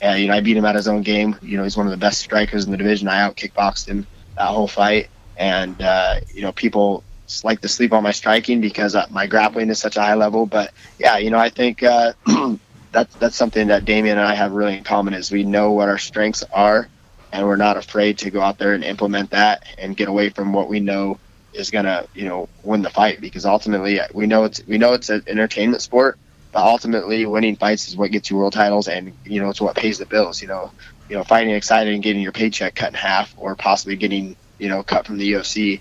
And 0.00 0.20
you 0.20 0.28
know, 0.28 0.34
I 0.34 0.40
beat 0.40 0.56
him 0.56 0.64
at 0.64 0.74
his 0.74 0.88
own 0.88 1.02
game. 1.02 1.36
You 1.42 1.56
know, 1.56 1.64
he's 1.64 1.76
one 1.76 1.86
of 1.86 1.90
the 1.90 1.96
best 1.96 2.20
strikers 2.20 2.64
in 2.64 2.70
the 2.70 2.76
division. 2.76 3.08
I 3.08 3.22
out 3.22 3.36
kickboxed 3.36 3.86
him 3.86 4.06
that 4.38 4.46
whole 4.46 4.68
fight, 4.68 5.08
and 5.36 5.80
uh, 5.82 6.20
you 6.32 6.42
know, 6.42 6.52
people 6.52 7.04
like 7.44 7.60
to 7.60 7.68
sleep 7.68 7.92
on 7.92 8.02
my 8.02 8.12
striking 8.12 8.60
because 8.60 8.94
uh, 8.94 9.06
my 9.10 9.26
grappling 9.26 9.68
is 9.68 9.78
such 9.78 9.96
a 9.96 10.00
high 10.00 10.14
level. 10.14 10.46
But 10.46 10.72
yeah, 10.98 11.18
you 11.18 11.30
know, 11.30 11.38
I 11.38 11.50
think 11.50 11.82
uh, 11.82 12.12
that's 12.92 13.14
that's 13.16 13.36
something 13.36 13.68
that 13.68 13.84
Demian 13.84 14.12
and 14.12 14.20
I 14.20 14.34
have 14.34 14.52
really 14.52 14.76
in 14.76 14.84
common 14.84 15.14
is 15.14 15.30
we 15.30 15.44
know 15.44 15.72
what 15.72 15.88
our 15.88 15.98
strengths 15.98 16.42
are, 16.44 16.88
and 17.32 17.46
we're 17.46 17.56
not 17.56 17.76
afraid 17.76 18.18
to 18.18 18.30
go 18.30 18.40
out 18.40 18.58
there 18.58 18.72
and 18.74 18.84
implement 18.84 19.30
that 19.30 19.64
and 19.76 19.96
get 19.96 20.08
away 20.08 20.30
from 20.30 20.52
what 20.52 20.68
we 20.68 20.80
know 20.80 21.18
is 21.52 21.70
gonna 21.70 22.06
you 22.14 22.26
know 22.26 22.48
win 22.62 22.82
the 22.82 22.90
fight 22.90 23.20
because 23.20 23.44
ultimately 23.44 24.00
we 24.14 24.26
know 24.26 24.44
it's 24.44 24.64
we 24.66 24.78
know 24.78 24.92
it's 24.92 25.10
an 25.10 25.22
entertainment 25.26 25.82
sport, 25.82 26.18
but 26.52 26.62
ultimately 26.62 27.26
winning 27.26 27.56
fights 27.56 27.88
is 27.88 27.96
what 27.96 28.10
gets 28.10 28.30
you 28.30 28.36
world 28.36 28.52
titles 28.52 28.88
and 28.88 29.12
you 29.24 29.40
know 29.40 29.50
it's 29.50 29.60
what 29.60 29.76
pays 29.76 29.98
the 29.98 30.06
bills. 30.06 30.40
You 30.40 30.48
know, 30.48 30.70
you 31.08 31.16
know 31.16 31.24
fighting 31.24 31.54
excited 31.54 31.92
and 31.92 32.02
getting 32.02 32.22
your 32.22 32.32
paycheck 32.32 32.74
cut 32.74 32.88
in 32.88 32.94
half 32.94 33.34
or 33.36 33.54
possibly 33.54 33.96
getting 33.96 34.36
you 34.58 34.68
know 34.68 34.82
cut 34.82 35.06
from 35.06 35.18
the 35.18 35.32
UFC. 35.32 35.80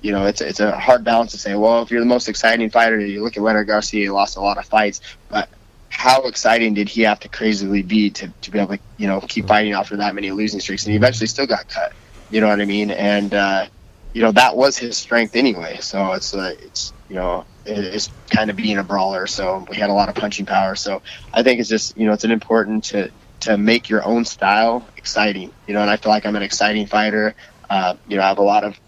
You 0.00 0.12
know, 0.12 0.26
it's 0.26 0.40
it's 0.40 0.60
a 0.60 0.78
hard 0.78 1.02
balance 1.02 1.32
to 1.32 1.38
say. 1.38 1.56
Well, 1.56 1.82
if 1.82 1.90
you're 1.90 2.00
the 2.00 2.06
most 2.06 2.28
exciting 2.28 2.70
fighter, 2.70 3.00
you 3.00 3.22
look 3.22 3.36
at 3.36 3.42
Leonard 3.42 3.66
Garcia, 3.66 4.02
he 4.04 4.10
lost 4.10 4.36
a 4.36 4.40
lot 4.40 4.56
of 4.56 4.64
fights, 4.64 5.00
but 5.28 5.48
how 5.90 6.22
exciting 6.22 6.74
did 6.74 6.88
he 6.88 7.02
have 7.02 7.18
to 7.20 7.28
crazily 7.28 7.82
be 7.82 8.10
to, 8.10 8.32
to 8.42 8.50
be 8.50 8.58
able 8.58 8.76
to 8.76 8.82
you 8.98 9.08
know 9.08 9.20
keep 9.22 9.46
fighting 9.48 9.72
after 9.72 9.96
that 9.96 10.14
many 10.14 10.30
losing 10.30 10.60
streaks 10.60 10.84
and 10.84 10.92
he 10.92 10.96
eventually 10.96 11.26
still 11.26 11.46
got 11.46 11.68
cut 11.68 11.92
you 12.30 12.40
know 12.40 12.48
what 12.48 12.60
i 12.60 12.64
mean 12.64 12.90
and 12.90 13.34
uh, 13.34 13.66
you 14.12 14.22
know 14.22 14.30
that 14.32 14.56
was 14.56 14.76
his 14.76 14.96
strength 14.96 15.34
anyway 15.34 15.78
so 15.80 16.12
it's 16.12 16.34
uh, 16.34 16.54
it's 16.60 16.92
you 17.08 17.16
know 17.16 17.44
it's 17.66 18.10
kind 18.30 18.48
of 18.48 18.56
being 18.56 18.78
a 18.78 18.84
brawler 18.84 19.26
so 19.26 19.66
we 19.68 19.76
had 19.76 19.90
a 19.90 19.92
lot 19.92 20.08
of 20.08 20.14
punching 20.14 20.46
power 20.46 20.74
so 20.74 21.02
i 21.32 21.42
think 21.42 21.58
it's 21.58 21.68
just 21.68 21.96
you 21.96 22.06
know 22.06 22.12
it's 22.12 22.24
an 22.24 22.30
important 22.30 22.84
to 22.84 23.10
to 23.40 23.56
make 23.56 23.88
your 23.88 24.04
own 24.04 24.24
style 24.24 24.86
exciting 24.96 25.52
you 25.66 25.74
know 25.74 25.80
and 25.80 25.90
i 25.90 25.96
feel 25.96 26.10
like 26.10 26.26
i'm 26.26 26.36
an 26.36 26.42
exciting 26.42 26.86
fighter 26.86 27.34
uh, 27.70 27.94
you 28.06 28.16
know 28.16 28.22
i 28.22 28.28
have 28.28 28.38
a 28.38 28.42
lot 28.42 28.64
of 28.64 28.78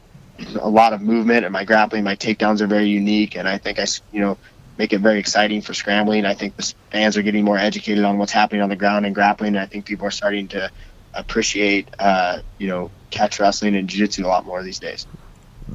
a 0.60 0.68
lot 0.68 0.92
of 0.92 1.02
movement 1.02 1.44
and 1.44 1.52
my 1.52 1.64
grappling 1.64 2.02
my 2.02 2.16
takedowns 2.16 2.60
are 2.60 2.66
very 2.66 2.88
unique 2.88 3.36
and 3.36 3.48
i 3.48 3.58
think 3.58 3.78
i 3.78 3.86
you 4.12 4.20
know 4.20 4.38
make 4.80 4.94
it 4.94 5.00
very 5.00 5.18
exciting 5.18 5.60
for 5.60 5.74
scrambling. 5.74 6.24
I 6.24 6.32
think 6.32 6.56
the 6.56 6.72
fans 6.90 7.18
are 7.18 7.22
getting 7.22 7.44
more 7.44 7.58
educated 7.58 8.02
on 8.02 8.16
what's 8.16 8.32
happening 8.32 8.62
on 8.62 8.70
the 8.70 8.76
ground 8.76 9.04
and 9.04 9.14
grappling. 9.14 9.48
And 9.48 9.58
I 9.58 9.66
think 9.66 9.84
people 9.84 10.06
are 10.06 10.10
starting 10.10 10.48
to 10.48 10.70
appreciate, 11.12 11.86
uh, 11.98 12.38
you 12.56 12.66
know, 12.66 12.90
catch 13.10 13.38
wrestling 13.38 13.76
and 13.76 13.88
jiu-jitsu 13.88 14.24
a 14.24 14.26
lot 14.26 14.46
more 14.46 14.62
these 14.62 14.78
days. 14.78 15.06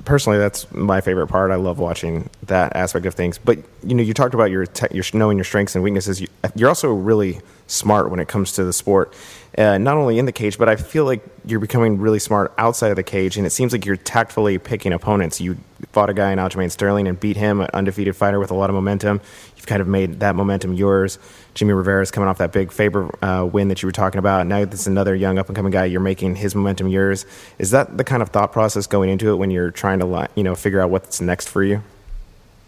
Personally, 0.05 0.39
that's 0.39 0.71
my 0.71 1.01
favorite 1.01 1.27
part. 1.27 1.51
I 1.51 1.55
love 1.55 1.77
watching 1.77 2.31
that 2.47 2.75
aspect 2.75 3.05
of 3.05 3.13
things. 3.13 3.37
But 3.37 3.59
you 3.83 3.93
know, 3.93 4.01
you 4.01 4.15
talked 4.15 4.33
about 4.33 4.49
your 4.49 4.65
te- 4.65 4.93
your 4.93 5.03
knowing 5.13 5.37
your 5.37 5.45
strengths 5.45 5.75
and 5.75 5.83
weaknesses. 5.83 6.19
You, 6.19 6.27
you're 6.55 6.69
also 6.69 6.91
really 6.91 7.41
smart 7.67 8.11
when 8.11 8.19
it 8.19 8.27
comes 8.27 8.51
to 8.53 8.63
the 8.63 8.73
sport 8.73 9.13
uh, 9.57 9.77
not 9.77 9.95
only 9.95 10.19
in 10.19 10.25
the 10.25 10.31
cage, 10.31 10.57
but 10.57 10.67
I 10.67 10.75
feel 10.75 11.05
like 11.05 11.23
you're 11.45 11.59
becoming 11.59 11.97
really 11.97 12.19
smart 12.19 12.53
outside 12.57 12.89
of 12.89 12.97
the 12.97 13.03
cage, 13.03 13.37
and 13.37 13.45
it 13.45 13.51
seems 13.51 13.71
like 13.71 13.85
you're 13.85 13.95
tactfully 13.95 14.57
picking 14.57 14.91
opponents. 14.91 15.39
You 15.39 15.57
fought 15.93 16.09
a 16.09 16.13
guy 16.13 16.31
in 16.31 16.39
Aljamain 16.39 16.69
Sterling 16.69 17.07
and 17.07 17.17
beat 17.17 17.37
him, 17.37 17.61
an 17.61 17.69
undefeated 17.73 18.15
fighter 18.17 18.39
with 18.39 18.51
a 18.51 18.53
lot 18.53 18.69
of 18.69 18.73
momentum. 18.73 19.21
You've 19.55 19.65
kind 19.65 19.81
of 19.81 19.87
made 19.87 20.19
that 20.19 20.35
momentum 20.35 20.73
yours. 20.73 21.19
Jimmy 21.53 21.71
Rivera's 21.71 22.11
coming 22.11 22.27
off 22.27 22.37
that 22.39 22.51
big 22.51 22.71
Faber 22.71 23.09
uh, 23.23 23.45
win 23.45 23.69
that 23.69 23.81
you 23.81 23.87
were 23.87 23.93
talking 23.93 24.19
about. 24.19 24.45
Now 24.45 24.65
this 24.65 24.81
is 24.81 24.87
another 24.87 25.15
young 25.15 25.39
up 25.39 25.47
and 25.47 25.55
coming 25.55 25.71
guy. 25.71 25.85
You're 25.85 26.01
making 26.01 26.35
his 26.35 26.53
momentum 26.53 26.89
yours. 26.89 27.25
Is 27.57 27.71
that 27.71 27.97
the 27.97 28.03
kind 28.03 28.21
of 28.21 28.29
thought 28.29 28.51
process 28.51 28.87
going 28.87 29.09
into 29.09 29.29
it 29.29 29.35
when 29.35 29.51
you're 29.51 29.71
trying 29.71 29.99
to 29.99 30.29
you 30.35 30.43
know 30.43 30.55
figure 30.55 30.81
out 30.81 30.89
what's 30.89 31.21
next 31.21 31.47
for 31.47 31.63
you? 31.63 31.81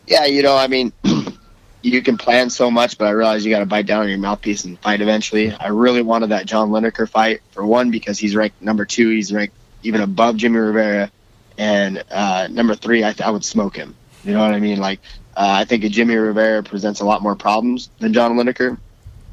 Yeah, 0.07 0.25
you 0.25 0.41
know, 0.41 0.55
I 0.55 0.67
mean. 0.67 0.93
you 1.87 2.01
can 2.01 2.17
plan 2.17 2.49
so 2.49 2.69
much, 2.69 2.97
but 2.97 3.07
I 3.07 3.11
realize 3.11 3.45
you 3.45 3.51
got 3.51 3.59
to 3.59 3.65
bite 3.65 3.85
down 3.85 4.03
on 4.03 4.09
your 4.09 4.17
mouthpiece 4.17 4.65
and 4.65 4.77
fight 4.79 5.01
eventually. 5.01 5.53
I 5.53 5.69
really 5.69 6.01
wanted 6.01 6.29
that 6.29 6.45
John 6.45 6.69
Lineker 6.69 7.09
fight 7.09 7.41
for 7.51 7.65
one 7.65 7.91
because 7.91 8.19
he's 8.19 8.35
ranked 8.35 8.61
number 8.61 8.85
two. 8.85 9.09
He's 9.09 9.33
ranked 9.33 9.55
even 9.83 10.01
above 10.01 10.35
Jimmy 10.35 10.57
Rivera, 10.57 11.11
and 11.57 12.03
uh, 12.11 12.47
number 12.51 12.75
three, 12.75 13.03
I, 13.03 13.13
th- 13.13 13.21
I 13.21 13.29
would 13.29 13.45
smoke 13.45 13.75
him. 13.75 13.95
You 14.23 14.33
know 14.33 14.39
what 14.39 14.53
I 14.53 14.59
mean? 14.59 14.79
Like 14.79 14.99
uh, 15.37 15.61
I 15.61 15.65
think 15.65 15.83
Jimmy 15.85 16.15
Rivera 16.15 16.63
presents 16.63 16.99
a 16.99 17.05
lot 17.05 17.21
more 17.21 17.35
problems 17.35 17.89
than 17.99 18.11
John 18.11 18.33
Lineker. 18.33 18.77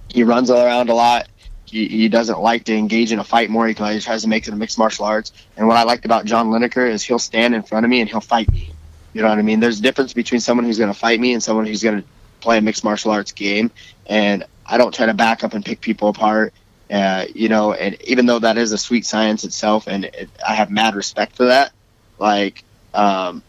He 0.09 0.23
runs 0.23 0.51
around 0.51 0.91
a 0.91 0.95
lot. 0.95 1.29
He, 1.65 1.89
he 1.89 2.09
doesn't 2.09 2.39
like 2.39 2.65
to 2.65 2.77
engage 2.77 3.11
in 3.11 3.19
a 3.19 3.25
fight 3.25 3.51
more. 3.51 3.67
He, 3.67 3.75
tries 3.75 4.23
to 4.23 4.29
make 4.29 4.47
it 4.47 4.53
a 4.53 4.57
mixed 4.57 4.79
martial 4.79 5.07
arts. 5.07 5.33
And 5.57 5.67
what 5.67 5.77
I 5.77 5.83
liked 5.83 6.05
about 6.05 6.27
John 6.27 6.51
Lineker 6.51 6.89
is 6.89 7.03
he'll 7.03 7.19
stand 7.19 7.55
in 7.55 7.63
front 7.63 7.85
of 7.85 7.91
me 7.91 8.01
and 8.01 8.09
he'll 8.09 8.21
fight 8.21 8.53
me 8.53 8.71
You 9.15 9.23
know 9.23 9.31
what 9.31 9.39
I 9.39 9.43
mean? 9.43 9.61
There's 9.61 9.79
a 9.81 9.83
difference 9.83 10.13
between 10.13 10.41
someone 10.41 10.67
who's 10.67 10.79
going 10.79 10.93
to 10.93 10.99
fight 10.99 11.19
me 11.19 11.33
and 11.33 11.43
someone 11.43 11.67
who's 11.67 11.83
going 11.83 12.03
to 12.03 12.09
play 12.45 12.59
a 12.59 12.61
mixed 12.61 12.85
martial 12.85 13.11
arts 13.11 13.33
game. 13.33 13.71
And 14.07 14.45
I 14.67 14.79
don't 14.79 14.95
try 14.95 15.07
to 15.07 15.15
back 15.15 15.43
up 15.43 15.55
and 15.55 15.65
pick 15.65 15.81
people 15.81 16.09
apart. 16.09 16.53
Uh, 16.91 17.25
you 17.35 17.49
know, 17.49 17.73
and 17.73 17.97
even 18.05 18.27
though 18.27 18.39
that 18.39 18.59
is 18.59 18.71
a 18.73 18.79
sweet 18.79 19.07
science 19.07 19.43
itself, 19.43 19.89
and 19.89 20.05
it, 20.05 20.29
I 20.47 20.55
have 20.55 20.71
mad 20.71 20.95
respect 20.95 21.35
for 21.35 21.47
that, 21.47 21.73
like, 22.19 22.63
um, 22.93 23.43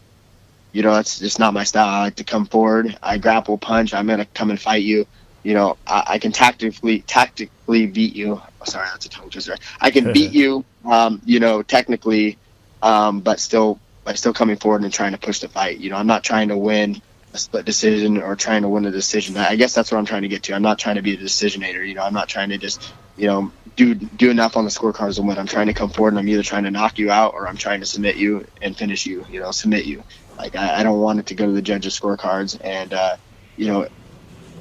you 0.72 0.82
know, 0.82 0.94
that's 0.94 1.18
just 1.18 1.38
not 1.38 1.54
my 1.54 1.64
style. 1.64 1.86
I 1.86 2.00
like 2.04 2.16
to 2.16 2.24
come 2.24 2.46
forward. 2.46 2.98
I 3.02 3.18
grapple, 3.18 3.58
punch. 3.58 3.94
I'm 3.94 4.06
gonna 4.06 4.26
come 4.34 4.50
and 4.50 4.60
fight 4.60 4.82
you. 4.82 5.06
You 5.42 5.54
know, 5.54 5.76
I, 5.86 6.02
I 6.06 6.18
can 6.18 6.32
tactically 6.32 7.00
tactically 7.00 7.86
beat 7.86 8.16
you. 8.16 8.40
Oh, 8.42 8.64
sorry, 8.64 8.88
that's 8.90 9.06
a 9.06 9.08
tongue 9.10 9.30
twister. 9.30 9.56
I 9.80 9.90
can 9.90 10.12
beat 10.12 10.32
you. 10.40 10.64
Um, 10.84 11.20
you 11.24 11.38
know, 11.38 11.62
technically, 11.62 12.38
um, 12.82 13.20
but 13.20 13.38
still, 13.38 13.78
by 14.04 14.14
still 14.14 14.32
coming 14.32 14.56
forward 14.56 14.82
and 14.82 14.92
trying 14.92 15.12
to 15.12 15.18
push 15.18 15.40
the 15.40 15.48
fight. 15.48 15.78
You 15.78 15.90
know, 15.90 15.96
I'm 15.96 16.06
not 16.06 16.24
trying 16.24 16.48
to 16.48 16.56
win 16.56 17.00
a 17.36 17.38
split 17.38 17.64
decision 17.64 18.20
or 18.20 18.34
trying 18.34 18.62
to 18.62 18.68
win 18.68 18.86
a 18.86 18.90
decision. 18.90 19.36
I 19.36 19.56
guess 19.56 19.74
that's 19.74 19.92
what 19.92 19.98
I'm 19.98 20.06
trying 20.06 20.22
to 20.22 20.28
get 20.28 20.42
to. 20.44 20.54
I'm 20.54 20.62
not 20.62 20.78
trying 20.78 20.96
to 20.96 21.02
be 21.02 21.14
a 21.14 21.16
decisionator. 21.16 21.86
You 21.86 21.94
know, 21.94 22.02
I'm 22.02 22.14
not 22.14 22.28
trying 22.28 22.48
to 22.48 22.58
just, 22.58 22.92
you 23.16 23.26
know, 23.26 23.52
do 23.76 23.94
do 23.94 24.30
enough 24.30 24.56
on 24.56 24.64
the 24.64 24.70
scorecards 24.70 25.18
and 25.18 25.28
win. 25.28 25.38
I'm 25.38 25.46
trying 25.46 25.66
to 25.66 25.74
come 25.74 25.90
forward 25.90 26.14
and 26.14 26.18
I'm 26.18 26.28
either 26.28 26.42
trying 26.42 26.64
to 26.64 26.70
knock 26.70 26.98
you 26.98 27.10
out 27.10 27.34
or 27.34 27.46
I'm 27.46 27.56
trying 27.56 27.80
to 27.80 27.86
submit 27.86 28.16
you 28.16 28.46
and 28.62 28.76
finish 28.76 29.06
you. 29.06 29.24
You 29.30 29.40
know, 29.40 29.50
submit 29.50 29.84
you. 29.84 30.02
Like 30.38 30.56
I, 30.56 30.80
I 30.80 30.82
don't 30.82 30.98
want 30.98 31.20
it 31.20 31.26
to 31.26 31.34
go 31.34 31.46
to 31.46 31.52
the 31.52 31.62
judges' 31.62 31.98
scorecards. 31.98 32.58
And 32.62 32.92
uh, 32.92 33.16
you 33.56 33.66
know, 33.66 33.88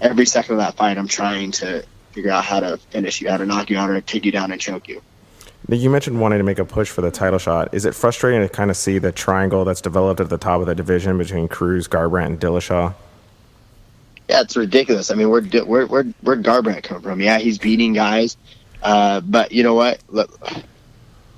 every 0.01 0.25
second 0.25 0.55
of 0.55 0.59
that 0.59 0.75
fight, 0.75 0.97
I'm 0.97 1.07
trying 1.07 1.51
to 1.53 1.85
figure 2.11 2.31
out 2.31 2.43
how 2.43 2.59
to 2.59 2.77
finish 2.77 3.21
you, 3.21 3.29
how 3.29 3.37
to 3.37 3.45
knock 3.45 3.69
you 3.69 3.77
out, 3.77 3.89
or 3.89 3.99
take 4.01 4.25
you 4.25 4.31
down 4.31 4.51
and 4.51 4.59
choke 4.59 4.87
you. 4.87 5.01
You 5.69 5.89
mentioned 5.89 6.21
wanting 6.21 6.39
to 6.39 6.43
make 6.43 6.59
a 6.59 6.65
push 6.65 6.89
for 6.89 7.01
the 7.01 7.11
title 7.11 7.39
shot. 7.39 7.73
Is 7.73 7.85
it 7.85 7.95
frustrating 7.95 8.41
to 8.41 8.49
kind 8.49 8.69
of 8.69 8.77
see 8.77 8.99
the 8.99 9.11
triangle 9.11 9.65
that's 9.65 9.81
developed 9.81 10.19
at 10.19 10.29
the 10.29 10.37
top 10.37 10.61
of 10.61 10.67
the 10.67 10.75
division 10.75 11.17
between 11.17 11.47
Cruz, 11.47 11.87
Garbrandt, 11.87 12.25
and 12.27 12.39
Dillashaw? 12.39 12.93
Yeah, 14.29 14.41
it's 14.41 14.55
ridiculous. 14.55 15.11
I 15.11 15.15
mean, 15.15 15.29
where 15.29 15.41
where 15.41 15.87
where 15.87 16.03
where 16.21 16.37
Garbrandt 16.37 16.83
come 16.83 17.01
from? 17.01 17.21
Yeah, 17.21 17.39
he's 17.39 17.57
beating 17.57 17.93
guys, 17.93 18.37
uh, 18.83 19.21
but 19.21 19.51
you 19.51 19.63
know 19.63 19.75
what? 19.75 20.01
Look, 20.09 20.39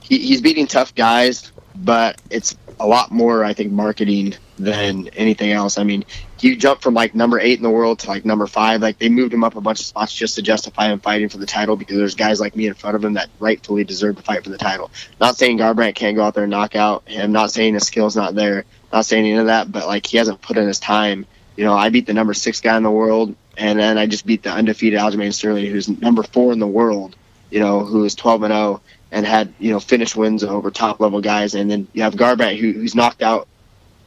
he, 0.01 0.19
he's 0.19 0.41
beating 0.41 0.67
tough 0.67 0.95
guys, 0.95 1.51
but 1.83 2.21
it's 2.29 2.55
a 2.79 2.87
lot 2.87 3.11
more, 3.11 3.43
I 3.43 3.53
think, 3.53 3.71
marketing 3.71 4.35
than 4.59 5.07
anything 5.09 5.51
else. 5.51 5.77
I 5.77 5.83
mean, 5.83 6.05
he 6.39 6.55
jumped 6.55 6.83
from 6.83 6.93
like 6.93 7.15
number 7.15 7.39
eight 7.39 7.57
in 7.57 7.63
the 7.63 7.69
world 7.69 7.99
to 7.99 8.07
like 8.07 8.25
number 8.25 8.47
five. 8.47 8.81
Like 8.81 8.99
they 8.99 9.09
moved 9.09 9.33
him 9.33 9.43
up 9.43 9.55
a 9.55 9.61
bunch 9.61 9.79
of 9.79 9.85
spots 9.85 10.13
just 10.13 10.35
to 10.35 10.41
justify 10.41 10.91
him 10.91 10.99
fighting 10.99 11.29
for 11.29 11.37
the 11.37 11.45
title 11.45 11.75
because 11.75 11.97
there's 11.97 12.15
guys 12.15 12.39
like 12.39 12.55
me 12.55 12.67
in 12.67 12.73
front 12.73 12.95
of 12.95 13.03
him 13.03 13.13
that 13.13 13.29
rightfully 13.39 13.83
deserve 13.83 14.17
to 14.17 14.23
fight 14.23 14.43
for 14.43 14.49
the 14.49 14.57
title. 14.57 14.91
Not 15.19 15.37
saying 15.37 15.59
Garbrandt 15.59 15.95
can't 15.95 16.15
go 16.15 16.23
out 16.23 16.33
there 16.33 16.43
and 16.43 16.51
knock 16.51 16.75
out 16.75 17.07
him. 17.07 17.31
Not 17.31 17.51
saying 17.51 17.75
his 17.75 17.87
skill's 17.87 18.15
not 18.15 18.35
there. 18.35 18.65
Not 18.91 19.05
saying 19.05 19.25
any 19.25 19.37
of 19.37 19.47
that. 19.47 19.71
But 19.71 19.87
like 19.87 20.05
he 20.05 20.17
hasn't 20.17 20.41
put 20.41 20.57
in 20.57 20.67
his 20.67 20.79
time. 20.79 21.25
You 21.55 21.63
know, 21.63 21.73
I 21.73 21.89
beat 21.89 22.05
the 22.05 22.13
number 22.13 22.33
six 22.35 22.61
guy 22.61 22.77
in 22.77 22.83
the 22.83 22.91
world, 22.91 23.35
and 23.57 23.79
then 23.79 23.97
I 23.97 24.05
just 24.05 24.27
beat 24.27 24.43
the 24.43 24.51
undefeated 24.51 24.99
Aljamain 24.99 25.33
Sterling, 25.33 25.65
who's 25.65 25.89
number 25.89 26.21
four 26.21 26.53
in 26.53 26.59
the 26.59 26.67
world. 26.67 27.15
You 27.49 27.61
know, 27.61 27.85
who 27.85 28.03
is 28.03 28.13
12 28.13 28.43
and 28.43 28.53
0 28.53 28.81
and 29.11 29.25
had 29.25 29.53
you 29.59 29.71
know 29.71 29.79
finish 29.79 30.15
wins 30.15 30.43
over 30.43 30.71
top 30.71 30.99
level 30.99 31.21
guys, 31.21 31.55
and 31.55 31.69
then 31.69 31.87
you 31.93 32.03
have 32.03 32.15
Garbrandt 32.15 32.57
who, 32.57 32.71
who's 32.73 32.95
knocked 32.95 33.21
out 33.21 33.47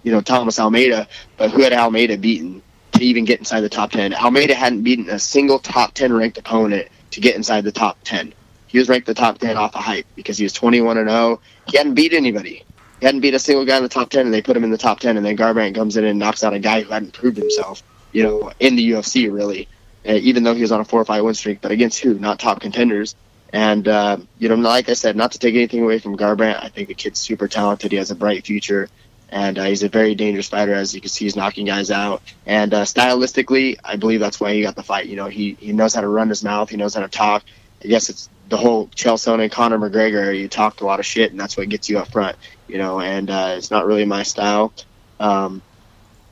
you 0.02 0.12
know 0.12 0.20
Thomas 0.20 0.58
Almeida, 0.58 1.08
but 1.36 1.50
who 1.50 1.62
had 1.62 1.72
Almeida 1.72 2.16
beaten 2.16 2.62
to 2.92 3.04
even 3.04 3.24
get 3.24 3.38
inside 3.38 3.60
the 3.60 3.68
top 3.68 3.92
ten? 3.92 4.14
Almeida 4.14 4.54
hadn't 4.54 4.82
beaten 4.82 5.08
a 5.08 5.18
single 5.18 5.58
top 5.58 5.94
ten 5.94 6.12
ranked 6.12 6.38
opponent 6.38 6.88
to 7.12 7.20
get 7.20 7.36
inside 7.36 7.64
the 7.64 7.72
top 7.72 7.98
ten. 8.04 8.32
He 8.66 8.78
was 8.78 8.88
ranked 8.88 9.06
the 9.06 9.14
top 9.14 9.38
ten 9.38 9.56
off 9.56 9.74
of 9.74 9.82
hype 9.82 10.06
because 10.14 10.38
he 10.38 10.44
was 10.44 10.52
21 10.52 10.98
and 10.98 11.08
0. 11.08 11.40
He 11.66 11.76
hadn't 11.76 11.94
beat 11.94 12.12
anybody. 12.12 12.64
He 13.00 13.06
hadn't 13.06 13.22
beat 13.22 13.34
a 13.34 13.38
single 13.38 13.64
guy 13.64 13.78
in 13.78 13.82
the 13.82 13.88
top 13.88 14.10
10, 14.10 14.26
and 14.26 14.34
they 14.34 14.42
put 14.42 14.56
him 14.56 14.62
in 14.62 14.70
the 14.70 14.78
top 14.78 15.00
10. 15.00 15.16
And 15.16 15.24
then 15.24 15.36
Garbrandt 15.36 15.74
comes 15.74 15.96
in 15.96 16.04
and 16.04 16.18
knocks 16.18 16.44
out 16.44 16.52
a 16.52 16.58
guy 16.58 16.82
who 16.82 16.90
hadn't 16.90 17.14
proved 17.14 17.38
himself, 17.38 17.82
you 18.12 18.22
know, 18.22 18.52
in 18.60 18.76
the 18.76 18.90
UFC 18.90 19.32
really, 19.32 19.68
uh, 20.06 20.12
even 20.12 20.42
though 20.42 20.54
he 20.54 20.60
was 20.60 20.70
on 20.70 20.80
a 20.80 20.84
four 20.84 21.00
or 21.00 21.04
five 21.06 21.24
win 21.24 21.34
streak. 21.34 21.62
But 21.62 21.72
against 21.72 22.00
who? 22.00 22.18
Not 22.18 22.38
top 22.38 22.60
contenders. 22.60 23.16
And 23.52 23.86
uh, 23.88 24.18
you 24.38 24.48
know, 24.48 24.54
like 24.54 24.88
I 24.88 24.94
said, 24.94 25.16
not 25.16 25.32
to 25.32 25.38
take 25.38 25.54
anything 25.54 25.82
away 25.82 25.98
from 25.98 26.16
Garbrandt, 26.16 26.62
I 26.62 26.68
think 26.68 26.88
the 26.88 26.94
kid's 26.94 27.18
super 27.18 27.48
talented. 27.48 27.90
He 27.90 27.98
has 27.98 28.10
a 28.10 28.14
bright 28.14 28.46
future, 28.46 28.88
and 29.28 29.58
uh, 29.58 29.64
he's 29.64 29.82
a 29.82 29.88
very 29.88 30.14
dangerous 30.14 30.48
fighter. 30.48 30.72
As 30.72 30.94
you 30.94 31.00
can 31.00 31.10
see, 31.10 31.24
he's 31.24 31.34
knocking 31.34 31.66
guys 31.66 31.90
out. 31.90 32.22
And 32.46 32.72
uh, 32.72 32.82
stylistically, 32.82 33.78
I 33.84 33.96
believe 33.96 34.20
that's 34.20 34.38
why 34.38 34.54
he 34.54 34.62
got 34.62 34.76
the 34.76 34.84
fight. 34.84 35.06
You 35.06 35.16
know, 35.16 35.26
he 35.26 35.56
he 35.58 35.72
knows 35.72 35.94
how 35.94 36.00
to 36.00 36.08
run 36.08 36.28
his 36.28 36.44
mouth. 36.44 36.70
He 36.70 36.76
knows 36.76 36.94
how 36.94 37.00
to 37.00 37.08
talk. 37.08 37.42
I 37.82 37.88
guess 37.88 38.08
it's 38.08 38.28
the 38.48 38.56
whole 38.56 38.86
Chael 38.88 39.42
and 39.42 39.50
Conor 39.50 39.78
McGregor. 39.78 40.38
You 40.38 40.48
talked 40.48 40.80
a 40.80 40.86
lot 40.86 41.00
of 41.00 41.06
shit, 41.06 41.32
and 41.32 41.40
that's 41.40 41.56
what 41.56 41.68
gets 41.68 41.88
you 41.88 41.98
up 41.98 42.08
front. 42.08 42.36
You 42.68 42.78
know, 42.78 43.00
and 43.00 43.28
uh, 43.30 43.54
it's 43.56 43.72
not 43.72 43.84
really 43.84 44.04
my 44.04 44.22
style. 44.22 44.72
Um, 45.18 45.60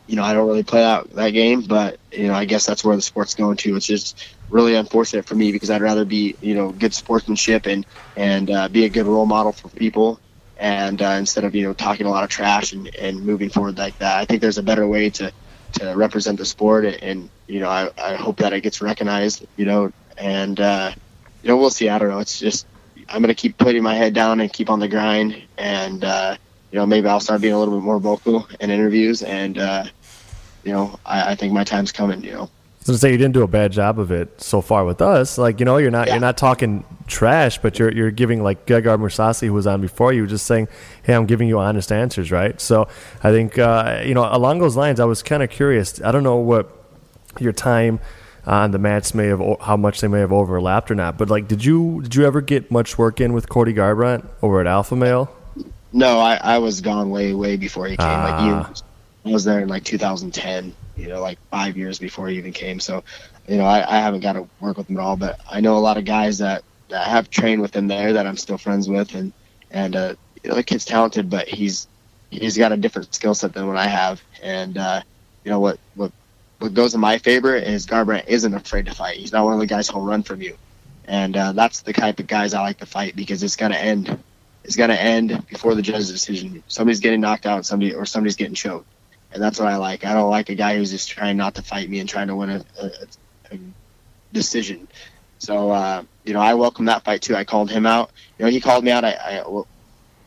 you 0.06 0.16
know, 0.16 0.22
I 0.22 0.34
don't 0.34 0.46
really 0.46 0.62
play 0.62 0.80
that 0.80 1.10
that 1.10 1.30
game, 1.30 1.62
but 1.62 1.98
you 2.12 2.28
know, 2.28 2.34
I 2.34 2.44
guess 2.44 2.64
that's 2.64 2.84
where 2.84 2.94
the 2.94 3.02
sport's 3.02 3.34
going 3.34 3.56
to. 3.58 3.76
It's 3.76 3.86
just 3.86 4.24
really 4.50 4.74
unfortunate 4.74 5.26
for 5.26 5.34
me 5.34 5.52
because 5.52 5.70
I'd 5.70 5.82
rather 5.82 6.04
be, 6.04 6.36
you 6.40 6.54
know, 6.54 6.70
good 6.70 6.94
sportsmanship 6.94 7.66
and 7.66 7.86
and 8.16 8.50
uh, 8.50 8.68
be 8.68 8.84
a 8.84 8.88
good 8.88 9.06
role 9.06 9.26
model 9.26 9.52
for 9.52 9.68
people, 9.68 10.20
and 10.58 11.00
uh, 11.00 11.16
instead 11.18 11.44
of 11.44 11.54
you 11.54 11.64
know 11.64 11.74
talking 11.74 12.06
a 12.06 12.10
lot 12.10 12.24
of 12.24 12.30
trash 12.30 12.72
and, 12.72 12.94
and 12.96 13.24
moving 13.24 13.50
forward 13.50 13.78
like 13.78 13.98
that. 13.98 14.18
I 14.18 14.24
think 14.24 14.40
there's 14.40 14.58
a 14.58 14.62
better 14.62 14.86
way 14.86 15.10
to 15.10 15.32
to 15.74 15.94
represent 15.94 16.38
the 16.38 16.44
sport, 16.46 16.84
and 16.84 17.28
you 17.46 17.60
know, 17.60 17.68
I, 17.68 17.90
I 17.98 18.14
hope 18.14 18.38
that 18.38 18.52
it 18.52 18.62
gets 18.62 18.80
recognized. 18.80 19.46
You 19.56 19.66
know, 19.66 19.92
and 20.16 20.58
uh, 20.58 20.92
you 21.42 21.48
know, 21.48 21.56
we'll 21.56 21.70
see. 21.70 21.88
I 21.88 21.98
don't 21.98 22.08
know. 22.08 22.20
It's 22.20 22.38
just 22.38 22.66
I'm 23.08 23.20
gonna 23.22 23.34
keep 23.34 23.58
putting 23.58 23.82
my 23.82 23.94
head 23.94 24.14
down 24.14 24.40
and 24.40 24.52
keep 24.52 24.70
on 24.70 24.80
the 24.80 24.88
grind, 24.88 25.42
and 25.56 26.02
uh, 26.04 26.36
you 26.70 26.78
know, 26.78 26.86
maybe 26.86 27.08
I'll 27.08 27.20
start 27.20 27.40
being 27.40 27.54
a 27.54 27.58
little 27.58 27.74
bit 27.74 27.84
more 27.84 27.98
vocal 27.98 28.48
in 28.60 28.70
interviews 28.70 29.22
and. 29.22 29.58
Uh, 29.58 29.84
you 30.64 30.72
know, 30.74 30.98
I, 31.06 31.30
I 31.30 31.34
think 31.34 31.52
my 31.54 31.64
time's 31.64 31.92
coming. 31.92 32.22
You 32.22 32.32
know. 32.32 32.50
So 32.88 32.94
to 32.94 32.98
say 32.98 33.12
you 33.12 33.18
didn't 33.18 33.34
do 33.34 33.42
a 33.42 33.46
bad 33.46 33.70
job 33.70 33.98
of 33.98 34.10
it 34.10 34.40
so 34.40 34.62
far 34.62 34.86
with 34.86 35.02
us. 35.02 35.36
Like 35.36 35.60
you 35.60 35.66
know, 35.66 35.76
you're 35.76 35.90
not 35.90 36.06
yeah. 36.06 36.14
you're 36.14 36.22
not 36.22 36.38
talking 36.38 36.86
trash, 37.06 37.58
but 37.58 37.78
you're 37.78 37.92
you're 37.92 38.10
giving 38.10 38.42
like 38.42 38.64
Gegard 38.64 38.98
Mousasi, 38.98 39.46
who 39.46 39.52
was 39.52 39.66
on 39.66 39.82
before 39.82 40.14
you, 40.14 40.26
just 40.26 40.46
saying, 40.46 40.68
"Hey, 41.02 41.12
I'm 41.12 41.26
giving 41.26 41.48
you 41.48 41.58
honest 41.58 41.92
answers," 41.92 42.32
right? 42.32 42.58
So 42.58 42.88
I 43.22 43.30
think 43.30 43.58
uh, 43.58 44.02
you 44.06 44.14
know 44.14 44.26
along 44.32 44.60
those 44.60 44.74
lines, 44.74 45.00
I 45.00 45.04
was 45.04 45.22
kind 45.22 45.42
of 45.42 45.50
curious. 45.50 46.00
I 46.00 46.12
don't 46.12 46.22
know 46.22 46.36
what 46.36 46.74
your 47.38 47.52
time 47.52 48.00
on 48.46 48.70
the 48.70 48.78
mats 48.78 49.14
may 49.14 49.26
have 49.26 49.42
how 49.60 49.76
much 49.76 50.00
they 50.00 50.08
may 50.08 50.20
have 50.20 50.32
overlapped 50.32 50.90
or 50.90 50.94
not, 50.94 51.18
but 51.18 51.28
like, 51.28 51.46
did 51.46 51.62
you 51.62 52.00
did 52.00 52.14
you 52.14 52.24
ever 52.24 52.40
get 52.40 52.70
much 52.70 52.96
work 52.96 53.20
in 53.20 53.34
with 53.34 53.50
Cody 53.50 53.74
Garbrandt 53.74 54.26
over 54.40 54.62
at 54.62 54.66
Alpha 54.66 54.96
Male? 54.96 55.30
No, 55.92 56.20
I, 56.20 56.36
I 56.36 56.56
was 56.56 56.80
gone 56.80 57.10
way 57.10 57.34
way 57.34 57.58
before 57.58 57.86
he 57.86 57.98
came. 57.98 58.06
Like 58.06 58.46
you 58.46 58.52
ah. 58.54 58.72
I 59.26 59.30
was 59.30 59.44
there 59.44 59.60
in 59.60 59.68
like 59.68 59.84
2010, 59.84 60.74
you 60.98 61.08
know, 61.08 61.20
like 61.20 61.38
five 61.50 61.76
years 61.76 61.98
before 61.98 62.28
he 62.28 62.36
even 62.36 62.52
came. 62.52 62.80
So, 62.80 63.04
you 63.46 63.56
know, 63.56 63.64
I, 63.64 63.78
I 63.88 64.00
haven't 64.00 64.20
got 64.20 64.32
to 64.32 64.48
work 64.60 64.76
with 64.76 64.90
him 64.90 64.96
at 64.96 65.02
all, 65.02 65.16
but 65.16 65.40
I 65.48 65.60
know 65.60 65.76
a 65.76 65.80
lot 65.80 65.96
of 65.96 66.04
guys 66.04 66.38
that, 66.38 66.64
that 66.88 67.06
have 67.06 67.30
trained 67.30 67.62
with 67.62 67.74
him 67.74 67.86
there 67.86 68.14
that 68.14 68.26
I'm 68.26 68.36
still 68.36 68.58
friends 68.58 68.88
with, 68.88 69.14
and 69.14 69.32
and 69.70 69.94
uh, 69.94 70.14
you 70.42 70.50
know, 70.50 70.56
the 70.56 70.62
kid's 70.62 70.84
talented, 70.84 71.30
but 71.30 71.46
he's 71.46 71.86
he's 72.30 72.58
got 72.58 72.72
a 72.72 72.76
different 72.76 73.14
skill 73.14 73.34
set 73.34 73.52
than 73.52 73.66
what 73.66 73.76
I 73.76 73.86
have, 73.86 74.22
and 74.42 74.76
uh, 74.76 75.02
you 75.44 75.50
know 75.50 75.60
what 75.60 75.78
what 75.94 76.12
what 76.58 76.74
goes 76.74 76.94
in 76.94 77.00
my 77.00 77.18
favor 77.18 77.54
is 77.54 77.86
Garbrandt 77.86 78.26
isn't 78.26 78.54
afraid 78.54 78.86
to 78.86 78.94
fight. 78.94 79.16
He's 79.16 79.32
not 79.32 79.44
one 79.44 79.52
of 79.54 79.60
the 79.60 79.66
guys 79.66 79.88
who'll 79.88 80.00
run 80.00 80.22
from 80.22 80.40
you, 80.40 80.56
and 81.04 81.36
uh, 81.36 81.52
that's 81.52 81.82
the 81.82 81.92
type 81.92 82.18
of 82.20 82.26
guys 82.26 82.54
I 82.54 82.62
like 82.62 82.78
to 82.78 82.86
fight 82.86 83.14
because 83.14 83.42
it's 83.42 83.56
gonna 83.56 83.76
end. 83.76 84.18
It's 84.64 84.76
gonna 84.76 84.94
end 84.94 85.46
before 85.46 85.74
the 85.74 85.82
judge's 85.82 86.10
decision. 86.10 86.62
Somebody's 86.68 87.00
getting 87.00 87.20
knocked 87.20 87.44
out, 87.46 87.66
somebody 87.66 87.94
or 87.94 88.06
somebody's 88.06 88.36
getting 88.36 88.54
choked 88.54 88.86
and 89.32 89.42
that's 89.42 89.58
what 89.58 89.68
I 89.68 89.76
like. 89.76 90.04
I 90.04 90.14
don't 90.14 90.30
like 90.30 90.48
a 90.48 90.54
guy 90.54 90.76
who's 90.76 90.90
just 90.90 91.08
trying 91.08 91.36
not 91.36 91.54
to 91.56 91.62
fight 91.62 91.88
me 91.88 92.00
and 92.00 92.08
trying 92.08 92.28
to 92.28 92.36
win 92.36 92.50
a, 92.50 92.64
a, 92.80 92.90
a 93.52 93.58
decision. 94.32 94.88
So 95.38 95.70
uh, 95.70 96.02
you 96.24 96.32
know, 96.32 96.40
I 96.40 96.54
welcome 96.54 96.86
that 96.86 97.04
fight 97.04 97.22
too. 97.22 97.36
I 97.36 97.44
called 97.44 97.70
him 97.70 97.86
out. 97.86 98.10
You 98.38 98.44
know, 98.44 98.50
he 98.50 98.60
called 98.60 98.84
me 98.84 98.90
out. 98.90 99.04
I, 99.04 99.12
I, 99.12 99.48
well, 99.48 99.66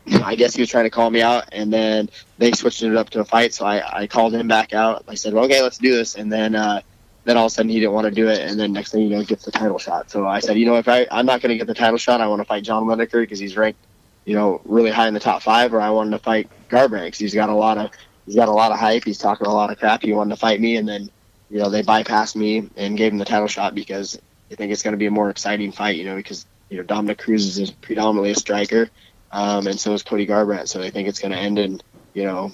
I 0.24 0.34
guess 0.34 0.54
he 0.54 0.62
was 0.62 0.68
trying 0.68 0.84
to 0.84 0.90
call 0.90 1.10
me 1.10 1.22
out, 1.22 1.48
and 1.52 1.72
then 1.72 2.08
they 2.38 2.52
switched 2.52 2.82
it 2.82 2.96
up 2.96 3.10
to 3.10 3.20
a 3.20 3.24
fight. 3.24 3.54
So 3.54 3.64
I, 3.64 4.00
I 4.00 4.06
called 4.06 4.34
him 4.34 4.48
back 4.48 4.72
out. 4.72 5.04
I 5.06 5.14
said, 5.14 5.32
well, 5.32 5.44
"Okay, 5.44 5.62
let's 5.62 5.78
do 5.78 5.94
this." 5.94 6.16
And 6.16 6.32
then 6.32 6.54
uh, 6.54 6.80
then 7.24 7.36
all 7.36 7.46
of 7.46 7.52
a 7.52 7.54
sudden 7.54 7.70
he 7.70 7.78
didn't 7.78 7.92
want 7.92 8.06
to 8.06 8.10
do 8.10 8.28
it, 8.28 8.40
and 8.40 8.58
then 8.58 8.72
next 8.72 8.92
thing 8.92 9.02
you 9.02 9.10
know, 9.10 9.22
gets 9.22 9.44
the 9.44 9.52
title 9.52 9.78
shot. 9.78 10.10
So 10.10 10.26
I 10.26 10.40
said, 10.40 10.58
you 10.58 10.66
know, 10.66 10.76
if 10.76 10.88
I 10.88 11.06
I'm 11.10 11.26
not 11.26 11.40
going 11.40 11.50
to 11.50 11.58
get 11.58 11.66
the 11.66 11.74
title 11.74 11.98
shot, 11.98 12.20
I 12.20 12.26
want 12.26 12.40
to 12.40 12.44
fight 12.44 12.64
John 12.64 12.84
Lineker 12.84 13.22
because 13.22 13.38
he's 13.38 13.56
ranked, 13.56 13.78
you 14.24 14.34
know, 14.34 14.60
really 14.64 14.90
high 14.90 15.08
in 15.08 15.14
the 15.14 15.20
top 15.20 15.42
five, 15.42 15.72
or 15.72 15.80
I 15.80 15.90
wanted 15.90 16.12
to 16.12 16.18
fight 16.18 16.48
Garbrandt 16.68 17.04
because 17.04 17.18
he's 17.18 17.34
got 17.34 17.48
a 17.48 17.54
lot 17.54 17.78
of 17.78 17.90
he's 18.26 18.36
got 18.36 18.48
a 18.48 18.52
lot 18.52 18.72
of 18.72 18.78
hype. 18.78 19.04
He's 19.04 19.18
talking 19.18 19.46
a 19.46 19.52
lot 19.52 19.70
of 19.70 19.78
crap. 19.78 20.02
He 20.02 20.12
wanted 20.12 20.30
to 20.30 20.40
fight 20.40 20.60
me, 20.60 20.76
and 20.76 20.88
then 20.88 21.10
you 21.50 21.58
know 21.58 21.70
they 21.70 21.82
bypassed 21.82 22.36
me 22.36 22.68
and 22.76 22.96
gave 22.96 23.12
him 23.12 23.18
the 23.18 23.24
title 23.24 23.48
shot 23.48 23.74
because 23.74 24.20
they 24.48 24.56
think 24.56 24.72
it's 24.72 24.82
going 24.82 24.92
to 24.92 24.98
be 24.98 25.06
a 25.06 25.10
more 25.10 25.30
exciting 25.30 25.72
fight. 25.72 25.96
You 25.96 26.04
know, 26.04 26.16
because 26.16 26.46
you 26.68 26.76
know 26.76 26.82
Dominick 26.82 27.18
Cruz 27.18 27.58
is 27.58 27.70
predominantly 27.70 28.30
a 28.30 28.34
striker, 28.34 28.90
um, 29.30 29.66
and 29.66 29.78
so 29.78 29.92
is 29.92 30.02
Cody 30.02 30.26
Garbrandt. 30.26 30.68
So 30.68 30.78
they 30.78 30.90
think 30.90 31.08
it's 31.08 31.20
going 31.20 31.32
to 31.32 31.38
end 31.38 31.58
in 31.58 31.80
you 32.14 32.24
know 32.24 32.52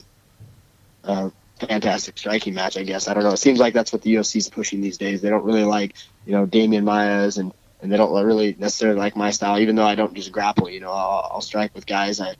a 1.04 1.32
fantastic 1.58 2.18
striking 2.18 2.54
match. 2.54 2.76
I 2.76 2.82
guess 2.82 3.08
I 3.08 3.14
don't 3.14 3.24
know. 3.24 3.32
It 3.32 3.38
seems 3.38 3.58
like 3.58 3.74
that's 3.74 3.92
what 3.92 4.02
the 4.02 4.14
UFC 4.14 4.36
is 4.36 4.48
pushing 4.48 4.80
these 4.80 4.98
days. 4.98 5.20
They 5.20 5.30
don't 5.30 5.44
really 5.44 5.64
like 5.64 5.94
you 6.26 6.32
know 6.32 6.46
Demian 6.46 6.84
Maia's 6.84 7.38
and 7.38 7.52
and 7.80 7.92
they 7.92 7.96
don't 7.96 8.12
really 8.24 8.56
necessarily 8.58 8.98
like 8.98 9.16
my 9.16 9.30
style. 9.30 9.58
Even 9.58 9.76
though 9.76 9.86
I 9.86 9.94
don't 9.94 10.14
just 10.14 10.32
grapple, 10.32 10.68
you 10.68 10.80
know, 10.80 10.90
I'll, 10.90 11.30
I'll 11.34 11.40
strike 11.40 11.74
with 11.74 11.86
guys. 11.86 12.20
I 12.20 12.34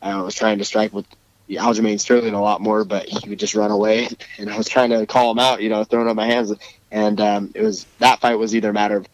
I 0.00 0.20
was 0.20 0.34
trying 0.34 0.58
to 0.58 0.64
strike 0.64 0.92
with 0.92 1.06
Aljamain 1.50 2.00
Sterling 2.00 2.34
a 2.34 2.40
lot 2.40 2.60
more, 2.60 2.84
but 2.84 3.06
he 3.06 3.28
would 3.28 3.38
just 3.38 3.54
run 3.54 3.70
away. 3.70 4.08
And 4.38 4.50
I 4.50 4.56
was 4.56 4.68
trying 4.68 4.90
to 4.90 5.06
call 5.06 5.30
him 5.30 5.38
out, 5.38 5.62
you 5.62 5.68
know, 5.68 5.84
throwing 5.84 6.08
up 6.08 6.16
my 6.16 6.26
hands. 6.26 6.52
And 6.90 7.20
um, 7.20 7.52
it 7.54 7.62
was 7.62 7.84
that 7.98 8.20
fight 8.20 8.36
was 8.36 8.54
either 8.54 8.70
a 8.70 8.72
matter 8.72 8.96
of 8.96 9.06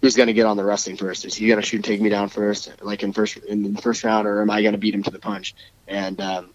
who's 0.00 0.16
going 0.16 0.28
to 0.28 0.32
get 0.32 0.46
on 0.46 0.56
the 0.56 0.64
wrestling 0.64 0.96
first. 0.96 1.24
Is 1.24 1.34
he 1.34 1.46
going 1.46 1.60
to 1.60 1.66
shoot 1.66 1.76
and 1.76 1.84
take 1.84 2.00
me 2.00 2.08
down 2.08 2.28
first, 2.28 2.82
like 2.82 3.02
in 3.02 3.12
first 3.12 3.36
in 3.36 3.74
the 3.74 3.82
first 3.82 4.02
round, 4.02 4.26
or 4.26 4.40
am 4.40 4.50
I 4.50 4.62
going 4.62 4.72
to 4.72 4.78
beat 4.78 4.94
him 4.94 5.02
to 5.04 5.10
the 5.10 5.18
punch? 5.18 5.54
And 5.86 6.20
um, 6.20 6.50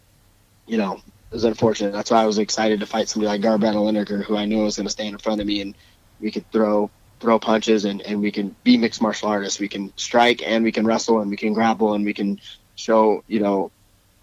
you 0.66 0.78
know, 0.78 0.96
it 0.96 1.34
was 1.34 1.44
unfortunate. 1.44 1.94
That's 1.94 2.12
why 2.12 2.22
I 2.22 2.26
was 2.26 2.38
excited 2.38 2.80
to 2.82 2.86
fight 2.86 3.08
somebody 3.08 3.28
like 3.28 3.42
Garbrandt 3.42 3.76
Lineker, 3.76 4.24
who 4.24 4.36
I 4.36 4.46
knew 4.46 4.64
was 4.64 4.76
going 4.76 4.88
to 4.88 4.92
stand 4.92 5.14
in 5.14 5.20
front 5.20 5.42
of 5.42 5.48
me 5.48 5.62
and 5.62 5.76
we 6.20 6.32
could 6.32 6.50
throw 6.52 6.90
throw 7.20 7.40
punches 7.40 7.86
and, 7.86 8.02
and 8.02 8.20
we 8.20 8.32
can 8.32 8.54
be 8.64 8.78
mixed 8.78 9.02
martial 9.02 9.30
artists. 9.30 9.60
We 9.60 9.70
can 9.70 9.94
strike 9.96 10.42
and 10.46 10.64
we 10.64 10.72
can 10.72 10.86
wrestle 10.86 11.22
and 11.22 11.30
we 11.30 11.38
can 11.38 11.54
grapple 11.54 11.94
and 11.94 12.04
we 12.04 12.14
can 12.14 12.42
show 12.76 13.24
you 13.28 13.40
know 13.40 13.72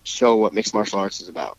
show 0.04 0.36
what 0.36 0.52
mixed 0.52 0.74
martial 0.74 0.98
arts 0.98 1.20
is 1.20 1.28
about. 1.28 1.58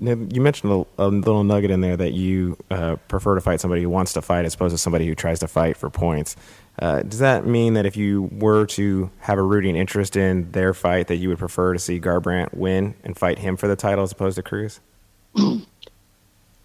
You 0.00 0.40
mentioned 0.40 0.72
a, 0.98 1.04
a 1.04 1.08
little 1.08 1.44
nugget 1.44 1.70
in 1.70 1.80
there 1.80 1.96
that 1.96 2.12
you 2.12 2.56
uh, 2.70 2.96
prefer 3.08 3.34
to 3.36 3.40
fight 3.40 3.60
somebody 3.60 3.82
who 3.82 3.90
wants 3.90 4.14
to 4.14 4.22
fight 4.22 4.44
as 4.44 4.54
opposed 4.54 4.74
to 4.74 4.78
somebody 4.78 5.06
who 5.06 5.14
tries 5.14 5.38
to 5.40 5.48
fight 5.48 5.76
for 5.76 5.90
points. 5.90 6.34
Uh, 6.78 7.02
does 7.02 7.18
that 7.18 7.46
mean 7.46 7.74
that 7.74 7.84
if 7.84 7.96
you 7.96 8.22
were 8.32 8.64
to 8.64 9.10
have 9.20 9.38
a 9.38 9.42
rooting 9.42 9.76
interest 9.76 10.16
in 10.16 10.50
their 10.52 10.72
fight, 10.72 11.08
that 11.08 11.16
you 11.16 11.28
would 11.28 11.38
prefer 11.38 11.72
to 11.74 11.78
see 11.78 12.00
Garbrandt 12.00 12.54
win 12.54 12.94
and 13.04 13.16
fight 13.16 13.38
him 13.38 13.56
for 13.56 13.68
the 13.68 13.76
title 13.76 14.02
as 14.02 14.12
opposed 14.12 14.36
to 14.36 14.42
Cruz? 14.42 14.80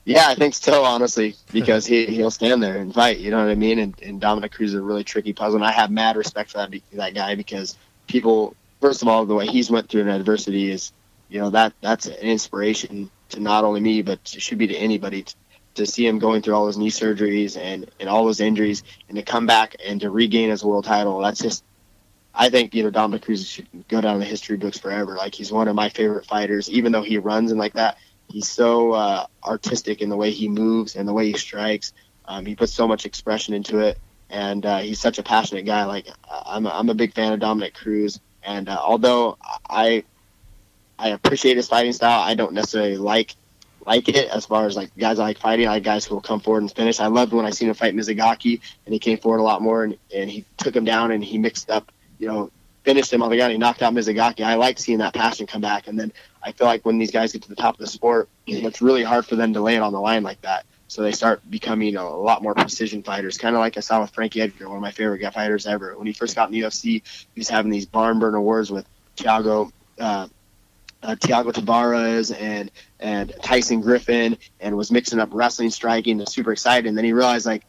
yeah, 0.06 0.30
I 0.30 0.36
think 0.36 0.56
so, 0.56 0.84
honestly, 0.84 1.36
because 1.52 1.86
he 1.86 2.06
he'll 2.06 2.32
stand 2.32 2.64
there 2.64 2.78
and 2.78 2.94
fight. 2.94 3.18
You 3.18 3.32
know 3.32 3.40
what 3.40 3.50
I 3.50 3.56
mean? 3.56 3.80
And, 3.80 4.02
and 4.02 4.22
Dominick 4.22 4.54
Cruz 4.54 4.70
is 4.74 4.80
a 4.80 4.82
really 4.82 5.04
tricky 5.04 5.34
puzzle, 5.34 5.58
and 5.58 5.66
I 5.66 5.72
have 5.72 5.92
mad 5.92 6.16
respect 6.16 6.52
for 6.52 6.60
that 6.60 6.74
that 6.94 7.14
guy 7.14 7.36
because 7.36 7.76
people, 8.08 8.56
first 8.82 9.02
of 9.02 9.08
all, 9.08 9.26
the 9.26 9.36
way 9.36 9.48
he's 9.48 9.70
went 9.70 9.90
through 9.90 10.02
an 10.02 10.10
adversity 10.10 10.72
is, 10.72 10.94
you 11.30 11.40
know, 11.40 11.50
that 11.50 11.74
that's 11.82 12.06
an 12.06 12.16
inspiration 12.16 13.12
to 13.30 13.40
not 13.40 13.64
only 13.64 13.82
me, 13.82 14.02
but 14.02 14.20
it 14.34 14.42
should 14.42 14.58
be 14.58 14.68
to 14.68 14.76
anybody 14.76 15.24
to, 15.24 15.36
to 15.76 15.86
see 15.86 16.08
him 16.08 16.20
going 16.20 16.42
through 16.42 16.56
all 16.56 16.68
his 16.68 16.78
knee 16.78 16.90
surgeries 16.90 17.58
and, 17.58 17.92
and 18.00 18.10
all 18.10 18.26
those 18.26 18.40
injuries 18.40 18.84
and 19.10 19.18
to 19.18 19.24
come 19.24 19.46
back 19.46 19.76
and 19.86 20.02
to 20.02 20.10
regain 20.10 20.50
his 20.50 20.64
world 20.64 20.86
title. 20.86 21.20
That's 21.20 21.40
just, 21.40 21.64
I 22.34 22.50
think, 22.50 22.74
you 22.74 22.84
know, 22.84 22.90
Dominick 22.90 23.24
Cruz 23.24 23.48
should 23.48 23.68
go 23.88 24.00
down 24.00 24.16
in 24.16 24.20
the 24.20 24.26
history 24.26 24.58
books 24.58 24.78
forever. 24.78 25.16
Like, 25.16 25.36
he's 25.36 25.52
one 25.52 25.68
of 25.68 25.76
my 25.76 25.90
favorite 25.90 26.26
fighters, 26.26 26.70
even 26.70 26.92
though 26.92 27.04
he 27.04 27.18
runs 27.18 27.52
and 27.52 27.60
like 27.60 27.74
that. 27.74 27.98
He's 28.30 28.48
so 28.48 28.92
uh, 28.92 29.26
artistic 29.44 30.02
in 30.02 30.10
the 30.10 30.18
way 30.18 30.32
he 30.32 30.48
moves 30.48 30.96
and 30.96 31.08
the 31.08 31.14
way 31.14 31.28
he 31.28 31.38
strikes. 31.38 31.94
Um, 32.26 32.46
he 32.46 32.56
puts 32.56 32.74
so 32.74 32.88
much 32.88 33.06
expression 33.06 33.54
into 33.54 33.80
it. 33.80 33.98
And 34.30 34.66
uh, 34.66 34.80
he's 34.80 35.00
such 35.00 35.18
a 35.18 35.24
passionate 35.24 35.66
guy. 35.66 35.86
Like, 35.86 36.08
I'm 36.30 36.66
a, 36.66 36.70
I'm 36.70 36.90
a 36.90 36.94
big 36.94 37.14
fan 37.14 37.34
of 37.34 37.40
Dominick 37.40 37.74
Cruz. 37.74 38.20
And 38.48 38.70
uh, 38.70 38.80
although 38.82 39.38
I 39.70 40.04
I 40.98 41.10
appreciate 41.10 41.58
his 41.58 41.68
fighting 41.68 41.94
style. 41.94 42.22
I 42.22 42.34
don't 42.34 42.54
necessarily 42.54 42.98
like 42.98 43.36
like 43.86 44.10
it 44.10 44.30
as 44.30 44.46
far 44.46 44.66
as 44.66 44.76
like 44.76 44.90
guys 44.98 45.20
I 45.20 45.24
like 45.24 45.38
fighting. 45.38 45.68
I 45.68 45.74
like 45.74 45.84
guys 45.84 46.06
who 46.06 46.16
will 46.16 46.22
come 46.22 46.40
forward 46.40 46.64
and 46.64 46.72
finish. 46.72 47.00
I 47.00 47.08
loved 47.08 47.34
when 47.34 47.46
I 47.46 47.52
seen 47.52 47.70
him 47.70 47.76
fight 47.76 47.94
Mizugaki 47.94 48.60
and 48.86 48.94
he 48.94 49.00
came 49.00 49.18
forward 49.18 49.40
a 49.40 49.44
lot 49.44 49.62
more 49.62 49.84
and, 49.84 49.98
and 50.14 50.30
he 50.30 50.46
took 50.58 50.76
him 50.76 50.86
down 50.86 51.12
and 51.12 51.24
he 51.24 51.38
mixed 51.38 51.70
up, 51.70 51.92
you 52.20 52.28
know, 52.28 52.50
finished 52.84 53.14
him 53.14 53.22
on 53.22 53.30
the 53.30 53.38
ground. 53.38 53.52
He 53.52 53.58
knocked 53.58 53.82
out 53.82 53.94
Mizugaki. 53.94 54.44
I 54.44 54.56
like 54.56 54.80
seeing 54.80 54.98
that 55.00 55.14
passion 55.14 55.46
come 55.46 55.62
back. 55.62 55.88
And 55.88 56.00
then 56.00 56.12
I 56.42 56.52
feel 56.54 56.68
like 56.68 56.86
when 56.86 56.98
these 56.98 57.12
guys 57.12 57.34
get 57.34 57.44
to 57.44 57.50
the 57.50 57.56
top 57.56 57.76
of 57.76 57.80
the 57.80 57.88
sport, 57.88 58.28
it's 58.48 58.82
really 58.82 59.04
hard 59.04 59.26
for 59.26 59.36
them 59.36 59.54
to 59.54 59.62
lay 59.62 59.76
it 59.76 59.82
on 59.82 59.94
the 59.94 60.02
line 60.02 60.24
like 60.24 60.42
that. 60.42 60.66
So 60.98 61.04
they 61.04 61.12
start 61.12 61.48
becoming 61.48 61.90
you 61.90 61.94
know, 61.94 62.08
a 62.08 62.18
lot 62.18 62.42
more 62.42 62.56
precision 62.56 63.04
fighters, 63.04 63.38
kind 63.38 63.56
of 63.56 63.60
like 63.60 63.78
I 63.78 63.82
saw 63.82 64.02
with 64.02 64.10
Frankie 64.10 64.42
Edgar, 64.42 64.68
one 64.68 64.78
of 64.78 64.82
my 64.82 64.90
favorite 64.90 65.32
fighters 65.32 65.68
ever. 65.68 65.96
When 65.96 66.08
he 66.08 66.14
first 66.14 66.36
got 66.36 66.50
in 66.50 66.54
the 66.54 66.62
UFC, 66.62 67.04
he 67.04 67.40
was 67.40 67.48
having 67.48 67.70
these 67.70 67.86
barn 67.86 68.18
burner 68.18 68.42
wars 68.42 68.72
with 68.72 68.84
Thiago 69.16 69.72
uh, 70.00 70.28
uh, 71.04 71.14
Thiago 71.14 71.54
Tavares 71.54 72.36
and 72.36 72.72
and 73.00 73.32
Tyson 73.44 73.82
Griffin 73.82 74.40
and 74.60 74.76
was 74.76 74.90
mixing 74.90 75.20
up 75.20 75.30
wrestling, 75.34 75.70
striking, 75.70 76.20
and 76.20 76.28
super 76.28 76.52
excited. 76.52 76.88
And 76.88 76.98
then 76.98 77.06
he 77.06 77.14
realized 77.14 77.46
like, 77.46 77.64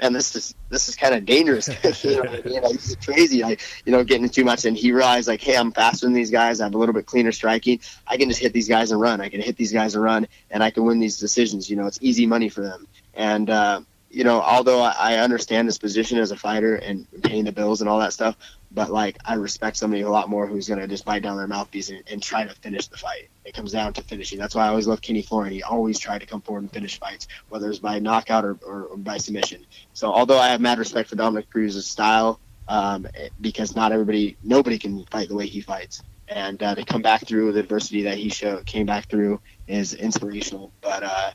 man, 0.00 0.12
this 0.12 0.34
is 0.36 0.54
this 0.68 0.88
is 0.88 0.96
kind 0.96 1.14
of 1.14 1.24
dangerous. 1.24 1.68
you 2.04 2.16
know, 2.16 2.30
I 2.30 2.42
mean? 2.42 2.62
like, 2.62 2.72
this 2.72 2.90
is 2.90 2.96
crazy. 2.96 3.42
I 3.44 3.56
you 3.84 3.92
know 3.92 4.04
getting 4.04 4.28
too 4.28 4.44
much. 4.44 4.64
And 4.64 4.76
he 4.76 4.92
realized 4.92 5.28
like, 5.28 5.40
hey, 5.40 5.56
I'm 5.56 5.72
faster 5.72 6.06
than 6.06 6.12
these 6.12 6.30
guys. 6.30 6.60
I 6.60 6.64
have 6.64 6.74
a 6.74 6.78
little 6.78 6.94
bit 6.94 7.06
cleaner 7.06 7.32
striking. 7.32 7.80
I 8.06 8.16
can 8.16 8.28
just 8.28 8.40
hit 8.40 8.52
these 8.52 8.68
guys 8.68 8.90
and 8.90 9.00
run. 9.00 9.20
I 9.20 9.28
can 9.28 9.40
hit 9.40 9.56
these 9.56 9.72
guys 9.72 9.94
and 9.94 10.02
run, 10.02 10.28
and 10.50 10.62
I 10.62 10.70
can 10.70 10.84
win 10.84 10.98
these 10.98 11.18
decisions. 11.18 11.68
You 11.68 11.76
know, 11.76 11.86
it's 11.86 11.98
easy 12.00 12.26
money 12.26 12.48
for 12.48 12.62
them. 12.62 12.86
And 13.14 13.50
uh, 13.50 13.80
you 14.10 14.24
know, 14.24 14.40
although 14.40 14.80
I 14.82 15.16
understand 15.16 15.68
his 15.68 15.78
position 15.78 16.18
as 16.18 16.30
a 16.30 16.36
fighter 16.36 16.76
and 16.76 17.06
paying 17.22 17.44
the 17.44 17.52
bills 17.52 17.80
and 17.80 17.90
all 17.90 17.98
that 17.98 18.12
stuff, 18.12 18.36
but 18.70 18.90
like 18.90 19.16
I 19.24 19.34
respect 19.34 19.76
somebody 19.76 20.02
a 20.02 20.10
lot 20.10 20.28
more 20.28 20.46
who's 20.46 20.68
gonna 20.68 20.86
just 20.86 21.04
bite 21.04 21.22
down 21.22 21.36
their 21.36 21.46
mouthpiece 21.46 21.88
and, 21.90 22.02
and, 22.10 22.22
try 22.22 22.44
to 22.44 22.54
finish 22.54 22.86
the 22.88 22.96
fight. 22.96 23.28
It 23.44 23.54
comes 23.54 23.72
down 23.72 23.94
to 23.94 24.02
finishing. 24.02 24.38
That's 24.38 24.54
why 24.54 24.66
I 24.66 24.68
always 24.68 24.86
love 24.86 25.00
Kenny 25.00 25.22
Florian. 25.22 25.54
He 25.54 25.62
always 25.62 25.98
tried 25.98 26.18
to 26.18 26.26
come 26.26 26.42
forward 26.42 26.60
and 26.60 26.72
finish 26.72 26.98
fights, 26.98 27.28
whether 27.48 27.70
it's 27.70 27.78
by 27.78 27.98
knockout 27.98 28.44
or, 28.44 28.58
or, 28.66 28.82
or 28.84 28.96
by 28.96 29.16
submission. 29.18 29.64
So 29.94 30.12
although 30.12 30.38
I 30.38 30.48
have 30.48 30.60
mad 30.60 30.78
respect 30.78 31.08
for 31.08 31.16
Dominick 31.16 31.48
Cruz's 31.50 31.86
style, 31.86 32.40
um, 32.68 33.06
because 33.40 33.74
not 33.74 33.92
everybody, 33.92 34.36
nobody 34.42 34.78
can 34.78 35.04
fight 35.06 35.28
the 35.28 35.34
way 35.34 35.46
he 35.46 35.62
fights, 35.62 36.02
and 36.28 36.62
uh, 36.62 36.74
to 36.74 36.84
come 36.84 37.00
back 37.00 37.26
through 37.26 37.52
the 37.52 37.60
adversity 37.60 38.02
that 38.02 38.18
he 38.18 38.28
showed, 38.28 38.66
came 38.66 38.84
back 38.84 39.08
through 39.08 39.40
is 39.66 39.94
inspirational. 39.94 40.72
But 40.82 41.02
uh, 41.02 41.30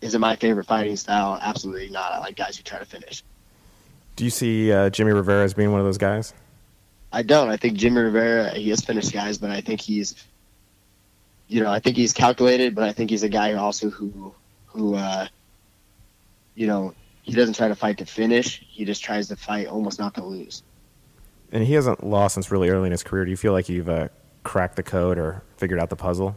is 0.00 0.14
it 0.14 0.18
my 0.18 0.34
favorite 0.34 0.66
fighting 0.66 0.96
style? 0.96 1.38
Absolutely 1.40 1.90
not. 1.90 2.12
I 2.12 2.18
like 2.18 2.34
guys 2.34 2.56
who 2.56 2.64
try 2.64 2.80
to 2.80 2.84
finish. 2.84 3.22
Do 4.16 4.24
you 4.24 4.30
see 4.30 4.72
uh, 4.72 4.90
Jimmy 4.90 5.12
Rivera 5.12 5.44
as 5.44 5.54
being 5.54 5.70
one 5.70 5.80
of 5.80 5.86
those 5.86 5.98
guys? 5.98 6.34
I 7.14 7.22
don't. 7.22 7.48
I 7.48 7.56
think 7.56 7.78
Jimmy 7.78 8.00
Rivera 8.00 8.50
he 8.50 8.70
has 8.70 8.80
finished 8.80 9.12
guys, 9.12 9.38
but 9.38 9.50
I 9.50 9.60
think 9.60 9.80
he's, 9.80 10.16
you 11.46 11.62
know, 11.62 11.70
I 11.70 11.78
think 11.78 11.96
he's 11.96 12.12
calculated, 12.12 12.74
but 12.74 12.82
I 12.82 12.92
think 12.92 13.10
he's 13.10 13.22
a 13.22 13.28
guy 13.28 13.52
also 13.52 13.88
who, 13.88 14.34
who, 14.66 14.96
uh, 14.96 15.28
you 16.56 16.66
know, 16.66 16.92
he 17.22 17.32
doesn't 17.32 17.54
try 17.54 17.68
to 17.68 17.76
fight 17.76 17.98
to 17.98 18.04
finish. 18.04 18.64
He 18.68 18.84
just 18.84 19.04
tries 19.04 19.28
to 19.28 19.36
fight 19.36 19.68
almost 19.68 20.00
not 20.00 20.14
to 20.16 20.24
lose. 20.24 20.64
And 21.52 21.62
he 21.62 21.74
hasn't 21.74 22.04
lost 22.04 22.34
since 22.34 22.50
really 22.50 22.68
early 22.68 22.86
in 22.86 22.90
his 22.90 23.04
career. 23.04 23.24
Do 23.24 23.30
you 23.30 23.36
feel 23.36 23.52
like 23.52 23.68
you've 23.68 23.88
uh, 23.88 24.08
cracked 24.42 24.74
the 24.74 24.82
code 24.82 25.16
or 25.16 25.44
figured 25.56 25.78
out 25.78 25.90
the 25.90 25.96
puzzle? 25.96 26.36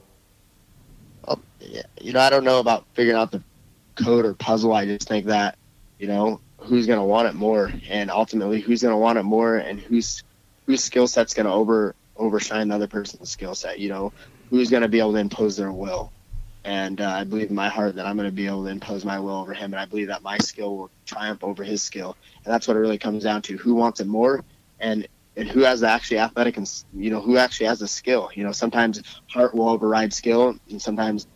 Well, 1.25 1.41
yeah, 1.59 1.82
you 1.99 2.13
know, 2.13 2.19
I 2.19 2.30
don't 2.30 2.43
know 2.43 2.59
about 2.59 2.86
figuring 2.93 3.17
out 3.17 3.32
the 3.32 3.41
code 3.95 4.25
or 4.25 4.36
puzzle. 4.36 4.73
I 4.73 4.86
just 4.86 5.07
think 5.07 5.25
that, 5.25 5.57
you 5.97 6.05
know, 6.05 6.39
who's 6.59 6.86
going 6.86 6.99
to 6.99 7.05
want 7.05 7.28
it 7.28 7.34
more, 7.34 7.73
and 7.89 8.11
ultimately 8.11 8.61
who's 8.61 8.84
going 8.84 8.93
to 8.93 8.97
want 8.97 9.17
it 9.17 9.23
more, 9.23 9.57
and 9.57 9.80
who's 9.80 10.21
whose 10.68 10.84
skill 10.84 11.07
set's 11.07 11.34
going 11.34 11.47
to 11.47 11.51
over 11.51 11.95
overshine 12.18 12.68
the 12.68 12.76
other 12.76 12.88
person's 12.88 13.32
skill 13.32 13.55
set. 13.55 13.80
You 13.80 13.89
know, 13.89 14.13
who's 14.49 14.70
going 14.70 14.84
to 14.84 14.89
be 14.89 14.99
able 14.99 15.13
to 15.13 15.20
impose 15.20 15.57
their 15.57 15.72
will. 15.72 16.11
And 16.63 16.99
uh, 16.99 17.09
I 17.09 17.24
believe 17.24 17.49
in 17.49 17.55
my 17.55 17.70
heart 17.70 17.95
that 17.95 18.05
I'm 18.05 18.18
going 18.18 18.28
to 18.28 18.36
be 18.36 18.47
able 18.47 18.65
to 18.65 18.70
impose 18.70 19.05
my 19.05 19.20
will 19.20 19.38
over 19.38 19.53
him, 19.53 19.74
and 19.74 19.80
I 19.80 19.86
believe 19.86 20.07
that 20.07 20.22
my 20.22 20.38
skill 20.39 20.78
will 20.78 20.91
triumph 21.05 21.43
over 21.43 21.63
his 21.63 21.82
skill. 21.82 22.18
And 22.43 22.53
that's 22.53 22.68
what 22.68 22.76
it 22.76 22.82
really 22.82 22.97
comes 22.97 23.24
down 23.24 23.41
to: 23.43 23.57
who 23.57 23.74
wants 23.74 24.01
it 24.01 24.07
more, 24.07 24.43
and 24.80 25.07
and 25.38 25.47
who 25.47 25.61
has 25.61 25.80
the 25.80 25.88
actually 25.88 26.18
athletic 26.20 26.57
and 26.57 26.70
you 26.93 27.09
know 27.09 27.22
who 27.22 27.38
actually 27.38 27.68
has 27.68 27.80
the 27.80 27.88
skill. 27.88 28.30
You 28.34 28.43
know, 28.43 28.51
sometimes 28.51 29.01
heart 29.30 29.55
will 29.55 29.70
override 29.70 30.13
skill, 30.13 30.57
and 30.70 30.82
sometimes 30.82 31.28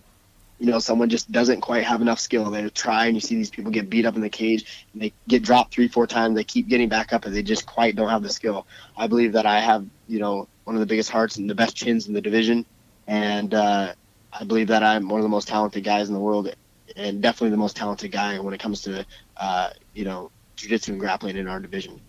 you 0.61 0.67
know, 0.67 0.77
someone 0.77 1.09
just 1.09 1.31
doesn't 1.31 1.59
quite 1.61 1.83
have 1.83 2.01
enough 2.01 2.19
skill. 2.19 2.51
They 2.51 2.69
try, 2.69 3.07
and 3.07 3.15
you 3.15 3.19
see 3.19 3.33
these 3.33 3.49
people 3.49 3.71
get 3.71 3.89
beat 3.89 4.05
up 4.05 4.15
in 4.15 4.21
the 4.21 4.29
cage, 4.29 4.85
and 4.93 5.01
they 5.01 5.11
get 5.27 5.41
dropped 5.41 5.73
three, 5.73 5.87
four 5.87 6.05
times. 6.05 6.35
They 6.35 6.43
keep 6.43 6.67
getting 6.67 6.87
back 6.87 7.13
up, 7.13 7.25
and 7.25 7.35
they 7.35 7.41
just 7.41 7.65
quite 7.65 7.95
don't 7.95 8.09
have 8.09 8.21
the 8.21 8.29
skill. 8.29 8.67
I 8.95 9.07
believe 9.07 9.33
that 9.33 9.47
I 9.47 9.59
have, 9.59 9.87
you 10.07 10.19
know, 10.19 10.47
one 10.65 10.75
of 10.75 10.79
the 10.79 10.85
biggest 10.85 11.09
hearts 11.09 11.37
and 11.37 11.49
the 11.49 11.55
best 11.55 11.75
chins 11.75 12.07
in 12.07 12.13
the 12.13 12.21
division, 12.21 12.63
and 13.07 13.55
uh, 13.55 13.93
I 14.31 14.43
believe 14.43 14.67
that 14.67 14.83
I'm 14.83 15.09
one 15.09 15.19
of 15.19 15.23
the 15.23 15.29
most 15.29 15.47
talented 15.47 15.83
guys 15.83 16.09
in 16.09 16.13
the 16.13 16.19
world, 16.19 16.53
and 16.95 17.23
definitely 17.23 17.49
the 17.49 17.57
most 17.57 17.75
talented 17.75 18.11
guy 18.11 18.37
when 18.37 18.53
it 18.53 18.59
comes 18.59 18.81
to, 18.81 19.03
uh, 19.37 19.71
you 19.95 20.05
know, 20.05 20.29
jiu-jitsu 20.57 20.91
and 20.91 21.01
grappling 21.01 21.37
in 21.37 21.47
our 21.47 21.59
division. 21.59 21.99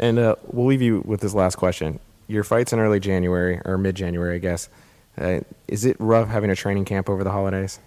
And 0.00 0.18
uh, 0.18 0.34
we'll 0.44 0.66
leave 0.66 0.82
you 0.82 1.02
with 1.04 1.20
this 1.20 1.34
last 1.34 1.54
question. 1.54 2.00
Your 2.26 2.42
fight's 2.42 2.72
in 2.72 2.80
early 2.80 2.98
January 2.98 3.60
or 3.64 3.78
mid-January, 3.78 4.34
I 4.34 4.38
guess. 4.38 4.68
Uh, 5.18 5.40
is 5.68 5.84
it 5.84 5.96
rough 5.98 6.28
having 6.28 6.50
a 6.50 6.56
training 6.56 6.84
camp 6.84 7.08
over 7.08 7.24
the 7.24 7.30
holidays? 7.30 7.80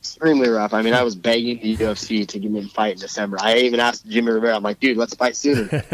Extremely 0.00 0.48
rough. 0.48 0.74
I 0.74 0.82
mean, 0.82 0.94
I 0.94 1.04
was 1.04 1.14
begging 1.14 1.60
the 1.60 1.76
UFC 1.76 2.26
to 2.26 2.38
give 2.40 2.50
me 2.50 2.58
a 2.58 2.68
fight 2.68 2.94
in 2.94 2.98
December. 2.98 3.36
I 3.40 3.58
even 3.58 3.78
asked 3.78 4.08
Jimmy 4.08 4.32
Rivera. 4.32 4.56
I'm 4.56 4.62
like, 4.64 4.80
dude, 4.80 4.96
let's 4.96 5.14
fight 5.14 5.36
sooner. 5.36 5.68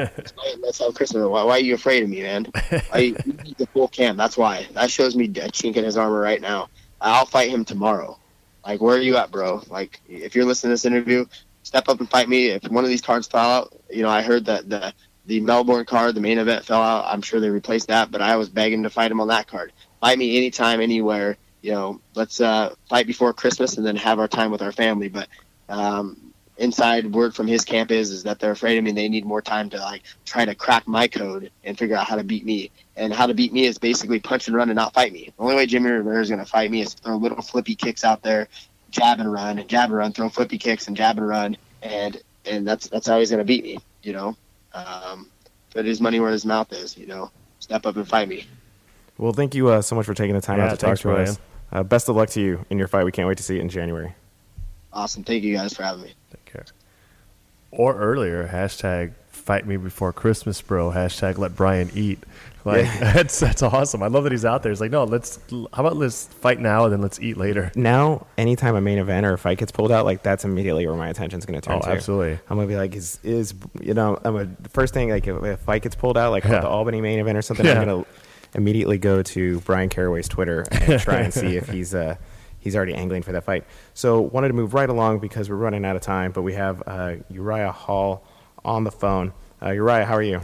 let's, 0.62 0.78
have 0.78 0.94
Christmas. 0.94 1.26
Why, 1.26 1.42
why, 1.42 1.56
are 1.56 1.60
you 1.60 1.74
afraid 1.74 2.04
of 2.04 2.08
me, 2.08 2.22
man? 2.22 2.46
I 2.90 3.14
need 3.44 3.56
the 3.58 3.66
full 3.66 3.88
camp. 3.88 4.16
That's 4.16 4.38
why. 4.38 4.66
That 4.72 4.90
shows 4.90 5.14
me 5.14 5.26
a 5.26 5.50
chink 5.50 5.76
in 5.76 5.84
his 5.84 5.98
armor 5.98 6.18
right 6.18 6.40
now. 6.40 6.70
I'll 7.02 7.26
fight 7.26 7.50
him 7.50 7.66
tomorrow. 7.66 8.18
Like, 8.64 8.80
where 8.80 8.96
are 8.96 9.00
you 9.00 9.18
at, 9.18 9.30
bro? 9.30 9.62
Like, 9.68 10.00
if 10.08 10.34
you're 10.34 10.46
listening 10.46 10.70
to 10.70 10.72
this 10.72 10.86
interview, 10.86 11.26
step 11.62 11.90
up 11.90 12.00
and 12.00 12.08
fight 12.08 12.30
me. 12.30 12.46
If 12.48 12.64
one 12.70 12.84
of 12.84 12.90
these 12.90 13.02
cards 13.02 13.26
fell 13.26 13.50
out, 13.50 13.80
you 13.90 14.02
know, 14.02 14.08
I 14.08 14.22
heard 14.22 14.46
that 14.46 14.70
the 14.70 14.94
the 15.26 15.40
Melbourne 15.40 15.84
card, 15.84 16.14
the 16.14 16.22
main 16.22 16.38
event 16.38 16.64
fell 16.64 16.80
out. 16.80 17.04
I'm 17.06 17.20
sure 17.20 17.38
they 17.38 17.50
replaced 17.50 17.88
that, 17.88 18.10
but 18.10 18.22
I 18.22 18.36
was 18.36 18.48
begging 18.48 18.82
to 18.84 18.90
fight 18.90 19.10
him 19.10 19.20
on 19.20 19.28
that 19.28 19.46
card 19.46 19.72
fight 20.00 20.18
me 20.18 20.36
anytime, 20.36 20.80
anywhere. 20.80 21.36
You 21.62 21.72
know, 21.72 22.00
let's 22.14 22.40
uh, 22.40 22.74
fight 22.88 23.06
before 23.06 23.32
Christmas 23.32 23.76
and 23.76 23.86
then 23.86 23.96
have 23.96 24.18
our 24.18 24.28
time 24.28 24.50
with 24.50 24.62
our 24.62 24.72
family. 24.72 25.08
But 25.08 25.28
um, 25.68 26.32
inside 26.58 27.12
word 27.12 27.34
from 27.34 27.46
his 27.46 27.64
camp 27.64 27.90
is 27.90 28.10
is 28.10 28.22
that 28.24 28.38
they're 28.38 28.52
afraid 28.52 28.78
of 28.78 28.84
me. 28.84 28.92
They 28.92 29.08
need 29.08 29.24
more 29.24 29.42
time 29.42 29.70
to 29.70 29.78
like 29.78 30.02
try 30.26 30.44
to 30.44 30.54
crack 30.54 30.86
my 30.86 31.08
code 31.08 31.50
and 31.64 31.78
figure 31.78 31.96
out 31.96 32.06
how 32.06 32.16
to 32.16 32.24
beat 32.24 32.44
me. 32.44 32.70
And 32.96 33.12
how 33.12 33.26
to 33.26 33.34
beat 33.34 33.52
me 33.52 33.64
is 33.64 33.78
basically 33.78 34.18
punch 34.18 34.48
and 34.48 34.56
run 34.56 34.68
and 34.70 34.76
not 34.76 34.92
fight 34.92 35.12
me. 35.12 35.32
The 35.36 35.42
only 35.42 35.54
way 35.54 35.66
Jimmy 35.66 35.90
Rivera 35.90 36.20
is 36.20 36.28
going 36.28 36.40
to 36.40 36.50
fight 36.50 36.70
me 36.70 36.80
is 36.80 36.94
throw 36.94 37.16
little 37.16 37.42
flippy 37.42 37.76
kicks 37.76 38.04
out 38.04 38.22
there, 38.22 38.48
jab 38.90 39.20
and 39.20 39.32
run, 39.32 39.58
and 39.58 39.68
jab 39.68 39.90
and 39.90 39.98
run, 39.98 40.12
throw 40.12 40.28
flippy 40.28 40.58
kicks 40.58 40.88
and 40.88 40.96
jab 40.96 41.16
and 41.16 41.28
run, 41.28 41.56
and 41.82 42.20
and 42.44 42.66
that's 42.66 42.88
that's 42.88 43.06
how 43.06 43.18
he's 43.18 43.30
going 43.30 43.38
to 43.38 43.44
beat 43.44 43.62
me. 43.64 43.78
You 44.02 44.12
know, 44.14 44.36
um, 44.74 45.28
put 45.70 45.84
his 45.84 46.00
money 46.00 46.18
where 46.18 46.32
his 46.32 46.44
mouth 46.44 46.72
is. 46.72 46.96
You 46.96 47.06
know, 47.06 47.30
step 47.60 47.86
up 47.86 47.96
and 47.96 48.08
fight 48.08 48.28
me. 48.28 48.46
Well, 49.18 49.32
thank 49.32 49.54
you 49.54 49.68
uh, 49.68 49.82
so 49.82 49.94
much 49.96 50.06
for 50.06 50.14
taking 50.14 50.34
the 50.34 50.40
time 50.40 50.58
Yeah, 50.58 50.66
out 50.66 50.70
to 50.70 50.86
talk 50.86 50.98
to 50.98 51.08
Ryan. 51.08 51.28
us. 51.28 51.38
Uh, 51.72 51.82
best 51.82 52.08
of 52.08 52.16
luck 52.16 52.30
to 52.30 52.40
you 52.40 52.64
in 52.70 52.78
your 52.78 52.88
fight. 52.88 53.04
We 53.04 53.12
can't 53.12 53.28
wait 53.28 53.36
to 53.38 53.42
see 53.42 53.56
it 53.56 53.60
in 53.60 53.68
January. 53.68 54.14
Awesome. 54.92 55.22
Thank 55.24 55.42
you 55.44 55.54
guys 55.54 55.74
for 55.74 55.82
having 55.82 56.04
me. 56.04 56.14
Take 56.30 56.44
care. 56.46 56.64
Or 57.70 57.94
earlier, 57.96 58.48
hashtag 58.48 59.12
fight 59.28 59.66
me 59.66 59.76
before 59.76 60.12
Christmas, 60.12 60.62
bro. 60.62 60.90
Hashtag 60.90 61.36
let 61.38 61.54
Bryan 61.56 61.90
eat. 61.94 62.20
Like 62.64 62.84
Yeah. 62.86 63.12
that's 63.14 63.38
that's 63.38 63.62
awesome. 63.62 64.02
I 64.02 64.08
love 64.08 64.24
that 64.24 64.32
he's 64.32 64.44
out 64.44 64.62
there. 64.64 64.70
He's 64.72 64.80
like, 64.80 64.90
no, 64.90 65.04
let's. 65.04 65.38
How 65.72 65.86
about 65.86 65.96
let's 65.96 66.26
fight 66.26 66.58
now 66.60 66.84
and 66.84 66.92
then 66.92 67.00
let's 67.00 67.18
eat 67.20 67.36
later. 67.38 67.70
Now, 67.76 68.26
anytime 68.36 68.74
a 68.74 68.80
main 68.80 68.98
event 68.98 69.24
or 69.24 69.32
a 69.34 69.38
fight 69.38 69.58
gets 69.58 69.70
pulled 69.72 69.92
out, 69.92 70.04
like 70.04 70.22
that's 70.24 70.44
immediately 70.44 70.86
where 70.86 70.96
my 70.96 71.08
attention's 71.08 71.46
going 71.46 71.58
to 71.58 71.64
turn 71.66 71.76
Oh, 71.78 71.80
to. 71.82 71.88
absolutely. 71.88 72.32
I'm 72.50 72.56
gonna 72.58 72.66
be 72.66 72.76
like, 72.76 72.94
is 72.96 73.20
is 73.22 73.54
you 73.80 73.94
know, 73.94 74.18
I'm 74.24 74.36
a, 74.36 74.44
the 74.44 74.68
first 74.70 74.92
thing 74.92 75.08
like 75.08 75.26
if, 75.26 75.36
if 75.36 75.42
a 75.44 75.56
fight 75.56 75.82
gets 75.82 75.94
pulled 75.94 76.18
out, 76.18 76.30
like 76.32 76.44
Yeah. 76.44 76.60
the 76.60 76.68
Albany 76.68 77.00
main 77.00 77.20
event 77.20 77.38
or 77.38 77.42
something, 77.42 77.64
Yeah. 77.64 77.80
I'm 77.80 77.86
gonna 77.88 78.04
immediately 78.58 78.98
go 78.98 79.22
to 79.22 79.60
Bryan 79.60 79.88
Caraway's 79.88 80.28
Twitter 80.28 80.66
and 80.70 81.00
try 81.00 81.20
and 81.20 81.32
see 81.32 81.56
if 81.56 81.68
he's 81.70 81.94
uh 81.94 82.16
he's 82.58 82.76
already 82.76 82.92
angling 82.92 83.22
for 83.22 83.32
that 83.32 83.44
fight. 83.44 83.64
So 83.94 84.20
wanted 84.20 84.48
to 84.48 84.54
move 84.54 84.74
right 84.74 84.90
along 84.90 85.20
because 85.20 85.48
we're 85.48 85.56
running 85.56 85.84
out 85.84 85.96
of 85.96 86.02
time, 86.02 86.32
but 86.32 86.42
we 86.42 86.52
have 86.54 86.82
uh, 86.86 87.14
Uriah 87.30 87.72
Hall 87.72 88.24
on 88.64 88.84
the 88.84 88.90
phone. 88.90 89.32
Uh, 89.62 89.70
Uriah, 89.70 90.04
how 90.04 90.14
are 90.14 90.22
you? 90.22 90.40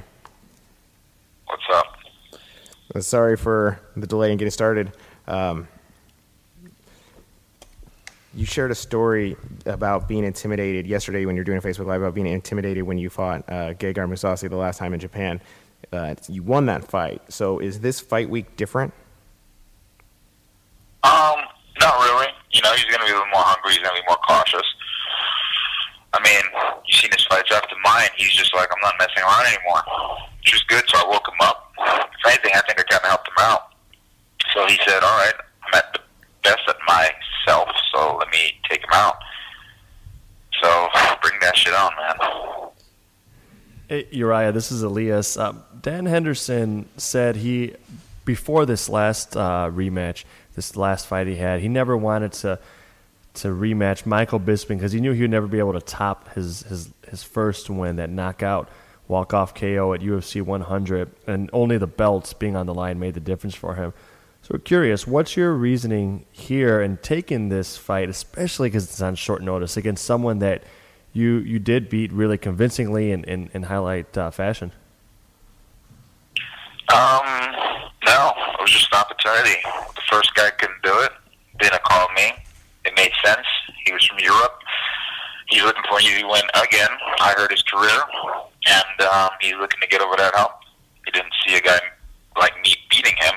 What's 1.47 1.63
up? 1.75 1.99
Uh, 2.95 3.01
sorry 3.01 3.37
for 3.37 3.81
the 3.97 4.07
delay 4.07 4.31
in 4.31 4.39
getting 4.39 4.53
started. 4.53 4.93
Um, 5.27 5.67
you 8.33 8.47
shared 8.47 8.71
a 8.71 8.75
story 8.75 9.37
about 9.67 10.09
being 10.09 10.25
intimidated 10.25 10.87
yesterday 10.87 11.27
when 11.27 11.37
you 11.37 11.41
were 11.41 11.45
doing 11.45 11.59
a 11.59 11.63
Facebook 11.63 11.87
Live 11.87 12.03
about 12.03 12.15
being 12.15 12.27
intimidated 12.27 12.85
when 12.85 12.99
you 12.99 13.11
fought 13.11 13.45
uh, 13.49 13.75
Gegard 13.75 14.09
Mousasi 14.09 14.49
the 14.49 14.57
last 14.57 14.79
time 14.79 14.95
in 14.95 15.01
Japan. 15.01 15.41
Uh, 15.93 16.15
you 16.29 16.43
won 16.43 16.67
that 16.67 16.85
fight. 16.85 17.23
So 17.29 17.59
is 17.59 17.81
this 17.81 18.01
fight 18.01 18.29
week 18.31 18.57
different? 18.57 18.93
Um, 21.03 21.37
not 21.81 21.95
really. 22.01 22.29
You 22.53 22.63
know, 22.63 22.73
he's 22.73 22.85
going 22.85 23.01
to 23.01 23.07
be 23.07 23.11
a 23.11 23.15
little 23.15 23.33
more 23.33 23.43
hungry. 23.43 23.73
He's 23.73 23.83
going 23.83 23.95
to 23.97 24.01
be 24.03 24.07
more 24.09 24.19
cautious. 24.27 24.65
I 26.15 26.23
mean, 26.23 26.43
you've 26.87 26.97
seen 26.97 27.11
his 27.11 27.27
fights 27.27 27.51
after 27.53 27.75
mine. 27.85 28.09
He's 28.17 28.33
just 28.33 28.55
like, 28.55 28.69
I'm 28.71 28.81
not 28.81 28.95
messing 28.99 29.23
around 29.23 29.47
anymore, 29.47 29.83
which 30.39 30.55
is 30.55 30.63
good. 30.69 30.85
So 30.89 30.99
I 30.99 31.11
woke 31.11 31.27
him 31.27 31.41
up. 31.43 31.73
If 31.77 32.27
anything, 32.27 32.53
I 32.55 32.63
think 32.67 32.79
I 32.79 32.85
kind 32.89 33.03
of 33.03 33.09
helped 33.11 33.29
him 33.29 33.41
out. 33.41 33.75
So 34.55 34.65
he 34.67 34.79
said, 34.87 35.03
"All 35.03 35.19
right, 35.19 35.35
I'm 35.67 35.75
at 35.75 35.93
the 35.93 36.01
best 36.45 36.61
at 36.69 36.77
myself. 36.87 37.69
So 37.93 38.17
let 38.17 38.31
me 38.31 38.55
take 38.71 38.83
him 38.83 38.91
out." 38.93 39.17
So 40.63 40.89
bring 41.21 41.35
that 41.41 41.57
shit 41.57 41.75
on, 41.75 41.91
man. 41.97 42.64
Hey, 43.87 44.07
Uriah, 44.13 44.51
this 44.51 44.73
is 44.73 44.83
Elias. 44.83 45.37
Uh, 45.37 45.53
Dan 45.83 46.07
Henderson 46.07 46.89
said 46.97 47.37
he, 47.37 47.75
before 48.25 48.65
this 48.65 48.89
last 48.89 49.37
uh, 49.37 49.71
rematch, 49.71 50.25
this 50.55 50.75
last 50.75 51.07
fight 51.07 51.27
he 51.27 51.37
had, 51.37 51.61
he 51.61 51.69
never 51.69 51.97
wanted 51.97 52.33
to 52.33 52.59
to 53.35 53.49
rematch 53.49 54.07
Michael 54.07 54.39
Bisping 54.41 54.77
because 54.77 54.93
he 54.93 55.01
knew 55.01 55.13
he 55.13 55.23
would 55.23 55.31
never 55.31 55.49
be 55.49 55.59
able 55.59 55.75
to 55.75 55.81
top 55.81 56.33
his 56.33 56.63
his 56.63 56.89
his 57.11 57.23
first 57.23 57.69
win, 57.69 57.97
that 57.97 58.09
knockout 58.09 58.71
walk 59.07 59.35
off 59.35 59.55
KO 59.55 59.93
at 59.93 60.01
UFC 60.01 60.41
100, 60.41 61.11
and 61.27 61.51
only 61.53 61.77
the 61.77 61.87
belts 61.87 62.33
being 62.33 62.57
on 62.57 62.65
the 62.65 62.73
line 62.73 62.99
made 62.99 63.13
the 63.13 63.21
difference 63.21 63.55
for 63.55 63.75
him. 63.75 63.93
So 64.41 64.53
we're 64.53 64.61
curious, 64.61 65.07
what's 65.07 65.37
your 65.37 65.53
reasoning 65.53 66.25
here 66.33 66.81
in 66.81 66.97
taking 66.99 67.51
this 67.51 67.77
fight, 67.77 68.09
especially 68.09 68.69
because 68.69 68.85
it's 68.85 69.03
on 69.03 69.15
short 69.15 69.43
notice 69.43 69.77
against 69.77 70.07
someone 70.07 70.39
that 70.39 70.63
you 71.15 71.39
you 71.39 71.59
did 71.59 71.89
beat 71.89 72.13
really 72.13 72.37
convincingly 72.37 73.11
in 73.13 73.25
in, 73.25 73.51
in 73.55 73.63
highlight 73.63 74.19
uh, 74.19 74.31
fashion? 74.31 74.73
Um, 76.93 77.23
no, 78.05 78.33
it 78.37 78.61
was 78.61 78.71
just 78.71 78.93
an 78.93 78.99
opportunity. 78.99 79.57
The 79.95 80.03
first 80.11 80.35
guy 80.35 80.51
couldn't 80.51 80.83
do 80.83 80.93
it. 81.01 81.13
Didn't 81.59 81.83
call 81.85 82.09
me. 82.15 82.33
It 82.85 82.93
made 82.97 83.13
sense. 83.25 83.47
He 83.87 83.93
was 83.93 84.05
from 84.05 84.19
Europe. 84.19 84.59
He's 85.49 85.63
looking 85.63 85.83
for 85.89 86.01
you 86.01 86.21
to 86.21 86.27
win 86.27 86.43
again. 86.55 86.91
I 87.21 87.35
heard 87.37 87.51
his 87.51 87.63
career, 87.63 88.01
and 88.67 89.09
um, 89.09 89.31
he's 89.41 89.55
looking 89.55 89.81
to 89.81 89.87
get 89.87 90.03
over 90.03 90.17
that 90.17 90.35
hump. 90.35 90.53
He 91.07 91.13
didn't 91.13 91.33
see 91.47 91.57
a 91.57 91.61
guy 91.61 91.79
like 92.39 92.53
me 92.63 92.75
beating 92.91 93.15
him, 93.19 93.35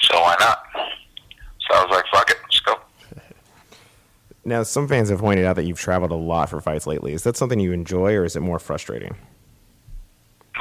so 0.00 0.20
why 0.20 0.36
not? 0.40 0.62
So 0.74 1.76
I 1.76 1.84
was 1.84 1.90
like, 1.90 2.04
"Fuck 2.12 2.30
it, 2.30 2.36
let's 2.42 2.49
go." 2.49 2.49
Now, 4.44 4.62
some 4.62 4.88
fans 4.88 5.10
have 5.10 5.20
pointed 5.20 5.44
out 5.44 5.56
that 5.56 5.64
you've 5.64 5.78
traveled 5.78 6.12
a 6.12 6.16
lot 6.16 6.48
for 6.48 6.60
fights 6.60 6.86
lately. 6.86 7.12
Is 7.12 7.24
that 7.24 7.36
something 7.36 7.60
you 7.60 7.72
enjoy, 7.72 8.14
or 8.14 8.24
is 8.24 8.36
it 8.36 8.40
more 8.40 8.58
frustrating? 8.58 9.14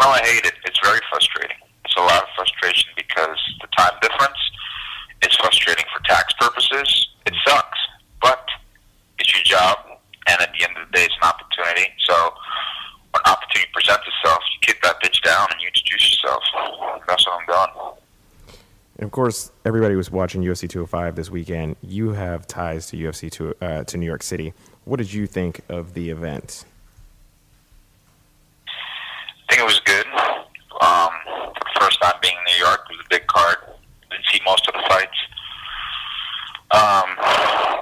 No, 0.02 0.08
I 0.08 0.20
hate 0.20 0.46
it. 0.46 0.54
It's 0.66 0.80
very 0.84 1.00
frustrating. 1.10 1.58
It's 1.86 1.96
a 1.96 2.02
lot 2.02 2.24
of 2.24 2.30
frustration 2.36 2.90
because 2.96 3.38
the 3.62 3.68
time 3.78 3.98
difference. 4.02 4.38
It's 5.22 5.36
frustrating 5.36 5.86
for 5.94 6.04
tax 6.04 6.34
purposes. 6.40 7.08
It 7.26 7.34
sucks, 7.46 7.80
but 8.22 8.46
it's 9.18 9.34
your 9.34 9.44
job, 9.44 9.78
and 10.28 10.42
at 10.42 10.54
the 10.58 10.64
end 10.64 10.78
of 10.78 10.88
the 10.88 10.98
day, 10.98 11.06
it's 11.06 11.16
an 11.22 11.28
opportunity. 11.28 11.92
So 12.06 12.34
when 13.12 13.22
an 13.26 13.32
opportunity 13.32 13.70
presents 13.74 14.06
itself, 14.08 14.40
you 14.54 14.60
kick 14.62 14.82
that 14.84 15.02
bitch 15.02 15.22
down 15.24 15.48
and 15.52 15.62
you 15.62 15.68
introduce 15.68 16.12
yourself. 16.12 16.44
That's 17.08 17.26
what 17.26 17.42
I'm 17.42 17.46
doing. 17.48 17.96
And 18.98 19.06
of 19.06 19.12
course, 19.30 19.52
everybody 19.64 19.94
was 19.96 20.10
watching 20.10 20.42
UFC 20.42 20.68
205 20.68 21.16
this 21.16 21.30
weekend. 21.30 21.76
You 21.84 22.14
have 22.14 22.48
ties 22.48 22.88
to 22.88 22.98
UFC 22.98 23.30
to 23.34 23.54
uh, 23.62 23.84
to 23.84 23.96
New 23.96 24.08
York 24.08 24.24
City. 24.24 24.54
What 24.86 24.98
did 24.98 25.14
you 25.14 25.28
think 25.28 25.62
of 25.70 25.94
the 25.94 26.10
event? 26.10 26.66
I 28.68 29.54
think 29.54 29.62
it 29.62 29.66
was 29.66 29.80
good. 29.82 30.08
Um, 30.82 31.12
for 31.54 31.62
the 31.62 31.80
first 31.80 32.02
time 32.02 32.14
being 32.24 32.34
in 32.34 32.54
New 32.54 32.66
York, 32.66 32.80
it 32.90 32.98
was 32.98 33.06
a 33.06 33.10
big 33.12 33.28
card. 33.28 33.58
Didn't 34.10 34.26
see 34.32 34.42
most 34.48 34.68
of 34.68 34.74
the 34.74 34.82
fights. 34.90 35.20
Um, 36.72 37.16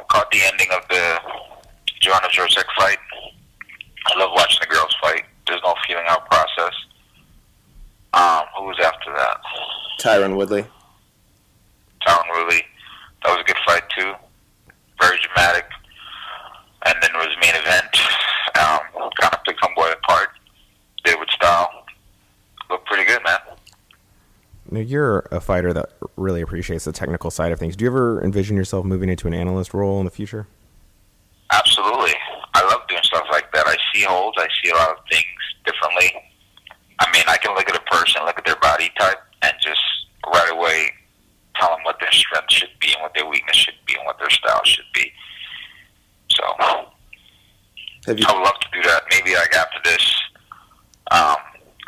caught 0.09 0.29
the 0.31 0.41
ending 0.51 0.67
of 0.75 0.85
the 0.89 1.21
Joanna 2.01 2.27
Jędrzejczyk 2.27 2.65
fight. 2.77 2.99
I 4.07 4.19
love 4.19 4.31
watching 4.33 4.59
the 4.59 4.67
girls 4.67 4.93
fight. 5.01 5.23
There's 5.47 5.61
no 5.63 5.75
feeling 5.87 6.05
out 6.09 6.29
process. 6.29 6.75
Um, 8.13 8.43
who 8.57 8.65
was 8.65 8.79
after 8.83 9.13
that? 9.13 9.37
Tyron 10.01 10.35
Woodley. 10.35 10.65
Tyron 12.07 12.23
Woodley. 12.29 12.63
That 13.23 13.31
was 13.31 13.41
a 13.41 13.43
good 13.43 13.57
fight 13.65 13.83
too. 13.97 14.13
Very 15.01 15.17
dramatic. 15.21 15.65
And 16.85 16.95
then 17.01 17.09
there 17.11 17.21
was 17.21 17.35
the 17.35 17.45
main 17.45 17.55
event. 17.55 17.97
Um, 18.57 19.11
kind 19.19 19.33
of 19.33 19.43
picked 19.45 19.61
homeboy 19.61 19.93
apart. 19.93 20.29
Did 21.03 21.15
it 21.15 21.19
with 21.19 21.29
style. 21.29 21.69
Looked 22.69 22.87
pretty 22.87 23.05
good, 23.05 23.21
man. 23.23 23.39
Now, 24.69 24.79
you're 24.81 25.27
a 25.31 25.39
fighter 25.39 25.73
that 25.73 25.89
really 26.15 26.41
appreciates 26.57 26.85
the 26.85 26.91
technical 26.91 27.29
side 27.29 27.51
of 27.51 27.59
things. 27.59 27.75
Do 27.75 27.85
you 27.85 27.91
ever 27.91 28.23
envision 28.23 28.57
yourself 28.57 28.83
moving 28.83 29.09
into 29.09 29.27
an 29.27 29.33
analyst 29.35 29.75
role 29.75 29.99
in 29.99 30.05
the 30.05 30.11
future? 30.11 30.47
Absolutely. 31.51 32.15
I 32.55 32.63
love 32.63 32.81
doing 32.89 33.03
stuff 33.03 33.27
like 33.31 33.51
that. 33.53 33.67
I 33.67 33.77
see 33.93 34.01
holds. 34.01 34.35
I 34.39 34.47
see 34.63 34.71
a 34.71 34.75
lot 34.75 34.89
of 34.89 34.97
things 35.07 35.23
differently. 35.63 36.11
I 36.99 37.11
mean, 37.13 37.21
I 37.27 37.37
can 37.37 37.53
look 37.53 37.69
at 37.69 37.75
a 37.75 37.91
person, 37.91 38.23
look 38.25 38.39
at 38.39 38.45
their 38.45 38.55
body 38.55 38.89
type, 38.99 39.19
and 39.43 39.53
just 39.61 39.79
right 40.25 40.51
away 40.51 40.89
tell 41.59 41.69
them 41.69 41.83
what 41.83 41.99
their 41.99 42.11
strength 42.11 42.51
should 42.51 42.73
be 42.79 42.87
and 42.93 43.03
what 43.03 43.13
their 43.13 43.27
weakness 43.27 43.55
should 43.55 43.77
be 43.85 43.93
and 43.93 44.05
what 44.05 44.17
their 44.17 44.31
style 44.31 44.61
should 44.65 44.89
be. 44.95 45.11
So 46.31 46.43
Have 48.07 48.19
you? 48.19 48.25
I 48.27 48.33
would 48.33 48.43
love 48.43 48.59
to 48.61 48.67
do 48.73 48.81
that. 48.89 49.03
Maybe 49.11 49.35
like 49.35 49.53
after 49.53 49.77
this, 49.83 50.21
um, 51.11 51.37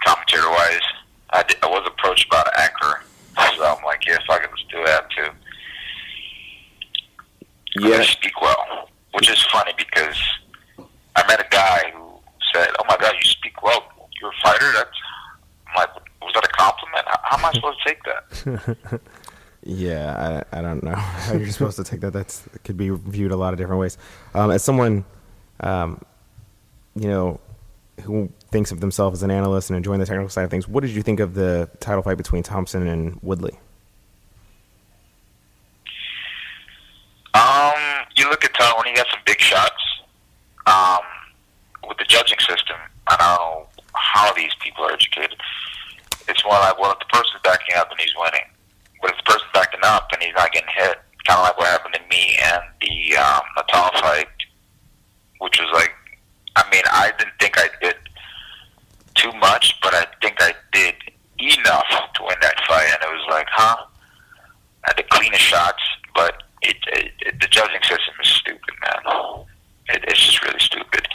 commentator-wise, 0.06 0.86
I, 1.32 1.42
did, 1.42 1.58
I 1.64 1.68
was 1.68 1.88
approached 1.88 2.28
about 2.28 2.48
an 2.48 2.54
anchor, 2.58 3.02
so 3.58 3.66
I'm 3.66 3.84
like, 3.84 4.06
yeah, 4.08 4.18
fuck 4.28 4.44
it, 4.44 4.50
let's 4.50 4.64
do 4.72 4.84
that 4.86 5.10
too. 5.12 5.30
I 7.82 8.04
speak 8.04 8.42
well, 8.42 8.90
which 9.14 9.30
is 9.30 9.42
funny 9.52 9.74
because 9.78 10.18
I 11.16 11.26
met 11.28 11.40
a 11.40 11.48
guy 11.50 11.92
who 11.94 12.20
said, 12.54 12.70
"Oh 12.80 12.84
my 12.88 12.98
God, 12.98 13.14
you 13.22 13.30
speak 13.30 13.62
well. 13.62 13.84
You're 14.20 14.32
a 14.32 14.42
fighter." 14.44 14.72
That's 14.74 14.90
I'm 15.68 15.76
like, 15.78 15.90
was 16.22 16.34
that 16.34 16.44
a 16.44 16.48
compliment? 16.50 17.06
How, 17.08 17.20
how 17.24 17.38
am 17.38 17.46
I 17.46 17.54
supposed 17.54 17.80
to 17.84 17.90
take 17.90 18.04
that? 18.04 18.24
Yeah, 19.64 20.44
I, 20.52 20.60
I 20.60 20.62
don't 20.62 20.84
know 20.84 20.96
how 20.96 21.34
you're 21.34 21.50
supposed 21.50 21.78
to 21.78 21.84
take 21.84 22.02
that. 22.02 22.14
That's 22.14 22.46
it 22.54 22.64
could 22.64 22.78
be 22.78 22.90
viewed 22.90 23.32
a 23.32 23.36
lot 23.36 23.54
of 23.54 23.60
different 23.60 23.82
ways. 23.82 23.98
Um, 24.34 24.52
as 24.52 24.64
someone, 24.64 25.06
um, 25.60 26.02
you 26.96 27.08
know, 27.08 27.40
who 28.04 28.30
thinks 28.52 28.72
of 28.72 28.80
themselves 28.80 29.20
as 29.20 29.24
an 29.24 29.32
analyst 29.32 29.70
and 29.70 29.78
enjoying 29.78 30.00
the 30.00 30.06
technical 30.06 30.30
side 30.30 30.44
of 30.44 30.50
things, 30.50 30.68
what 30.68 30.82
did 30.82 30.92
you 30.92 31.02
think 31.02 31.20
of 31.20 31.34
the 31.34 31.70
title 31.80 32.02
fight 32.02 32.18
between 32.18 32.44
Thompson 32.44 32.88
and 32.88 33.20
Woodley? 33.22 33.60
Um, 37.34 37.74
you 38.16 38.30
look 38.30 38.44
at 38.44 38.54
Tony, 38.54 38.92
he 38.92 38.96
got 38.96 39.08
some 39.12 39.20
big 39.26 39.40
shots. 39.40 39.74
Um, 40.66 41.00
with 41.88 41.98
the 41.98 42.06
judging 42.06 42.40
system, 42.40 42.78
I 43.08 43.18
don't 43.18 43.28
know 43.28 43.68
how 43.94 44.32
these 44.34 44.52
people 44.64 44.86
are 44.86 44.94
educated. 44.94 45.36
It's 46.28 46.44
more 46.46 46.54
like, 46.54 46.80
well, 46.80 46.92
if 46.92 47.00
the 47.00 47.06
person's 47.06 47.42
backing 47.44 47.76
up 47.76 47.90
and 47.92 48.00
he's 48.00 48.14
winning, 48.16 48.46
but 49.02 49.12
if 49.12 49.18
the 49.18 49.24
person's 49.24 49.52
backing 49.54 49.80
up 49.84 50.10
and 50.14 50.22
he's 50.22 50.34
not 50.36 50.52
getting 50.52 50.70
hit, 50.76 51.00
kind 51.26 51.40
of 51.40 51.44
like 51.46 51.58
what 51.58 51.68
happened 51.68 51.96
to 51.96 52.02
me 52.10 52.38
and 52.44 52.62
the 52.82 53.18
um, 53.18 53.42
Natal 53.56 53.90
fight, 54.02 54.28
which 55.40 55.60
was 55.60 55.70
like, 55.74 55.92
I 56.56 56.70
mean, 56.72 56.84
I 56.92 57.12
didn't 57.18 57.34
think 57.40 57.58
I 57.58 57.70
did 57.82 57.96
too 59.16 59.32
much, 59.34 59.80
but 59.82 59.94
I 59.94 60.06
think 60.22 60.36
I 60.40 60.54
did 60.74 60.96
enough 61.40 61.88
to 62.16 62.24
win 62.24 62.36
that 62.42 62.60
fight, 62.68 62.88
and 62.88 62.98
it 63.02 63.16
was 63.16 63.26
like, 63.30 63.48
huh? 63.50 63.86
I 64.86 64.92
had 64.92 64.98
the 64.98 65.04
cleanest 65.10 65.42
shots, 65.42 65.82
but 66.16 66.44
it, 66.62 66.76
it, 66.88 67.12
it 67.22 67.40
the 67.40 67.48
judging 67.48 67.82
system 67.82 68.14
is 68.22 68.30
stupid, 68.30 68.74
man. 68.82 69.46
It, 69.90 70.04
it's 70.08 70.26
just 70.26 70.44
really 70.44 70.60
stupid. 70.60 71.08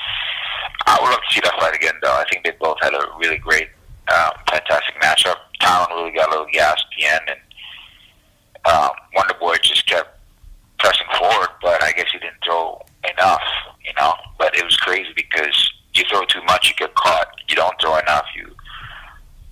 I 0.86 0.98
would 1.00 1.10
love 1.10 1.20
to 1.28 1.34
see 1.34 1.40
that 1.44 1.54
fight 1.60 1.74
again, 1.74 1.94
though. 2.02 2.12
I 2.12 2.24
think 2.30 2.44
they 2.44 2.52
both 2.60 2.76
had 2.82 2.94
a 2.94 3.06
really 3.18 3.38
great, 3.38 3.68
um, 4.08 4.32
fantastic 4.48 4.94
matchup. 5.02 5.36
Tyron 5.60 5.88
really 5.90 6.12
got 6.12 6.28
a 6.28 6.30
little 6.30 6.48
gas 6.52 6.72
at 6.72 6.98
the 6.98 7.06
end, 7.06 7.22
and 7.28 7.40
um, 8.66 8.90
Wonder 9.14 9.34
Boy 9.34 9.56
just 9.62 9.86
kept 9.86 10.18
pressing 10.78 11.06
forward, 11.18 11.48
but 11.62 11.82
I 11.82 11.92
guess 11.92 12.06
he 12.12 12.18
didn't 12.18 12.36
throw 12.44 12.80
enough, 13.12 13.42
you 13.84 13.92
know. 13.98 14.12
But 14.38 14.56
it 14.56 14.64
was 14.64 14.76
crazy 14.76 15.12
because 15.14 15.72
you 15.94 16.04
throw 16.10 16.24
too 16.24 16.42
much, 16.44 16.68
you 16.68 16.74
get 16.76 16.94
caught. 16.94 17.28
You 17.48 17.56
don't 17.56 17.74
throw 17.80 17.96
enough, 17.98 18.26
you 18.36 18.50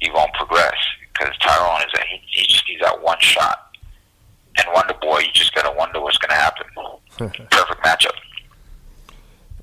you 0.01 0.13
won't 0.13 0.33
progress 0.35 0.77
because 1.13 1.37
Tyron 1.39 1.79
is 1.87 1.93
a, 1.95 2.05
he, 2.07 2.21
he 2.27 2.47
just 2.47 2.69
needs 2.69 2.81
that 2.83 3.01
one 3.03 3.19
shot. 3.21 3.71
And 4.59 4.67
Wonder 4.75 4.95
Boy, 5.01 5.21
you 5.21 5.33
just 5.33 5.55
gotta 5.55 5.75
wonder 5.77 6.01
what's 6.01 6.19
gonna 6.19 6.35
happen. 6.35 6.67
Perfect 7.51 7.85
matchup. 7.85 8.17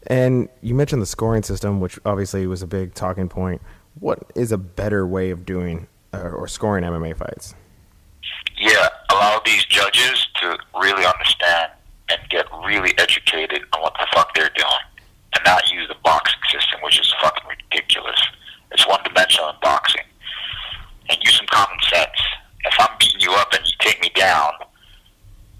And 0.07 0.47
you 0.69 0.75
mentioned 0.75 1.01
the 1.01 1.07
scoring 1.07 1.41
system, 1.41 1.79
which 1.79 1.99
obviously 2.05 2.45
was 2.45 2.61
a 2.61 2.67
big 2.67 2.93
talking 2.93 3.27
point. 3.27 3.61
What 3.99 4.19
is 4.35 4.51
a 4.51 4.57
better 4.57 5.05
way 5.05 5.31
of 5.31 5.45
doing 5.45 5.87
uh, 6.13 6.29
or 6.29 6.47
scoring 6.47 6.83
MMA 6.83 7.17
fights? 7.17 7.55
Yeah, 8.55 8.87
allow 9.09 9.41
these 9.43 9.65
judges 9.65 10.27
to 10.35 10.57
really 10.79 11.05
understand 11.05 11.71
and 12.09 12.19
get 12.29 12.45
really 12.65 12.93
educated 12.99 13.63
on 13.73 13.81
what 13.81 13.95
the 13.99 14.07
fuck 14.13 14.33
they're 14.35 14.51
doing, 14.55 14.85
and 15.33 15.43
not 15.45 15.71
use 15.71 15.87
the 15.87 15.95
boxing 16.03 16.39
system, 16.51 16.79
which 16.83 16.99
is 16.99 17.13
fucking 17.21 17.47
ridiculous. 17.47 18.21
It's 18.71 18.87
one 18.87 18.99
dimensional 19.03 19.49
in 19.49 19.55
boxing, 19.61 20.03
and 21.09 21.17
use 21.23 21.37
some 21.37 21.47
common 21.47 21.77
sense. 21.91 22.19
If 22.65 22.73
I'm 22.79 22.95
beating 22.99 23.21
you 23.21 23.31
up 23.33 23.53
and 23.53 23.65
you 23.65 23.73
take 23.79 24.01
me 24.01 24.11
down, 24.13 24.51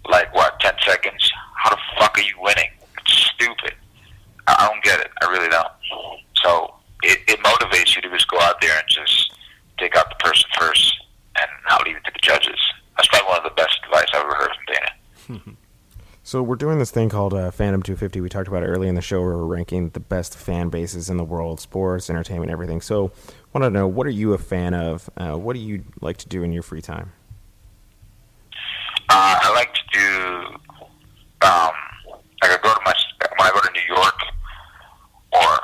like 0.07 0.34
what, 0.36 0.60
ten 0.60 0.73
seconds? 0.86 1.31
How 1.56 1.72
the 1.72 1.81
fuck 1.98 2.18
are 2.18 2.22
you 2.22 2.36
winning? 2.40 2.69
It's 2.99 3.14
stupid. 3.14 3.73
I 4.48 4.56
I 4.60 4.68
don't 4.68 4.84
get 4.84 4.99
it. 4.99 5.11
I 5.22 5.31
really 5.31 5.49
don't. 5.49 5.68
So 6.44 6.73
it, 7.03 7.19
it 7.27 7.40
motivates 7.40 7.95
you 7.95 8.02
to 8.02 8.10
just 8.10 8.27
go 8.27 8.40
out 8.41 8.60
there 8.61 8.77
and 8.77 8.84
just 8.90 9.34
take 9.77 9.95
out 9.95 10.10
the 10.10 10.15
person 10.23 10.49
first 10.60 10.94
and 11.40 11.48
not 11.69 11.86
leave 11.86 11.95
it 11.95 12.03
to 12.06 12.11
the 12.11 12.19
judges. 12.22 12.60
That's 12.98 13.07
probably 13.07 13.30
one 13.30 13.38
of 13.38 13.44
the 13.44 13.56
best 13.56 13.80
advice 13.86 14.07
I've 14.14 14.26
ever 14.26 14.36
heard 14.36 14.49
from 14.56 15.38
Dana. 15.38 15.56
So 16.22 16.44
we're 16.44 16.57
doing 16.57 16.78
this 16.90 16.94
thing 16.95 17.10
called 17.10 17.36
uh, 17.36 17.52
Fandom 17.52 17.84
250. 17.84 18.20
We 18.20 18.30
talked 18.30 18.48
about 18.48 18.64
it 18.64 18.66
early 18.66 18.88
in 18.88 18.95
the 18.95 19.02
show. 19.02 19.22
Where 19.22 19.38
we're 19.38 19.45
ranking 19.45 19.90
the 19.90 19.99
best 19.99 20.36
fan 20.36 20.70
bases 20.70 21.07
in 21.10 21.18
the 21.18 21.24
world, 21.24 21.60
sports, 21.60 22.10
entertainment, 22.10 22.52
everything. 22.52 22.82
So, 22.82 23.11
want 23.53 23.64
to 23.64 23.70
know 23.70 23.88
what 23.88 24.07
are 24.07 24.11
you 24.11 24.34
a 24.34 24.40
fan 24.40 24.74
of? 24.74 25.07
Uh, 25.16 25.36
what 25.36 25.53
do 25.53 25.60
you 25.60 25.84
like 26.02 26.18
to 26.18 26.28
do 26.28 26.41
in 26.41 26.52
your 26.52 26.64
free 26.64 26.82
time? 26.82 27.11
Uh, 29.07 29.38
I 29.41 29.53
like 29.53 29.72
to 29.74 29.82
do, 29.94 30.45
um, 31.48 31.72
like 32.41 32.52
I 32.52 32.57
go 32.61 32.74
to 32.74 32.82
my, 32.86 32.94
when 33.38 33.48
I 33.48 33.52
go 33.53 33.60
to 33.61 33.72
New 33.72 33.95
York 33.95 34.20
or 35.34 35.60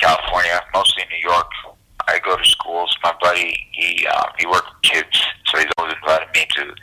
California, 0.00 0.60
mostly 0.74 1.04
New 1.10 1.30
York, 1.30 1.50
I 2.06 2.18
go 2.22 2.36
to 2.36 2.44
schools. 2.44 2.94
My 3.02 3.14
buddy, 3.20 3.56
he, 3.72 4.06
um, 4.06 4.30
he 4.38 4.46
works 4.46 4.66
with 4.66 4.92
kids, 4.92 5.22
so 5.46 5.58
he's 5.58 5.68
always 5.78 5.94
invited 5.94 6.28
me 6.34 6.46
to 6.56 6.74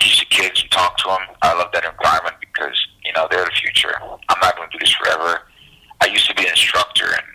teach 0.00 0.20
the 0.20 0.26
kids 0.26 0.62
and 0.62 0.70
talk 0.70 0.96
to 0.98 1.08
them. 1.08 1.36
I 1.42 1.54
love 1.54 1.70
that 1.72 1.84
environment 1.84 2.36
because, 2.40 2.76
you 3.04 3.12
know, 3.12 3.26
they're 3.30 3.44
the 3.44 3.50
future. 3.50 3.94
I'm 4.02 4.40
not 4.40 4.56
going 4.56 4.68
to 4.70 4.78
do 4.78 4.84
this 4.84 4.94
forever. 4.94 5.42
I 6.00 6.06
used 6.06 6.26
to 6.28 6.34
be 6.34 6.44
an 6.44 6.50
instructor 6.50 7.06
and 7.06 7.26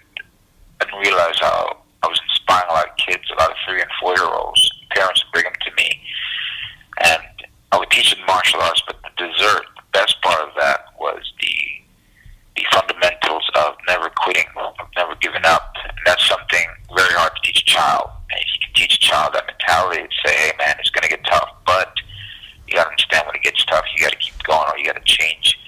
I 0.82 0.86
didn't 0.86 1.00
realize 1.00 1.40
how 1.40 1.84
I 2.04 2.08
was 2.08 2.20
inspiring 2.30 2.68
a 2.70 2.74
lot 2.74 2.90
of 2.90 2.98
kids, 2.98 3.24
a 3.32 3.40
lot 3.40 3.52
of 3.52 3.58
three 3.68 3.82
and 3.82 3.90
four 4.02 4.16
year 4.16 4.26
olds. 4.26 4.62
Parents 4.92 5.24
would 5.24 5.32
bring 5.34 5.46
them 5.46 5.60
to 5.66 5.72
me. 5.76 6.02
And 7.04 7.22
I 7.72 7.80
would 7.80 7.90
teach 7.90 8.16
them 8.16 8.26
martial 8.28 8.62
arts, 8.62 8.82
but 8.86 8.98
the 9.04 9.28
dessert, 9.28 9.66
the 9.76 9.84
best 9.92 10.22
part 10.22 10.40
of 10.48 10.54
that 10.60 10.94
was 11.00 11.22
the 11.42 11.56
the 12.56 12.64
fundamentals 12.72 13.50
of 13.56 13.74
never 13.88 14.12
quitting, 14.16 14.46
of 14.56 14.88
never 14.96 15.16
giving 15.16 15.44
up. 15.44 15.74
And 15.84 15.98
that's 16.06 16.24
something 16.30 16.64
very 16.96 17.12
hard 17.18 17.32
to 17.36 17.42
teach 17.42 17.64
a 17.64 17.66
child. 17.66 18.12
And 18.30 18.40
if 18.40 18.46
you 18.54 18.60
can 18.62 18.74
teach 18.76 18.96
a 18.98 19.00
child 19.00 19.34
that 19.34 19.48
mentality 19.48 20.02
and 20.02 20.14
say, 20.24 20.32
hey 20.36 20.52
man, 20.60 20.76
it's 20.78 20.92
gonna 20.92 21.08
get 21.08 21.26
tough, 21.26 21.50
but 21.66 21.90
you 22.74 22.80
gotta 22.80 22.90
understand 22.90 23.28
when 23.28 23.36
it 23.36 23.44
gets 23.44 23.64
tough, 23.66 23.86
you 23.96 24.04
gotta 24.04 24.18
keep 24.18 24.42
going 24.44 24.66
or 24.72 24.78
you 24.78 24.86
gotta 24.86 25.06
change 25.06 25.60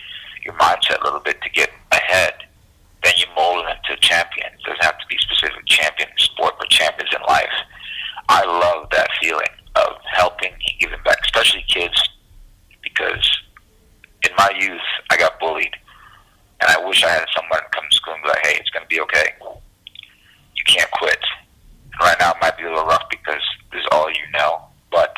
your 0.44 0.56
mindset 0.56 1.02
a 1.02 1.04
little 1.04 1.20
bit 1.20 1.42
to 1.42 1.50
get 1.50 1.70
ahead. 1.92 2.34
Then 3.04 3.14
you 3.18 3.26
mold 3.36 3.64
them 3.64 3.78
into 3.78 3.94
a 3.94 4.02
champion. 4.02 4.48
It 4.48 4.64
doesn't 4.66 4.84
have 4.84 4.98
to 4.98 5.06
be 5.08 5.18
specific 5.20 5.66
champion 5.68 6.10
in 6.10 6.18
sport, 6.18 6.56
but 6.58 6.70
champions 6.70 7.14
in 7.14 7.22
life. 7.28 7.54
I 8.30 8.43
love 8.45 8.89
that 8.91 9.10
feeling 9.22 9.47
of 9.76 9.97
helping 10.11 10.52
and 10.52 10.80
giving 10.80 10.99
back, 11.03 11.18
especially 11.23 11.64
kids, 11.68 12.02
because 12.81 13.30
in 14.23 14.31
my 14.38 14.52
youth 14.60 14.81
I 15.10 15.18
got 15.18 15.39
bullied, 15.39 15.76
and 16.61 16.69
I 16.72 16.85
wish 16.85 17.03
I 17.03 17.10
had 17.10 17.26
someone 17.35 17.60
come 17.72 17.84
to 17.89 17.95
school 17.95 18.14
and 18.14 18.23
be 18.23 18.30
like, 18.30 18.45
"Hey, 18.45 18.57
it's 18.60 18.69
going 18.69 18.84
to 18.84 18.89
be 18.89 19.02
okay. 19.02 19.34
You 20.56 20.64
can't 20.65 20.89
quit." 20.91 21.19
And 21.93 22.02
right 22.02 22.18
now 22.19 22.31
it 22.31 22.38
might 22.41 22.57
be 22.57 22.64
a 22.64 22.69
little 22.69 22.85
rough 22.85 23.07
because 23.10 23.41
this 23.72 23.81
is 23.81 23.88
all 23.91 24.10
you 24.10 24.26
know, 24.34 24.65
but 24.91 25.15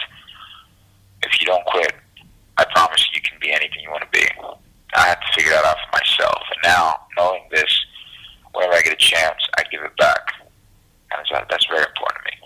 if 1.23 1.39
you 1.39 1.47
don't 1.47 1.65
quit, 1.65 1.93
I 2.57 2.65
promise 2.65 3.07
you, 3.07 3.15
you 3.15 3.21
can 3.21 3.39
be 3.39 3.51
anything 3.51 3.81
you 3.81 3.91
want 3.91 4.03
to 4.03 4.09
be. 4.19 4.25
I 4.95 5.07
had 5.07 5.15
to 5.15 5.33
figure 5.35 5.51
that 5.51 5.65
out 5.65 5.77
for 5.85 5.97
myself, 5.97 6.41
and 6.51 6.59
now 6.63 6.95
knowing 7.17 7.43
this, 7.51 7.85
whenever 8.53 8.73
I 8.73 8.81
get 8.81 8.93
a 8.93 8.97
chance, 8.97 9.39
I 9.57 9.63
give 9.71 9.81
it 9.83 9.95
back, 9.97 10.33
and 11.11 11.25
so 11.29 11.43
that's 11.49 11.65
very 11.67 11.85
important 11.85 12.25
to 12.25 12.31
me. 12.31 12.37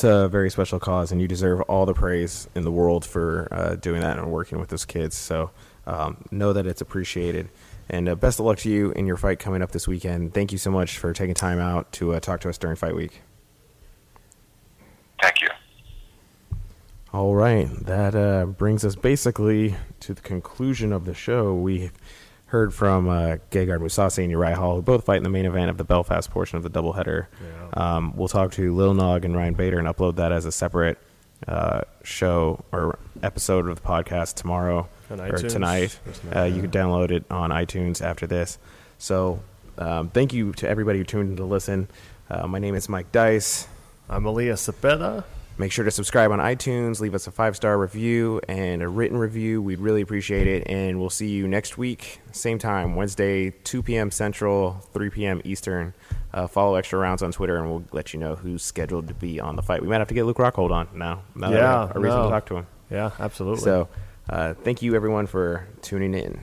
That's 0.00 0.14
a 0.14 0.28
very 0.28 0.48
special 0.48 0.80
cause, 0.80 1.12
and 1.12 1.20
you 1.20 1.28
deserve 1.28 1.60
all 1.62 1.84
the 1.84 1.92
praise 1.92 2.48
in 2.54 2.62
the 2.62 2.72
world 2.72 3.04
for 3.04 3.48
uh, 3.50 3.74
doing 3.74 4.00
that 4.00 4.18
and 4.18 4.32
working 4.32 4.58
with 4.58 4.70
those 4.70 4.86
kids. 4.86 5.14
So 5.14 5.50
um, 5.86 6.24
know 6.30 6.54
that 6.54 6.66
it's 6.66 6.80
appreciated. 6.80 7.50
And 7.90 8.08
uh, 8.08 8.14
best 8.14 8.40
of 8.40 8.46
luck 8.46 8.56
to 8.60 8.70
you 8.70 8.92
in 8.92 9.06
your 9.06 9.18
fight 9.18 9.38
coming 9.38 9.60
up 9.60 9.72
this 9.72 9.86
weekend. 9.86 10.32
Thank 10.32 10.52
you 10.52 10.58
so 10.58 10.70
much 10.70 10.96
for 10.96 11.12
taking 11.12 11.34
time 11.34 11.58
out 11.58 11.92
to 11.92 12.14
uh, 12.14 12.20
talk 12.20 12.40
to 12.40 12.48
us 12.48 12.56
during 12.56 12.76
fight 12.76 12.94
week. 12.94 13.20
Thank 15.20 15.42
you. 15.42 15.48
All 17.12 17.34
right, 17.34 17.68
that 17.84 18.14
uh, 18.14 18.46
brings 18.46 18.86
us 18.86 18.96
basically 18.96 19.76
to 20.00 20.14
the 20.14 20.22
conclusion 20.22 20.94
of 20.94 21.04
the 21.04 21.12
show. 21.12 21.52
We 21.52 21.90
heard 22.50 22.74
from 22.74 23.08
uh, 23.08 23.36
Gegard 23.52 23.80
Mousasi 23.80 24.22
and 24.22 24.30
Uriah 24.30 24.56
Hall, 24.56 24.74
who 24.74 24.82
both 24.82 25.04
fight 25.04 25.18
in 25.18 25.22
the 25.22 25.30
main 25.30 25.46
event 25.46 25.70
of 25.70 25.78
the 25.78 25.84
Belfast 25.84 26.28
portion 26.30 26.56
of 26.56 26.64
the 26.64 26.70
doubleheader. 26.70 27.26
Yeah. 27.40 27.96
Um, 27.96 28.16
we'll 28.16 28.26
talk 28.28 28.50
to 28.52 28.74
Lil 28.74 28.94
Nog 28.94 29.24
and 29.24 29.36
Ryan 29.36 29.54
Bader 29.54 29.78
and 29.78 29.86
upload 29.86 30.16
that 30.16 30.32
as 30.32 30.44
a 30.46 30.52
separate 30.52 30.98
uh, 31.46 31.82
show 32.02 32.64
or 32.72 32.98
episode 33.22 33.68
of 33.68 33.80
the 33.80 33.86
podcast 33.86 34.34
tomorrow 34.34 34.88
or 35.10 35.38
tonight. 35.38 35.98
Uh, 36.34 36.42
you 36.42 36.60
can 36.60 36.70
download 36.72 37.12
it 37.12 37.24
on 37.30 37.50
iTunes 37.50 38.02
after 38.02 38.26
this. 38.26 38.58
So 38.98 39.40
um, 39.78 40.08
thank 40.08 40.32
you 40.32 40.52
to 40.54 40.68
everybody 40.68 40.98
who 40.98 41.04
tuned 41.04 41.30
in 41.30 41.36
to 41.36 41.44
listen. 41.44 41.88
Uh, 42.28 42.48
my 42.48 42.58
name 42.58 42.74
is 42.74 42.88
Mike 42.88 43.12
Dice. 43.12 43.68
I'm 44.08 44.26
Elias 44.26 44.66
Cepeda. 44.68 45.22
Make 45.60 45.72
sure 45.72 45.84
to 45.84 45.90
subscribe 45.90 46.30
on 46.32 46.38
iTunes, 46.38 47.00
leave 47.00 47.14
us 47.14 47.26
a 47.26 47.30
five 47.30 47.54
star 47.54 47.76
review 47.76 48.40
and 48.48 48.80
a 48.80 48.88
written 48.88 49.18
review. 49.18 49.60
We'd 49.60 49.78
really 49.78 50.00
appreciate 50.00 50.46
it. 50.46 50.66
And 50.66 50.98
we'll 50.98 51.10
see 51.10 51.28
you 51.28 51.46
next 51.46 51.76
week, 51.76 52.22
same 52.32 52.58
time, 52.58 52.96
Wednesday, 52.96 53.50
2 53.50 53.82
p.m. 53.82 54.10
Central, 54.10 54.80
3 54.94 55.10
p.m. 55.10 55.42
Eastern. 55.44 55.92
Uh, 56.32 56.46
follow 56.46 56.76
Extra 56.76 56.98
Rounds 56.98 57.22
on 57.22 57.30
Twitter, 57.30 57.58
and 57.58 57.68
we'll 57.68 57.84
let 57.92 58.14
you 58.14 58.18
know 58.20 58.36
who's 58.36 58.62
scheduled 58.62 59.08
to 59.08 59.12
be 59.14 59.38
on 59.38 59.54
the 59.54 59.60
fight. 59.62 59.82
We 59.82 59.88
might 59.88 59.98
have 59.98 60.08
to 60.08 60.14
get 60.14 60.24
Luke 60.24 60.38
Rockhold 60.38 60.70
on 60.70 60.88
now. 60.94 61.24
now 61.34 61.50
Yeah, 61.50 61.92
a 61.94 62.00
reason 62.00 62.18
no. 62.20 62.24
to 62.24 62.30
talk 62.30 62.46
to 62.46 62.56
him. 62.56 62.66
Yeah, 62.90 63.10
absolutely. 63.18 63.60
So, 63.60 63.88
uh, 64.30 64.54
thank 64.54 64.80
you 64.80 64.94
everyone 64.94 65.26
for 65.26 65.66
tuning 65.82 66.14
in. 66.14 66.40